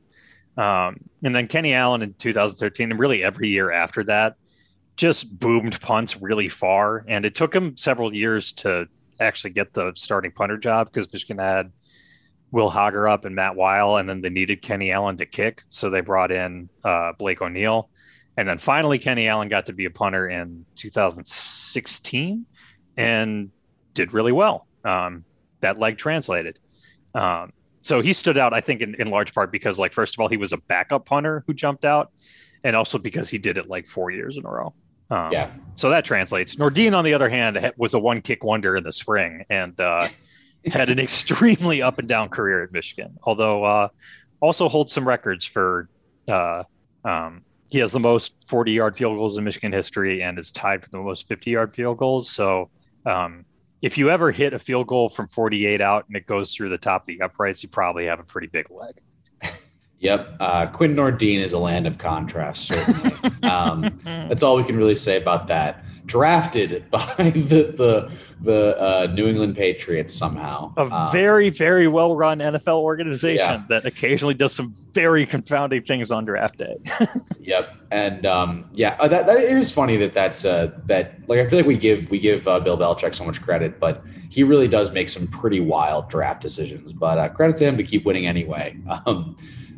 Um, 0.55 0.99
and 1.23 1.33
then 1.33 1.47
Kenny 1.47 1.73
Allen 1.73 2.03
in 2.03 2.13
2013, 2.13 2.91
and 2.91 2.99
really 2.99 3.23
every 3.23 3.49
year 3.49 3.71
after 3.71 4.03
that, 4.03 4.35
just 4.97 5.35
boomed 5.39 5.81
punts 5.81 6.21
really 6.21 6.47
far. 6.47 7.05
And 7.07 7.25
it 7.25 7.33
took 7.33 7.55
him 7.55 7.75
several 7.75 8.13
years 8.13 8.53
to 8.53 8.85
actually 9.19 9.53
get 9.53 9.73
the 9.73 9.93
starting 9.95 10.31
punter 10.31 10.59
job 10.59 10.85
because 10.85 11.11
Michigan 11.11 11.39
had 11.39 11.71
Will 12.51 12.69
Hogger 12.69 13.07
Hagerup 13.07 13.25
and 13.25 13.33
Matt 13.33 13.55
Wile, 13.55 13.97
and 13.97 14.07
then 14.07 14.21
they 14.21 14.29
needed 14.29 14.61
Kenny 14.61 14.91
Allen 14.91 15.17
to 15.17 15.25
kick. 15.25 15.63
So 15.69 15.89
they 15.89 16.01
brought 16.01 16.31
in 16.31 16.69
uh, 16.83 17.13
Blake 17.17 17.41
O'Neill. 17.41 17.89
And 18.37 18.47
then 18.47 18.59
finally, 18.59 18.99
Kenny 18.99 19.27
Allen 19.27 19.49
got 19.49 19.65
to 19.65 19.73
be 19.73 19.85
a 19.85 19.89
punter 19.89 20.29
in 20.29 20.67
2016 20.75 22.45
and 22.97 23.51
did 23.93 24.13
really 24.13 24.31
well. 24.31 24.67
Um, 24.83 25.23
that 25.61 25.79
leg 25.79 25.97
translated. 25.97 26.59
Um, 27.13 27.51
so 27.81 28.01
he 28.01 28.13
stood 28.13 28.37
out, 28.37 28.53
I 28.53 28.61
think, 28.61 28.81
in, 28.81 28.95
in 28.95 29.09
large 29.09 29.33
part 29.33 29.51
because, 29.51 29.79
like, 29.79 29.93
first 29.93 30.15
of 30.15 30.19
all, 30.19 30.27
he 30.27 30.37
was 30.37 30.53
a 30.53 30.57
backup 30.57 31.05
punter 31.05 31.43
who 31.47 31.53
jumped 31.53 31.85
out, 31.85 32.11
and 32.63 32.75
also 32.75 32.97
because 32.97 33.29
he 33.29 33.37
did 33.37 33.57
it 33.57 33.69
like 33.69 33.87
four 33.87 34.11
years 34.11 34.37
in 34.37 34.45
a 34.45 34.49
row. 34.49 34.73
Um, 35.09 35.31
yeah. 35.31 35.51
So 35.75 35.89
that 35.89 36.03
translates. 36.03 36.55
Nordin, 36.55 36.95
on 36.95 37.05
the 37.05 37.13
other 37.13 37.29
hand, 37.29 37.71
was 37.77 37.93
a 37.93 37.99
one 37.99 38.21
kick 38.21 38.43
wonder 38.43 38.75
in 38.75 38.83
the 38.83 38.91
spring 38.91 39.45
and 39.49 39.79
uh, 39.79 40.09
had 40.65 40.89
an 40.89 40.99
extremely 40.99 41.81
up 41.81 41.97
and 41.97 42.07
down 42.07 42.29
career 42.29 42.63
at 42.63 42.71
Michigan, 42.71 43.17
although 43.23 43.63
uh, 43.63 43.87
also 44.41 44.67
holds 44.69 44.93
some 44.93 45.07
records 45.07 45.45
for. 45.45 45.89
Uh, 46.27 46.63
um, 47.05 47.43
he 47.69 47.79
has 47.79 47.91
the 47.91 47.99
most 47.99 48.33
40 48.47 48.71
yard 48.71 48.95
field 48.95 49.17
goals 49.17 49.37
in 49.37 49.43
Michigan 49.43 49.73
history 49.73 50.21
and 50.23 50.39
is 50.39 50.51
tied 50.51 50.83
for 50.83 50.89
the 50.89 50.99
most 50.99 51.27
50 51.27 51.51
yard 51.51 51.73
field 51.73 51.97
goals. 51.97 52.29
So 52.29 52.69
um, 53.07 53.45
if 53.81 53.97
you 53.97 54.09
ever 54.09 54.31
hit 54.31 54.53
a 54.53 54.59
field 54.59 54.87
goal 54.87 55.09
from 55.09 55.27
48 55.27 55.81
out 55.81 56.05
and 56.07 56.15
it 56.15 56.25
goes 56.25 56.53
through 56.53 56.69
the 56.69 56.77
top 56.77 57.01
of 57.03 57.07
the 57.07 57.21
uprights, 57.21 57.63
you 57.63 57.69
probably 57.69 58.05
have 58.05 58.19
a 58.19 58.23
pretty 58.23 58.47
big 58.47 58.69
leg. 58.69 58.95
Yep. 59.99 60.35
Uh, 60.39 60.67
Quinn 60.67 60.95
Nordin 60.95 61.39
is 61.39 61.53
a 61.53 61.57
land 61.57 61.87
of 61.87 61.97
contrast, 61.97 62.67
certainly. 62.67 63.31
um, 63.49 63.97
that's 64.03 64.43
all 64.43 64.55
we 64.55 64.63
can 64.63 64.77
really 64.77 64.95
say 64.95 65.17
about 65.17 65.47
that. 65.47 65.83
Drafted 66.07 66.85
by 66.91 67.15
the 67.17 67.73
the, 67.77 68.11
the 68.41 68.81
uh, 68.81 69.07
New 69.13 69.27
England 69.27 69.55
Patriots 69.55 70.13
somehow. 70.13 70.73
A 70.77 70.81
um, 70.81 71.11
very, 71.11 71.49
very 71.49 71.87
well 71.87 72.15
run 72.15 72.39
NFL 72.39 72.79
organization 72.79 73.37
yeah. 73.37 73.63
that 73.69 73.85
occasionally 73.85 74.33
does 74.33 74.53
some 74.53 74.73
very 74.93 75.25
confounding 75.25 75.83
things 75.83 76.09
on 76.09 76.25
draft 76.25 76.57
day. 76.57 76.77
yep. 77.39 77.75
And 77.91 78.25
um, 78.25 78.69
yeah, 78.73 78.95
uh, 78.99 79.07
that, 79.07 79.27
that 79.27 79.37
is 79.37 79.71
funny 79.71 79.97
that 79.97 80.13
that's 80.13 80.43
uh, 80.45 80.71
that 80.85 81.19
like 81.27 81.39
I 81.39 81.47
feel 81.47 81.59
like 81.59 81.67
we 81.67 81.77
give 81.77 82.09
we 82.09 82.19
give 82.19 82.47
uh, 82.47 82.59
Bill 82.59 82.77
Belichick 82.77 83.13
so 83.13 83.23
much 83.23 83.41
credit, 83.41 83.79
but 83.79 84.03
he 84.29 84.43
really 84.43 84.67
does 84.67 84.91
make 84.91 85.09
some 85.09 85.27
pretty 85.27 85.59
wild 85.59 86.09
draft 86.09 86.41
decisions. 86.41 86.93
But 86.93 87.17
uh, 87.17 87.29
credit 87.29 87.57
to 87.57 87.65
him 87.65 87.77
to 87.77 87.83
keep 87.83 88.05
winning 88.05 88.27
anyway. 88.27 88.77
Um, 89.05 89.37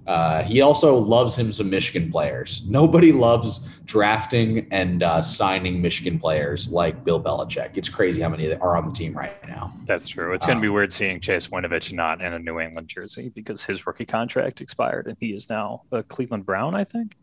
uh, 0.10 0.42
he 0.42 0.62
also 0.62 0.98
loves 0.98 1.36
him 1.36 1.52
some 1.52 1.70
Michigan 1.70 2.12
players. 2.12 2.64
Nobody 2.66 3.12
loves 3.12 3.70
drafting 3.86 4.66
and 4.72 5.04
uh, 5.04 5.22
signing 5.22 5.84
Michigan 5.84 6.18
players 6.18 6.72
like 6.72 7.04
Bill 7.04 7.22
Belichick. 7.22 7.78
It's 7.78 7.90
crazy 7.90 8.20
how 8.20 8.30
many 8.30 8.52
are 8.56 8.76
on 8.76 8.88
the 8.88 8.92
team 8.92 9.14
right 9.14 9.48
now. 9.48 9.72
That's 9.86 10.08
true. 10.08 10.34
It's 10.34 10.48
going 10.48 10.56
to 10.56 10.58
um, 10.58 10.62
be 10.64 10.70
weird 10.70 10.92
seeing 10.92 11.20
Chase 11.20 11.50
Winovich 11.50 11.94
not 11.94 12.24
in 12.24 12.34
a 12.34 12.40
New 12.40 12.60
England 12.60 12.88
jersey 12.88 13.30
because 13.30 13.64
his 13.64 13.86
rookie 13.86 14.04
contract 14.04 14.62
expired 14.62 15.06
and 15.06 15.16
he 15.20 15.28
is 15.28 15.48
now 15.48 15.84
a 15.92 16.02
Cleveland 16.02 16.44
Brown, 16.44 16.74
I 16.74 16.86
think. 16.86 17.16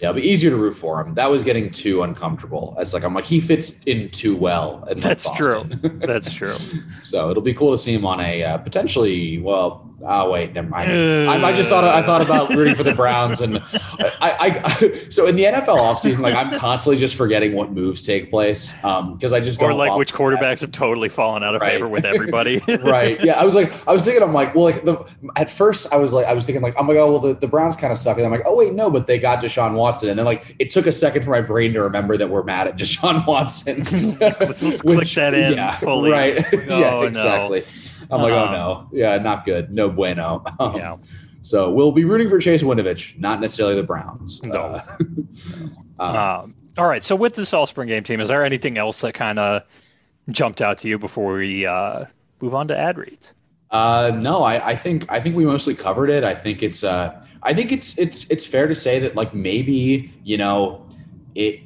Yeah, 0.00 0.10
it'll 0.10 0.22
be 0.22 0.28
easier 0.28 0.50
to 0.50 0.56
root 0.56 0.74
for 0.74 1.00
him. 1.00 1.14
That 1.14 1.30
was 1.30 1.42
getting 1.42 1.68
too 1.68 2.04
uncomfortable. 2.04 2.76
It's 2.78 2.94
like 2.94 3.02
I'm 3.02 3.12
like 3.12 3.26
he 3.26 3.40
fits 3.40 3.82
in 3.82 4.08
too 4.10 4.36
well. 4.36 4.88
That's 4.96 5.28
true. 5.32 5.64
That's 5.82 6.32
true. 6.32 6.54
so 7.02 7.30
it'll 7.30 7.42
be 7.42 7.52
cool 7.52 7.72
to 7.72 7.76
see 7.76 7.92
him 7.92 8.06
on 8.06 8.20
a 8.20 8.44
uh, 8.44 8.58
potentially. 8.58 9.38
Well, 9.38 9.89
oh 10.02 10.30
wait, 10.30 10.52
never 10.52 10.68
mind. 10.68 10.90
I, 10.90 11.48
I, 11.48 11.52
just 11.52 11.68
thought 11.68 11.84
I 11.84 12.02
thought 12.02 12.22
about 12.22 12.48
rooting 12.50 12.74
for 12.74 12.82
the 12.82 12.94
Browns, 12.94 13.40
and 13.40 13.58
I, 14.20 14.62
I, 14.64 15.04
so 15.08 15.26
in 15.26 15.36
the 15.36 15.44
NFL 15.44 15.78
offseason, 15.78 16.20
like 16.20 16.34
I'm 16.34 16.58
constantly 16.58 16.98
just 16.98 17.14
forgetting 17.14 17.54
what 17.54 17.72
moves 17.72 18.02
take 18.02 18.30
place 18.30 18.72
because 18.72 19.32
um, 19.32 19.34
I 19.34 19.40
just 19.40 19.62
or 19.62 19.74
like 19.74 19.96
which 19.96 20.12
quarterbacks 20.12 20.60
have 20.62 20.72
totally 20.72 21.08
fallen 21.08 21.44
out 21.44 21.54
of 21.54 21.60
right. 21.60 21.72
favor 21.72 21.88
with 21.88 22.04
everybody. 22.04 22.60
right. 22.82 23.22
Yeah. 23.22 23.40
I 23.40 23.44
was 23.44 23.54
like, 23.54 23.72
I 23.86 23.92
was 23.92 24.04
thinking, 24.04 24.22
I'm 24.22 24.32
like, 24.32 24.54
well, 24.54 24.64
like 24.64 24.84
the 24.84 25.04
at 25.36 25.50
first 25.50 25.92
I 25.92 25.96
was 25.96 26.12
like, 26.12 26.26
I 26.26 26.32
was 26.32 26.46
thinking 26.46 26.62
like, 26.62 26.74
oh 26.76 26.82
my 26.82 26.94
god, 26.94 27.06
well 27.10 27.20
the, 27.20 27.34
the 27.34 27.48
Browns 27.48 27.76
kind 27.76 27.92
of 27.92 27.98
suck, 27.98 28.16
and 28.16 28.26
I'm 28.26 28.32
like, 28.32 28.42
oh 28.46 28.56
wait, 28.56 28.72
no, 28.72 28.90
but 28.90 29.06
they 29.06 29.18
got 29.18 29.42
Deshaun 29.42 29.74
Watson. 29.74 29.90
Watson. 29.90 30.08
And 30.10 30.18
then 30.18 30.26
like 30.26 30.54
it 30.58 30.70
took 30.70 30.86
a 30.86 30.92
second 30.92 31.24
for 31.24 31.30
my 31.30 31.40
brain 31.40 31.72
to 31.72 31.82
remember 31.82 32.16
that 32.16 32.28
we're 32.28 32.42
mad 32.42 32.68
at 32.68 32.76
Deshaun 32.76 33.26
Watson. 33.26 33.84
let's, 34.20 34.62
let's 34.62 34.84
Which, 34.84 34.96
click 34.98 35.08
that 35.10 35.34
in 35.34 35.54
yeah, 35.54 35.76
fully. 35.76 36.10
Right. 36.10 36.44
oh, 36.52 36.78
yeah, 36.78 37.02
exactly. 37.02 37.60
No. 37.60 37.66
I'm 38.10 38.22
like, 38.22 38.32
oh 38.32 38.50
no. 38.50 38.72
Um, 38.72 38.90
yeah, 38.92 39.18
not 39.18 39.44
good. 39.44 39.70
No 39.70 39.88
bueno. 39.88 40.44
Um, 40.60 40.76
yeah. 40.76 40.96
So 41.42 41.70
we'll 41.70 41.92
be 41.92 42.04
rooting 42.04 42.28
for 42.28 42.38
Chase 42.38 42.62
Winovich, 42.62 43.18
not 43.18 43.40
necessarily 43.40 43.74
the 43.74 43.82
Browns. 43.82 44.42
No. 44.42 44.60
Uh, 44.60 44.96
um, 45.98 46.16
um, 46.16 46.54
all 46.76 46.86
right. 46.86 47.02
So 47.02 47.16
with 47.16 47.34
this 47.34 47.54
all 47.54 47.66
spring 47.66 47.88
game 47.88 48.04
team, 48.04 48.20
is 48.20 48.28
there 48.28 48.44
anything 48.44 48.76
else 48.76 49.00
that 49.00 49.14
kind 49.14 49.38
of 49.38 49.62
jumped 50.28 50.60
out 50.60 50.78
to 50.78 50.88
you 50.88 50.98
before 50.98 51.34
we 51.34 51.66
uh, 51.66 52.04
move 52.40 52.54
on 52.54 52.68
to 52.68 52.76
ad 52.76 52.98
reads? 52.98 53.32
Uh, 53.70 54.10
no, 54.14 54.42
I, 54.42 54.70
I, 54.70 54.76
think 54.76 55.10
I 55.10 55.20
think 55.20 55.36
we 55.36 55.44
mostly 55.44 55.74
covered 55.74 56.10
it. 56.10 56.24
I 56.24 56.34
think 56.34 56.62
it's 56.62 56.82
uh, 56.84 57.24
I 57.42 57.54
think 57.54 57.72
it's 57.72 57.96
it's 57.98 58.28
it's 58.30 58.44
fair 58.44 58.66
to 58.66 58.74
say 58.74 58.98
that 58.98 59.14
like 59.14 59.32
maybe 59.32 60.12
you 60.24 60.36
know 60.36 60.86
it 61.34 61.60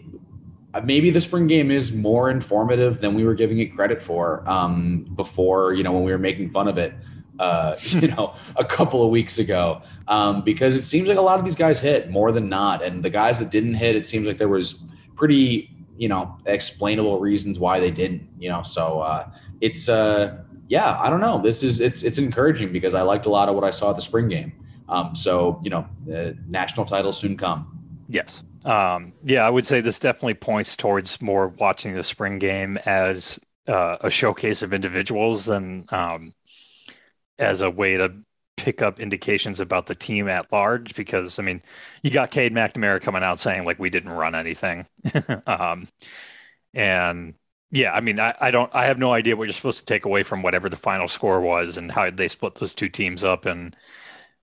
maybe 0.82 1.10
the 1.10 1.20
spring 1.20 1.46
game 1.46 1.70
is 1.70 1.92
more 1.92 2.30
informative 2.30 3.00
than 3.00 3.14
we 3.14 3.24
were 3.24 3.34
giving 3.34 3.58
it 3.58 3.66
credit 3.74 4.02
for 4.02 4.42
um, 4.48 5.02
before 5.14 5.72
you 5.74 5.82
know 5.82 5.92
when 5.92 6.04
we 6.04 6.12
were 6.12 6.18
making 6.18 6.50
fun 6.50 6.68
of 6.68 6.78
it 6.78 6.94
uh, 7.38 7.76
you 7.80 8.08
know 8.08 8.34
a 8.56 8.64
couple 8.64 9.04
of 9.04 9.10
weeks 9.10 9.38
ago 9.38 9.82
um, 10.08 10.42
because 10.42 10.76
it 10.76 10.84
seems 10.84 11.08
like 11.08 11.18
a 11.18 11.22
lot 11.22 11.38
of 11.38 11.44
these 11.44 11.56
guys 11.56 11.78
hit 11.78 12.10
more 12.10 12.32
than 12.32 12.48
not 12.48 12.82
and 12.82 13.02
the 13.02 13.10
guys 13.10 13.38
that 13.38 13.50
didn't 13.50 13.74
hit 13.74 13.96
it 13.96 14.06
seems 14.06 14.26
like 14.26 14.38
there 14.38 14.48
was 14.48 14.84
pretty 15.14 15.70
you 15.96 16.08
know 16.08 16.36
explainable 16.46 17.20
reasons 17.20 17.58
why 17.58 17.78
they 17.78 17.90
didn't 17.90 18.28
you 18.38 18.48
know 18.48 18.62
so 18.62 19.00
uh, 19.00 19.28
it's 19.60 19.88
uh 19.88 20.38
yeah 20.68 20.98
i 21.00 21.10
don't 21.10 21.20
know 21.20 21.38
this 21.38 21.62
is 21.62 21.80
it's 21.80 22.02
it's 22.02 22.18
encouraging 22.18 22.72
because 22.72 22.94
i 22.94 23.02
liked 23.02 23.26
a 23.26 23.30
lot 23.30 23.48
of 23.48 23.54
what 23.54 23.64
i 23.64 23.70
saw 23.70 23.90
at 23.90 23.96
the 23.96 24.02
spring 24.02 24.28
game 24.28 24.52
um, 24.88 25.14
so 25.14 25.60
you 25.62 25.70
know, 25.70 25.86
uh, 26.12 26.32
national 26.46 26.86
titles 26.86 27.18
soon 27.18 27.36
come. 27.36 27.78
Yes. 28.08 28.42
Um, 28.64 29.12
yeah, 29.22 29.46
I 29.46 29.50
would 29.50 29.66
say 29.66 29.80
this 29.80 29.98
definitely 29.98 30.34
points 30.34 30.76
towards 30.76 31.20
more 31.20 31.48
watching 31.48 31.94
the 31.94 32.04
spring 32.04 32.38
game 32.38 32.78
as 32.86 33.38
uh, 33.68 33.98
a 34.00 34.10
showcase 34.10 34.62
of 34.62 34.72
individuals 34.72 35.44
than 35.46 35.84
um, 35.90 36.32
as 37.38 37.60
a 37.60 37.70
way 37.70 37.96
to 37.96 38.12
pick 38.56 38.80
up 38.82 39.00
indications 39.00 39.60
about 39.60 39.86
the 39.86 39.94
team 39.94 40.28
at 40.28 40.50
large. 40.52 40.94
Because 40.94 41.38
I 41.38 41.42
mean, 41.42 41.62
you 42.02 42.10
got 42.10 42.30
Cade 42.30 42.52
McNamara 42.52 43.00
coming 43.00 43.22
out 43.22 43.40
saying 43.40 43.64
like 43.64 43.78
we 43.78 43.90
didn't 43.90 44.12
run 44.12 44.34
anything, 44.34 44.86
um, 45.46 45.88
and 46.74 47.34
yeah, 47.70 47.92
I 47.92 48.00
mean, 48.00 48.20
I, 48.20 48.34
I, 48.40 48.50
don't, 48.52 48.72
I 48.74 48.84
have 48.86 48.98
no 48.98 49.12
idea 49.12 49.36
what 49.36 49.44
you're 49.44 49.52
supposed 49.52 49.80
to 49.80 49.86
take 49.86 50.04
away 50.04 50.22
from 50.22 50.42
whatever 50.42 50.68
the 50.68 50.76
final 50.76 51.08
score 51.08 51.40
was 51.40 51.76
and 51.76 51.90
how 51.90 52.08
they 52.10 52.28
split 52.28 52.54
those 52.54 52.72
two 52.74 52.88
teams 52.88 53.24
up 53.24 53.46
and 53.46 53.76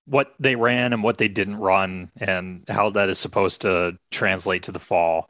what 0.04 0.34
they 0.38 0.56
ran 0.56 0.92
and 0.92 1.02
what 1.02 1.18
they 1.18 1.28
didn't 1.28 1.56
run 1.56 2.10
and 2.16 2.64
how 2.68 2.90
that 2.90 3.08
is 3.08 3.18
supposed 3.18 3.62
to 3.62 3.96
translate 4.10 4.64
to 4.64 4.72
the 4.72 4.78
fall. 4.78 5.28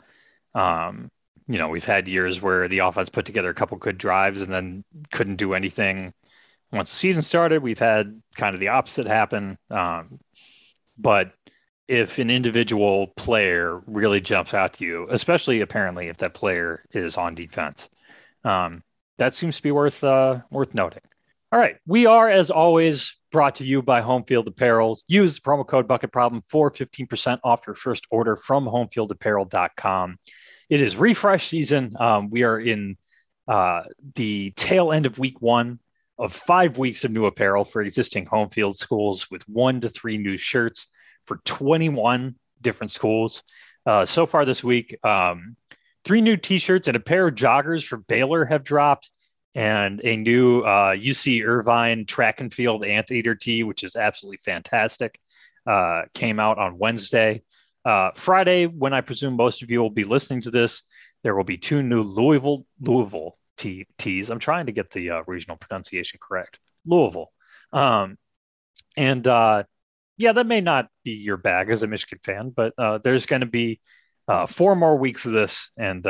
Um, 0.55 1.11
you 1.47 1.59
know, 1.59 1.69
we've 1.69 1.85
had 1.85 2.09
years 2.09 2.41
where 2.41 2.69
the 2.69 2.79
offense 2.79 3.09
put 3.09 3.27
together 3.27 3.51
a 3.51 3.55
couple 3.55 3.77
good 3.77 3.99
drives 3.99 4.43
and 4.43 4.53
then 4.53 4.85
couldn't 5.11 5.37
do 5.37 5.55
anything 5.55 6.15
once 6.73 6.91
the 6.91 6.97
season 6.97 7.23
started. 7.23 7.63
We've 7.63 7.79
had 7.79 8.23
kind 8.35 8.55
of 8.55 8.61
the 8.61 8.69
opposite 8.69 9.07
happen. 9.07 9.59
Um, 9.71 10.21
but 10.97 11.33
if 11.89 12.19
an 12.19 12.31
individual 12.31 13.09
player 13.09 13.83
really 13.87 14.21
jumps 14.21 14.55
out 14.55 14.75
to 14.75 14.85
you, 14.85 15.07
especially 15.11 15.61
apparently 15.61 16.09
if 16.09 16.19
that 16.19 16.33
player 16.33 16.85
is 16.93 17.17
on 17.17 17.35
defense, 17.35 17.89
um, 18.45 18.83
that 19.19 19.35
seems 19.35 19.57
to 19.57 19.63
be 19.63 19.73
worth 19.73 20.03
uh, 20.03 20.41
worth 20.51 20.75
noting. 20.75 21.03
All 21.51 21.59
right, 21.59 21.77
we 21.87 22.07
are 22.07 22.31
as 22.31 22.51
always 22.51 23.17
brought 23.33 23.57
to 23.57 23.65
you 23.65 23.83
by 23.83 24.03
Homefield 24.03 24.47
Apparel. 24.47 25.01
Use 25.09 25.35
the 25.35 25.41
promo 25.41 25.67
code 25.67 25.89
Bucket 25.89 26.13
Problem 26.13 26.43
for 26.49 26.71
15% 26.71 27.41
off 27.43 27.67
your 27.67 27.75
first 27.75 28.07
order 28.11 28.37
from 28.37 28.67
homefieldapparel.com. 28.67 30.19
It 30.69 30.81
is 30.81 30.97
refresh 30.97 31.49
season. 31.49 31.97
Um, 31.99 32.31
we 32.31 32.45
are 32.45 32.61
in 32.61 32.97
uh, 33.49 33.83
the 34.15 34.53
tail 34.53 34.93
end 34.93 35.07
of 35.07 35.19
week 35.19 35.41
one 35.41 35.81
of 36.19 36.33
five 36.33 36.79
weeks 36.79 37.05
of 37.05 37.11
new 37.11 37.27
apparel 37.27 37.65
for 37.65 37.83
existing 37.83 38.27
Homefield 38.27 38.77
schools 38.77 39.31
with 39.31 39.49
one 39.49 39.81
to 39.81 39.89
three 39.89 40.19
new 40.19 40.37
shirts 40.37 40.87
for 41.27 41.39
21 41.45 42.37
different 42.61 42.93
schools. 42.93 43.43
Uh, 43.85 44.05
so 44.05 44.27
far 44.27 44.45
this 44.45 44.63
week, 44.63 44.97
um, 45.05 45.57
three 46.05 46.21
new 46.21 46.37
t 46.37 46.59
shirts 46.59 46.87
and 46.87 46.97
a 46.97 47.01
pair 47.01 47.27
of 47.27 47.35
joggers 47.35 47.85
for 47.85 47.97
Baylor 47.97 48.45
have 48.45 48.63
dropped 48.63 49.11
and 49.55 50.01
a 50.03 50.17
new 50.17 50.61
uh, 50.61 50.95
UC 50.95 51.45
Irvine 51.45 52.07
track 52.07 52.41
and 52.41 52.53
field 52.53 52.85
anteater 52.85 53.35
tee, 53.35 53.63
which 53.63 53.85
is 53.85 53.97
absolutely 53.97 54.39
fantastic, 54.39 55.19
uh, 55.67 56.03
came 56.15 56.41
out 56.41 56.59
on 56.59 56.79
Wednesday. 56.79 57.43
Uh, 57.85 58.11
Friday, 58.15 58.67
when 58.67 58.95
I 58.95 59.01
presume 59.01 59.37
most 59.37 59.63
of 59.63 59.71
you 59.71 59.81
will 59.81 59.91
be 59.91 60.05
listening 60.05 60.43
to 60.43 60.51
this, 60.51 60.83
there 61.23 61.35
will 61.35 61.45
be 61.45 61.59
two 61.59 61.83
new 61.83 62.03
Louisville 62.03 62.65
Louisville 62.81 63.37
tee, 63.57 63.87
tees. 63.99 64.31
I'm 64.31 64.39
trying 64.39 64.67
to 64.67 64.73
get 64.73 64.91
the 64.91 65.11
uh, 65.11 65.23
regional 65.27 65.57
pronunciation 65.57 66.19
correct. 66.23 66.59
Louisville, 66.87 67.31
um, 67.73 68.17
and 68.97 69.27
uh, 69.27 69.65
yeah, 70.17 70.33
that 70.33 70.47
may 70.47 70.61
not 70.61 70.89
be 71.05 71.13
your 71.13 71.37
bag 71.37 71.71
as 71.71 71.83
a 71.83 71.87
Michigan 71.87 72.21
fan, 72.25 72.51
but 72.51 72.73
uh, 72.79 72.99
there's 72.99 73.27
going 73.27 73.41
to 73.41 73.47
be 73.47 73.81
four 74.49 74.75
more 74.75 74.97
weeks 74.97 75.27
of 75.27 75.33
this, 75.33 75.71
and 75.77 76.05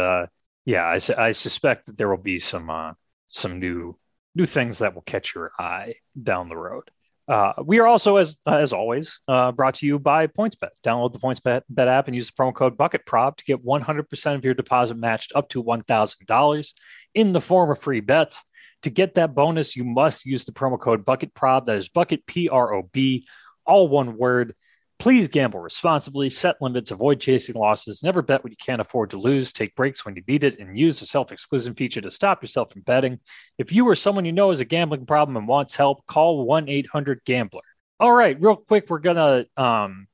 yeah, 0.65 0.85
I, 0.85 1.01
I, 1.19 1.33
suspect 1.33 1.87
that 1.87 1.97
there 1.97 2.09
will 2.09 2.23
be 2.23 2.39
some 2.39 2.71
some 3.33 3.59
new 3.59 3.97
new 4.35 4.47
things 4.47 4.79
that 4.79 4.95
will 4.95 5.03
catch 5.03 5.35
your 5.35 5.53
eye 5.59 5.97
down 6.21 6.49
the 6.49 6.57
road. 6.57 6.91
Uh, 7.29 7.53
we 7.65 7.79
are 7.79 7.87
also, 7.87 8.17
as 8.17 8.37
as 8.47 8.73
always, 8.73 9.21
uh, 9.29 9.53
brought 9.53 9.77
to 9.77 9.87
you 9.87 9.99
by 9.99 10.27
PointsBet. 10.27 10.71
Download 10.85 11.13
the 11.13 11.19
PointsBet 11.19 11.63
Bet 11.69 11.89
app 11.89 12.07
and 12.07 12.17
use 12.17 12.31
the 12.31 12.33
promo 12.33 12.55
code 12.55 12.77
BucketProb 12.77 13.37
to 13.37 13.45
get 13.45 13.65
100% 13.65 14.35
of 14.35 14.45
your 14.45 14.55
deposit 14.55 14.97
matched 14.97 15.33
up 15.35 15.49
to 15.51 15.63
$1,000 15.63 16.73
in 17.15 17.33
the 17.33 17.41
form 17.41 17.71
of 17.71 17.79
free 17.79 18.01
bets. 18.01 18.43
To 18.83 18.91
get 18.91 19.15
that 19.15 19.35
bonus, 19.35 19.77
you 19.77 19.85
must 19.85 20.27
use 20.27 20.45
the 20.45 20.53
promo 20.53 20.79
code 20.79 21.05
BucketProb. 21.05 21.67
That 21.67 21.77
is 21.77 21.89
Bucket 21.89 22.27
P 22.27 22.49
R 22.49 22.75
O 22.75 22.91
B, 22.93 23.27
all 23.65 23.89
one 23.89 24.17
word. 24.17 24.55
Please 25.03 25.27
gamble 25.27 25.59
responsibly, 25.59 26.31
set 26.31 26.63
limits, 26.63 26.93
avoid 26.93 27.19
chasing 27.19 27.57
losses, 27.57 28.05
never 28.05 28.23
bet 28.23 28.45
what 28.45 28.53
you 28.53 28.57
can't 28.57 28.81
afford 28.81 29.11
to 29.11 29.17
lose, 29.17 29.53
take 29.53 29.75
breaks 29.75 30.05
when 30.05 30.15
you 30.15 30.23
need 30.29 30.45
it, 30.45 30.61
and 30.61 30.79
use 30.79 31.01
the 31.01 31.07
self 31.07 31.33
exclusion 31.33 31.75
feature 31.75 32.01
to 32.01 32.09
stop 32.13 32.41
yourself 32.41 32.71
from 32.71 32.83
betting. 32.83 33.19
If 33.59 33.73
you 33.73 33.89
or 33.89 33.97
someone 33.97 34.25
you 34.25 34.31
know 34.31 34.51
has 34.51 34.61
a 34.61 34.65
gambling 34.65 35.05
problem 35.07 35.37
and 35.37 35.49
wants 35.49 35.75
help, 35.75 36.07
call 36.07 36.47
1 36.47 36.69
800 36.69 37.25
Gambler. 37.25 37.63
All 37.99 38.13
right, 38.13 38.41
real 38.41 38.55
quick, 38.55 38.89
we're 38.89 39.01
going 39.01 39.17
to 39.17 39.61
um, 39.61 40.07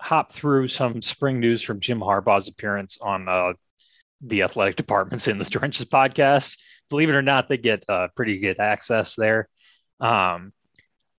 hop 0.00 0.32
through 0.32 0.68
some 0.68 1.02
spring 1.02 1.38
news 1.38 1.60
from 1.60 1.80
Jim 1.80 2.00
Harbaugh's 2.00 2.48
appearance 2.48 2.96
on 3.02 3.28
uh, 3.28 3.52
the 4.22 4.44
athletic 4.44 4.76
departments 4.76 5.28
in 5.28 5.36
the 5.36 5.44
Trenches 5.44 5.84
podcast. 5.84 6.56
Believe 6.88 7.10
it 7.10 7.14
or 7.14 7.20
not, 7.20 7.50
they 7.50 7.58
get 7.58 7.84
uh, 7.86 8.08
pretty 8.16 8.38
good 8.38 8.58
access 8.58 9.14
there. 9.14 9.50
Um, 10.00 10.54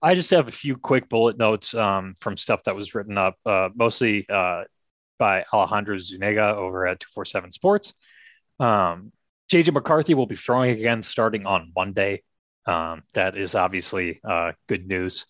I 0.04 0.16
just 0.16 0.32
have 0.32 0.50
a 0.50 0.52
few 0.52 0.76
quick 0.76 1.08
bullet 1.08 1.38
notes 1.38 1.74
um, 1.74 2.14
from 2.20 2.36
stuff 2.36 2.64
that 2.66 2.76
was 2.76 2.94
written 2.94 3.18
up, 3.18 3.38
uh, 3.46 3.70
mostly 3.74 4.28
uh, 4.30 4.66
by 5.18 5.46
Alejandro 5.54 5.98
Zuniga 5.98 6.54
over 6.58 6.86
at 6.86 7.00
247 7.00 7.54
Sports. 7.54 7.94
Um, 8.60 9.14
JJ 9.50 9.74
McCarthy 9.74 10.14
will 10.14 10.26
be 10.26 10.36
throwing 10.36 10.72
again 10.72 11.04
starting 11.04 11.46
on 11.46 11.72
Monday. 11.74 12.24
Um, 12.66 13.04
that 13.14 13.38
is 13.38 13.56
obviously 13.56 14.20
uh, 14.28 14.52
good 14.68 14.86
news. 14.86 15.26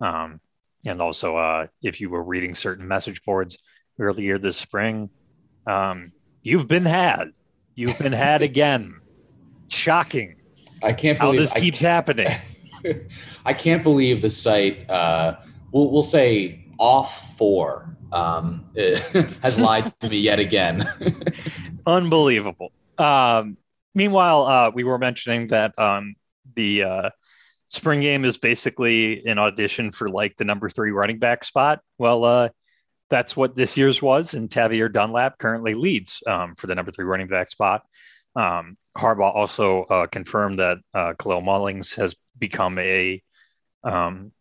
Um, 0.00 0.40
and 0.84 1.00
also, 1.00 1.36
uh, 1.36 1.68
if 1.80 2.00
you 2.00 2.10
were 2.10 2.22
reading 2.22 2.56
certain 2.56 2.88
message 2.88 3.22
boards 3.22 3.58
earlier 4.00 4.38
this 4.38 4.56
spring, 4.56 5.08
um, 5.68 6.10
you've 6.42 6.66
been 6.66 6.84
had. 6.84 7.30
You've 7.76 7.98
been 7.98 8.12
had 8.12 8.42
again. 8.50 9.00
Shocking. 9.68 10.36
I 10.82 10.92
can't 10.92 11.20
believe 11.20 11.38
how 11.38 11.42
this 11.42 11.52
I 11.52 11.60
keeps 11.60 11.80
happening. 11.80 12.28
I 13.44 13.52
can't 13.52 13.82
believe 13.82 14.22
the 14.22 14.30
site. 14.30 14.88
Uh, 14.88 15.36
we'll, 15.72 15.90
we'll 15.90 16.02
say 16.02 16.64
off 16.78 17.36
four 17.36 17.96
um, 18.12 18.64
has 19.42 19.58
lied 19.58 19.98
to 20.00 20.08
me 20.08 20.18
yet 20.18 20.38
again. 20.38 20.88
Unbelievable. 21.86 22.72
Um, 22.98 23.56
meanwhile, 23.94 24.46
uh, 24.46 24.70
we 24.70 24.84
were 24.84 24.98
mentioning 24.98 25.48
that 25.48 25.78
um, 25.78 26.14
the 26.54 26.82
uh, 26.82 27.10
spring 27.68 28.00
game 28.00 28.24
is 28.24 28.38
basically 28.38 29.26
an 29.26 29.38
audition 29.38 29.90
for 29.90 30.08
like 30.08 30.36
the 30.36 30.44
number 30.44 30.68
three 30.68 30.92
running 30.92 31.18
back 31.18 31.44
spot. 31.44 31.80
Well, 31.98 32.24
uh, 32.24 32.48
that's 33.08 33.36
what 33.36 33.54
this 33.54 33.76
year's 33.76 34.02
was, 34.02 34.34
and 34.34 34.50
Tavierre 34.50 34.92
Dunlap 34.92 35.38
currently 35.38 35.74
leads 35.74 36.22
um, 36.26 36.56
for 36.56 36.66
the 36.66 36.74
number 36.74 36.90
three 36.90 37.04
running 37.04 37.28
back 37.28 37.48
spot. 37.48 37.82
Um, 38.34 38.76
Harbaugh 38.96 39.34
also 39.34 39.82
uh, 39.84 40.06
confirmed 40.06 40.58
that 40.58 40.78
uh, 40.94 41.12
Kalel 41.18 41.42
Mullings 41.42 41.96
has 41.96 42.16
become 42.38 42.78
a 42.78 43.22
um, 43.84 44.32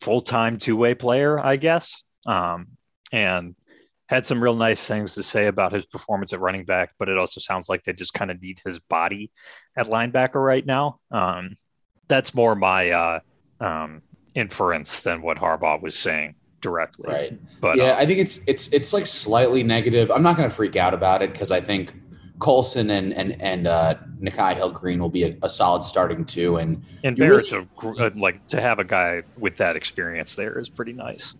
full 0.00 0.20
time 0.20 0.58
two 0.58 0.76
way 0.76 0.94
player, 0.94 1.38
I 1.38 1.56
guess, 1.56 2.02
um, 2.26 2.68
and 3.12 3.54
had 4.08 4.24
some 4.24 4.42
real 4.42 4.56
nice 4.56 4.86
things 4.86 5.14
to 5.14 5.22
say 5.22 5.46
about 5.46 5.72
his 5.72 5.86
performance 5.86 6.32
at 6.32 6.40
running 6.40 6.64
back. 6.64 6.90
But 6.98 7.08
it 7.08 7.18
also 7.18 7.40
sounds 7.40 7.68
like 7.68 7.82
they 7.82 7.92
just 7.92 8.14
kind 8.14 8.30
of 8.30 8.40
need 8.40 8.60
his 8.64 8.78
body 8.78 9.30
at 9.76 9.86
linebacker 9.86 10.42
right 10.42 10.64
now. 10.64 11.00
Um, 11.10 11.56
that's 12.08 12.34
more 12.34 12.54
my 12.54 12.90
uh, 12.90 13.20
um, 13.60 14.02
inference 14.34 15.02
than 15.02 15.20
what 15.20 15.36
Harbaugh 15.36 15.80
was 15.80 15.96
saying 15.96 16.34
directly. 16.60 17.08
Right. 17.08 17.38
But 17.60 17.76
yeah, 17.76 17.92
uh, 17.92 17.96
I 17.96 18.06
think 18.06 18.18
it's 18.18 18.40
it's 18.46 18.68
it's 18.68 18.92
like 18.92 19.06
slightly 19.06 19.62
negative. 19.62 20.10
I'm 20.10 20.22
not 20.22 20.36
going 20.36 20.48
to 20.48 20.54
freak 20.54 20.76
out 20.76 20.94
about 20.94 21.22
it 21.22 21.32
because 21.32 21.52
I 21.52 21.60
think 21.60 21.92
Colson 22.38 22.90
and 22.90 23.12
and 23.12 23.40
and 23.40 23.66
uh, 23.66 23.96
Nikhai 24.20 24.54
Hill-Green 24.54 25.00
will 25.00 25.08
be 25.08 25.24
a, 25.24 25.36
a, 25.42 25.50
solid 25.50 25.82
starting 25.82 26.24
two, 26.24 26.56
and 26.56 26.84
and 27.02 27.16
Barrett's 27.16 27.52
really, 27.52 27.66
a, 28.00 28.06
uh, 28.06 28.10
like 28.16 28.46
to 28.48 28.60
have 28.60 28.78
a 28.78 28.84
guy 28.84 29.22
with 29.36 29.56
that 29.56 29.76
experience 29.76 30.34
there 30.34 30.58
is 30.58 30.68
pretty 30.68 30.92
nice. 30.92 31.34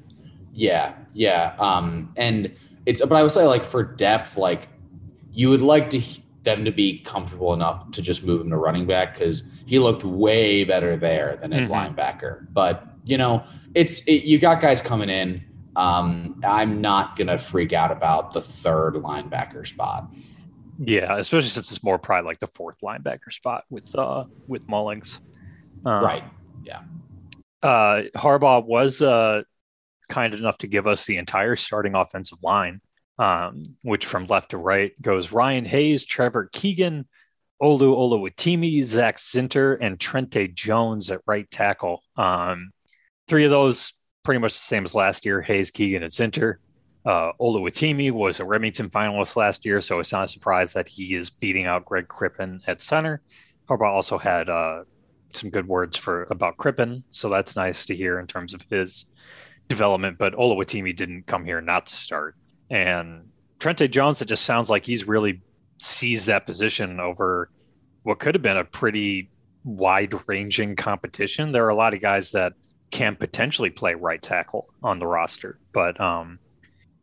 Yeah, 0.52 0.94
yeah, 1.14 1.54
um, 1.58 2.12
and 2.16 2.52
it's 2.86 3.00
but 3.00 3.12
I 3.12 3.22
would 3.22 3.32
say 3.32 3.46
like 3.46 3.64
for 3.64 3.82
depth, 3.82 4.36
like 4.36 4.68
you 5.32 5.50
would 5.50 5.62
like 5.62 5.90
to 5.90 6.02
them 6.42 6.64
to 6.64 6.72
be 6.72 6.98
comfortable 7.00 7.52
enough 7.52 7.90
to 7.92 8.02
just 8.02 8.24
move 8.24 8.40
him 8.40 8.50
to 8.50 8.56
running 8.56 8.86
back 8.86 9.14
because 9.14 9.42
he 9.66 9.78
looked 9.78 10.02
way 10.02 10.64
better 10.64 10.96
there 10.96 11.38
than 11.40 11.52
at 11.52 11.68
mm-hmm. 11.68 11.72
linebacker. 11.72 12.46
But 12.52 12.88
you 13.04 13.18
know, 13.18 13.44
it's 13.74 14.00
it, 14.00 14.24
you 14.24 14.38
got 14.38 14.60
guys 14.60 14.80
coming 14.80 15.10
in. 15.10 15.44
Um, 15.76 16.40
I'm 16.44 16.80
not 16.80 17.16
gonna 17.16 17.38
freak 17.38 17.72
out 17.72 17.92
about 17.92 18.32
the 18.32 18.40
third 18.40 18.94
linebacker 18.94 19.66
spot. 19.66 20.12
Yeah, 20.78 21.16
especially 21.16 21.48
since 21.48 21.70
it's 21.70 21.82
more 21.82 21.98
probably 21.98 22.28
like 22.28 22.38
the 22.38 22.46
fourth 22.46 22.76
linebacker 22.82 23.32
spot 23.32 23.64
with 23.68 23.94
uh 23.96 24.24
with 24.46 24.66
Mullings. 24.66 25.18
Um, 25.84 26.04
right. 26.04 26.24
Yeah. 26.64 26.82
Uh, 27.62 28.02
Harbaugh 28.14 28.64
was 28.64 29.02
uh 29.02 29.42
kind 30.08 30.34
enough 30.34 30.58
to 30.58 30.66
give 30.66 30.86
us 30.86 31.04
the 31.04 31.16
entire 31.16 31.56
starting 31.56 31.94
offensive 31.94 32.38
line, 32.42 32.80
um, 33.18 33.76
which 33.82 34.06
from 34.06 34.26
left 34.26 34.50
to 34.50 34.58
right 34.58 34.92
goes 35.02 35.32
Ryan 35.32 35.64
Hayes, 35.64 36.06
Trevor 36.06 36.48
Keegan, 36.52 37.06
Olu 37.60 37.80
Oluwatimi, 37.96 38.82
Zach 38.84 39.16
Zinter, 39.16 39.76
and 39.80 39.98
Trente 39.98 40.54
Jones 40.54 41.10
at 41.10 41.20
right 41.26 41.50
tackle. 41.50 42.02
Um, 42.16 42.70
three 43.26 43.44
of 43.44 43.50
those 43.50 43.92
pretty 44.24 44.38
much 44.38 44.54
the 44.54 44.64
same 44.64 44.84
as 44.84 44.94
last 44.94 45.24
year 45.24 45.42
Hayes, 45.42 45.70
Keegan, 45.70 46.02
and 46.04 46.12
Zinter. 46.12 46.56
Uh, 47.08 47.32
Oluwatimi 47.40 48.12
was 48.12 48.38
a 48.38 48.44
Remington 48.44 48.90
finalist 48.90 49.34
last 49.34 49.64
year, 49.64 49.80
so 49.80 49.98
it's 49.98 50.12
not 50.12 50.26
a 50.26 50.28
surprise 50.28 50.74
that 50.74 50.86
he 50.86 51.14
is 51.14 51.30
beating 51.30 51.64
out 51.64 51.86
Greg 51.86 52.06
Crippen 52.06 52.60
at 52.66 52.82
center. 52.82 53.22
Harbaugh 53.66 53.94
also 53.94 54.18
had 54.18 54.50
uh, 54.50 54.84
some 55.32 55.48
good 55.48 55.66
words 55.66 55.96
for 55.96 56.24
about 56.24 56.58
Crippen, 56.58 57.02
so 57.10 57.30
that's 57.30 57.56
nice 57.56 57.86
to 57.86 57.96
hear 57.96 58.18
in 58.18 58.26
terms 58.26 58.52
of 58.52 58.60
his 58.68 59.06
development. 59.68 60.18
But 60.18 60.34
Oluwatimi 60.34 60.94
didn't 60.94 61.26
come 61.26 61.46
here 61.46 61.62
not 61.62 61.86
to 61.86 61.94
start, 61.94 62.34
and 62.68 63.30
Trente 63.58 63.90
Jones. 63.90 64.20
It 64.20 64.26
just 64.28 64.44
sounds 64.44 64.68
like 64.68 64.84
he's 64.84 65.08
really 65.08 65.40
seized 65.78 66.26
that 66.26 66.44
position 66.44 67.00
over 67.00 67.48
what 68.02 68.18
could 68.18 68.34
have 68.34 68.42
been 68.42 68.58
a 68.58 68.64
pretty 68.64 69.30
wide-ranging 69.64 70.76
competition. 70.76 71.52
There 71.52 71.64
are 71.64 71.70
a 71.70 71.74
lot 71.74 71.94
of 71.94 72.02
guys 72.02 72.32
that 72.32 72.52
can 72.90 73.16
potentially 73.16 73.70
play 73.70 73.94
right 73.94 74.20
tackle 74.20 74.68
on 74.82 74.98
the 74.98 75.06
roster. 75.06 75.58
But 75.72 75.98
um, 76.00 76.38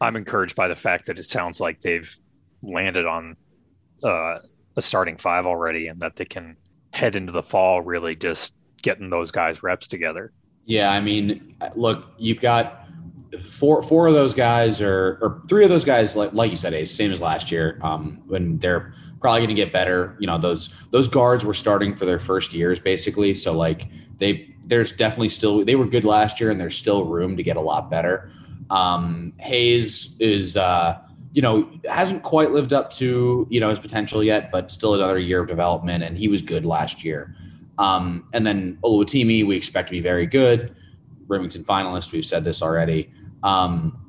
I'm 0.01 0.15
encouraged 0.15 0.55
by 0.55 0.67
the 0.67 0.75
fact 0.75 1.05
that 1.07 1.17
it 1.17 1.23
sounds 1.23 1.59
like 1.59 1.81
they've 1.81 2.13
landed 2.61 3.05
on 3.05 3.37
uh, 4.03 4.39
a 4.75 4.81
starting 4.81 5.17
five 5.17 5.45
already 5.45 5.87
and 5.87 5.99
that 6.01 6.15
they 6.15 6.25
can 6.25 6.57
head 6.91 7.15
into 7.15 7.31
the 7.31 7.43
fall 7.43 7.81
really 7.81 8.15
just 8.15 8.53
getting 8.81 9.09
those 9.09 9.31
guys 9.31 9.63
reps 9.63 9.87
together. 9.87 10.31
Yeah, 10.65 10.91
I 10.91 10.99
mean, 10.99 11.55
look, 11.75 12.05
you've 12.17 12.39
got 12.39 12.87
four 13.49 13.83
four 13.83 14.07
of 14.07 14.13
those 14.13 14.33
guys 14.33 14.81
or 14.81 15.19
or 15.21 15.41
three 15.47 15.63
of 15.63 15.69
those 15.69 15.85
guys 15.85 16.15
like 16.15 16.33
like 16.33 16.51
you 16.51 16.57
said, 16.57 16.73
Ace, 16.73 16.93
same 16.93 17.11
as 17.11 17.19
last 17.19 17.51
year. 17.51 17.79
Um, 17.83 18.21
when 18.27 18.57
they're 18.57 18.93
probably 19.25 19.39
going 19.39 19.49
to 19.49 19.55
get 19.55 19.73
better. 19.73 20.15
You 20.19 20.27
know, 20.27 20.37
those 20.37 20.73
those 20.91 21.07
guards 21.07 21.43
were 21.43 21.53
starting 21.55 21.95
for 21.95 22.05
their 22.05 22.19
first 22.19 22.53
years 22.53 22.79
basically, 22.79 23.33
so 23.33 23.53
like 23.53 23.87
they 24.17 24.55
there's 24.67 24.91
definitely 24.91 25.29
still 25.29 25.65
they 25.65 25.75
were 25.75 25.87
good 25.87 26.05
last 26.05 26.39
year 26.39 26.51
and 26.51 26.59
there's 26.59 26.77
still 26.77 27.05
room 27.05 27.35
to 27.37 27.41
get 27.41 27.57
a 27.57 27.61
lot 27.61 27.89
better. 27.89 28.31
Um, 28.69 29.33
Hayes 29.37 30.15
is 30.19 30.57
uh, 30.57 30.99
you 31.33 31.41
know 31.41 31.69
hasn't 31.89 32.23
quite 32.23 32.51
lived 32.51 32.73
up 32.73 32.91
to 32.91 33.47
you 33.49 33.59
know 33.59 33.69
his 33.69 33.79
potential 33.79 34.23
yet, 34.23 34.51
but 34.51 34.71
still 34.71 34.93
another 34.93 35.19
year 35.19 35.41
of 35.41 35.47
development, 35.47 36.03
and 36.03 36.17
he 36.17 36.27
was 36.27 36.41
good 36.41 36.65
last 36.65 37.03
year. 37.03 37.35
Um, 37.77 38.27
and 38.33 38.45
then 38.45 38.77
Oluwatimi, 38.83 39.45
we 39.45 39.55
expect 39.55 39.89
to 39.89 39.91
be 39.91 39.99
very 39.99 40.25
good. 40.25 40.75
Remington 41.27 41.63
finalist, 41.63 42.11
we've 42.11 42.25
said 42.25 42.43
this 42.43 42.61
already. 42.61 43.11
Um, 43.43 43.99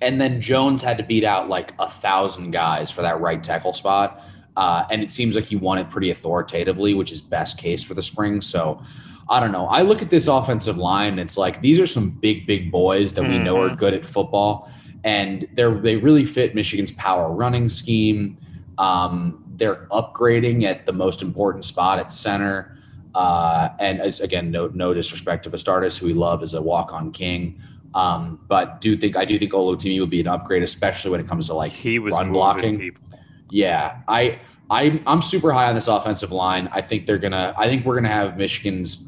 and 0.00 0.20
then 0.20 0.40
Jones 0.40 0.82
had 0.82 0.98
to 0.98 1.02
beat 1.02 1.24
out 1.24 1.48
like 1.48 1.74
a 1.78 1.88
thousand 1.88 2.50
guys 2.50 2.90
for 2.90 3.02
that 3.02 3.20
right 3.20 3.42
tackle 3.42 3.72
spot. 3.72 4.22
Uh, 4.56 4.84
and 4.90 5.02
it 5.02 5.10
seems 5.10 5.34
like 5.34 5.44
he 5.44 5.56
won 5.56 5.78
it 5.78 5.88
pretty 5.88 6.10
authoritatively, 6.10 6.94
which 6.94 7.10
is 7.12 7.20
best 7.20 7.56
case 7.56 7.82
for 7.82 7.94
the 7.94 8.02
spring. 8.02 8.40
So 8.40 8.82
I 9.28 9.40
don't 9.40 9.52
know. 9.52 9.66
I 9.66 9.82
look 9.82 10.02
at 10.02 10.10
this 10.10 10.26
offensive 10.26 10.78
line. 10.78 11.18
It's 11.18 11.38
like 11.38 11.60
these 11.60 11.78
are 11.78 11.86
some 11.86 12.10
big, 12.10 12.46
big 12.46 12.70
boys 12.70 13.12
that 13.14 13.22
we 13.22 13.38
know 13.38 13.60
are 13.60 13.68
mm-hmm. 13.68 13.76
good 13.76 13.94
at 13.94 14.04
football, 14.04 14.70
and 15.04 15.48
they're 15.54 15.74
they 15.74 15.96
really 15.96 16.24
fit 16.24 16.54
Michigan's 16.54 16.92
power 16.92 17.32
running 17.32 17.68
scheme. 17.68 18.36
Um, 18.78 19.44
they're 19.56 19.86
upgrading 19.90 20.64
at 20.64 20.86
the 20.86 20.92
most 20.92 21.22
important 21.22 21.64
spot 21.64 21.98
at 21.98 22.12
center. 22.12 22.76
Uh, 23.14 23.68
and 23.78 24.00
as 24.00 24.20
again, 24.20 24.50
no 24.50 24.68
no 24.68 24.94
disrespect 24.94 25.44
to 25.44 25.50
Vastardis, 25.50 25.98
who 25.98 26.06
we 26.06 26.14
love 26.14 26.42
as 26.42 26.54
a 26.54 26.62
walk 26.62 26.92
on 26.92 27.12
king. 27.12 27.60
Um, 27.94 28.40
but 28.48 28.80
do 28.80 28.96
think 28.96 29.16
I 29.16 29.24
do 29.24 29.38
think 29.38 29.52
Oluwatimi 29.52 29.98
will 29.98 30.06
be 30.06 30.20
an 30.20 30.28
upgrade, 30.28 30.62
especially 30.62 31.10
when 31.10 31.20
it 31.20 31.28
comes 31.28 31.46
to 31.46 31.54
like 31.54 31.72
he 31.72 31.98
was 31.98 32.14
run 32.14 32.32
blocking. 32.32 32.78
People. 32.78 33.02
Yeah, 33.50 34.00
I 34.08 34.40
I 34.70 35.02
I'm 35.06 35.20
super 35.20 35.52
high 35.52 35.68
on 35.68 35.74
this 35.74 35.88
offensive 35.88 36.32
line. 36.32 36.68
I 36.72 36.80
think 36.80 37.04
they're 37.04 37.18
gonna. 37.18 37.54
I 37.56 37.68
think 37.68 37.84
we're 37.84 37.96
gonna 37.96 38.08
have 38.08 38.38
Michigan's 38.38 39.04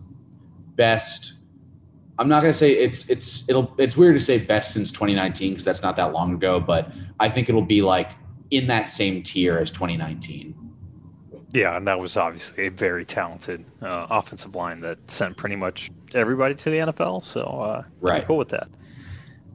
best. 0.76 1.34
I'm 2.18 2.28
not 2.28 2.40
gonna 2.40 2.52
say 2.52 2.70
it's 2.72 3.08
it's 3.08 3.48
it'll 3.48 3.74
it's 3.78 3.96
weird 3.96 4.14
to 4.14 4.20
say 4.20 4.38
best 4.38 4.72
since 4.72 4.92
2019 4.92 5.52
because 5.52 5.64
that's 5.64 5.82
not 5.82 5.96
that 5.96 6.12
long 6.12 6.34
ago, 6.34 6.60
but 6.60 6.92
I 7.18 7.28
think 7.28 7.48
it'll 7.48 7.62
be 7.62 7.82
like 7.82 8.12
in 8.50 8.66
that 8.68 8.88
same 8.88 9.22
tier 9.22 9.58
as 9.58 9.70
2019. 9.70 10.54
Yeah, 11.52 11.76
and 11.76 11.86
that 11.86 11.98
was 11.98 12.16
obviously 12.16 12.66
a 12.66 12.70
very 12.70 13.04
talented 13.04 13.64
uh, 13.80 14.08
offensive 14.10 14.56
line 14.56 14.80
that 14.80 14.98
sent 15.10 15.36
pretty 15.36 15.56
much 15.56 15.90
everybody 16.12 16.54
to 16.54 16.70
the 16.70 16.78
NFL. 16.78 17.24
So 17.24 17.42
uh, 17.42 17.82
right, 18.00 18.24
cool 18.24 18.38
with 18.38 18.48
that. 18.48 18.68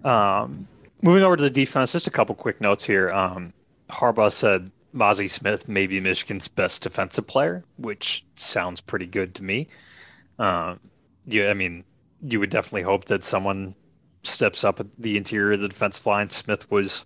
Um, 0.09 0.67
moving 1.01 1.23
over 1.23 1.35
to 1.35 1.43
the 1.43 1.49
defense, 1.49 1.91
just 1.91 2.07
a 2.07 2.11
couple 2.11 2.35
quick 2.35 2.61
notes 2.61 2.85
here. 2.85 3.09
Um, 3.11 3.53
Harbaugh 3.89 4.31
said 4.31 4.71
Mazi 4.93 5.29
Smith 5.29 5.67
may 5.67 5.87
be 5.87 5.99
Michigan's 5.99 6.47
best 6.47 6.83
defensive 6.83 7.27
player, 7.27 7.63
which 7.77 8.25
sounds 8.35 8.81
pretty 8.81 9.05
good 9.05 9.35
to 9.35 9.43
me. 9.43 9.67
Um, 10.37 10.79
yeah, 11.29 11.49
I 11.49 11.53
mean, 11.53 11.83
you 12.21 12.39
would 12.39 12.49
definitely 12.49 12.83
hope 12.83 13.05
that 13.05 13.23
someone 13.23 13.75
steps 14.23 14.63
up 14.63 14.79
at 14.79 14.87
the 14.97 15.17
interior 15.17 15.53
of 15.53 15.61
the 15.61 15.69
defensive 15.69 16.05
line. 16.05 16.29
Smith 16.29 16.69
was 16.69 17.05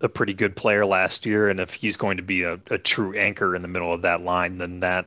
a 0.00 0.08
pretty 0.08 0.34
good 0.34 0.54
player 0.54 0.84
last 0.84 1.26
year, 1.26 1.48
and 1.48 1.58
if 1.58 1.74
he's 1.74 1.96
going 1.96 2.18
to 2.18 2.22
be 2.22 2.42
a, 2.42 2.60
a 2.70 2.78
true 2.78 3.14
anchor 3.14 3.56
in 3.56 3.62
the 3.62 3.68
middle 3.68 3.92
of 3.92 4.02
that 4.02 4.22
line, 4.22 4.58
then 4.58 4.80
that 4.80 5.06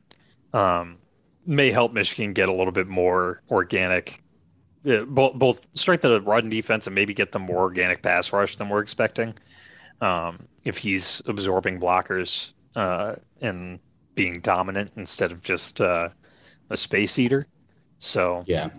um, 0.52 0.98
may 1.46 1.70
help 1.70 1.92
Michigan 1.92 2.32
get 2.32 2.48
a 2.48 2.52
little 2.52 2.72
bit 2.72 2.88
more 2.88 3.42
organic, 3.50 4.22
yeah, 4.84 5.02
both 5.06 5.34
both 5.34 5.68
strengthen 5.74 6.10
the 6.10 6.20
run 6.20 6.48
defense 6.48 6.86
and 6.86 6.94
maybe 6.94 7.14
get 7.14 7.32
them 7.32 7.42
more 7.42 7.62
organic 7.62 8.02
pass 8.02 8.32
rush 8.32 8.56
than 8.56 8.68
we're 8.68 8.80
expecting. 8.80 9.34
Um, 10.00 10.46
if 10.64 10.78
he's 10.78 11.22
absorbing 11.26 11.80
blockers 11.80 12.52
uh, 12.76 13.16
and 13.40 13.80
being 14.14 14.40
dominant 14.40 14.92
instead 14.96 15.32
of 15.32 15.42
just 15.42 15.80
uh, 15.80 16.08
a 16.70 16.76
space 16.76 17.18
eater. 17.18 17.46
So 17.98 18.44
yeah, 18.46 18.70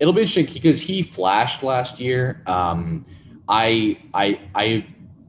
it'll 0.00 0.12
be 0.12 0.22
interesting 0.22 0.46
because 0.52 0.80
he 0.80 1.02
flashed 1.02 1.62
last 1.62 2.00
year. 2.00 2.42
Um, 2.46 3.06
I 3.48 3.98
I 4.14 4.40
I 4.54 4.86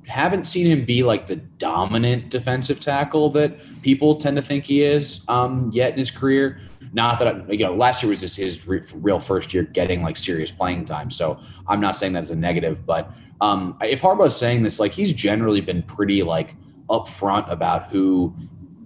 haven't 0.10 0.46
seen 0.46 0.66
him 0.66 0.86
be 0.86 1.04
like 1.04 1.28
the 1.28 1.36
dominant 1.36 2.30
defensive 2.30 2.80
tackle 2.80 3.30
that 3.30 3.62
people 3.84 4.16
tend 4.16 4.36
to 4.36 4.42
think 4.42 4.66
he 4.66 4.82
is 4.82 5.24
um, 5.28 5.70
yet 5.72 5.92
in 5.92 6.00
his 6.00 6.10
career. 6.10 6.60
Not 6.92 7.20
that 7.20 7.28
I, 7.28 7.52
you 7.52 7.64
know, 7.64 7.76
last 7.76 8.02
year 8.02 8.10
was 8.10 8.22
just 8.22 8.36
his 8.36 8.68
re- 8.68 8.82
real 8.96 9.20
first 9.20 9.54
year 9.54 9.64
getting 9.64 10.02
like 10.02 10.18
serious 10.18 10.52
playing 10.52 10.86
time. 10.86 11.12
So 11.12 11.40
I'm 11.68 11.80
not 11.80 11.96
saying 11.96 12.14
that's 12.14 12.32
a 12.32 12.36
negative, 12.36 12.84
but 12.86 13.12
um, 13.42 13.78
if 13.82 14.02
Harbaugh's 14.02 14.36
saying 14.36 14.64
this, 14.64 14.80
like 14.80 14.92
he's 14.92 15.14
generally 15.14 15.62
been 15.62 15.84
pretty 15.84 16.24
like 16.24 16.56
upfront 16.90 17.50
about 17.52 17.92
who 17.92 18.36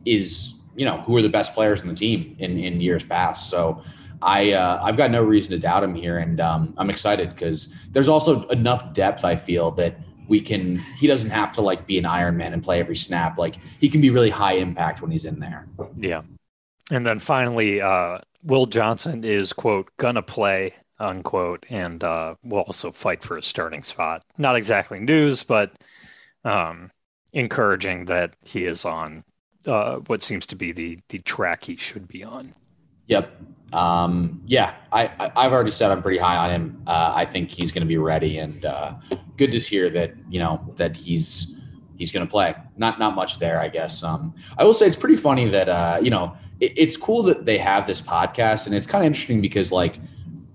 is, 0.05 0.55
you 0.75 0.85
know, 0.85 0.97
who 1.01 1.15
are 1.15 1.21
the 1.21 1.29
best 1.29 1.53
players 1.53 1.81
in 1.81 1.87
the 1.87 1.95
team 1.95 2.35
in 2.39 2.57
in 2.57 2.81
years 2.81 3.05
past. 3.05 3.49
So 3.49 3.81
I 4.23 4.53
uh, 4.53 4.79
I've 4.81 4.97
got 4.97 5.11
no 5.11 5.23
reason 5.23 5.51
to 5.51 5.59
doubt 5.59 5.83
him 5.83 5.93
here, 5.95 6.17
and 6.19 6.39
um, 6.39 6.73
I'm 6.77 6.89
excited 6.89 7.29
because 7.29 7.73
there's 7.91 8.07
also 8.07 8.47
enough 8.47 8.93
depth. 8.93 9.25
I 9.25 9.35
feel 9.35 9.71
that 9.71 9.97
we 10.27 10.39
can. 10.39 10.77
He 10.97 11.07
doesn't 11.07 11.29
have 11.29 11.51
to 11.53 11.61
like 11.61 11.85
be 11.85 11.97
an 11.97 12.05
Iron 12.05 12.37
Man 12.37 12.53
and 12.53 12.63
play 12.63 12.79
every 12.79 12.95
snap. 12.95 13.37
Like 13.37 13.57
he 13.79 13.89
can 13.89 14.01
be 14.01 14.09
really 14.09 14.29
high 14.29 14.53
impact 14.53 15.01
when 15.01 15.11
he's 15.11 15.25
in 15.25 15.39
there. 15.39 15.67
Yeah, 15.97 16.21
and 16.91 17.05
then 17.05 17.19
finally, 17.19 17.81
uh, 17.81 18.19
Will 18.43 18.65
Johnson 18.65 19.23
is 19.23 19.53
quote 19.53 19.89
gonna 19.97 20.21
play 20.21 20.75
unquote, 20.99 21.65
and 21.69 22.03
uh, 22.03 22.35
will 22.43 22.61
also 22.61 22.91
fight 22.91 23.23
for 23.23 23.37
a 23.37 23.43
starting 23.43 23.83
spot. 23.83 24.23
Not 24.37 24.55
exactly 24.55 24.99
news, 24.99 25.43
but 25.43 25.73
um, 26.43 26.91
encouraging 27.33 28.05
that 28.05 28.35
he 28.41 28.65
is 28.65 28.85
on 28.85 29.23
uh, 29.67 29.97
what 30.07 30.23
seems 30.23 30.45
to 30.47 30.55
be 30.55 30.71
the 30.71 30.99
the 31.09 31.19
track 31.19 31.65
he 31.65 31.75
should 31.75 32.07
be 32.07 32.23
on. 32.23 32.53
Yep. 33.07 33.41
Um, 33.73 34.41
yeah, 34.45 34.75
I, 34.91 35.11
I, 35.35 35.43
have 35.43 35.51
already 35.51 35.71
said 35.71 35.89
I'm 35.89 36.03
pretty 36.03 36.19
high 36.19 36.37
on 36.37 36.51
him. 36.51 36.83
Uh, 36.85 37.11
I 37.15 37.25
think 37.25 37.49
he's 37.49 37.71
going 37.71 37.81
to 37.81 37.87
be 37.87 37.97
ready, 37.97 38.37
and 38.37 38.63
uh, 38.63 38.93
good 39.35 39.51
to 39.51 39.57
hear 39.57 39.89
that 39.89 40.13
you 40.29 40.37
know 40.37 40.63
that 40.75 40.95
he's 40.95 41.55
he's 41.97 42.11
going 42.11 42.25
to 42.25 42.29
play. 42.29 42.53
Not 42.77 42.99
not 42.99 43.15
much 43.15 43.39
there, 43.39 43.59
I 43.59 43.69
guess. 43.69 44.03
Um, 44.03 44.35
I 44.59 44.63
will 44.63 44.75
say 44.75 44.85
it's 44.85 44.95
pretty 44.95 45.15
funny 45.15 45.45
that 45.49 45.69
uh, 45.69 45.99
you 46.03 46.11
know 46.11 46.37
it, 46.59 46.77
it's 46.77 46.95
cool 46.95 47.23
that 47.23 47.45
they 47.45 47.57
have 47.57 47.87
this 47.87 47.99
podcast, 47.99 48.67
and 48.67 48.75
it's 48.75 48.85
kind 48.85 49.03
of 49.03 49.07
interesting 49.07 49.41
because 49.41 49.71
like 49.71 49.99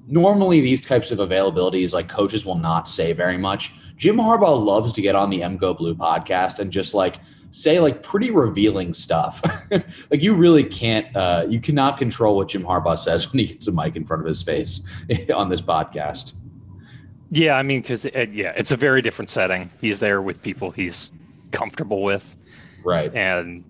normally 0.07 0.61
these 0.61 0.81
types 0.81 1.11
of 1.11 1.19
availabilities, 1.19 1.93
like 1.93 2.09
coaches 2.09 2.47
will 2.47 2.59
not 2.59 2.87
say 2.87 3.13
very 3.13 3.37
much. 3.37 3.75
Jim 3.97 4.17
Harbaugh 4.17 4.65
loves 4.65 4.93
to 4.93 5.03
get 5.03 5.17
on 5.17 5.29
the 5.29 5.41
MGoBlue 5.41 5.95
podcast 5.95 6.61
and 6.61 6.71
just 6.71 6.95
like 6.95 7.17
say 7.51 7.81
like 7.81 8.03
pretty 8.03 8.31
revealing 8.31 8.93
stuff. 8.93 9.43
like 10.11 10.23
you 10.23 10.35
really 10.35 10.65
can't, 10.65 11.15
uh, 11.17 11.47
you 11.49 11.61
cannot 11.61 11.99
control 11.99 12.37
what 12.37 12.49
Jim 12.49 12.63
Harbaugh 12.63 12.99
says 12.99 13.31
when 13.33 13.41
he 13.41 13.47
gets 13.47 13.67
a 13.67 13.73
mic 13.73 13.97
in 13.97 14.05
front 14.05 14.23
of 14.23 14.27
his 14.27 14.43
face 14.43 14.87
on 15.35 15.49
this 15.49 15.61
podcast. 15.61 16.39
Yeah, 17.31 17.55
I 17.57 17.63
mean, 17.63 17.83
because 17.83 18.05
it, 18.05 18.17
uh, 18.17 18.31
yeah, 18.33 18.53
it's 18.57 18.71
a 18.71 18.77
very 18.77 19.03
different 19.03 19.31
setting. 19.31 19.71
He's 19.81 20.01
there 20.01 20.23
with 20.23 20.43
people 20.43 20.71
he's 20.71 21.13
comfortable 21.51 22.03
with, 22.03 22.37
right? 22.85 23.15
And 23.15 23.65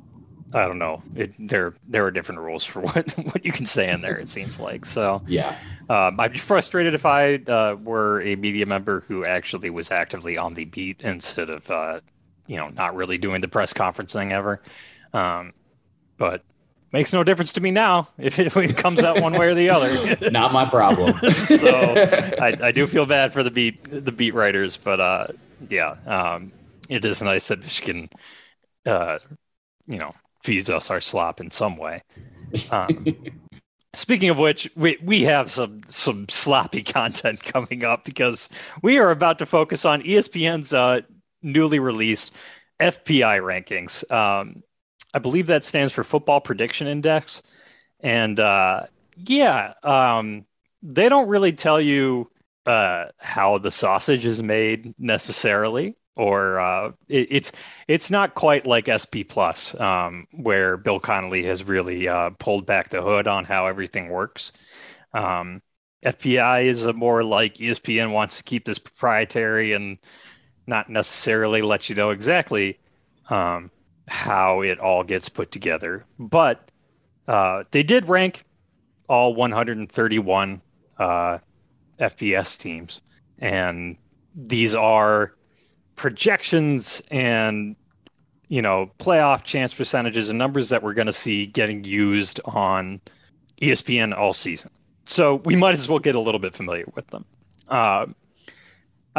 I 0.54 0.66
don't 0.66 0.78
know, 0.78 1.02
it, 1.16 1.34
there 1.38 1.74
there 1.88 2.06
are 2.06 2.10
different 2.12 2.40
rules 2.40 2.64
for 2.64 2.80
what 2.82 3.10
what 3.10 3.44
you 3.44 3.50
can 3.50 3.66
say 3.66 3.90
in 3.90 4.00
there. 4.00 4.16
It 4.16 4.28
seems 4.28 4.60
like 4.60 4.86
so. 4.86 5.22
Yeah, 5.26 5.56
um, 5.88 6.20
I'd 6.20 6.32
be 6.32 6.38
frustrated 6.38 6.94
if 6.94 7.04
I 7.04 7.34
uh, 7.34 7.76
were 7.82 8.20
a 8.22 8.36
media 8.36 8.64
member 8.64 9.00
who 9.00 9.24
actually 9.24 9.70
was 9.70 9.90
actively 9.90 10.38
on 10.38 10.54
the 10.54 10.64
beat 10.64 11.00
instead 11.00 11.50
of 11.50 11.68
uh, 11.68 12.00
you 12.48 12.56
know, 12.56 12.68
not 12.70 12.96
really 12.96 13.18
doing 13.18 13.40
the 13.40 13.46
press 13.46 13.72
conference 13.72 14.12
thing 14.12 14.32
ever. 14.32 14.60
Um, 15.12 15.52
but 16.16 16.42
makes 16.92 17.12
no 17.12 17.22
difference 17.22 17.52
to 17.52 17.60
me 17.60 17.70
now 17.70 18.08
if 18.18 18.38
it, 18.38 18.76
comes 18.76 19.04
out 19.04 19.20
one 19.22 19.34
way 19.34 19.46
or 19.46 19.54
the 19.54 19.70
other. 19.70 20.30
not 20.30 20.52
my 20.52 20.64
problem. 20.64 21.16
so 21.44 21.94
I, 22.40 22.56
I, 22.60 22.72
do 22.72 22.86
feel 22.88 23.06
bad 23.06 23.32
for 23.32 23.44
the 23.44 23.50
beat 23.50 23.84
the 23.84 24.12
beat 24.12 24.34
writers, 24.34 24.76
but 24.76 25.00
uh, 25.00 25.26
yeah, 25.68 25.96
um, 26.06 26.50
it 26.88 27.04
is 27.04 27.22
nice 27.22 27.48
that 27.48 27.60
Michigan, 27.60 28.08
uh, 28.86 29.18
you 29.86 29.98
know, 29.98 30.14
feeds 30.42 30.70
us 30.70 30.90
our 30.90 31.00
slop 31.00 31.40
in 31.40 31.50
some 31.50 31.76
way. 31.76 32.02
Um, 32.70 33.14
Speaking 33.94 34.28
of 34.28 34.38
which, 34.38 34.70
we, 34.76 34.98
we 35.02 35.22
have 35.22 35.50
some 35.50 35.80
some 35.88 36.28
sloppy 36.28 36.82
content 36.82 37.42
coming 37.42 37.84
up 37.84 38.04
because 38.04 38.48
we 38.82 38.98
are 38.98 39.10
about 39.10 39.38
to 39.38 39.46
focus 39.46 39.84
on 39.84 40.02
ESPN's 40.02 40.72
uh, 40.72 41.00
newly 41.42 41.78
released 41.78 42.32
FPI 42.80 43.40
rankings. 43.40 44.10
Um, 44.10 44.62
I 45.14 45.18
believe 45.18 45.46
that 45.48 45.64
stands 45.64 45.92
for 45.92 46.04
Football 46.04 46.40
Prediction 46.40 46.86
Index. 46.86 47.42
And 48.00 48.38
uh, 48.38 48.84
yeah, 49.16 49.74
um, 49.82 50.44
they 50.82 51.08
don't 51.08 51.28
really 51.28 51.52
tell 51.52 51.80
you 51.80 52.30
uh, 52.66 53.06
how 53.18 53.58
the 53.58 53.70
sausage 53.70 54.26
is 54.26 54.42
made 54.42 54.94
necessarily, 54.98 55.96
or 56.16 56.60
uh, 56.60 56.92
it, 57.08 57.28
it's 57.30 57.52
it's 57.88 58.10
not 58.10 58.34
quite 58.34 58.66
like 58.66 58.88
SP 58.92 59.24
Plus, 59.26 59.78
um, 59.80 60.26
where 60.32 60.76
Bill 60.76 61.00
Connelly 61.00 61.44
has 61.44 61.64
really 61.64 62.06
uh, 62.06 62.30
pulled 62.38 62.66
back 62.66 62.90
the 62.90 63.02
hood 63.02 63.26
on 63.26 63.44
how 63.44 63.66
everything 63.66 64.10
works. 64.10 64.52
Um, 65.14 65.62
FPI 66.04 66.66
is 66.66 66.84
a 66.84 66.92
more 66.92 67.24
like 67.24 67.54
ESPN 67.54 68.12
wants 68.12 68.36
to 68.36 68.44
keep 68.44 68.64
this 68.64 68.78
proprietary 68.78 69.72
and 69.72 69.98
not 70.68 70.88
necessarily 70.90 71.62
let 71.62 71.88
you 71.88 71.94
know 71.94 72.10
exactly 72.10 72.78
um, 73.30 73.70
how 74.06 74.60
it 74.60 74.78
all 74.78 75.02
gets 75.02 75.28
put 75.28 75.50
together, 75.50 76.04
but 76.18 76.70
uh, 77.26 77.64
they 77.70 77.82
did 77.82 78.08
rank 78.08 78.44
all 79.08 79.34
131 79.34 80.60
uh, 80.98 81.38
FBS 81.98 82.58
teams, 82.58 83.00
and 83.38 83.96
these 84.34 84.74
are 84.74 85.34
projections 85.96 87.02
and 87.10 87.74
you 88.48 88.62
know 88.62 88.90
playoff 88.98 89.42
chance 89.42 89.74
percentages 89.74 90.28
and 90.28 90.38
numbers 90.38 90.68
that 90.68 90.82
we're 90.82 90.94
going 90.94 91.06
to 91.06 91.12
see 91.12 91.46
getting 91.46 91.82
used 91.84 92.40
on 92.44 93.00
ESPN 93.60 94.16
all 94.16 94.32
season. 94.32 94.70
So 95.06 95.36
we 95.36 95.56
might 95.56 95.74
as 95.74 95.88
well 95.88 95.98
get 95.98 96.14
a 96.14 96.20
little 96.20 96.38
bit 96.38 96.54
familiar 96.54 96.84
with 96.94 97.06
them. 97.08 97.24
Uh, 97.66 98.06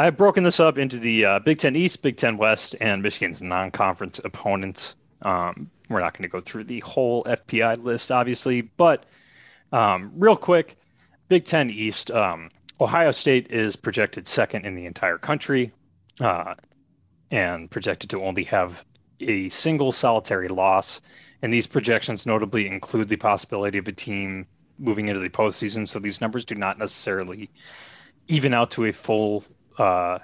I've 0.00 0.16
broken 0.16 0.44
this 0.44 0.60
up 0.60 0.78
into 0.78 0.98
the 0.98 1.26
uh, 1.26 1.38
Big 1.40 1.58
Ten 1.58 1.76
East, 1.76 2.00
Big 2.00 2.16
Ten 2.16 2.38
West, 2.38 2.74
and 2.80 3.02
Michigan's 3.02 3.42
non-conference 3.42 4.18
opponents. 4.24 4.94
Um, 5.20 5.70
we're 5.90 6.00
not 6.00 6.16
going 6.16 6.22
to 6.22 6.28
go 6.32 6.40
through 6.40 6.64
the 6.64 6.80
whole 6.80 7.22
FPI 7.24 7.84
list, 7.84 8.10
obviously, 8.10 8.62
but 8.62 9.04
um, 9.72 10.10
real 10.16 10.36
quick, 10.36 10.78
Big 11.28 11.44
Ten 11.44 11.68
East. 11.68 12.10
Um, 12.10 12.48
Ohio 12.80 13.10
State 13.10 13.50
is 13.50 13.76
projected 13.76 14.26
second 14.26 14.64
in 14.64 14.74
the 14.74 14.86
entire 14.86 15.18
country, 15.18 15.70
uh, 16.18 16.54
and 17.30 17.70
projected 17.70 18.08
to 18.08 18.24
only 18.24 18.44
have 18.44 18.86
a 19.20 19.50
single 19.50 19.92
solitary 19.92 20.48
loss. 20.48 21.02
And 21.42 21.52
these 21.52 21.66
projections 21.66 22.24
notably 22.24 22.66
include 22.66 23.10
the 23.10 23.16
possibility 23.16 23.76
of 23.76 23.86
a 23.86 23.92
team 23.92 24.46
moving 24.78 25.08
into 25.08 25.20
the 25.20 25.28
postseason. 25.28 25.86
So 25.86 25.98
these 25.98 26.22
numbers 26.22 26.46
do 26.46 26.54
not 26.54 26.78
necessarily 26.78 27.50
even 28.28 28.54
out 28.54 28.70
to 28.70 28.86
a 28.86 28.92
full 28.92 29.44
uh, 29.80 30.18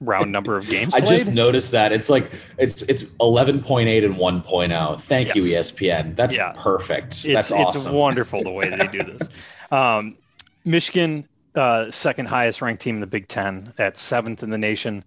round 0.00 0.32
number 0.32 0.56
of 0.56 0.68
games. 0.68 0.94
I 0.94 1.00
just 1.00 1.28
noticed 1.28 1.72
that 1.72 1.92
it's 1.92 2.08
like 2.08 2.30
it's 2.58 2.82
it's 2.82 3.04
eleven 3.20 3.62
point 3.62 3.88
eight 3.88 4.04
and 4.04 4.16
one 4.16 4.42
oh. 4.46 4.96
Thank 4.98 5.28
yes. 5.28 5.36
you, 5.36 5.42
ESPN. 5.42 6.16
That's 6.16 6.36
yeah. 6.36 6.52
perfect. 6.56 7.24
It's, 7.24 7.50
That's 7.50 7.52
awesome. 7.52 7.82
It's 7.82 7.90
wonderful 7.90 8.42
the 8.42 8.50
way 8.50 8.68
they 8.68 8.86
do 8.88 8.98
this. 9.18 9.28
Um, 9.70 10.16
Michigan, 10.64 11.28
uh, 11.54 11.90
second 11.90 12.26
highest 12.26 12.62
ranked 12.62 12.82
team 12.82 12.96
in 12.96 13.00
the 13.00 13.06
Big 13.06 13.28
Ten, 13.28 13.72
at 13.78 13.98
seventh 13.98 14.42
in 14.42 14.50
the 14.50 14.58
nation. 14.58 15.04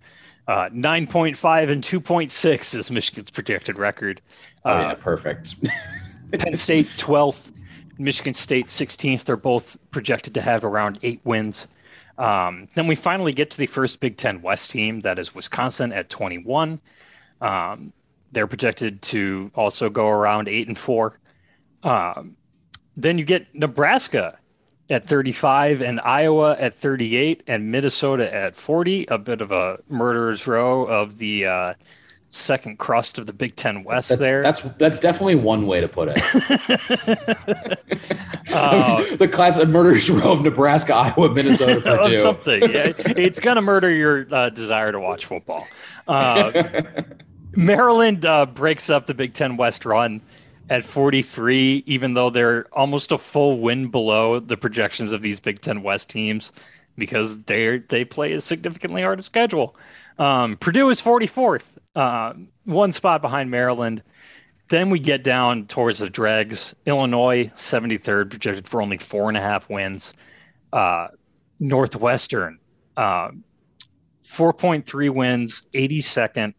Uh, 0.48 0.70
9.5 0.70 1.70
and 1.70 1.84
2.6 1.84 2.76
is 2.76 2.90
Michigan's 2.90 3.30
projected 3.30 3.78
record. 3.78 4.22
Oh, 4.64 4.80
yeah, 4.80 4.88
uh, 4.88 4.96
perfect. 4.96 5.56
Penn 6.40 6.56
State 6.56 6.86
12th, 6.86 7.52
Michigan 7.98 8.34
State 8.34 8.68
16th. 8.68 9.26
They're 9.26 9.36
both 9.36 9.78
projected 9.92 10.34
to 10.36 10.42
have 10.42 10.64
around 10.64 11.00
eight 11.04 11.20
wins. 11.26 11.68
Um, 12.18 12.68
then 12.74 12.88
we 12.88 12.96
finally 12.96 13.34
get 13.34 13.52
to 13.52 13.58
the 13.58 13.68
first 13.68 14.00
Big 14.00 14.18
Ten 14.18 14.42
West 14.42 14.72
team, 14.72 15.02
that 15.02 15.20
is 15.20 15.36
Wisconsin 15.36 15.92
at 15.92 16.10
21. 16.10 16.82
Um, 17.42 17.94
they're 18.32 18.48
projected 18.48 19.02
to 19.04 19.52
also 19.56 19.90
go 19.90 20.08
around 20.08 20.48
eight 20.48 20.68
and 20.68 20.78
four. 20.78 21.20
Um, 21.84 22.36
then 22.96 23.18
you 23.18 23.26
get 23.26 23.54
Nebraska 23.54 24.40
at 24.90 25.08
35 25.08 25.82
and 25.82 26.00
Iowa 26.00 26.56
at 26.58 26.74
38 26.74 27.44
and 27.48 27.72
Minnesota 27.72 28.34
at 28.34 28.56
40. 28.56 29.06
A 29.10 29.18
bit 29.18 29.42
of 29.42 29.52
a 29.52 29.80
murderer's 29.88 30.48
row 30.48 30.84
of 30.86 31.18
the 31.18 31.46
uh, 31.46 31.74
second 32.30 32.78
crust 32.78 33.18
of 33.18 33.26
the 33.26 33.34
Big 33.34 33.56
Ten 33.56 33.84
West 33.84 34.10
that's, 34.10 34.20
there. 34.20 34.44
That's 34.44 34.62
that's 34.78 35.00
definitely 35.00 35.36
one 35.36 35.68
way 35.68 35.82
to 35.82 35.88
put 35.88 36.10
it. 36.10 36.20
uh, 38.54 39.16
the 39.16 39.28
class 39.28 39.58
of 39.58 39.70
murderer's 39.70 40.10
row 40.12 40.34
of 40.34 40.42
Nebraska, 40.42 40.94
Iowa, 40.94 41.34
Minnesota, 41.34 41.82
Purdue. 41.82 42.18
something. 42.18 42.62
Yeah, 42.64 42.94
it's 42.98 43.40
gonna 43.40 43.62
murder 43.62 43.90
your 43.90 44.28
uh, 44.34 44.50
desire 44.50 44.92
to 44.92 45.00
watch 45.00 45.26
football. 45.26 45.68
Uh, 46.08 46.84
Maryland 47.56 48.26
uh, 48.26 48.46
breaks 48.46 48.90
up 48.90 49.08
the 49.08 49.14
Big 49.14 49.34
Ten 49.34 49.58
West 49.58 49.86
run 49.86 50.22
at 50.70 50.84
43, 50.84 51.84
even 51.86 52.14
though 52.14 52.30
they're 52.30 52.68
almost 52.74 53.12
a 53.12 53.18
full 53.18 53.60
win 53.60 53.88
below 53.88 54.40
the 54.40 54.58
projections 54.58 55.14
of 55.14 55.22
these 55.22 55.40
Big 55.40 55.62
Ten 55.62 55.82
West 55.82 56.10
teams 56.10 56.52
because 56.98 57.42
they 57.44 57.78
they 57.90 58.04
play 58.04 58.34
a 58.34 58.42
significantly 58.42 59.02
harder 59.02 59.24
schedule. 59.24 59.76
Um, 60.18 60.58
Purdue 60.58 60.90
is 60.90 61.02
44th, 61.02 61.78
uh, 61.96 62.34
one 62.66 62.92
spot 62.92 63.22
behind 63.22 63.52
Maryland. 63.52 64.04
Then 64.70 64.90
we 64.90 65.00
get 65.00 65.24
down 65.24 65.68
towards 65.68 66.00
the 66.00 66.10
dregs. 66.10 66.76
Illinois, 66.86 67.52
73rd, 67.56 68.30
projected 68.30 68.68
for 68.68 68.82
only 68.82 68.98
four 68.98 69.30
and 69.30 69.38
a 69.38 69.42
half 69.42 69.70
wins. 69.70 70.14
Uh, 70.74 71.08
Northwestern, 71.60 72.60
uh, 72.98 73.30
4.3 74.26 75.10
wins, 75.10 75.62
82nd, 75.74 76.54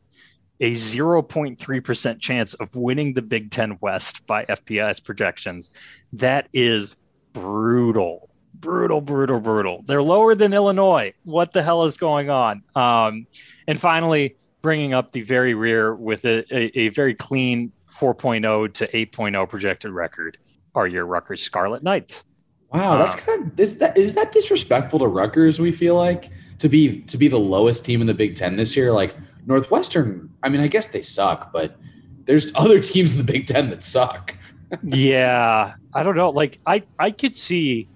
a 0.61 0.73
0.3% 0.73 2.19
chance 2.19 2.55
of 2.55 2.75
winning 2.75 3.13
the 3.15 3.23
Big 3.23 3.51
Ten 3.51 3.79
West 3.81 4.27
by 4.27 4.45
FPI's 4.47 5.01
projections. 5.01 5.71
That 6.15 6.49
is 6.53 6.97
brutal 7.33 8.28
brutal, 8.61 9.01
brutal, 9.01 9.41
brutal. 9.41 9.83
They're 9.87 10.03
lower 10.03 10.35
than 10.35 10.53
Illinois. 10.53 11.13
What 11.25 11.53
the 11.53 11.63
hell 11.63 11.85
is 11.85 11.97
going 11.97 12.31
on? 12.31 12.63
Um, 12.75 13.27
and 13.67 13.81
finally, 13.81 14.37
bringing 14.63 14.93
up 14.93 15.13
the 15.13 15.23
very 15.23 15.55
rear 15.55 15.95
with 15.95 16.25
a, 16.25 16.45
a, 16.55 16.79
a 16.79 16.89
very 16.91 17.15
clean 17.15 17.73
4.0 17.91 18.75
to 18.75 18.87
8.0 18.87 19.49
projected 19.49 19.91
record 19.91 20.39
are 20.75 20.87
your 20.87 21.07
Rutgers 21.07 21.43
Scarlet 21.43 21.83
Knights. 21.83 22.25
Wow, 22.73 22.99
that's 22.99 23.15
um, 23.15 23.21
kind 23.21 23.47
of 23.47 23.61
is 23.61 23.79
that 23.79 23.97
is 23.97 24.15
that 24.15 24.31
disrespectful 24.31 24.99
to 24.99 25.07
Rutgers? 25.07 25.59
We 25.59 25.73
feel 25.73 25.95
like 25.95 26.31
to 26.59 26.69
be 26.69 27.01
to 27.03 27.17
be 27.17 27.27
the 27.27 27.39
lowest 27.39 27.85
team 27.85 28.03
in 28.03 28.07
the 28.07 28.15
Big 28.15 28.37
Ten 28.37 28.57
this 28.57 28.77
year. 28.77 28.93
Like 28.93 29.17
Northwestern, 29.47 30.29
I 30.43 30.51
mean, 30.51 30.61
I 30.61 30.69
guess 30.69 30.89
they 30.89 31.01
suck, 31.01 31.51
but 31.51 31.77
there's 32.25 32.53
other 32.55 32.79
teams 32.81 33.13
in 33.13 33.19
the 33.19 33.25
Big 33.25 33.47
Ten 33.47 33.71
that 33.71 33.83
suck. 33.83 34.35
yeah, 34.83 35.75
I 35.95 36.03
don't 36.03 36.15
know. 36.15 36.29
Like 36.29 36.59
I 36.67 36.83
I 36.99 37.11
could 37.11 37.37
see 37.37 37.89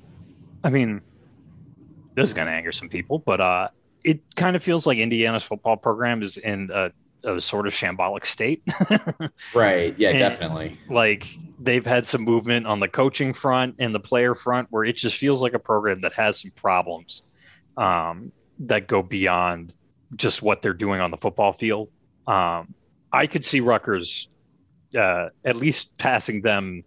I 0.65 0.71
mean, 0.71 1.01
this 2.15 2.29
is 2.29 2.35
going 2.35 2.47
to 2.47 2.53
anger 2.53 2.73
some 2.73 2.89
people, 2.89 3.19
but 3.19 3.41
uh, 3.41 3.69
it 4.05 4.21
kind 4.37 4.57
of 4.57 4.63
feels 4.63 4.87
like 4.87 4.99
Indiana's 4.99 5.43
football 5.43 5.77
program 5.77 6.23
is 6.23 6.37
in 6.37 6.71
a, 6.73 6.91
a 7.25 7.41
sort 7.41 7.67
of 7.67 7.73
shambolic 7.73 8.25
state. 8.25 8.63
right. 9.55 9.95
Yeah, 9.99 10.11
and, 10.11 10.19
definitely. 10.19 10.77
Like 10.89 11.27
they've 11.59 11.85
had 11.85 12.07
some 12.07 12.23
movement 12.23 12.67
on 12.67 12.81
the 12.81 12.89
coaching 12.89 13.33
front 13.33 13.77
and 13.79 13.95
the 13.95 14.01
player 14.01 14.35
front 14.35 14.69
where 14.71 14.85
it 14.85 14.97
just 14.97 15.17
feels 15.17 15.43
like 15.43 15.55
a 15.55 15.59
program 15.59 16.01
that 16.01 16.13
has 16.15 16.41
some 16.41 16.51
problems 16.53 17.23
um, 17.77 18.33
that 18.61 18.87
go 18.87 19.03
beyond 19.03 19.75
just 20.17 20.43
what 20.43 20.63
they're 20.63 20.75
doing 20.75 21.01
on 21.01 21.11
the 21.11 21.17
football 21.17 21.53
field. 21.53 21.89
Um, 22.27 22.75
I 23.13 23.27
could 23.27 23.45
see 23.45 23.61
Rutgers 23.61 24.29
uh, 24.97 25.29
at 25.45 25.57
least 25.57 25.97
passing 25.99 26.43
them 26.43 26.85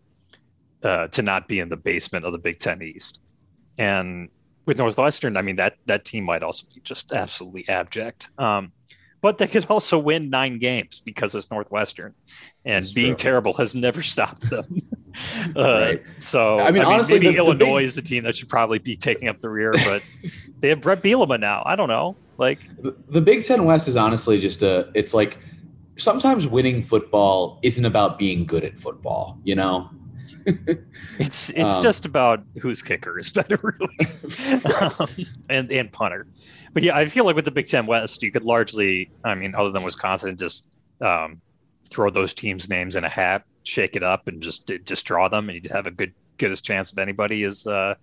uh, 0.84 1.08
to 1.08 1.22
not 1.22 1.48
be 1.48 1.60
in 1.60 1.70
the 1.70 1.78
basement 1.78 2.26
of 2.26 2.32
the 2.32 2.38
Big 2.38 2.60
Ten 2.60 2.82
East. 2.82 3.20
And 3.78 4.30
with 4.66 4.78
Northwestern, 4.78 5.38
I 5.38 5.42
mean 5.42 5.58
that 5.58 5.78
that 5.86 6.06
team 6.06 6.24
might 6.24 6.44
also 6.44 6.66
be 6.74 6.82
just 6.82 7.12
absolutely 7.12 7.68
abject. 7.70 8.30
Um, 8.38 8.72
but 9.26 9.40
they 9.40 9.48
could 9.48 9.66
also 9.72 9.98
win 9.98 10.30
nine 10.30 10.60
games 10.60 11.02
because 11.04 11.34
it's 11.34 11.50
Northwestern, 11.50 12.14
and 12.64 12.84
That's 12.84 12.92
being 12.92 13.16
true. 13.16 13.32
terrible 13.32 13.54
has 13.56 13.74
never 13.74 14.04
stopped 14.04 14.50
them. 14.52 14.84
uh, 15.56 15.62
right. 15.64 16.04
So 16.20 16.60
I 16.60 16.66
mean, 16.66 16.68
I 16.68 16.72
mean 16.72 16.84
honestly, 16.84 17.20
maybe 17.20 17.32
the, 17.32 17.38
Illinois 17.38 17.58
the 17.58 17.76
big... 17.78 17.86
is 17.86 17.96
the 17.96 18.02
team 18.04 18.24
that 18.26 18.36
should 18.36 18.50
probably 18.50 18.78
be 18.78 18.96
taking 18.96 19.28
up 19.28 19.40
the 19.40 19.50
rear, 19.50 19.72
but 19.84 20.04
they 20.60 20.70
have 20.70 20.82
Bret 20.82 21.02
Bielema 21.02 21.40
now. 21.40 21.64
I 21.66 21.76
don't 21.76 21.90
know. 21.90 22.16
Like 22.38 22.60
the, 22.82 22.96
the 23.10 23.22
Big 23.22 23.44
Ten 23.44 23.66
West 23.66 23.88
is 23.88 23.96
honestly 23.96 24.40
just 24.40 24.62
a. 24.62 24.92
It's 24.94 25.16
like 25.16 25.40
sometimes 25.98 26.48
winning 26.48 26.84
football 26.84 27.60
isn't 27.64 27.86
about 27.86 28.20
being 28.20 28.46
good 28.46 28.64
at 28.64 28.78
football. 28.78 29.40
You 29.44 29.56
know, 29.56 29.90
it's 30.46 31.50
it's 31.50 31.76
um, 31.76 31.82
just 31.82 32.06
about 32.06 32.44
whose 32.62 32.82
kicker 32.82 33.18
is 33.18 33.30
better, 33.30 33.60
really, 33.64 34.64
um, 34.80 35.10
and 35.50 35.72
and 35.72 35.92
punter. 35.92 36.28
But 36.74 36.84
yeah, 36.84 36.96
I 36.96 37.06
feel 37.08 37.26
like 37.26 37.36
with 37.36 37.46
the 37.46 37.52
Big 37.52 37.68
Ten 37.68 37.86
West, 37.86 38.22
you 38.22 38.32
could 38.32 38.44
largely, 38.44 39.10
I 39.24 39.34
mean, 39.36 39.56
other 39.56 39.72
than 39.72 39.84
Wisconsin, 39.84 40.38
just 40.38 40.68
um, 41.02 41.42
throw 41.90 42.10
those 42.10 42.34
teams' 42.34 42.70
names 42.70 42.96
in 42.96 43.04
a 43.04 43.10
hat, 43.10 43.44
shake 43.64 43.96
it 43.96 44.04
up, 44.04 44.28
and 44.28 44.42
just 44.42 44.72
just 44.84 45.06
draw 45.06 45.28
them, 45.28 45.50
and 45.50 45.64
you'd 45.64 45.72
have 45.72 45.88
a 45.88 45.92
good 45.92 46.14
goodest 46.38 46.66
chance 46.66 46.92
of 46.92 47.00
anybody 47.00 47.44
is 47.44 47.66
uh, 47.66 47.96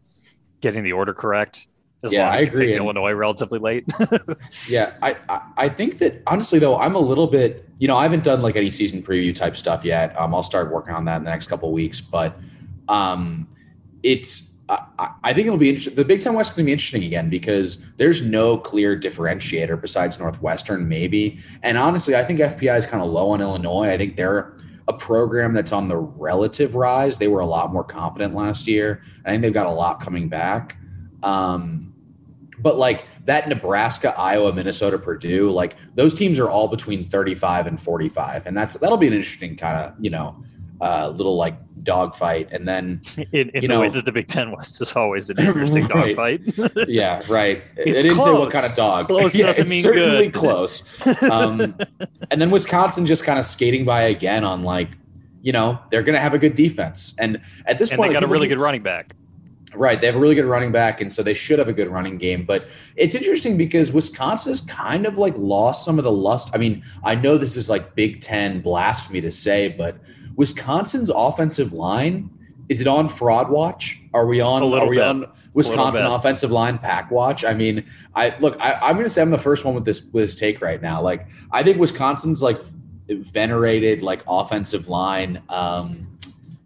getting 0.61 0.83
the 0.83 0.93
order 0.93 1.15
correct. 1.15 1.67
As 2.05 2.13
yeah, 2.13 2.27
long 2.27 2.35
as 2.35 2.41
I 2.41 2.43
agree. 2.49 2.75
Illinois 2.75 3.13
relatively 3.13 3.59
late. 3.61 3.85
yeah, 4.69 4.95
I, 5.03 5.17
I, 5.29 5.41
I 5.57 5.69
think 5.69 5.99
that 5.99 6.23
honestly 6.27 6.59
though, 6.59 6.77
I'm 6.77 6.97
a 6.97 7.01
little 7.01 7.29
bit. 7.29 7.69
You 7.79 7.89
know, 7.89 7.97
I 7.97 8.03
haven't 8.03 8.25
done 8.25 8.43
like 8.43 8.57
any 8.57 8.71
season 8.71 9.03
preview 9.03 9.35
type 9.35 9.57
stuff 9.57 9.85
yet. 9.85 10.19
Um, 10.19 10.35
I'll 10.35 10.43
start 10.43 10.73
working 10.73 10.95
on 10.95 11.05
that 11.05 11.19
in 11.19 11.25
the 11.25 11.31
next 11.31 11.47
couple 11.47 11.71
weeks, 11.73 12.01
but 12.01 12.37
um, 12.89 13.47
it's. 14.03 14.51
I, 14.69 15.11
I 15.23 15.35
think 15.35 15.47
it'll 15.47 15.59
be 15.59 15.69
interesting. 15.69 15.97
The 15.97 16.05
Big 16.05 16.21
Ten 16.21 16.35
West 16.35 16.53
is 16.53 16.57
going 16.57 16.65
to 16.65 16.69
be 16.69 16.73
interesting 16.73 17.05
again 17.05 17.29
because 17.29 17.85
there's 17.99 18.23
no 18.25 18.57
clear 18.57 18.99
differentiator 18.99 19.79
besides 19.81 20.19
Northwestern, 20.19 20.89
maybe. 20.89 21.41
And 21.63 21.77
honestly, 21.77 22.17
I 22.17 22.25
think 22.25 22.41
FPI 22.41 22.79
is 22.79 22.87
kind 22.87 23.03
of 23.03 23.11
low 23.11 23.31
on 23.31 23.41
Illinois. 23.41 23.91
I 23.91 23.99
think 23.99 24.17
they're 24.17 24.57
a 24.89 24.93
program 24.93 25.53
that's 25.53 25.73
on 25.73 25.89
the 25.89 25.99
relative 25.99 26.75
rise. 26.75 27.19
They 27.19 27.29
were 27.29 27.41
a 27.41 27.47
lot 27.47 27.73
more 27.73 27.85
competent 27.85 28.35
last 28.35 28.67
year. 28.67 29.03
I 29.25 29.31
think 29.31 29.43
they've 29.43 29.53
got 29.53 29.67
a 29.67 29.71
lot 29.71 30.01
coming 30.01 30.29
back. 30.29 30.77
Um, 31.23 31.92
but 32.63 32.79
like 32.79 33.07
that 33.25 33.49
Nebraska, 33.49 34.19
Iowa, 34.19 34.53
Minnesota, 34.53 34.99
Purdue, 34.99 35.51
like 35.51 35.77
those 35.95 36.15
teams 36.15 36.39
are 36.39 36.49
all 36.49 36.69
between 36.69 37.05
35 37.09 37.67
and 37.67 37.81
45. 37.81 38.47
And 38.47 38.57
that's 38.57 38.77
that'll 38.79 38.97
be 38.97 39.09
an 39.09 39.13
interesting 39.13 39.57
kind 39.57 39.77
of, 39.77 39.95
you 39.99 40.11
know, 40.11 40.43
uh, 40.81 41.09
little 41.09 41.37
like 41.37 41.57
dogfight. 41.83 42.49
And 42.53 42.67
then 42.67 43.03
in, 43.33 43.51
in 43.51 43.63
the 43.63 43.69
know, 43.69 43.81
way 43.81 43.89
that 43.89 44.05
the 44.05 44.13
Big 44.13 44.29
Ten 44.29 44.53
West 44.53 44.81
is 44.81 44.93
always 44.95 45.31
an 45.31 45.39
interesting 45.39 45.87
right. 45.89 46.41
dogfight. 46.49 46.89
yeah, 46.89 47.23
right. 47.29 47.63
It's 47.77 48.01
it 48.01 48.03
didn't 48.03 48.15
close. 48.15 48.27
say 48.27 48.33
what 48.33 48.53
kind 48.53 48.67
of 48.67 48.75
dog. 48.75 49.07
Close 49.07 49.35
yeah, 49.35 49.47
doesn't 49.47 49.63
it's 49.63 49.71
mean 49.71 49.83
certainly 49.83 50.29
good. 50.29 50.35
close. 50.35 50.83
Um, 51.23 51.77
and 52.31 52.41
then 52.41 52.51
Wisconsin 52.51 53.07
just 53.07 53.25
kind 53.25 53.39
of 53.39 53.45
skating 53.45 53.85
by 53.85 54.03
again 54.03 54.45
on 54.45 54.63
like, 54.63 54.89
you 55.43 55.53
know, 55.53 55.79
they're 55.91 56.03
going 56.03 56.15
to 56.15 56.21
have 56.21 56.35
a 56.35 56.39
good 56.39 56.55
defense. 56.55 57.15
And 57.19 57.41
at 57.67 57.79
this 57.79 57.91
and 57.91 57.99
point, 57.99 58.11
they 58.11 58.15
got 58.15 58.23
a 58.23 58.29
really 58.29 58.47
good 58.47 58.59
running 58.59 58.83
back. 58.83 59.15
Right. 59.75 60.01
They 60.01 60.07
have 60.07 60.17
a 60.17 60.19
really 60.19 60.35
good 60.35 60.45
running 60.45 60.71
back, 60.71 61.01
and 61.01 61.13
so 61.13 61.23
they 61.23 61.35
should 61.35 61.59
have 61.59 61.69
a 61.69 61.73
good 61.73 61.89
running 61.89 62.19
game. 62.19 62.45
But 62.45 62.69
it's 62.97 63.15
interesting 63.15 63.57
because 63.57 63.91
Wisconsin's 63.91 64.61
kind 64.61 65.07
of 65.07 65.17
like 65.19 65.35
lost 65.37 65.85
some 65.85 65.99
of 65.99 66.05
the 66.05 66.13
lust. 66.13 66.51
I 66.53 66.59
mean, 66.59 66.85
I 67.05 67.15
know 67.15 67.39
this 67.39 67.57
is 67.57 67.71
like 67.71 67.95
Big 67.95 68.21
Ten 68.21 68.61
blasphemy 68.61 69.21
to 69.23 69.31
say, 69.31 69.69
but 69.69 69.97
Wisconsin's 70.37 71.11
offensive 71.11 71.73
line 71.73 72.31
is 72.69 72.81
it 72.81 72.87
on 72.87 73.09
fraud 73.09 73.51
watch? 73.51 74.01
Are 74.15 74.27
we 74.27 74.41
on? 74.41 74.63
Are 74.63 74.87
we 74.89 74.97
bit. 74.97 75.05
on 75.05 75.27
Wisconsin 75.53 76.07
offensive 76.07 76.51
line 76.51 76.79
pack 76.79 77.11
watch? 77.11 77.45
I 77.45 77.53
mean, 77.53 77.85
I 78.15 78.35
look. 78.39 78.57
I, 78.61 78.75
I'm 78.75 78.95
going 78.95 79.05
to 79.05 79.11
say 79.11 79.21
I'm 79.21 79.31
the 79.31 79.39
first 79.39 79.65
one 79.65 79.75
with 79.75 79.85
this 79.85 80.03
with 80.13 80.25
this 80.25 80.35
take 80.35 80.61
right 80.61 80.81
now. 80.81 81.03
Like, 81.03 81.27
I 81.51 81.63
think 81.63 81.79
Wisconsin's 81.79 82.43
like 82.43 82.59
venerated 83.09 84.03
like 84.03 84.23
offensive 84.27 84.89
line. 84.89 85.43
Um, 85.49 86.12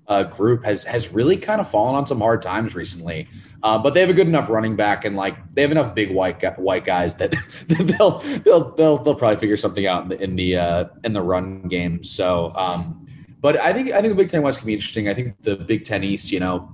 uh, 0.08 0.22
group 0.24 0.64
has 0.64 0.84
has 0.84 1.12
really 1.12 1.36
kind 1.36 1.60
of 1.60 1.68
fallen 1.68 1.94
on 1.94 2.06
some 2.06 2.20
hard 2.20 2.42
times 2.42 2.74
recently. 2.74 3.28
Uh, 3.62 3.76
but 3.76 3.94
they 3.94 4.00
have 4.00 4.10
a 4.10 4.14
good 4.14 4.28
enough 4.28 4.48
running 4.48 4.76
back, 4.76 5.04
and 5.04 5.16
like 5.16 5.48
they 5.50 5.62
have 5.62 5.72
enough 5.72 5.94
big 5.94 6.10
white 6.10 6.40
white 6.58 6.84
guys 6.84 7.14
that 7.16 7.34
they'll 7.66 8.18
they'll 8.40 8.70
they'll 8.74 8.98
they'll 8.98 9.14
probably 9.14 9.38
figure 9.38 9.56
something 9.56 9.86
out 9.86 10.02
in 10.04 10.08
the 10.08 10.22
in 10.22 10.36
the, 10.36 10.56
uh, 10.56 10.84
in 11.04 11.12
the 11.12 11.22
run 11.22 11.62
game. 11.62 12.04
So, 12.04 12.52
um, 12.54 13.06
but 13.40 13.58
I 13.58 13.72
think 13.72 13.90
I 13.90 14.00
think 14.00 14.08
the 14.12 14.14
Big 14.14 14.28
Ten 14.28 14.42
West 14.42 14.58
can 14.58 14.66
be 14.66 14.74
interesting. 14.74 15.08
I 15.08 15.14
think 15.14 15.40
the 15.42 15.56
Big 15.56 15.84
Ten 15.84 16.04
East, 16.04 16.30
you 16.30 16.40
know, 16.40 16.70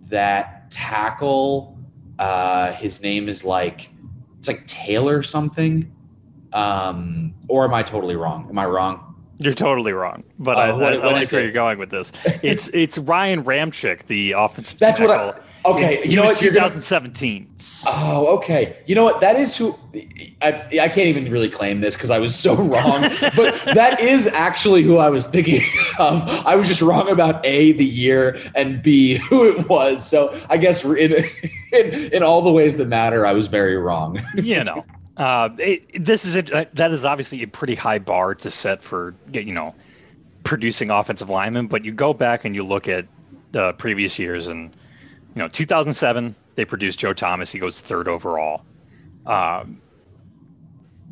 that 0.09 0.71
tackle 0.71 1.70
uh 2.21 2.71
his 2.73 3.01
name 3.01 3.27
is 3.27 3.43
like 3.43 3.89
it's 4.37 4.47
like 4.47 4.65
taylor 4.67 5.21
something 5.23 5.91
um 6.53 7.33
or 7.47 7.65
am 7.65 7.73
i 7.73 7.83
totally 7.83 8.15
wrong 8.15 8.47
am 8.49 8.59
i 8.59 8.65
wrong 8.65 9.11
you're 9.43 9.55
totally 9.55 9.91
wrong, 9.91 10.23
but 10.37 10.57
uh, 10.57 10.61
I, 10.61 10.71
what, 10.71 10.93
I, 10.93 10.97
I 10.97 11.13
like 11.13 11.31
where 11.31 11.41
you're 11.41 11.51
going 11.51 11.79
with 11.79 11.89
this. 11.89 12.11
It's 12.43 12.67
it's 12.69 12.99
Ryan 12.99 13.43
Ramczyk, 13.43 14.05
the 14.05 14.33
offensive. 14.33 14.77
That's 14.77 14.99
tackle. 14.99 15.27
what 15.27 15.43
I. 15.65 15.69
Okay, 15.69 16.07
you 16.07 16.15
know 16.15 16.25
what? 16.25 16.37
2017. 16.37 17.50
Oh, 17.85 18.27
okay. 18.37 18.77
You 18.85 18.95
know 18.95 19.03
what? 19.03 19.21
That 19.21 19.37
is 19.37 19.55
who 19.55 19.77
I, 20.41 20.51
I 20.81 20.87
can't 20.87 21.07
even 21.07 21.31
really 21.31 21.49
claim 21.49 21.81
this 21.81 21.95
because 21.95 22.09
I 22.09 22.19
was 22.19 22.35
so 22.35 22.55
wrong, 22.55 23.01
but 23.35 23.59
that 23.73 23.99
is 23.99 24.27
actually 24.27 24.83
who 24.83 24.97
I 24.97 25.09
was 25.09 25.25
thinking 25.25 25.61
of. 25.99 26.27
I 26.45 26.55
was 26.55 26.67
just 26.67 26.81
wrong 26.81 27.09
about 27.09 27.45
A, 27.45 27.73
the 27.73 27.85
year, 27.85 28.39
and 28.55 28.81
B, 28.81 29.15
who 29.29 29.47
it 29.47 29.67
was. 29.67 30.05
So 30.07 30.39
I 30.49 30.57
guess 30.57 30.83
in, 30.83 31.25
in, 31.73 31.93
in 32.13 32.23
all 32.23 32.41
the 32.41 32.51
ways 32.51 32.77
that 32.77 32.87
matter, 32.87 33.25
I 33.25 33.33
was 33.33 33.47
very 33.47 33.77
wrong. 33.77 34.21
you 34.35 34.63
know, 34.63 34.85
uh, 35.17 35.49
it, 35.57 36.05
this 36.05 36.25
is 36.25 36.35
a, 36.35 36.55
uh, 36.55 36.65
that 36.73 36.91
is 36.91 37.05
obviously 37.05 37.43
a 37.43 37.47
pretty 37.47 37.75
high 37.75 37.99
bar 37.99 38.35
to 38.35 38.51
set 38.51 38.83
for, 38.83 39.15
you 39.33 39.53
know, 39.53 39.75
producing 40.43 40.89
offensive 40.89 41.29
linemen, 41.29 41.67
but 41.67 41.85
you 41.85 41.91
go 41.91 42.13
back 42.13 42.45
and 42.45 42.55
you 42.55 42.63
look 42.63 42.87
at 42.87 43.05
uh, 43.55 43.71
previous 43.73 44.17
years 44.17 44.47
and, 44.47 44.75
you 45.35 45.39
know, 45.39 45.47
2007, 45.47 46.35
they 46.55 46.65
produce 46.65 46.95
Joe 46.95 47.13
Thomas. 47.13 47.51
He 47.51 47.59
goes 47.59 47.79
third 47.79 48.07
overall. 48.07 48.63
Um, 49.25 49.81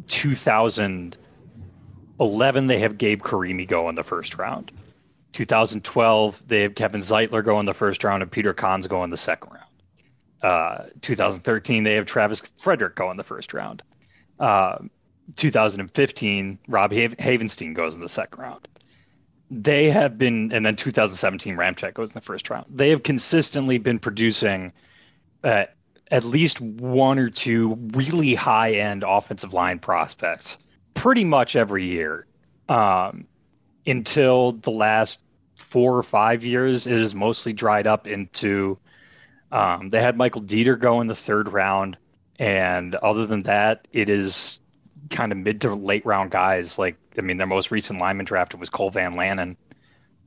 2011, 0.07 2.68
they 2.68 2.80
have 2.80 2.98
Gabe 2.98 3.22
Carimi 3.22 3.68
go 3.68 3.90
in 3.90 3.95
the 3.95 4.03
first 4.03 4.38
round. 4.38 4.72
2012, 5.34 6.41
they 6.48 6.64
have 6.64 6.74
Kevin 6.76 7.02
Zeitler 7.02 7.45
go 7.45 7.60
in 7.60 7.68
the 7.68 7.74
first 7.74 8.03
round 8.03 8.24
and 8.24 8.32
Peter 8.32 8.52
Konz 8.53 8.90
go 8.90 9.03
in 9.03 9.11
the 9.11 9.18
second 9.18 9.52
round. 9.52 9.66
Uh, 10.41 10.86
2013, 11.02 11.84
they 11.84 11.95
have 11.95 12.06
Travis 12.06 12.41
Frederick 12.57 12.95
go 12.95 13.11
in 13.11 13.18
the 13.18 13.24
first 13.24 13.53
round. 13.53 13.84
Uh, 14.40 14.78
2015, 15.36 16.57
Rob 16.68 16.91
Havenstein 16.91 17.76
goes 17.76 17.94
in 17.94 18.02
the 18.02 18.10
second 18.10 18.40
round. 18.40 18.68
They 19.52 19.91
have 19.91 20.18
been, 20.18 20.52
and 20.52 20.66
then 20.66 20.76
2017, 20.76 21.56
Ramczyk 21.56 21.94
goes 21.94 22.10
in 22.10 22.16
the 22.16 22.22
first 22.22 22.49
round. 22.49 22.66
They 22.70 22.90
have 22.90 23.03
consistently 23.03 23.78
been 23.78 23.99
producing– 23.99 24.74
uh, 25.44 25.66
at 26.11 26.24
least 26.24 26.60
one 26.60 27.20
or 27.20 27.30
two 27.30 27.76
really 27.94 28.36
high 28.36 28.74
end 28.74 29.03
offensive 29.07 29.53
line 29.53 29.80
prospects 29.80 30.57
pretty 30.94 31.24
much 31.24 31.56
every 31.56 31.86
year 31.86 32.26
um, 32.68 33.26
until 33.86 34.52
the 34.52 34.72
last 34.72 35.22
four 35.56 35.98
or 35.98 36.03
five 36.03 36.44
years. 36.44 36.88
It 36.88 36.99
is 36.99 37.14
mostly 37.14 37.53
dried 37.53 37.88
up 37.88 38.07
into. 38.07 38.78
Um, 39.52 39.90
they 39.90 39.99
had 39.99 40.16
Michael 40.16 40.44
Deiter 40.44 40.80
go 40.80 41.02
in 41.02 41.07
the 41.07 41.16
third 41.16 41.52
round, 41.52 41.98
and 42.38 42.94
other 42.95 43.26
than 43.26 43.41
that, 43.41 43.88
it 43.91 44.07
is 44.07 44.60
kind 45.10 45.32
of 45.32 45.38
mid 45.38 45.61
to 45.61 45.74
late 45.74 46.06
round 46.06 46.32
guys. 46.32 46.78
Like 46.78 46.98
I 47.18 47.22
mean, 47.22 47.38
their 47.38 47.48
most 47.48 47.72
recent 47.72 47.99
lineman 47.99 48.26
drafted 48.26 48.60
was 48.60 48.70
Cole 48.70 48.91
Van 48.91 49.16
Lanen, 49.16 49.56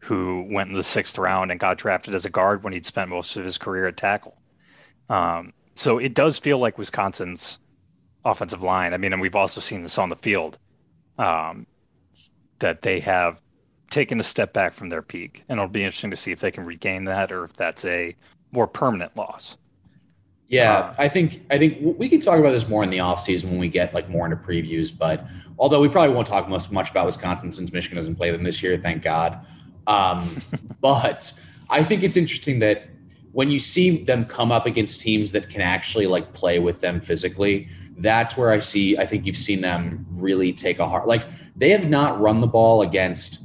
who 0.01 0.47
went 0.51 0.71
in 0.71 0.77
the 0.77 0.83
sixth 0.83 1.19
round 1.19 1.51
and 1.51 1.61
got 1.61 1.79
drafted 1.79 2.15
as 2.15 2.25
a 2.25 2.31
guard 2.31 2.65
when 2.65 2.73
he'd 2.73 2.87
spent 2.87 3.11
most 3.11 3.37
of 3.37 3.45
his 3.45 3.59
career 3.59 3.87
at 3.87 3.97
tackle. 3.97 4.37
Um, 5.09 5.53
so 5.75 5.99
it 5.99 6.15
does 6.15 6.39
feel 6.39 6.59
like 6.59 6.79
Wisconsin's 6.79 7.59
offensive 8.25 8.63
line. 8.63 8.95
I 8.95 8.99
mean, 8.99 9.13
and 9.13 9.21
we've 9.21 9.37
also 9.37 9.61
seen 9.61 9.83
this 9.83 9.99
on 9.99 10.09
the 10.09 10.17
field 10.17 10.59
um, 11.19 11.67
that 12.59 12.83
they 12.83 13.01
have 13.01 13.41
taken 13.91 14.21
a 14.21 14.25
step 14.25 14.53
back 14.53 14.73
from 14.73 14.89
their 14.89 15.03
peak, 15.03 15.45
and 15.49 15.59
it'll 15.59 15.69
be 15.69 15.83
interesting 15.83 16.11
to 16.11 16.17
see 16.17 16.33
if 16.33 16.41
they 16.41 16.51
can 16.51 16.65
regain 16.65 17.05
that 17.05 17.31
or 17.33 17.45
if 17.45 17.53
that's 17.55 17.85
a 17.85 18.17
more 18.53 18.67
permanent 18.67 19.17
loss. 19.17 19.57
Yeah, 20.49 20.79
uh, 20.79 20.95
I 20.99 21.09
think 21.09 21.43
I 21.51 21.57
think 21.57 21.79
we 21.99 22.09
can 22.09 22.21
talk 22.21 22.39
about 22.39 22.51
this 22.51 22.69
more 22.69 22.85
in 22.85 22.91
the 22.91 22.99
offseason 22.99 23.45
when 23.45 23.59
we 23.59 23.69
get 23.69 23.95
like 23.95 24.11
more 24.11 24.27
into 24.27 24.37
previews. 24.37 24.97
But 24.97 25.27
although 25.59 25.81
we 25.81 25.89
probably 25.89 26.15
won't 26.15 26.27
talk 26.27 26.47
much 26.49 26.71
much 26.71 26.91
about 26.91 27.07
Wisconsin 27.07 27.53
since 27.53 27.73
Michigan 27.73 27.97
doesn't 27.97 28.17
play 28.17 28.31
them 28.31 28.43
this 28.43 28.63
year, 28.63 28.77
thank 28.77 29.03
God. 29.03 29.39
Um, 29.87 30.43
but 30.83 31.33
I 31.71 31.83
think 31.83 32.03
it's 32.03 32.19
interesting 32.19 32.59
that 32.59 32.87
when 33.33 33.51
you 33.51 33.59
see 33.59 34.05
them 34.05 34.25
come 34.27 34.53
up 34.53 34.67
against 34.67 35.01
teams 35.01 35.33
that 35.33 35.49
can 35.49 35.63
actually 35.63 36.07
like 36.07 36.33
play 36.33 36.59
with 36.59 36.81
them 36.81 37.01
physically, 37.01 37.69
that's 37.99 38.37
where 38.37 38.51
I 38.51 38.59
see. 38.59 38.97
I 38.97 39.07
think 39.07 39.27
you've 39.27 39.37
seen 39.37 39.61
them 39.61 40.07
really 40.13 40.53
take 40.53 40.79
a 40.79 40.89
hard. 40.89 41.07
Like 41.07 41.27
they 41.57 41.71
have 41.71 41.89
not 41.89 42.21
run 42.21 42.41
the 42.41 42.47
ball 42.47 42.83
against 42.83 43.43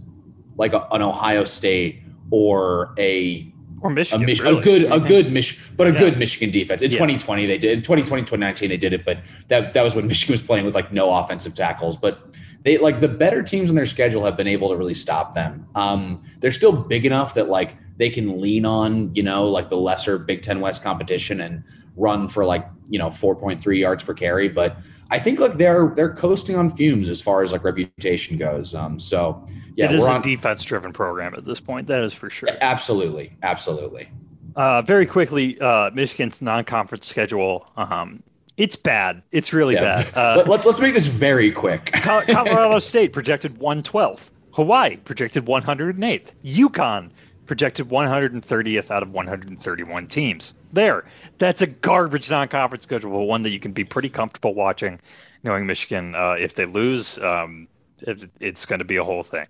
like 0.58 0.74
a, 0.74 0.88
an 0.92 1.02
Ohio 1.02 1.44
State 1.46 2.04
or 2.32 2.94
a 2.98 3.52
or 3.82 3.92
Michigan, 3.92 4.24
a, 4.24 4.26
Mich- 4.26 4.42
really. 4.42 4.60
a 4.60 4.62
good 4.62 4.92
a 4.92 5.00
good 5.00 5.32
Mich- 5.32 5.60
but 5.78 5.88
a 5.88 5.94
yeah. 5.94 6.00
good 6.00 6.18
Michigan 6.18 6.52
defense. 6.52 6.82
In 6.82 6.92
yeah. 6.92 6.98
2020 6.98 7.46
they 7.46 7.58
did. 7.58 7.72
In 7.72 7.82
2020 7.82 8.24
2019 8.24 8.70
they 8.70 8.78
did 8.78 8.94
it, 8.94 9.06
but 9.06 9.20
that 9.48 9.74
that 9.74 9.84
was 9.84 9.96
when 9.96 10.08
Michigan 10.14 10.34
was 10.34 10.44
playing 10.44 10.66
with 10.66 10.76
like 10.76 10.92
no 10.92 11.14
offensive 11.14 11.56
tackles, 11.56 11.96
but 11.96 12.34
they 12.64 12.78
like 12.78 13.00
the 13.00 13.08
better 13.08 13.44
teams 13.44 13.70
in 13.70 13.76
their 13.76 13.86
schedule 13.86 14.26
have 14.26 14.36
been 14.36 14.48
able 14.48 14.70
to 14.70 14.76
really 14.76 14.96
stop 14.96 15.34
them. 15.34 15.68
Um, 15.76 16.18
they're 16.40 16.52
still 16.52 16.74
big 16.74 17.06
enough 17.06 17.36
that 17.36 17.48
like 17.48 17.78
they 17.98 18.10
can 18.10 18.40
lean 18.40 18.66
on, 18.66 19.14
you 19.14 19.24
know, 19.24 19.48
like 19.48 19.70
the 19.70 19.78
lesser 19.78 20.18
Big 20.18 20.42
Ten 20.42 20.60
West 20.62 20.84
competition 20.84 21.42
and 21.42 21.64
run 21.96 22.28
for 22.28 22.46
like, 22.46 22.68
you 22.90 23.00
know, 23.00 23.10
4.3 23.10 23.78
yards 23.78 24.04
per 24.04 24.14
carry. 24.14 24.48
But 24.48 24.78
I 25.10 25.20
think 25.20 25.40
like 25.40 25.54
they're 25.54 25.92
they're 25.96 26.14
coasting 26.14 26.56
on 26.56 26.70
fumes 26.70 27.10
as 27.10 27.22
far 27.22 27.42
as 27.42 27.52
like 27.52 27.64
reputation 27.64 28.38
goes. 28.38 28.76
Um, 28.76 29.00
so 29.00 29.46
yeah, 29.76 29.86
it 29.86 29.94
is 29.94 30.06
a 30.06 30.20
defense 30.20 30.64
driven 30.64 30.92
program 30.94 31.34
at 31.34 31.46
this 31.46 31.60
point. 31.60 31.88
That 31.88 32.04
is 32.04 32.14
for 32.14 32.30
sure. 32.30 32.50
Absolutely, 32.62 33.36
absolutely. 33.44 34.10
Uh, 34.56 34.82
very 34.82 35.06
quickly, 35.06 35.60
uh, 35.62 35.92
Michigan's 35.94 36.42
non-conference 36.42 37.06
schedule. 37.08 37.70
Um, 37.78 38.24
it's 38.58 38.76
bad. 38.76 39.22
It's 39.32 39.54
really 39.54 39.76
yeah. 39.76 40.04
bad. 40.04 40.14
Uh, 40.18 40.44
let's 40.48 40.66
let's 40.66 40.80
make 40.80 40.94
this 40.94 41.06
very 41.08 41.52
quick. 41.52 41.92
Colorado 41.94 42.80
State 42.80 43.14
projected 43.14 43.60
112th. 43.60 44.32
Hawaii 44.54 44.98
projected 44.98 45.46
108th. 45.46 46.32
UConn 46.44 47.12
projected 47.48 47.90
130th 47.90 48.92
out 48.92 49.04
of 49.04 49.12
131 49.12 50.08
teams. 50.08 50.54
There, 50.74 51.06
that's 51.38 51.62
a 51.62 51.68
garbage 51.68 52.30
non-conference 52.30 52.84
schedule, 52.84 53.26
one 53.26 53.42
that 53.44 53.52
you 53.52 53.60
can 53.60 53.72
be 53.72 53.84
pretty 53.84 54.10
comfortable 54.10 54.54
watching, 54.54 55.00
knowing 55.44 55.66
Michigan. 55.66 56.14
Uh, 56.14 56.36
if 56.40 56.54
they 56.54 56.66
lose, 56.66 57.18
um, 57.20 57.68
it, 58.02 58.30
it's 58.40 58.66
going 58.66 58.80
to 58.80 58.86
be 58.86 58.98
a 58.98 59.04
whole 59.04 59.24
thing, 59.24 59.48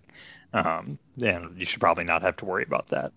um, 0.54 0.98
and 1.22 1.58
you 1.58 1.66
should 1.66 1.82
probably 1.82 2.04
not 2.04 2.22
have 2.22 2.38
to 2.38 2.46
worry 2.46 2.64
about 2.64 2.88
that. 2.90 3.12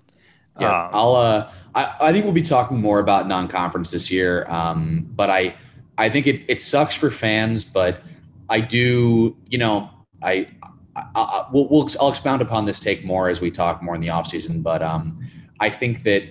Yeah, 0.59 0.87
um, 0.87 0.91
I'll. 0.93 1.15
Uh, 1.15 1.53
I, 1.75 1.95
I 2.01 2.13
think 2.13 2.25
we'll 2.25 2.35
be 2.35 2.43
talking 2.43 2.81
more 2.81 2.99
about 2.99 3.29
non-conference 3.29 3.91
this 3.91 4.11
year. 4.11 4.47
Um, 4.49 5.09
but 5.15 5.31
I, 5.31 5.55
I 5.97 6.09
think 6.09 6.27
it 6.27 6.45
it 6.49 6.61
sucks 6.61 6.95
for 6.95 7.11
fans, 7.11 7.65
but 7.65 8.03
I 8.49 8.61
do. 8.61 9.37
You 9.49 9.59
know, 9.59 9.91
I, 10.23 10.49
I, 10.97 11.03
I 11.15 11.47
we'll, 11.53 11.69
we'll 11.69 11.89
I'll 12.01 12.11
expound 12.11 12.43
upon 12.43 12.65
this 12.65 12.81
take 12.81 13.05
more 13.05 13.29
as 13.29 13.41
we 13.41 13.51
talk 13.51 13.83
more 13.83 13.95
in 13.95 14.01
the 14.01 14.09
offseason. 14.09 14.63
But 14.63 14.83
um, 14.83 15.19
I 15.61 15.71
think 15.71 16.03
that 16.05 16.25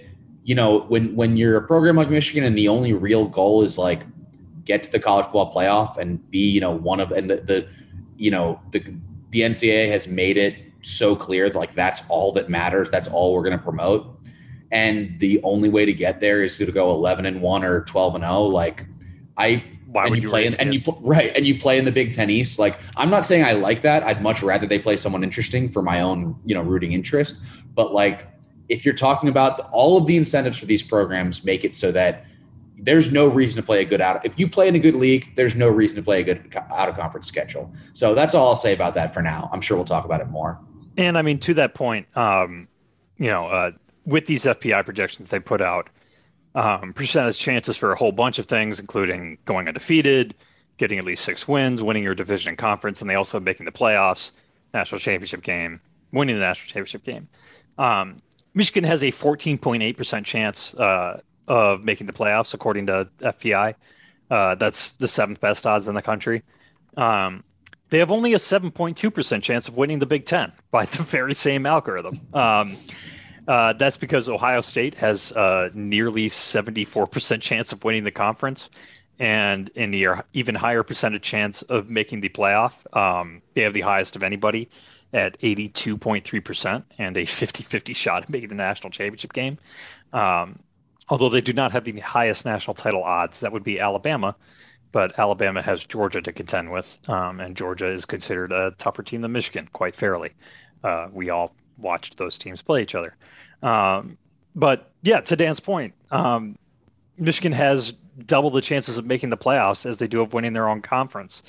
you 0.44 0.56
know 0.56 0.82
when 0.82 1.16
when 1.16 1.38
you're 1.38 1.58
a 1.58 1.62
program 1.66 1.96
like 1.96 2.10
Michigan 2.10 2.44
and 2.44 2.58
the 2.58 2.68
only 2.68 2.94
real 2.94 3.28
goal 3.28 3.64
is 3.64 3.78
like 3.78 4.04
get 4.66 4.84
to 4.84 4.92
the 4.92 5.00
college 5.00 5.26
football 5.26 5.54
playoff 5.54 5.98
and 5.98 6.30
be 6.30 6.50
you 6.50 6.62
know 6.62 6.72
one 6.72 7.00
of 7.00 7.12
and 7.12 7.30
the, 7.30 7.38
the 7.38 7.68
you 8.18 8.32
know 8.32 8.60
the 8.72 8.80
the 9.32 9.42
NCAA 9.42 9.90
has 9.90 10.08
made 10.08 10.38
it 10.38 10.56
so 10.82 11.16
clear 11.16 11.50
that 11.50 11.58
like 11.58 11.74
that's 11.74 12.02
all 12.10 12.32
that 12.34 12.50
matters. 12.50 12.90
That's 12.90 13.08
all 13.08 13.34
we're 13.34 13.44
going 13.44 13.58
to 13.58 13.64
promote. 13.64 14.16
And 14.72 15.20
the 15.20 15.42
only 15.44 15.70
way 15.70 15.86
to 15.86 15.94
get 15.94 16.20
there 16.20 16.44
is 16.44 16.58
to 16.58 16.72
go 16.72 16.92
11 16.92 17.26
and 17.26 17.42
1 17.42 17.64
or 17.64 17.82
12 17.86 18.16
and 18.16 18.24
0. 18.24 18.42
Like 18.44 18.86
I 19.38 19.64
why 19.92 20.04
and 20.04 20.12
would 20.12 20.24
you 20.24 20.30
play 20.30 20.46
in, 20.46 20.54
and 20.56 20.74
you 20.74 20.82
right 21.02 21.36
and 21.36 21.48
you 21.48 21.60
play 21.60 21.78
in 21.78 21.86
the 21.86 21.92
Big 21.92 22.14
Ten 22.14 22.30
East. 22.30 22.60
Like 22.60 22.80
I'm 22.96 23.10
not 23.10 23.26
saying 23.26 23.44
I 23.44 23.54
like 23.54 23.82
that. 23.82 24.04
I'd 24.04 24.22
much 24.22 24.44
rather 24.44 24.68
they 24.68 24.80
play 24.80 24.98
someone 24.98 25.24
interesting 25.24 25.72
for 25.72 25.82
my 25.82 26.02
own 26.02 26.40
you 26.46 26.54
know 26.54 26.62
rooting 26.62 26.92
interest. 26.92 27.42
But 27.74 27.94
like 27.94 28.28
if 28.70 28.86
you're 28.86 28.96
talking 28.96 29.30
about 29.30 29.70
all 29.72 29.98
of 29.98 30.06
the 30.06 30.16
incentives 30.16 30.58
for 30.58 30.66
these 30.66 30.84
programs, 30.84 31.44
make 31.44 31.64
it 31.64 31.74
so 31.74 31.92
that 31.92 32.26
there's 32.82 33.12
no 33.12 33.28
reason 33.28 33.62
to 33.62 33.66
play 33.66 33.82
a 33.82 33.86
good 33.86 34.00
out. 34.00 34.24
If 34.26 34.40
you 34.40 34.48
play 34.48 34.68
in 34.68 34.76
a 34.76 34.80
good 34.80 34.96
league, 34.96 35.36
there's 35.36 35.56
no 35.56 35.68
reason 35.68 35.98
to 35.98 36.04
play 36.04 36.22
a 36.22 36.24
good 36.24 36.56
out 36.72 36.88
of 36.88 36.96
conference 36.96 37.28
schedule. 37.28 37.74
So 37.94 38.16
that's 38.16 38.34
all 38.34 38.50
I'll 38.50 38.56
say 38.56 38.74
about 38.74 38.96
that 38.96 39.14
for 39.14 39.22
now. 39.22 39.50
I'm 39.52 39.62
sure 39.62 39.76
we'll 39.76 39.86
talk 39.86 40.06
about 40.06 40.22
it 40.22 40.28
more. 40.28 40.60
And 40.98 41.18
I 41.18 41.22
mean, 41.22 41.40
to 41.40 41.54
that 41.56 41.74
point, 41.74 42.16
um, 42.16 42.68
you 43.18 43.28
know, 43.28 43.48
uh, 43.48 43.72
with 44.06 44.28
these 44.28 44.46
FPI 44.46 44.86
projections 44.86 45.30
they 45.30 45.40
put 45.40 45.62
out, 45.62 45.90
um, 46.56 46.94
percentage 46.94 47.38
chances 47.38 47.78
for 47.78 47.92
a 47.92 47.96
whole 47.96 48.12
bunch 48.12 48.40
of 48.40 48.46
things, 48.46 48.80
including 48.80 49.38
going 49.46 49.68
undefeated, 49.68 50.36
getting 50.78 50.98
at 50.98 51.06
least 51.06 51.24
six 51.24 51.48
wins, 51.48 51.84
winning 51.84 52.04
your 52.04 52.16
division 52.16 52.50
and 52.50 52.58
conference, 52.58 53.02
and 53.02 53.10
they 53.10 53.16
also 53.16 53.40
making 53.40 53.66
the 53.66 53.72
playoffs, 53.72 54.32
national 54.74 55.00
championship 55.00 55.42
game, 55.42 55.82
winning 56.12 56.36
the 56.36 56.42
national 56.42 56.68
championship 56.68 57.04
game. 57.04 57.28
Um, 57.78 58.18
Michigan 58.54 58.84
has 58.84 59.04
a 59.04 59.12
14.8% 59.12 60.26
chance 60.26 60.74
uh, 60.76 61.22
of 61.48 61.84
making 61.84 62.08
the 62.08 62.14
playoffs, 62.14 62.54
according 62.54 62.88
to 62.88 63.08
FPI. 63.20 63.76
Uh, 64.30 64.56
that's 64.56 64.92
the 64.94 65.08
seventh 65.08 65.40
best 65.40 65.66
odds 65.66 65.88
in 65.88 65.96
the 65.96 66.02
country. 66.02 66.44
Um, 66.98 67.44
they 67.90 68.00
have 68.00 68.12
only 68.12 68.34
a 68.34 68.38
7.2% 68.38 69.42
chance 69.42 69.68
of 69.68 69.76
winning 69.76 70.00
the 70.00 70.06
Big 70.06 70.26
Ten 70.26 70.52
by 70.72 70.86
the 70.88 71.04
very 71.04 71.34
same 71.34 71.66
algorithm. 71.66 72.20
Um, 72.34 72.78
uh, 73.50 73.74
that's 73.74 73.98
because 73.98 74.30
Ohio 74.30 74.62
State 74.62 74.94
has 74.94 75.32
a 75.32 75.72
nearly 75.74 76.28
74% 76.28 77.42
chance 77.42 77.72
of 77.72 77.84
winning 77.84 78.04
the 78.04 78.12
conference 78.12 78.70
and 79.18 79.72
an 79.76 80.22
even 80.34 80.54
higher 80.54 80.84
percentage 80.84 81.24
chance 81.24 81.64
of 81.64 81.90
making 81.90 82.22
the 82.22 82.30
playoff. 82.30 82.74
Um, 82.96 83.42
they 83.56 83.64
have 83.64 83.74
the 83.74 83.82
highest 83.82 84.16
of 84.16 84.22
anybody 84.22 84.70
at 85.14 85.40
82.3% 85.40 86.84
and 87.00 87.18
a 87.18 87.26
50 87.26 87.64
50 87.64 87.94
shot 87.94 88.22
at 88.22 88.30
making 88.30 88.50
the 88.50 88.56
national 88.56 88.92
championship 88.92 89.34
game. 89.34 89.58
Um, 90.14 90.60
although 91.10 91.30
they 91.30 91.42
do 91.42 91.52
not 91.52 91.72
have 91.72 91.86
the 91.86 92.00
highest 92.02 92.46
national 92.46 92.76
title 92.76 93.04
odds, 93.04 93.40
that 93.40 93.52
would 93.52 93.64
be 93.64 93.80
Alabama. 93.80 94.36
But 94.92 95.18
Alabama 95.18 95.64
has 95.64 95.84
Georgia 95.86 96.22
to 96.22 96.32
contend 96.32 96.72
with, 96.72 97.00
um, 97.10 97.40
and 97.40 97.58
Georgia 97.58 97.88
is 97.88 98.06
considered 98.06 98.52
a 98.52 98.76
tougher 98.78 99.02
team 99.02 99.22
than 99.22 99.32
Michigan, 99.32 99.70
quite 99.74 99.96
fairly. 99.96 100.34
Uh, 100.84 101.08
we 101.12 101.32
all 101.32 101.56
watched 101.80 102.18
those 102.18 102.38
teams 102.38 102.62
play 102.62 102.82
each 102.82 102.96
other. 102.96 103.16
Um, 103.62 104.18
but 104.56 104.92
yeah, 105.02 105.22
to 105.22 105.36
Dan's 105.36 105.60
point, 105.60 105.94
um, 106.12 106.58
Michigan 107.18 107.52
has 107.52 107.94
double 108.26 108.50
the 108.50 108.62
chances 108.62 108.98
of 108.98 109.06
making 109.06 109.30
the 109.30 109.38
playoffs 109.38 109.86
as 109.86 109.98
they 109.98 110.08
do 110.08 110.22
of 110.22 110.34
winning 110.34 110.54
their 110.54 110.68
own 110.68 110.82
conference. 110.82 111.44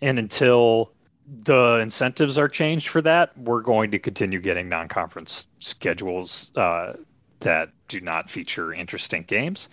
And 0.00 0.18
until 0.18 0.92
the 1.26 1.76
incentives 1.76 2.36
are 2.38 2.48
changed 2.48 2.88
for 2.88 3.02
that, 3.02 3.36
we're 3.36 3.62
going 3.62 3.90
to 3.92 3.98
continue 3.98 4.40
getting 4.40 4.68
non 4.68 4.88
conference 4.88 5.46
schedules 5.58 6.50
uh, 6.56 6.94
that 7.40 7.70
do 7.88 8.00
not 8.00 8.30
feature 8.30 8.72
interesting 8.72 9.22
games 9.22 9.68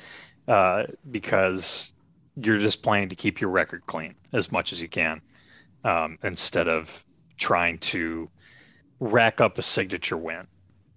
uh, 0.47 0.83
because 1.09 1.91
you're 2.37 2.59
just 2.59 2.81
playing 2.81 3.09
to 3.09 3.15
keep 3.15 3.41
your 3.41 3.49
record 3.49 3.85
clean 3.87 4.15
as 4.33 4.51
much 4.51 4.71
as 4.71 4.81
you 4.81 4.87
can 4.87 5.21
um, 5.83 6.17
instead 6.23 6.67
of 6.67 7.05
trying 7.37 7.77
to 7.79 8.29
rack 9.01 9.41
up 9.41 9.57
a 9.57 9.63
signature 9.63 10.15
win. 10.15 10.47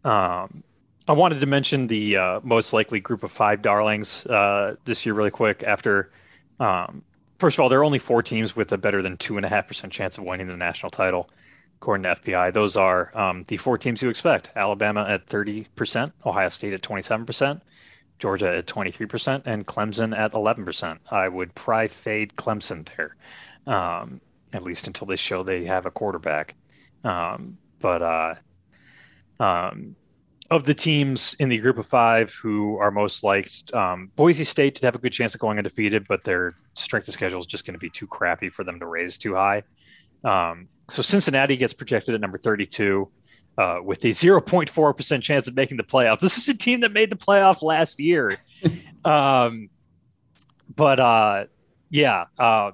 Um, 0.05 0.63
I 1.09 1.13
wanted 1.13 1.41
to 1.41 1.47
mention 1.47 1.89
the 1.89 2.17
uh, 2.17 2.41
most 2.45 2.73
likely 2.73 3.01
group 3.01 3.25
of 3.25 3.33
five 3.33 3.63
darlings 3.63 4.25
uh, 4.27 4.77
this 4.85 5.05
year, 5.05 5.15
really 5.15 5.31
quick. 5.31 5.65
After, 5.65 6.13
um, 6.61 7.03
first 7.39 7.57
of 7.57 7.63
all, 7.63 7.69
there 7.69 7.81
are 7.81 7.85
only 7.85 7.99
four 7.99 8.23
teams 8.23 8.55
with 8.55 8.71
a 8.73 8.79
better 8.79 9.03
than 9.03 9.17
two 9.17 9.37
and 9.37 9.45
a 9.45 9.49
half 9.49 9.67
percent 9.67 9.93
chance 9.93 10.17
of 10.19 10.25
winning 10.25 10.47
the 10.47 10.57
national 10.57 10.91
title 10.91 11.29
according 11.81 12.05
to 12.05 12.15
FPI. 12.21 12.53
Those 12.53 12.77
are 12.77 13.11
um, 13.19 13.45
the 13.49 13.57
four 13.57 13.77
teams 13.77 14.01
you 14.01 14.09
expect 14.09 14.51
Alabama 14.55 15.05
at 15.09 15.27
30%, 15.27 16.13
Ohio 16.25 16.49
State 16.49 16.73
at 16.73 16.83
27%, 16.83 17.61
Georgia 18.19 18.57
at 18.57 18.67
23%, 18.67 19.43
and 19.45 19.67
Clemson 19.67 20.17
at 20.17 20.33
11%. 20.33 20.99
I 21.11 21.29
would 21.29 21.55
pry 21.55 21.89
fade 21.89 22.37
Clemson 22.37 22.89
there, 22.97 23.17
um, 23.67 24.21
at 24.53 24.63
least 24.63 24.87
until 24.87 25.07
they 25.07 25.17
show 25.17 25.43
they 25.43 25.65
have 25.65 25.85
a 25.85 25.91
quarterback. 25.91 26.55
Um, 27.03 27.59
but 27.85 28.01
uh, 28.01 28.35
um, 29.41 29.95
of 30.51 30.65
the 30.65 30.73
teams 30.73 31.37
in 31.39 31.51
the 31.51 31.59
group 31.59 31.77
of 31.77 31.87
five 31.87 32.33
who 32.33 32.79
are 32.79 32.91
most 32.91 33.23
liked, 33.23 33.75
um, 33.75 34.11
Boise 34.17 34.43
State 34.43 34.77
to 34.77 34.87
have 34.87 34.95
a 34.95 34.99
good 34.99 35.13
chance 35.13 35.35
of 35.35 35.41
going 35.41 35.59
undefeated, 35.59 36.07
but 36.09 36.25
their 36.25 36.55
strength 36.73 37.09
of 37.09 37.13
schedule 37.13 37.41
is 37.41 37.47
just 37.47 37.67
going 37.67 37.75
to 37.75 37.79
be 37.79 37.91
too 37.91 38.07
crappy 38.07 38.49
for 38.49 38.65
them 38.65 38.81
to 38.81 38.87
raise 38.87 39.19
too 39.19 39.35
high. 39.35 39.65
Um, 40.25 40.69
so 40.89 41.03
Cincinnati 41.03 41.59
gets 41.59 41.75
projected 41.75 42.15
at 42.15 42.23
number 42.23 42.39
32 42.39 43.07
uh, 43.59 43.81
with 43.85 44.03
a 44.07 44.09
0.4% 44.09 45.23
chance 45.23 45.47
of 45.47 45.55
making 45.55 45.77
the 45.77 45.83
playoffs. 45.83 46.21
This 46.23 46.39
is 46.39 46.49
a 46.49 46.57
team 46.57 46.81
that 46.81 46.93
made 46.93 47.11
the 47.11 47.17
playoff 47.17 47.63
last 47.63 48.01
year. 48.01 48.39
um, 49.05 49.69
but 50.75 51.01
uh, 51.01 51.45
yeah, 51.91 52.25
uh, 52.39 52.71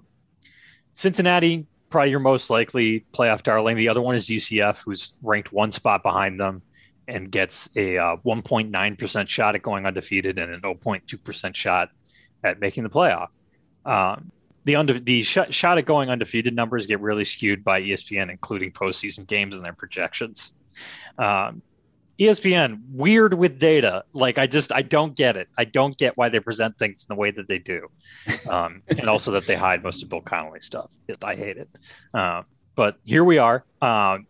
Cincinnati, 0.95 1.67
probably 1.91 2.11
your 2.11 2.21
most 2.21 2.51
likely 2.51 3.05
playoff 3.13 3.43
darling. 3.43 3.77
The 3.77 3.89
other 3.89 4.01
one 4.01 4.15
is 4.15 4.29
UCF, 4.29 4.83
who's 4.85 5.15
ranked 5.23 5.53
one 5.53 5.73
spot 5.73 6.03
behind 6.03 6.41
them 6.41 6.63
and 7.09 7.31
gets 7.31 7.69
a 7.77 7.99
uh, 7.99 8.17
1.9% 8.25 9.29
shot 9.29 9.55
at 9.57 9.63
going 9.63 9.85
undefeated 9.85 10.39
and 10.39 10.55
a 10.55 10.61
0.2% 10.61 11.55
shot 11.55 11.91
at 12.45 12.61
making 12.61 12.85
the 12.85 12.91
playoff. 12.91 13.29
Um, 13.85 14.31
the 14.65 14.77
under 14.77 14.99
the 14.99 15.23
sh- 15.23 15.39
shot 15.51 15.79
at 15.79 15.87
going 15.87 16.11
undefeated 16.11 16.55
numbers 16.55 16.87
get 16.87 17.01
really 17.01 17.25
skewed 17.25 17.65
by 17.65 17.81
ESPN, 17.83 18.31
including 18.31 18.71
postseason 18.71 19.27
games 19.27 19.57
and 19.57 19.65
their 19.65 19.73
projections. 19.73 20.53
Um, 21.19 21.63
ESPN 22.21 22.83
weird 22.93 23.33
with 23.33 23.59
data. 23.59 24.05
Like 24.13 24.37
I 24.37 24.47
just 24.47 24.73
I 24.73 24.83
don't 24.83 25.17
get 25.17 25.37
it. 25.37 25.49
I 25.57 25.65
don't 25.65 25.97
get 25.97 26.19
why 26.19 26.29
they 26.29 26.39
present 26.39 26.79
things 26.79 27.07
in 27.09 27.15
the 27.15 27.19
way 27.19 27.31
that 27.31 27.49
they 27.49 27.59
do, 27.59 27.89
um, 28.49 28.83
and 28.89 29.09
also 29.09 29.33
that 29.33 29.47
they 29.47 29.57
hide 29.57 29.83
most 29.83 30.03
of 30.03 30.11
Bill 30.11 30.21
Connelly 30.21 30.61
stuff. 30.61 30.91
I 31.23 31.35
hate 31.35 31.57
it. 31.57 31.69
Uh, 32.13 32.43
but 32.75 32.97
here 33.05 33.25
we 33.25 33.39
are, 33.39 33.65
um, 33.81 34.27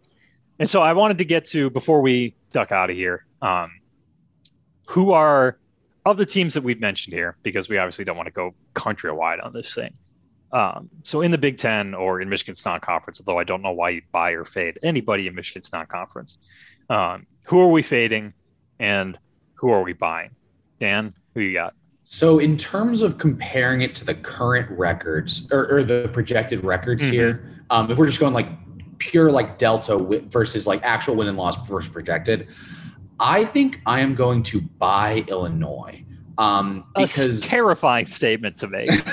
and 0.59 0.71
so 0.71 0.83
I 0.83 0.93
wanted 0.93 1.19
to 1.19 1.25
get 1.25 1.47
to 1.47 1.69
before 1.69 2.01
we 2.01 2.37
duck 2.53 2.71
out 2.71 2.91
of 2.91 2.97
here. 2.97 3.27
Um, 3.43 3.73
who 4.87 5.13
are 5.13 5.59
of 6.05 6.17
the 6.17 6.27
teams 6.27 6.55
that 6.55 6.63
we've 6.63 6.81
mentioned 6.81 7.15
here? 7.15 7.37
Because 7.43 7.69
we 7.69 7.79
obviously 7.79 8.05
don't 8.05 8.17
want 8.17 8.27
to 8.27 8.33
go 8.33 8.55
countrywide 8.75 9.45
on 9.45 9.53
this 9.53 9.75
thing. 9.75 9.95
Um, 10.53 10.91
so 11.03 11.23
in 11.23 11.31
the 11.31 11.39
Big 11.39 11.59
Ten 11.59 11.95
or 11.95 12.21
in 12.21 12.29
Michigan's 12.29 12.65
non-conference, 12.65 13.21
although 13.21 13.39
I 13.39 13.45
don't 13.45 13.63
know 13.63 13.71
why 13.71 13.91
you'd 13.91 14.11
buy 14.11 14.33
or 14.33 14.45
fade 14.45 14.79
anybody 14.83 15.29
in 15.29 15.35
Michigan's 15.35 15.73
non-conference, 15.73 16.39
um, 16.89 17.27
who 17.45 17.61
are 17.61 17.69
we 17.69 17.83
fading 17.83 18.35
and 18.79 19.19
who 19.55 19.71
are 19.71 19.83
we 19.83 19.93
buying? 19.93 20.31
Dan, 20.79 21.15
who 21.35 21.41
you 21.41 21.53
got? 21.53 21.75
So 22.05 22.39
in 22.41 22.57
terms 22.57 23.03
of 23.03 23.19
comparing 23.19 23.83
it 23.83 23.95
to 23.97 24.05
the 24.05 24.15
current 24.15 24.69
records 24.71 25.51
or, 25.53 25.71
or 25.73 25.85
the 25.85 26.11
projected 26.13 26.65
records 26.65 27.05
mm-hmm. 27.05 27.13
here, 27.13 27.63
um, 27.71 27.91
if 27.91 27.99
we're 27.99 28.07
just 28.07 28.19
going 28.19 28.35
like 28.35 28.49
pure 28.99 29.31
like 29.31 29.59
delta 29.59 29.97
versus 30.29 30.67
like 30.67 30.83
actual 30.83 31.15
win 31.17 31.29
and 31.29 31.39
loss 31.39 31.69
versus 31.69 31.91
projected, 31.91 32.49
I 33.21 33.45
think 33.45 33.81
I 33.87 34.01
am 34.01 34.15
going 34.15 34.43
to 34.45 34.61
buy 34.61 35.25
Illinois. 35.29 36.05
Um, 36.41 36.87
because 36.97 37.45
a 37.45 37.47
terrifying 37.47 38.07
statement 38.07 38.57
to 38.59 38.67
make. 38.67 38.89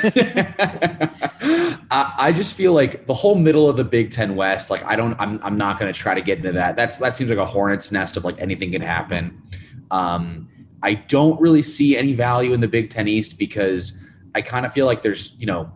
I, 1.92 2.14
I, 2.18 2.32
just 2.32 2.54
feel 2.54 2.72
like 2.72 3.06
the 3.06 3.14
whole 3.14 3.36
middle 3.36 3.70
of 3.70 3.76
the 3.76 3.84
Big 3.84 4.12
Ten 4.12 4.38
West, 4.38 4.70
like 4.70 4.82
I 4.86 4.96
don't, 4.96 5.14
I'm, 5.20 5.38
I'm 5.44 5.58
not 5.58 5.78
going 5.78 5.92
to 5.92 6.00
try 6.00 6.16
to 6.16 6.22
get 6.22 6.38
into 6.38 6.54
that. 6.54 6.78
That's 6.78 7.00
that 7.00 7.14
seems 7.14 7.30
like 7.30 7.38
a 7.38 7.46
hornet's 7.46 7.92
nest 7.92 8.16
of 8.16 8.24
like 8.24 8.40
anything 8.40 8.72
can 8.72 8.82
happen. 8.82 9.42
Um, 9.92 10.48
I 10.82 10.94
don't 10.94 11.38
really 11.42 11.64
see 11.64 11.98
any 11.98 12.14
value 12.14 12.54
in 12.54 12.62
the 12.62 12.68
Big 12.70 12.90
Ten 12.90 13.10
East 13.10 13.38
because 13.38 14.02
I 14.34 14.42
kind 14.42 14.66
of 14.66 14.72
feel 14.72 14.86
like 14.86 15.02
there's, 15.02 15.36
you 15.38 15.48
know, 15.48 15.70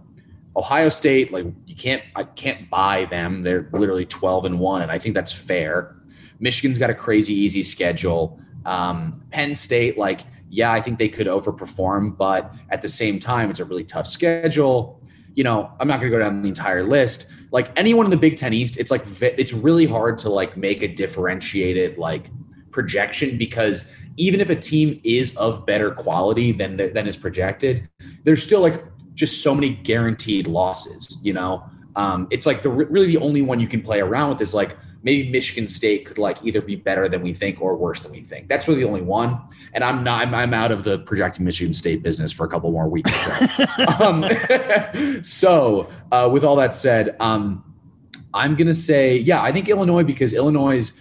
Ohio 0.55 0.87
State, 0.87 1.33
like 1.33 1.47
you 1.65 1.75
can't, 1.75 2.01
I 2.15 2.23
can't 2.23 2.69
buy 2.69 3.07
them. 3.11 3.43
They're 3.43 3.67
literally 3.73 4.05
12 4.05 4.45
and 4.45 4.57
one, 4.57 4.83
and 4.83 4.89
I 4.91 4.99
think 4.99 5.15
that's 5.15 5.33
fair. 5.33 5.97
Michigan's 6.39 6.79
got 6.79 6.89
a 6.89 6.95
crazy 6.95 7.33
easy 7.33 7.61
schedule. 7.61 8.39
Um, 8.65 9.21
Penn 9.31 9.53
State, 9.53 9.97
like, 9.97 10.21
yeah, 10.51 10.73
I 10.73 10.81
think 10.81 10.99
they 10.99 11.07
could 11.07 11.27
overperform, 11.27 12.17
but 12.17 12.53
at 12.69 12.81
the 12.81 12.89
same 12.89 13.19
time, 13.19 13.49
it's 13.49 13.61
a 13.61 13.65
really 13.65 13.85
tough 13.85 14.05
schedule. 14.05 15.01
You 15.33 15.45
know, 15.45 15.71
I'm 15.79 15.87
not 15.87 16.01
going 16.01 16.11
to 16.11 16.17
go 16.17 16.21
down 16.21 16.41
the 16.41 16.49
entire 16.49 16.83
list. 16.83 17.27
Like 17.51 17.71
anyone 17.79 18.05
in 18.05 18.11
the 18.11 18.17
Big 18.17 18.35
Ten 18.35 18.53
East, 18.53 18.77
it's 18.77 18.91
like 18.91 19.03
it's 19.21 19.53
really 19.53 19.85
hard 19.85 20.19
to 20.19 20.29
like 20.29 20.57
make 20.57 20.83
a 20.83 20.89
differentiated 20.89 21.97
like 21.97 22.29
projection 22.69 23.37
because 23.37 23.89
even 24.17 24.41
if 24.41 24.49
a 24.49 24.55
team 24.55 24.99
is 25.05 25.37
of 25.37 25.65
better 25.65 25.91
quality 25.91 26.51
than 26.51 26.75
than 26.75 27.07
is 27.07 27.15
projected, 27.15 27.87
there's 28.25 28.43
still 28.43 28.59
like 28.59 28.83
just 29.13 29.41
so 29.41 29.55
many 29.55 29.69
guaranteed 29.69 30.47
losses. 30.47 31.17
You 31.23 31.31
know, 31.31 31.63
um, 31.95 32.27
it's 32.29 32.45
like 32.45 32.61
the 32.61 32.69
really 32.69 33.07
the 33.07 33.17
only 33.17 33.41
one 33.41 33.61
you 33.61 33.69
can 33.69 33.81
play 33.81 34.01
around 34.01 34.31
with 34.31 34.41
is 34.41 34.53
like 34.53 34.75
maybe 35.03 35.29
Michigan 35.29 35.67
State 35.67 36.05
could 36.05 36.17
like 36.17 36.37
either 36.43 36.61
be 36.61 36.75
better 36.75 37.09
than 37.09 37.21
we 37.21 37.33
think 37.33 37.61
or 37.61 37.75
worse 37.75 38.01
than 38.01 38.11
we 38.11 38.21
think. 38.21 38.47
That's 38.47 38.67
really 38.67 38.81
the 38.81 38.87
only 38.87 39.01
one. 39.01 39.39
And 39.73 39.83
I'm 39.83 40.03
not 40.03 40.27
I'm, 40.27 40.35
I'm 40.35 40.53
out 40.53 40.71
of 40.71 40.83
the 40.83 40.99
projecting 40.99 41.45
Michigan 41.45 41.73
State 41.73 42.03
business 42.03 42.31
for 42.31 42.45
a 42.45 42.49
couple 42.49 42.71
more 42.71 42.87
weeks. 42.87 43.11
um, 43.99 44.25
so 45.23 45.89
uh, 46.11 46.29
with 46.31 46.43
all 46.43 46.55
that 46.57 46.73
said, 46.73 47.15
um, 47.19 47.63
I'm 48.33 48.55
gonna 48.55 48.73
say 48.73 49.17
yeah, 49.17 49.41
I 49.41 49.51
think 49.51 49.67
Illinois 49.69 50.03
because 50.03 50.33
Illinois 50.33 50.91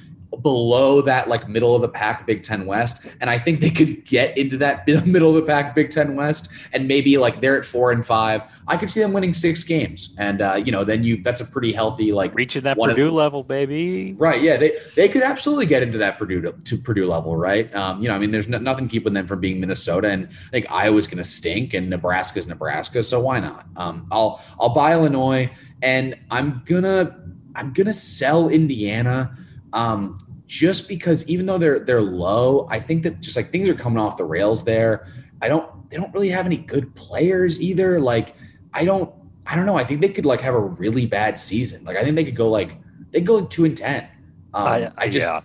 below 0.43 1.03
that 1.03 1.29
like 1.29 1.49
middle 1.49 1.75
of 1.75 1.83
the 1.83 1.89
pack 1.89 2.27
Big 2.27 2.43
Ten 2.43 2.67
West, 2.67 3.07
and 3.21 3.29
I 3.29 3.39
think 3.39 3.61
they 3.61 3.71
could 3.71 4.05
get 4.05 4.37
into 4.39 4.57
that 4.59 4.87
middle 5.07 5.31
of 5.31 5.35
the 5.35 5.43
pack 5.43 5.75
Big 5.75 5.91
Ten 5.91 6.15
West, 6.15 6.49
and 6.73 6.87
maybe 6.87 7.19
like 7.19 7.41
they're 7.41 7.59
at 7.59 7.65
four 7.65 7.93
and 7.93 8.07
five. 8.07 8.43
I 8.69 8.77
could 8.77 8.91
see 8.91 9.01
them 9.01 9.13
winning 9.13 9.35
six 9.35 9.65
games, 9.65 10.15
and 10.19 10.41
uh, 10.41 10.55
you 10.65 10.73
know 10.73 10.85
then 10.85 11.03
you 11.03 11.23
that's 11.23 11.41
a 11.41 11.45
pretty 11.45 11.73
healthy 11.73 12.13
like 12.13 12.35
reaching 12.35 12.63
that 12.63 12.79
Purdue 12.79 13.09
of, 13.09 13.15
level, 13.15 13.43
baby. 13.43 14.15
Right? 14.15 14.41
Yeah, 14.41 14.57
they 14.57 14.79
they 14.97 15.09
could 15.09 15.23
absolutely 15.23 15.67
get 15.67 15.83
into 15.83 15.99
that 15.99 16.19
Purdue 16.19 16.41
to, 16.43 16.53
to 16.53 16.79
Purdue 16.79 17.07
level, 17.07 17.37
right? 17.37 17.73
Um, 17.75 18.01
you 18.01 18.09
know, 18.09 18.15
I 18.15 18.19
mean, 18.19 18.31
there's 18.31 18.49
no, 18.49 18.59
nothing 18.59 18.89
keeping 18.89 19.15
them 19.15 19.27
from 19.27 19.41
being 19.41 19.61
Minnesota, 19.61 20.09
and 20.09 20.29
I 20.29 20.51
think 20.51 20.71
Iowa's 20.71 21.07
going 21.07 21.19
to 21.19 21.25
stink, 21.25 21.75
and 21.75 21.91
Nebraska's 21.91 22.47
Nebraska, 22.47 23.03
so 23.03 23.21
why 23.21 23.41
not? 23.41 23.67
Um, 23.77 24.07
I'll 24.11 24.43
I'll 24.61 24.75
buy 24.75 24.93
Illinois, 24.93 25.51
and 25.83 26.17
I'm 26.31 26.63
gonna 26.65 27.17
I'm 27.55 27.73
gonna 27.73 27.93
sell 27.93 28.49
Indiana 28.49 29.37
um, 29.73 30.19
just 30.47 30.89
because 30.89 31.27
even 31.29 31.47
though 31.47 31.59
they're 31.59 31.79
they're 31.81 32.03
low, 32.03 32.67
I 32.71 32.81
think 32.81 33.03
that 33.05 33.21
just 33.21 33.37
like 33.37 33.53
things 33.53 33.69
are 33.69 33.75
coming 33.75 33.99
off 33.99 34.17
the 34.17 34.25
rails 34.25 34.65
there. 34.65 35.07
I 35.41 35.49
don't 35.49 35.89
they 35.91 35.97
don't 35.97 36.13
really 36.13 36.29
have 36.31 36.47
any 36.47 36.57
good 36.57 36.95
players 36.95 37.61
either. 37.61 38.01
Like 38.01 38.35
I 38.75 38.85
don't 38.85 39.13
I 39.47 39.57
don't 39.57 39.67
know. 39.67 39.77
I 39.77 39.85
think 39.85 40.01
they 40.01 40.09
could 40.09 40.27
like 40.27 40.41
have 40.41 40.55
a 40.55 40.61
really 40.61 41.07
bad 41.07 41.39
season. 41.39 41.85
Like 41.85 41.97
I 41.97 42.05
think 42.05 42.17
they 42.17 42.25
could 42.25 42.37
go 42.37 42.49
like 42.49 42.79
they 43.11 43.21
go 43.21 43.37
like 43.37 43.51
two 43.51 43.65
and 43.65 43.77
ten. 43.77 44.09
Um, 44.53 44.67
I, 44.67 44.93
I 44.97 45.09
just 45.09 45.27
yeah. 45.27 45.41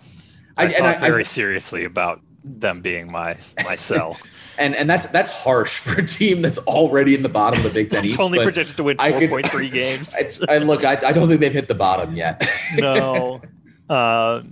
I, 0.56 0.64
I 0.64 0.68
and 0.70 0.86
I 0.86 0.98
very 0.98 1.24
seriously 1.24 1.84
about 1.84 2.20
them 2.44 2.80
being 2.80 3.10
my 3.10 3.36
my 3.64 3.76
sell. 3.76 4.16
and 4.58 4.74
and 4.74 4.88
that's 4.88 5.06
that's 5.06 5.30
harsh 5.30 5.78
for 5.82 6.00
a 6.00 6.04
team 6.04 6.42
that's 6.42 6.58
already 6.58 7.14
in 7.14 7.22
the 7.22 7.28
bottom 7.28 7.60
of 7.60 7.64
the 7.64 7.72
Big 7.72 7.90
Ten 7.90 8.04
East. 8.04 8.20
only 8.20 8.42
projected 8.42 8.76
to 8.76 8.84
win 8.84 8.96
four 8.96 9.28
point 9.28 9.50
three 9.50 9.70
games. 9.82 10.16
I 10.48 10.58
look, 10.58 10.84
I, 10.84 10.92
I 11.04 11.12
don't 11.12 11.28
think 11.28 11.40
they've 11.40 11.52
hit 11.52 11.68
the 11.68 11.74
bottom 11.74 12.16
yet. 12.16 12.48
no, 12.74 13.40
uh, 13.88 14.42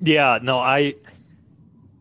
yeah, 0.00 0.38
no, 0.42 0.58
I 0.58 0.94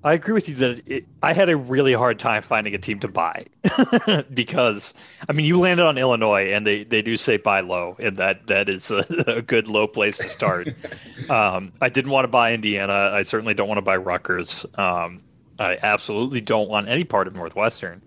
I 0.03 0.13
agree 0.13 0.33
with 0.33 0.47
you 0.47 0.55
that 0.55 0.81
it, 0.85 1.05
I 1.21 1.33
had 1.33 1.49
a 1.49 1.57
really 1.57 1.93
hard 1.93 2.19
time 2.19 2.41
finding 2.41 2.73
a 2.75 2.77
team 2.77 2.99
to 2.99 3.07
buy 3.07 3.45
because 4.33 4.93
I 5.27 5.33
mean 5.33 5.45
you 5.45 5.59
landed 5.59 5.85
on 5.85 5.97
Illinois 5.97 6.53
and 6.53 6.65
they, 6.65 6.83
they 6.83 7.01
do 7.01 7.17
say 7.17 7.37
buy 7.37 7.59
low 7.61 7.95
and 7.99 8.15
that 8.17 8.47
that 8.47 8.69
is 8.69 8.89
a, 8.91 9.05
a 9.27 9.41
good 9.41 9.67
low 9.67 9.87
place 9.87 10.17
to 10.19 10.29
start. 10.29 10.69
um, 11.29 11.73
I 11.81 11.89
didn't 11.89 12.11
want 12.11 12.25
to 12.25 12.29
buy 12.29 12.53
Indiana. 12.53 13.11
I 13.13 13.23
certainly 13.23 13.53
don't 13.53 13.67
want 13.67 13.79
to 13.79 13.83
buy 13.83 13.97
Rutgers. 13.97 14.65
Um, 14.75 15.23
I 15.59 15.77
absolutely 15.81 16.41
don't 16.41 16.69
want 16.69 16.87
any 16.87 17.03
part 17.03 17.27
of 17.27 17.33
Northwestern. 17.33 18.01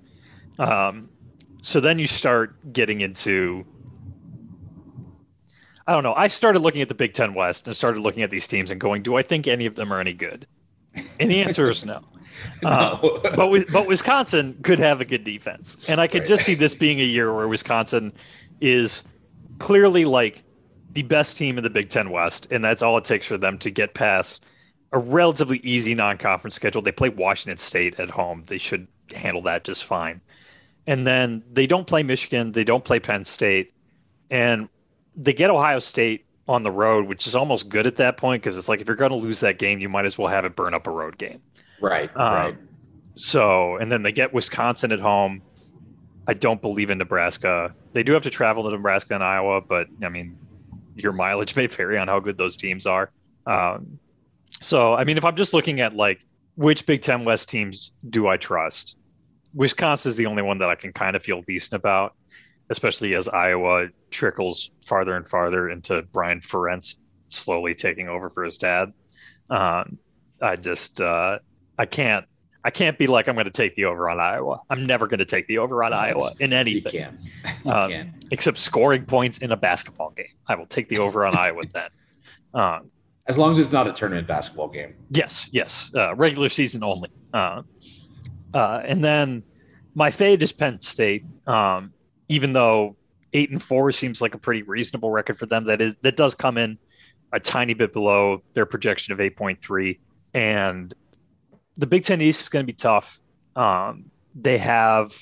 Um, 0.59 1.09
so 1.63 1.81
then 1.81 1.99
you 1.99 2.07
start 2.07 2.73
getting 2.73 3.01
into 3.03 3.67
I 5.91 5.93
don't 5.93 6.05
know. 6.05 6.15
I 6.15 6.29
started 6.29 6.61
looking 6.61 6.83
at 6.83 6.89
the 6.89 6.95
Big 6.95 7.15
Ten 7.15 7.35
West 7.35 7.67
and 7.67 7.75
started 7.75 7.99
looking 8.03 8.23
at 8.23 8.31
these 8.31 8.47
teams 8.47 8.71
and 8.71 8.81
going, 8.81 9.03
do 9.03 9.17
I 9.17 9.23
think 9.23 9.49
any 9.49 9.67
of 9.67 9.75
them 9.75 9.93
are 9.93 9.99
any 9.99 10.13
good? 10.13 10.47
And 11.19 11.29
the 11.29 11.43
answer 11.43 11.69
is 11.69 11.85
no. 11.85 12.05
no. 12.63 12.69
Uh, 12.69 13.21
but 13.35 13.73
but 13.73 13.89
Wisconsin 13.89 14.57
could 14.63 14.79
have 14.79 15.01
a 15.01 15.05
good 15.05 15.25
defense, 15.25 15.91
and 15.91 16.01
I 16.01 16.07
could 16.07 16.21
right. 16.21 16.29
just 16.29 16.45
see 16.45 16.55
this 16.55 16.77
being 16.77 17.01
a 17.01 17.05
year 17.05 17.35
where 17.35 17.49
Wisconsin 17.49 18.13
is 18.61 19.03
clearly 19.59 20.05
like 20.05 20.45
the 20.93 21.03
best 21.03 21.37
team 21.37 21.59
in 21.59 21.65
the 21.65 21.71
Big 21.71 21.91
Ten 21.91 22.11
West, 22.11 22.47
and 22.53 22.63
that's 22.63 22.83
all 22.83 22.97
it 22.97 23.05
takes 23.05 23.27
for 23.27 23.37
them 23.37 23.59
to 23.59 23.71
get 23.71 23.93
past 23.93 24.45
a 24.93 24.99
relatively 24.99 25.59
easy 25.65 25.97
non-conference 25.97 26.55
schedule. 26.55 26.83
They 26.83 26.93
play 26.93 27.09
Washington 27.09 27.57
State 27.57 27.99
at 27.99 28.11
home; 28.11 28.45
they 28.47 28.59
should 28.59 28.87
handle 29.13 29.43
that 29.43 29.65
just 29.65 29.85
fine. 29.85 30.21
And 30.87 31.05
then 31.05 31.43
they 31.53 31.67
don't 31.67 31.89
play 31.89 32.05
Michigan, 32.05 32.53
they 32.53 32.65
don't 32.65 32.85
play 32.85 33.01
Penn 33.01 33.25
State, 33.25 33.75
and 34.31 34.69
they 35.17 35.33
get 35.33 35.51
Ohio 35.51 35.79
State 35.79 36.27
on 36.49 36.63
the 36.63 36.71
road, 36.71 37.07
which 37.07 37.27
is 37.27 37.37
almost 37.37 37.69
good 37.69 37.87
at 37.87 37.97
that 37.97 38.17
point 38.17 38.43
because 38.43 38.57
it's 38.57 38.69
like 38.69 38.81
if 38.81 38.89
you're 38.89 38.97
going 38.97 39.13
to 39.13 39.17
lose 39.17 39.41
that 39.41 39.59
game, 39.59 39.79
you 39.79 39.89
might 39.89 40.05
as 40.05 40.19
well 40.19 40.29
have 40.29 40.45
it 40.45 40.57
burn 40.57 40.75
up 40.75 40.87
a 40.87 40.91
road 40.91 41.17
game. 41.17 41.41
Right. 41.81 42.11
Um, 42.17 42.33
right. 42.33 42.59
So, 43.15 43.77
and 43.77 43.91
then 43.91 44.03
they 44.03 44.13
get 44.13 44.33
Wisconsin 44.33 44.93
at 44.93 45.01
home. 45.01 45.43
I 46.27 46.35
don't 46.35 46.61
believe 46.61 46.91
in 46.91 46.99
Nebraska. 46.99 47.75
They 47.93 48.03
do 48.03 48.13
have 48.13 48.23
to 48.25 48.31
travel 48.31 48.65
to 48.65 48.71
Nebraska 48.71 49.15
and 49.15 49.23
Iowa, 49.23 49.61
but 49.61 49.87
I 50.03 50.09
mean, 50.09 50.39
your 50.97 51.13
mileage 51.13 51.57
may 51.57 51.67
vary 51.67 51.99
on 51.99 52.09
how 52.09 52.21
good 52.21 52.37
those 52.37 52.57
teams 52.57 52.87
are. 52.87 53.11
Um, 53.47 53.99
so, 54.61 54.95
I 54.95 55.05
mean, 55.05 55.19
if 55.19 55.25
I'm 55.25 55.37
just 55.37 55.55
looking 55.55 55.81
at 55.81 55.95
like 55.95 56.25
which 56.57 56.85
Big 56.85 57.03
Ten 57.03 57.25
West 57.25 57.49
teams 57.49 57.93
do 58.09 58.27
I 58.27 58.37
trust, 58.37 58.97
Wisconsin 59.55 60.11
is 60.11 60.17
the 60.17 60.27
only 60.27 60.43
one 60.43 60.59
that 60.59 60.69
I 60.69 60.75
can 60.75 60.93
kind 60.93 61.17
of 61.17 61.23
feel 61.23 61.43
decent 61.43 61.75
about 61.75 62.15
especially 62.71 63.15
as 63.15 63.29
Iowa 63.29 63.89
trickles 64.11 64.71
farther 64.87 65.17
and 65.17 65.27
farther 65.27 65.69
into 65.69 66.03
Brian 66.13 66.41
Ferentz 66.41 66.97
slowly 67.29 67.75
taking 67.75 68.09
over 68.09 68.31
for 68.31 68.45
his 68.45 68.59
dad. 68.59 68.93
Um, 69.51 69.99
I 70.41 70.57
just 70.57 71.01
uh, 71.01 71.39
I 71.79 71.87
can't 71.87 72.25
I 72.63 72.71
can't 72.71 72.99
be 72.99 73.07
like 73.07 73.29
I'm 73.29 73.35
going 73.35 73.47
to 73.47 73.51
take 73.51 73.75
the 73.75 73.87
over 73.87 74.09
on 74.09 74.21
Iowa. 74.21 74.61
I'm 74.71 74.85
never 74.85 75.07
going 75.07 75.19
to 75.19 75.25
take 75.25 75.47
the 75.47 75.59
over 75.59 75.83
on 75.83 75.93
Iowa 75.93 76.31
in 76.41 76.53
anything. 76.53 76.93
You 76.93 77.01
can. 77.01 77.19
You 77.65 77.71
um, 77.71 77.91
can. 77.91 78.15
Except 78.31 78.59
scoring 78.59 79.05
points 79.05 79.39
in 79.39 79.51
a 79.53 79.57
basketball 79.57 80.11
game. 80.11 80.27
I 80.47 80.55
will 80.55 80.67
take 80.67 80.89
the 80.89 80.99
over 80.99 81.25
on 81.27 81.37
Iowa 81.37 81.63
then. 81.73 81.89
Um, 82.55 82.91
as 83.27 83.39
long 83.39 83.51
as 83.51 83.59
it's 83.59 83.73
not 83.73 83.87
a 83.87 83.93
tournament 83.93 84.27
basketball 84.27 84.69
game. 84.69 84.95
Yes, 85.11 85.49
yes. 85.53 85.91
Uh, 85.95 86.15
regular 86.17 86.49
season 86.49 86.83
only. 86.83 87.11
Uh, 87.33 87.63
uh, 88.53 88.83
and 88.85 89.03
then 89.05 89.43
my 89.95 90.11
fade 90.11 90.43
is 90.43 90.53
Penn 90.53 90.83
State. 90.83 91.25
Um, 91.47 91.93
even 92.31 92.53
though 92.53 92.97
eight 93.33 93.51
and 93.51 93.63
four 93.63 93.91
seems 93.91 94.23
like 94.23 94.35
a 94.35 94.39
pretty 94.39 94.63
reasonable 94.63 95.11
record 95.11 95.37
for 95.37 95.47
them, 95.47 95.65
that 95.65 95.83
is 95.83 95.97
that 96.03 96.17
does 96.17 96.35
come 96.35 96.57
in 96.57 96.79
a 97.33 97.41
tiny 97.41 97.75
bit 97.75 97.93
below 97.93 98.43
their 98.55 98.67
projection 98.67 99.13
of 99.13 99.21
eight 99.21 99.37
point 99.37 99.61
three. 99.61 99.99
And 100.33 100.95
the 101.77 101.87
Big 101.87 102.05
Ten 102.05 102.21
East 102.21 102.41
is 102.41 102.49
going 102.49 102.65
to 102.65 102.73
be 102.73 102.77
tough. 102.77 103.19
Um, 103.57 104.11
they 104.35 104.59
have 104.59 105.13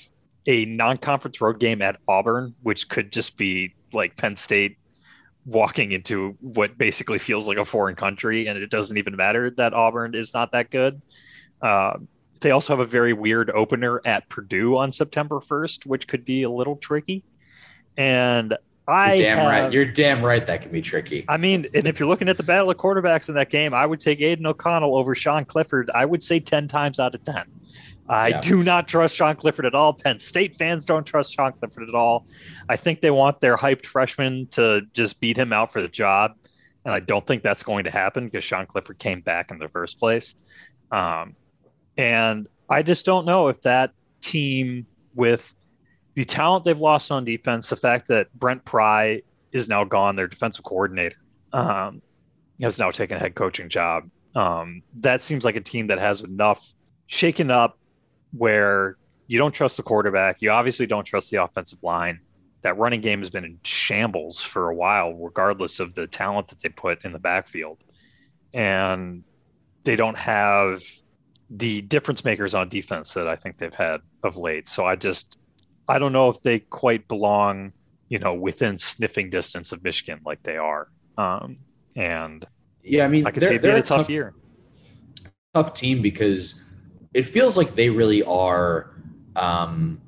a 0.45 0.65
non-conference 0.65 1.41
road 1.41 1.59
game 1.59 1.81
at 1.81 1.97
Auburn, 2.07 2.53
which 2.61 2.87
could 2.89 3.11
just 3.11 3.37
be 3.37 3.73
like 3.91 4.15
Penn 4.15 4.37
State 4.37 4.77
walking 5.45 5.91
into 5.91 6.37
what 6.41 6.77
basically 6.77 7.17
feels 7.17 7.47
like 7.47 7.57
a 7.57 7.65
foreign 7.65 7.95
country, 7.95 8.47
and 8.47 8.57
it 8.57 8.69
doesn't 8.69 8.97
even 8.97 9.15
matter 9.15 9.49
that 9.57 9.73
Auburn 9.73 10.13
is 10.13 10.33
not 10.33 10.51
that 10.51 10.69
good. 10.69 11.01
Uh, 11.61 11.93
they 12.39 12.51
also 12.51 12.73
have 12.73 12.79
a 12.79 12.89
very 12.89 13.13
weird 13.13 13.49
opener 13.49 14.01
at 14.05 14.29
Purdue 14.29 14.77
on 14.77 14.91
September 14.91 15.39
1st, 15.39 15.85
which 15.85 16.07
could 16.07 16.25
be 16.25 16.43
a 16.43 16.49
little 16.49 16.75
tricky. 16.75 17.23
And 17.97 18.57
I 18.87 19.13
You're 19.13 19.23
damn 19.23 19.37
have, 19.37 19.47
right. 19.47 19.73
You're 19.73 19.85
damn 19.85 20.25
right 20.25 20.45
that 20.45 20.61
can 20.63 20.71
be 20.71 20.81
tricky. 20.81 21.25
I 21.27 21.37
mean, 21.37 21.67
and 21.73 21.87
if 21.87 21.99
you're 21.99 22.09
looking 22.09 22.27
at 22.27 22.37
the 22.37 22.43
battle 22.43 22.71
of 22.71 22.77
quarterbacks 22.77 23.29
in 23.29 23.35
that 23.35 23.49
game, 23.49 23.73
I 23.73 23.85
would 23.85 23.99
take 23.99 24.19
Aidan 24.19 24.47
O'Connell 24.47 24.95
over 24.95 25.13
Sean 25.13 25.45
Clifford. 25.45 25.91
I 25.93 26.05
would 26.05 26.23
say 26.23 26.39
10 26.39 26.67
times 26.67 26.99
out 26.99 27.13
of 27.13 27.23
10. 27.23 27.43
I 28.09 28.29
yeah. 28.29 28.41
do 28.41 28.63
not 28.63 28.87
trust 28.87 29.15
Sean 29.15 29.35
Clifford 29.35 29.67
at 29.67 29.75
all. 29.75 29.93
Penn 29.93 30.19
State 30.19 30.55
fans 30.55 30.85
don't 30.85 31.05
trust 31.05 31.35
Sean 31.35 31.53
Clifford 31.53 31.87
at 31.87 31.93
all. 31.93 32.25
I 32.67 32.75
think 32.75 33.01
they 33.01 33.11
want 33.11 33.39
their 33.39 33.55
hyped 33.55 33.85
freshman 33.85 34.47
to 34.51 34.81
just 34.93 35.21
beat 35.21 35.37
him 35.37 35.53
out 35.53 35.71
for 35.71 35.81
the 35.83 35.87
job. 35.87 36.33
And 36.83 36.91
I 36.91 36.99
don't 36.99 37.25
think 37.25 37.43
that's 37.43 37.61
going 37.61 37.83
to 37.83 37.91
happen 37.91 38.25
because 38.25 38.43
Sean 38.43 38.65
Clifford 38.65 38.97
came 38.97 39.21
back 39.21 39.51
in 39.51 39.59
the 39.59 39.69
first 39.69 39.99
place. 39.99 40.33
Um, 40.91 41.35
and 41.99 42.47
I 42.69 42.81
just 42.81 43.05
don't 43.05 43.25
know 43.25 43.49
if 43.49 43.61
that 43.63 43.91
team, 44.21 44.85
with 45.15 45.53
the 46.13 46.23
talent 46.23 46.63
they've 46.63 46.79
lost 46.79 47.11
on 47.11 47.25
defense, 47.25 47.69
the 47.69 47.75
fact 47.75 48.07
that 48.07 48.33
Brent 48.33 48.63
Pry 48.63 49.21
is 49.51 49.67
now 49.67 49.83
gone, 49.83 50.15
their 50.15 50.29
defensive 50.29 50.63
coordinator, 50.63 51.17
um, 51.51 52.01
has 52.61 52.79
now 52.79 52.89
taken 52.89 53.17
a 53.17 53.19
head 53.19 53.35
coaching 53.35 53.67
job. 53.67 54.09
Um, 54.33 54.81
that 54.95 55.21
seems 55.21 55.43
like 55.43 55.57
a 55.57 55.61
team 55.61 55.87
that 55.87 55.99
has 55.99 56.23
enough 56.23 56.73
shaken 57.07 57.51
up 57.51 57.77
where 58.31 58.95
you 59.27 59.37
don't 59.37 59.51
trust 59.51 59.75
the 59.75 59.83
quarterback. 59.83 60.41
You 60.41 60.51
obviously 60.51 60.85
don't 60.85 61.03
trust 61.03 61.31
the 61.31 61.43
offensive 61.43 61.83
line. 61.83 62.21
That 62.61 62.77
running 62.77 63.01
game 63.01 63.19
has 63.19 63.29
been 63.29 63.43
in 63.43 63.59
shambles 63.63 64.41
for 64.41 64.69
a 64.69 64.75
while, 64.75 65.13
regardless 65.15 65.81
of 65.81 65.95
the 65.95 66.07
talent 66.07 66.47
that 66.47 66.61
they 66.61 66.69
put 66.69 67.03
in 67.03 67.11
the 67.11 67.19
backfield. 67.19 67.79
And 68.53 69.25
they 69.83 69.97
don't 69.97 70.17
have 70.17 70.81
the 71.49 71.81
difference 71.81 72.23
makers 72.23 72.53
on 72.53 72.69
defense 72.69 73.13
that 73.13 73.27
I 73.27 73.35
think 73.35 73.57
they've 73.57 73.73
had 73.73 74.01
of 74.23 74.37
late. 74.37 74.67
So 74.67 74.85
I 74.85 74.95
just 74.95 75.37
I 75.87 75.97
don't 75.97 76.13
know 76.13 76.29
if 76.29 76.41
they 76.41 76.59
quite 76.59 77.07
belong, 77.07 77.73
you 78.09 78.19
know, 78.19 78.33
within 78.33 78.77
sniffing 78.77 79.29
distance 79.29 79.71
of 79.71 79.83
Michigan 79.83 80.19
like 80.25 80.43
they 80.43 80.57
are. 80.57 80.89
Um, 81.17 81.57
and 81.95 82.45
yeah, 82.83 83.05
I 83.05 83.07
mean, 83.07 83.25
I 83.25 83.31
can 83.31 83.41
see 83.41 83.55
it 83.55 83.61
being 83.61 83.75
a 83.75 83.81
tough, 83.81 84.01
tough 84.01 84.09
year. 84.09 84.33
Tough 85.53 85.73
team 85.73 86.01
because 86.01 86.63
it 87.13 87.23
feels 87.23 87.57
like 87.57 87.75
they 87.75 87.89
really 87.89 88.23
are. 88.23 88.95
Um, 89.35 90.01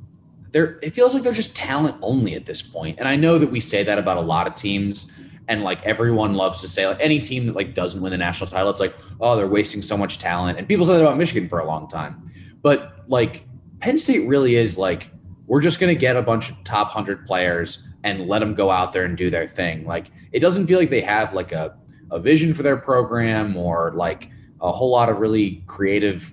they're 0.52 0.80
it 0.84 0.94
feels 0.94 1.14
like 1.14 1.24
they're 1.24 1.34
just 1.34 1.56
talent 1.56 1.98
only 2.02 2.36
at 2.36 2.46
this 2.46 2.62
point. 2.62 3.00
And 3.00 3.08
I 3.08 3.16
know 3.16 3.40
that 3.40 3.50
we 3.50 3.60
say 3.60 3.84
that 3.84 3.98
about 3.98 4.18
a 4.18 4.22
lot 4.22 4.48
of 4.48 4.56
teams, 4.56 5.12
and 5.52 5.64
like 5.64 5.86
everyone 5.86 6.36
loves 6.36 6.62
to 6.62 6.68
say 6.68 6.88
like 6.88 6.98
any 7.02 7.20
team 7.20 7.46
that 7.46 7.56
like 7.58 7.76
doesn't 7.76 8.02
win 8.02 8.12
the 8.12 8.18
national 8.18 8.48
title, 8.48 8.70
it's 8.70 8.80
like 8.80 8.96
oh 9.20 9.36
they're 9.36 9.48
wasting 9.48 9.82
so 9.82 9.98
much 9.98 10.18
talent. 10.18 10.58
And 10.58 10.66
people 10.66 10.86
said 10.86 10.94
that 10.94 11.02
about 11.02 11.18
Michigan 11.18 11.50
for 11.50 11.60
a 11.60 11.66
long 11.66 11.90
time, 11.90 12.24
but 12.62 13.04
like 13.08 13.46
Penn 13.80 13.98
State 13.98 14.28
really 14.28 14.56
is 14.56 14.78
like 14.78 15.12
we're 15.48 15.62
just 15.62 15.82
going 15.82 15.94
to 15.94 16.00
get 16.00 16.16
a 16.16 16.22
bunch 16.22 16.50
of 16.50 16.64
top 16.64 16.96
100 16.96 17.26
players 17.26 17.86
and 18.06 18.28
let 18.28 18.40
them 18.40 18.56
go 18.56 18.72
out 18.72 18.94
there 18.94 19.04
and 19.04 19.18
do 19.18 19.30
their 19.30 19.46
thing. 19.46 19.86
Like 19.86 20.10
it 20.32 20.40
doesn't 20.40 20.68
feel 20.68 20.80
like 20.80 20.90
they 20.90 21.02
have 21.02 21.34
like 21.34 21.52
a, 21.52 21.78
a 22.12 22.18
vision 22.18 22.54
for 22.54 22.64
their 22.64 22.78
program 22.78 23.58
or 23.58 23.92
like 23.94 24.30
a 24.62 24.72
whole 24.72 24.90
lot 24.90 25.10
of 25.10 25.18
really 25.18 25.66
creative 25.68 26.32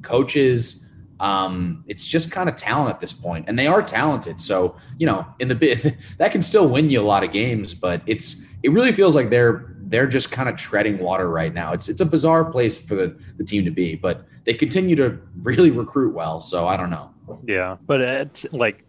coaches. 0.00 0.86
Um, 1.20 1.84
it's 1.86 2.06
just 2.06 2.30
kind 2.30 2.48
of 2.48 2.56
talent 2.56 2.88
at 2.88 3.00
this 3.00 3.12
point, 3.12 3.46
and 3.48 3.58
they 3.58 3.66
are 3.66 3.82
talented. 3.82 4.40
So 4.40 4.76
you 4.96 5.06
know, 5.06 5.26
in 5.38 5.48
the 5.48 5.54
bit 5.54 5.94
that 6.18 6.32
can 6.32 6.40
still 6.40 6.66
win 6.66 6.88
you 6.88 7.02
a 7.02 7.04
lot 7.04 7.24
of 7.24 7.32
games, 7.32 7.74
but 7.74 8.00
it's 8.06 8.45
it 8.62 8.70
really 8.70 8.92
feels 8.92 9.14
like 9.14 9.30
they're 9.30 9.72
they're 9.88 10.06
just 10.06 10.32
kind 10.32 10.48
of 10.48 10.56
treading 10.56 10.98
water 10.98 11.28
right 11.28 11.54
now. 11.54 11.72
It's 11.72 11.88
it's 11.88 12.00
a 12.00 12.06
bizarre 12.06 12.44
place 12.44 12.78
for 12.78 12.94
the, 12.94 13.16
the 13.36 13.44
team 13.44 13.64
to 13.64 13.70
be, 13.70 13.94
but 13.94 14.26
they 14.44 14.54
continue 14.54 14.96
to 14.96 15.18
really 15.42 15.70
recruit 15.70 16.14
well. 16.14 16.40
So 16.40 16.66
I 16.66 16.76
don't 16.76 16.90
know. 16.90 17.12
Yeah, 17.44 17.76
but 17.86 18.00
it's 18.00 18.46
like 18.52 18.84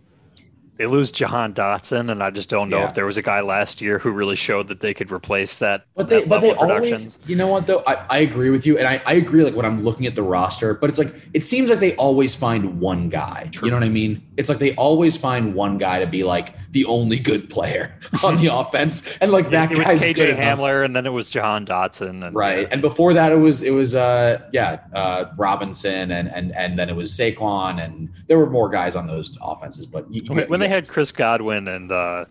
they 0.77 0.85
lose 0.85 1.11
Jahan 1.11 1.53
Dotson, 1.53 2.11
and 2.11 2.21
I 2.21 2.29
just 2.29 2.49
don't 2.49 2.69
know 2.69 2.79
yeah. 2.79 2.87
if 2.87 2.93
there 2.93 3.05
was 3.05 3.17
a 3.17 3.21
guy 3.21 3.41
last 3.41 3.81
year 3.81 3.97
who 3.97 4.11
really 4.11 4.35
showed 4.35 4.67
that 4.67 4.79
they 4.79 4.93
could 4.93 5.11
replace 5.11 5.57
that. 5.59 5.85
But 5.95 6.09
they, 6.09 6.19
that 6.19 6.29
but 6.29 6.41
they 6.41 6.53
always, 6.53 7.17
you 7.25 7.35
know 7.35 7.47
what 7.47 7.65
though, 7.65 7.83
I, 7.87 8.05
I 8.09 8.17
agree 8.19 8.51
with 8.51 8.65
you, 8.65 8.77
and 8.77 8.87
I, 8.87 9.01
I 9.05 9.13
agree. 9.13 9.43
Like 9.43 9.55
when 9.55 9.65
I'm 9.65 9.83
looking 9.83 10.05
at 10.05 10.15
the 10.15 10.23
roster, 10.23 10.75
but 10.75 10.89
it's 10.89 10.99
like 10.99 11.13
it 11.33 11.43
seems 11.43 11.69
like 11.69 11.79
they 11.79 11.95
always 11.95 12.35
find 12.35 12.79
one 12.79 13.09
guy. 13.09 13.49
True. 13.51 13.67
You 13.67 13.71
know 13.71 13.77
what 13.77 13.85
I 13.85 13.89
mean? 13.89 14.23
It's 14.37 14.49
like 14.49 14.59
they 14.59 14.75
always 14.75 15.17
find 15.17 15.55
one 15.55 15.79
guy 15.79 15.99
to 15.99 16.07
be 16.07 16.23
like 16.23 16.53
the 16.71 16.85
only 16.85 17.17
good 17.17 17.49
player 17.49 17.97
on 18.23 18.37
the 18.37 18.47
offense, 18.53 19.03
and 19.19 19.31
like 19.31 19.49
that 19.49 19.71
it, 19.71 19.79
it 19.79 19.83
guy's 19.83 20.03
KJ 20.03 20.37
Hamler, 20.37 20.85
and 20.85 20.95
then 20.95 21.07
it 21.07 21.13
was 21.13 21.31
Jahan 21.31 21.65
Dotson, 21.65 22.27
and, 22.27 22.35
right. 22.35 22.67
And 22.71 22.81
before 22.81 23.13
that, 23.13 23.31
it 23.31 23.37
was 23.37 23.63
it 23.63 23.71
was 23.71 23.95
uh 23.95 24.37
yeah 24.51 24.81
uh 24.93 25.25
Robinson, 25.37 26.11
and 26.11 26.29
and 26.29 26.55
and 26.55 26.77
then 26.77 26.87
it 26.87 26.95
was 26.95 27.11
Saquon, 27.11 27.83
and 27.83 28.09
there 28.27 28.37
were 28.37 28.49
more 28.49 28.69
guys 28.69 28.95
on 28.95 29.07
those 29.07 29.35
offenses. 29.41 29.87
But 29.87 30.05
you, 30.13 30.21
when, 30.27 30.47
when 30.47 30.66
they 30.67 30.75
had 30.75 30.87
Chris 30.87 31.11
Godwin 31.11 31.67
and 31.67 31.91
uh 31.91 32.25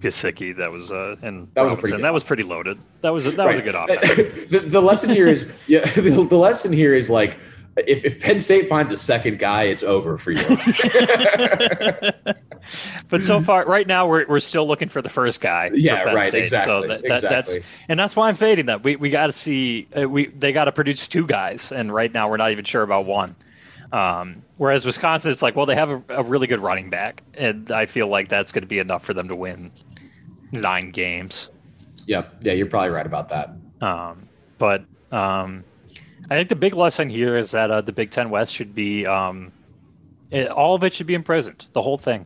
Gesicki, 0.00 0.56
that 0.56 0.72
was 0.72 0.90
uh, 0.92 1.16
and 1.22 1.48
that 1.54 1.62
was 1.62 1.74
pretty 1.74 2.02
that 2.02 2.12
was 2.12 2.24
pretty 2.24 2.42
loaded. 2.42 2.78
That 3.02 3.10
was 3.12 3.26
a, 3.26 3.30
that 3.32 3.38
right. 3.38 3.48
was 3.48 3.58
a 3.58 3.62
good 3.62 3.74
option. 3.76 4.00
the, 4.50 4.58
the 4.66 4.82
lesson 4.82 5.10
here 5.10 5.28
is 5.28 5.50
yeah. 5.66 5.88
The, 5.94 6.26
the 6.28 6.36
lesson 6.36 6.72
here 6.72 6.94
is 6.94 7.08
like 7.08 7.38
if, 7.76 8.04
if 8.04 8.20
Penn 8.20 8.38
State 8.38 8.68
finds 8.68 8.92
a 8.92 8.96
second 8.96 9.38
guy, 9.38 9.62
it's 9.64 9.82
over 9.82 10.18
for 10.18 10.32
you. 10.32 10.42
but 13.08 13.22
so 13.22 13.40
far, 13.40 13.64
right 13.64 13.86
now, 13.86 14.06
we're, 14.06 14.26
we're 14.26 14.40
still 14.40 14.66
looking 14.66 14.90
for 14.90 15.00
the 15.00 15.08
first 15.08 15.40
guy. 15.40 15.70
Yeah, 15.72 16.02
right. 16.02 16.28
State. 16.28 16.42
Exactly. 16.42 16.70
So 16.70 16.80
that, 16.88 17.02
that, 17.02 17.10
exactly. 17.12 17.54
That's 17.54 17.66
and 17.88 17.98
that's 17.98 18.14
why 18.14 18.28
I'm 18.28 18.34
fading 18.34 18.66
that. 18.66 18.84
We 18.84 18.96
we 18.96 19.08
got 19.10 19.28
to 19.28 19.32
see 19.32 19.88
uh, 19.98 20.08
we 20.08 20.26
they 20.26 20.52
got 20.52 20.66
to 20.66 20.72
produce 20.72 21.08
two 21.08 21.26
guys, 21.26 21.72
and 21.72 21.92
right 21.92 22.12
now 22.12 22.28
we're 22.28 22.36
not 22.36 22.50
even 22.50 22.64
sure 22.64 22.82
about 22.82 23.06
one. 23.06 23.36
Um, 23.92 24.42
whereas 24.56 24.86
Wisconsin, 24.86 25.30
it's 25.30 25.42
like, 25.42 25.54
well, 25.54 25.66
they 25.66 25.74
have 25.74 25.90
a, 25.90 26.02
a 26.08 26.22
really 26.22 26.46
good 26.46 26.60
running 26.60 26.88
back, 26.90 27.22
and 27.34 27.70
I 27.70 27.86
feel 27.86 28.08
like 28.08 28.28
that's 28.28 28.50
going 28.50 28.62
to 28.62 28.68
be 28.68 28.78
enough 28.78 29.04
for 29.04 29.12
them 29.12 29.28
to 29.28 29.36
win 29.36 29.70
nine 30.50 30.90
games. 30.90 31.50
Yep. 32.06 32.38
Yeah, 32.40 32.52
you're 32.54 32.66
probably 32.66 32.90
right 32.90 33.06
about 33.06 33.28
that. 33.28 33.50
Um, 33.80 34.28
but 34.58 34.84
um, 35.12 35.64
I 36.30 36.36
think 36.36 36.48
the 36.48 36.56
big 36.56 36.74
lesson 36.74 37.10
here 37.10 37.36
is 37.36 37.50
that 37.50 37.70
uh, 37.70 37.80
the 37.82 37.92
Big 37.92 38.10
Ten 38.10 38.30
West 38.30 38.54
should 38.54 38.74
be 38.74 39.06
um, 39.06 39.52
it, 40.30 40.48
all 40.48 40.74
of 40.74 40.82
it 40.82 40.94
should 40.94 41.06
be 41.06 41.14
imprisoned, 41.14 41.66
the 41.72 41.82
whole 41.82 41.98
thing. 41.98 42.24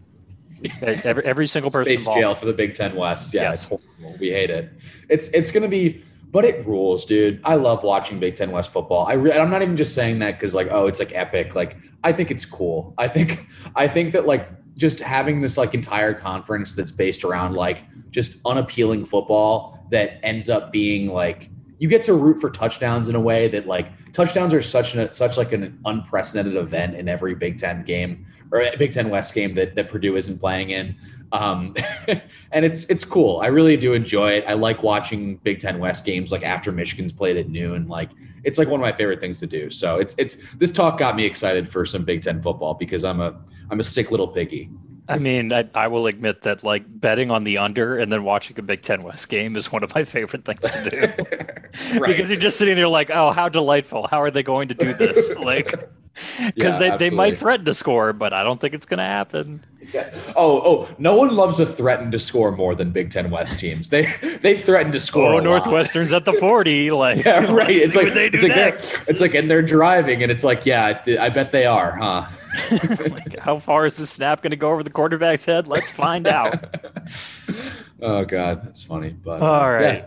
every, 0.81 1.25
every 1.25 1.47
single 1.47 1.71
person. 1.71 1.85
Space 1.85 2.01
involved. 2.01 2.21
jail 2.21 2.35
for 2.35 2.47
the 2.47 2.53
Big 2.53 2.75
Ten 2.75 2.95
West. 2.95 3.35
Yeah, 3.35 3.43
yes. 3.43 3.57
it's 3.57 3.65
horrible. 3.65 4.19
We 4.19 4.31
hate 4.31 4.51
it. 4.51 4.73
It's 5.09 5.29
it's 5.29 5.51
going 5.51 5.65
to 5.65 5.69
be, 5.69 6.03
but 6.37 6.45
it 6.45 6.67
rules, 6.67 7.07
dude. 7.07 7.41
I 7.45 7.55
love 7.55 7.83
watching 7.83 8.21
Big 8.21 8.37
Ten 8.37 8.51
West 8.51 8.71
football. 8.71 9.07
I 9.07 9.15
re- 9.15 9.33
I'm 9.33 9.49
not 9.49 9.63
even 9.63 9.75
just 9.75 9.95
saying 9.95 10.19
that 10.19 10.33
because 10.33 10.55
like 10.55 10.69
oh 10.71 10.87
it's 10.87 10.99
like 10.99 11.15
epic. 11.15 11.55
Like 11.55 11.79
I 12.05 12.13
think 12.13 12.31
it's 12.31 12.45
cool. 12.45 12.93
I 12.99 13.09
think 13.09 13.49
I 13.75 13.89
think 13.89 14.13
that 14.13 14.27
like 14.27 14.51
just 14.75 15.01
having 15.01 15.41
this 15.41 15.57
like 15.57 15.73
entire 15.73 16.13
conference 16.13 16.75
that's 16.75 16.93
based 16.93 17.25
around 17.25 17.55
like 17.55 17.85
just 18.11 18.39
unappealing 18.45 19.07
football 19.07 19.83
that 19.91 20.21
ends 20.23 20.51
up 20.51 20.73
being 20.73 21.11
like 21.11 21.49
you 21.79 21.89
get 21.89 22.05
to 22.05 22.13
root 22.13 22.39
for 22.39 22.51
touchdowns 22.51 23.09
in 23.09 23.15
a 23.15 23.21
way 23.21 23.49
that 23.49 23.67
like 23.67 24.13
touchdowns 24.13 24.53
are 24.53 24.61
such 24.61 24.95
an 24.95 25.11
such 25.15 25.39
like 25.39 25.53
an 25.53 25.81
unprecedented 25.87 26.57
event 26.57 26.97
in 26.97 27.09
every 27.09 27.35
Big 27.35 27.57
Ten 27.57 27.83
game 27.83 28.27
or 28.53 28.61
eh, 28.61 28.77
Big 28.77 28.93
Ten 28.93 29.09
West 29.09 29.33
game 29.33 29.55
that 29.55 29.75
that 29.75 29.89
Purdue 29.89 30.17
isn't 30.17 30.39
playing 30.39 30.69
in. 30.69 30.97
Um, 31.33 31.75
and 32.53 32.65
it's 32.65 32.85
it's 32.85 33.05
cool. 33.05 33.41
I 33.41 33.49
really 33.49 33.77
do 33.77 33.95
enjoy 33.95 34.33
it. 34.33 34.45
I 34.47 34.55
like 34.55 34.83
watching 34.83 35.37
Big 35.39 35.59
Ten 35.59 35.79
West 35.79 36.05
games 36.05 36.33
like 36.33 36.43
after 36.43 36.73
Michigan's 36.73 37.13
played 37.13 37.37
at 37.37 37.49
noon. 37.49 37.89
Like 37.89 38.11
it's 38.45 38.59
like 38.59 38.69
one 38.69 38.81
of 38.81 38.85
my 38.85 38.93
favorite 38.93 39.21
things 39.21 39.39
to 39.41 39.47
do. 39.47 39.71
So 39.71 39.99
it's 39.99 40.15
it's 40.19 40.37
this 40.57 40.73
talk 40.73 40.99
got 40.99 41.17
me 41.17 41.25
excited 41.25 41.69
for 41.69 41.85
some 41.85 42.05
Big 42.05 42.23
Ten 42.23 42.41
football 42.41 42.75
because 42.75 43.05
I'm 43.05 43.21
a 43.21 43.39
I'm 43.71 43.81
a 43.81 43.85
sick 43.85 44.11
little 44.11 44.29
piggy. 44.29 44.71
I 45.09 45.19
mean, 45.19 45.53
I, 45.53 45.69
I, 45.73 45.87
will 45.87 46.09
admit 46.09 46.43
that 46.43 46.65
like 46.65 46.83
betting 46.89 47.31
on 47.31 47.45
the 47.45 47.59
under 47.59 47.97
and 47.97 48.11
then 48.11 48.25
watching 48.25 48.59
a 48.59 48.63
Big 48.63 48.83
Ten 48.83 49.05
West 49.05 49.29
game 49.29 49.57
is 49.57 49.71
one 49.71 49.85
of 49.85 49.95
my 49.95 50.03
favorite 50.03 50.45
things 50.45 50.61
to 50.73 50.91
do. 50.91 51.01
right. 52.01 52.09
Because 52.09 52.29
you're 52.29 52.41
just 52.41 52.59
sitting 52.59 52.75
there 52.75 52.89
like, 52.89 53.11
oh, 53.11 53.31
how 53.31 53.49
delightful. 53.49 54.09
How 54.09 54.21
are 54.21 54.31
they 54.31 54.43
going 54.43 54.69
to 54.69 54.75
do 54.75 54.95
this? 54.95 55.37
Like, 55.37 55.71
because 56.45 56.81
yeah, 56.81 56.97
they, 56.97 57.11
they 57.11 57.11
might 57.15 57.39
threaten 57.39 57.67
to 57.67 57.75
score, 57.75 58.13
but 58.13 58.33
I 58.33 58.43
don't 58.43 58.61
think 58.61 58.75
it's 58.75 58.87
going 58.87 58.99
to 58.99 59.05
happen. 59.05 59.65
Yeah. 59.93 60.11
Oh, 60.37 60.61
oh, 60.65 60.89
no 60.99 61.15
one 61.15 61.35
loves 61.35 61.57
to 61.59 61.67
threaten 61.67 62.11
to 62.13 62.19
score 62.19 62.53
more 62.53 62.75
than 62.75 62.91
Big 62.91 63.11
Ten 63.11 63.31
West 63.31 63.59
teams. 63.59 63.89
They 63.89 64.13
they 64.41 64.57
threaten 64.57 64.93
to 64.93 65.01
score. 65.01 65.35
Oh, 65.35 65.39
Northwestern's 65.41 66.13
at 66.13 66.25
the 66.25 66.33
40. 66.35 66.87
Like, 66.97 67.25
yeah, 67.25 67.53
right. 67.53 67.71
It's 67.71 67.95
like, 67.95 68.09
it's 68.15 68.43
like, 68.43 69.09
it's 69.09 69.21
like, 69.21 69.35
and 69.35 69.51
they're 69.51 69.63
driving, 69.63 70.23
and 70.23 70.33
it's 70.33 70.45
like, 70.45 70.65
yeah, 70.65 71.03
I 71.21 71.29
bet 71.29 71.53
they 71.53 71.67
are, 71.67 71.97
huh? 71.97 72.27
like, 73.11 73.39
how 73.39 73.59
far 73.59 73.87
is 73.87 73.97
the 73.97 74.07
snap 74.07 74.43
going 74.43 74.51
to 74.51 74.57
go 74.57 74.71
over 74.71 74.83
the 74.83 74.91
quarterback's 74.91 75.45
head? 75.45 75.67
Let's 75.67 75.91
find 75.91 76.27
out. 76.27 76.77
oh 78.03 78.25
God, 78.25 78.65
that's 78.65 78.83
funny. 78.83 79.11
But 79.11 79.43
uh, 79.43 79.51
all 79.51 79.73
right. 79.73 79.99
Yeah. 79.99 80.07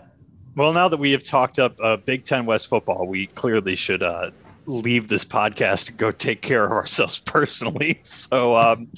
Well, 0.56 0.72
now 0.72 0.88
that 0.88 0.96
we 0.96 1.12
have 1.12 1.22
talked 1.22 1.58
up 1.58 1.76
uh, 1.82 1.96
Big 1.96 2.24
Ten 2.24 2.44
West 2.44 2.66
football, 2.66 3.06
we 3.06 3.26
clearly 3.26 3.76
should 3.76 4.02
uh, 4.02 4.30
leave 4.66 5.08
this 5.08 5.24
podcast 5.24 5.88
and 5.88 5.98
go 5.98 6.10
take 6.10 6.42
care 6.42 6.64
of 6.64 6.72
ourselves 6.72 7.20
personally. 7.20 8.00
So 8.02 8.56
um, 8.56 8.88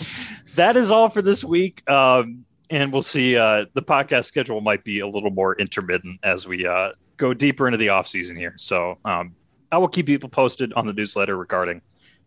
that 0.56 0.76
is 0.76 0.90
all 0.90 1.08
for 1.08 1.22
this 1.22 1.42
week. 1.42 1.88
Um, 1.90 2.44
and 2.70 2.92
we'll 2.92 3.02
see. 3.02 3.36
Uh, 3.36 3.66
the 3.74 3.82
podcast 3.82 4.24
schedule 4.24 4.60
might 4.60 4.84
be 4.84 5.00
a 5.00 5.06
little 5.06 5.30
more 5.30 5.54
intermittent 5.56 6.18
as 6.22 6.46
we 6.46 6.66
uh, 6.66 6.90
go 7.16 7.34
deeper 7.34 7.66
into 7.66 7.78
the 7.78 7.90
off 7.90 8.08
season 8.08 8.36
here. 8.36 8.54
So 8.56 8.98
um, 9.04 9.34
I 9.70 9.78
will 9.78 9.88
keep 9.88 10.06
people 10.06 10.28
posted 10.28 10.72
on 10.72 10.86
the 10.86 10.92
newsletter 10.92 11.36
regarding 11.36 11.82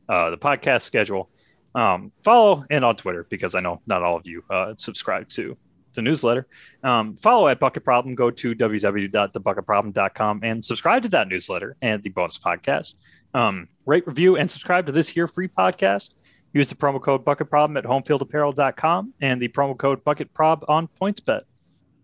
uh, 0.08 0.30
the 0.30 0.38
podcast 0.38 0.84
schedule. 0.84 1.30
Um, 1.74 2.12
follow 2.24 2.64
and 2.70 2.86
on 2.86 2.96
Twitter 2.96 3.26
because 3.30 3.54
I 3.54 3.60
know 3.60 3.82
not 3.86 4.02
all 4.02 4.16
of 4.16 4.26
you 4.26 4.44
uh, 4.50 4.76
subscribe 4.78 5.28
to 5.30 5.58
the 5.94 6.02
newsletter. 6.02 6.48
Um, 6.84 7.16
follow 7.16 7.48
at 7.48 7.60
Bucket 7.60 7.84
Problem. 7.84 8.16
Go 8.16 8.32
to 8.32 8.56
www.thebucketproblem.com 8.56 10.40
and 10.44 10.64
subscribe 10.64 11.04
to 11.04 11.10
that 11.10 11.28
newsletter 11.28 11.76
and 11.82 12.04
the 12.04 12.10
bonus 12.10 12.38
podcast. 12.38 12.96
Um, 13.34 13.68
rate, 13.86 14.06
review, 14.08 14.38
and 14.38 14.50
subscribe 14.50 14.86
to 14.86 14.92
this 14.92 15.10
here 15.10 15.28
free 15.28 15.48
podcast. 15.48 16.14
Use 16.56 16.70
the 16.70 16.76
promo 16.76 17.02
code 17.02 17.26
Bucket 17.26 17.50
Problem 17.50 17.76
at 17.76 17.84
homefieldapparel.com 17.84 19.14
and 19.20 19.42
the 19.42 19.50
promo 19.50 19.78
code 19.78 20.06
Bucket 20.06 20.34
Prob 20.34 20.64
on 20.70 20.88
PointsBet. 21.02 21.42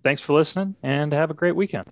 Thanks 0.03 0.21
for 0.21 0.33
listening 0.33 0.75
and 0.83 1.13
have 1.13 1.31
a 1.31 1.33
great 1.33 1.55
weekend. 1.55 1.87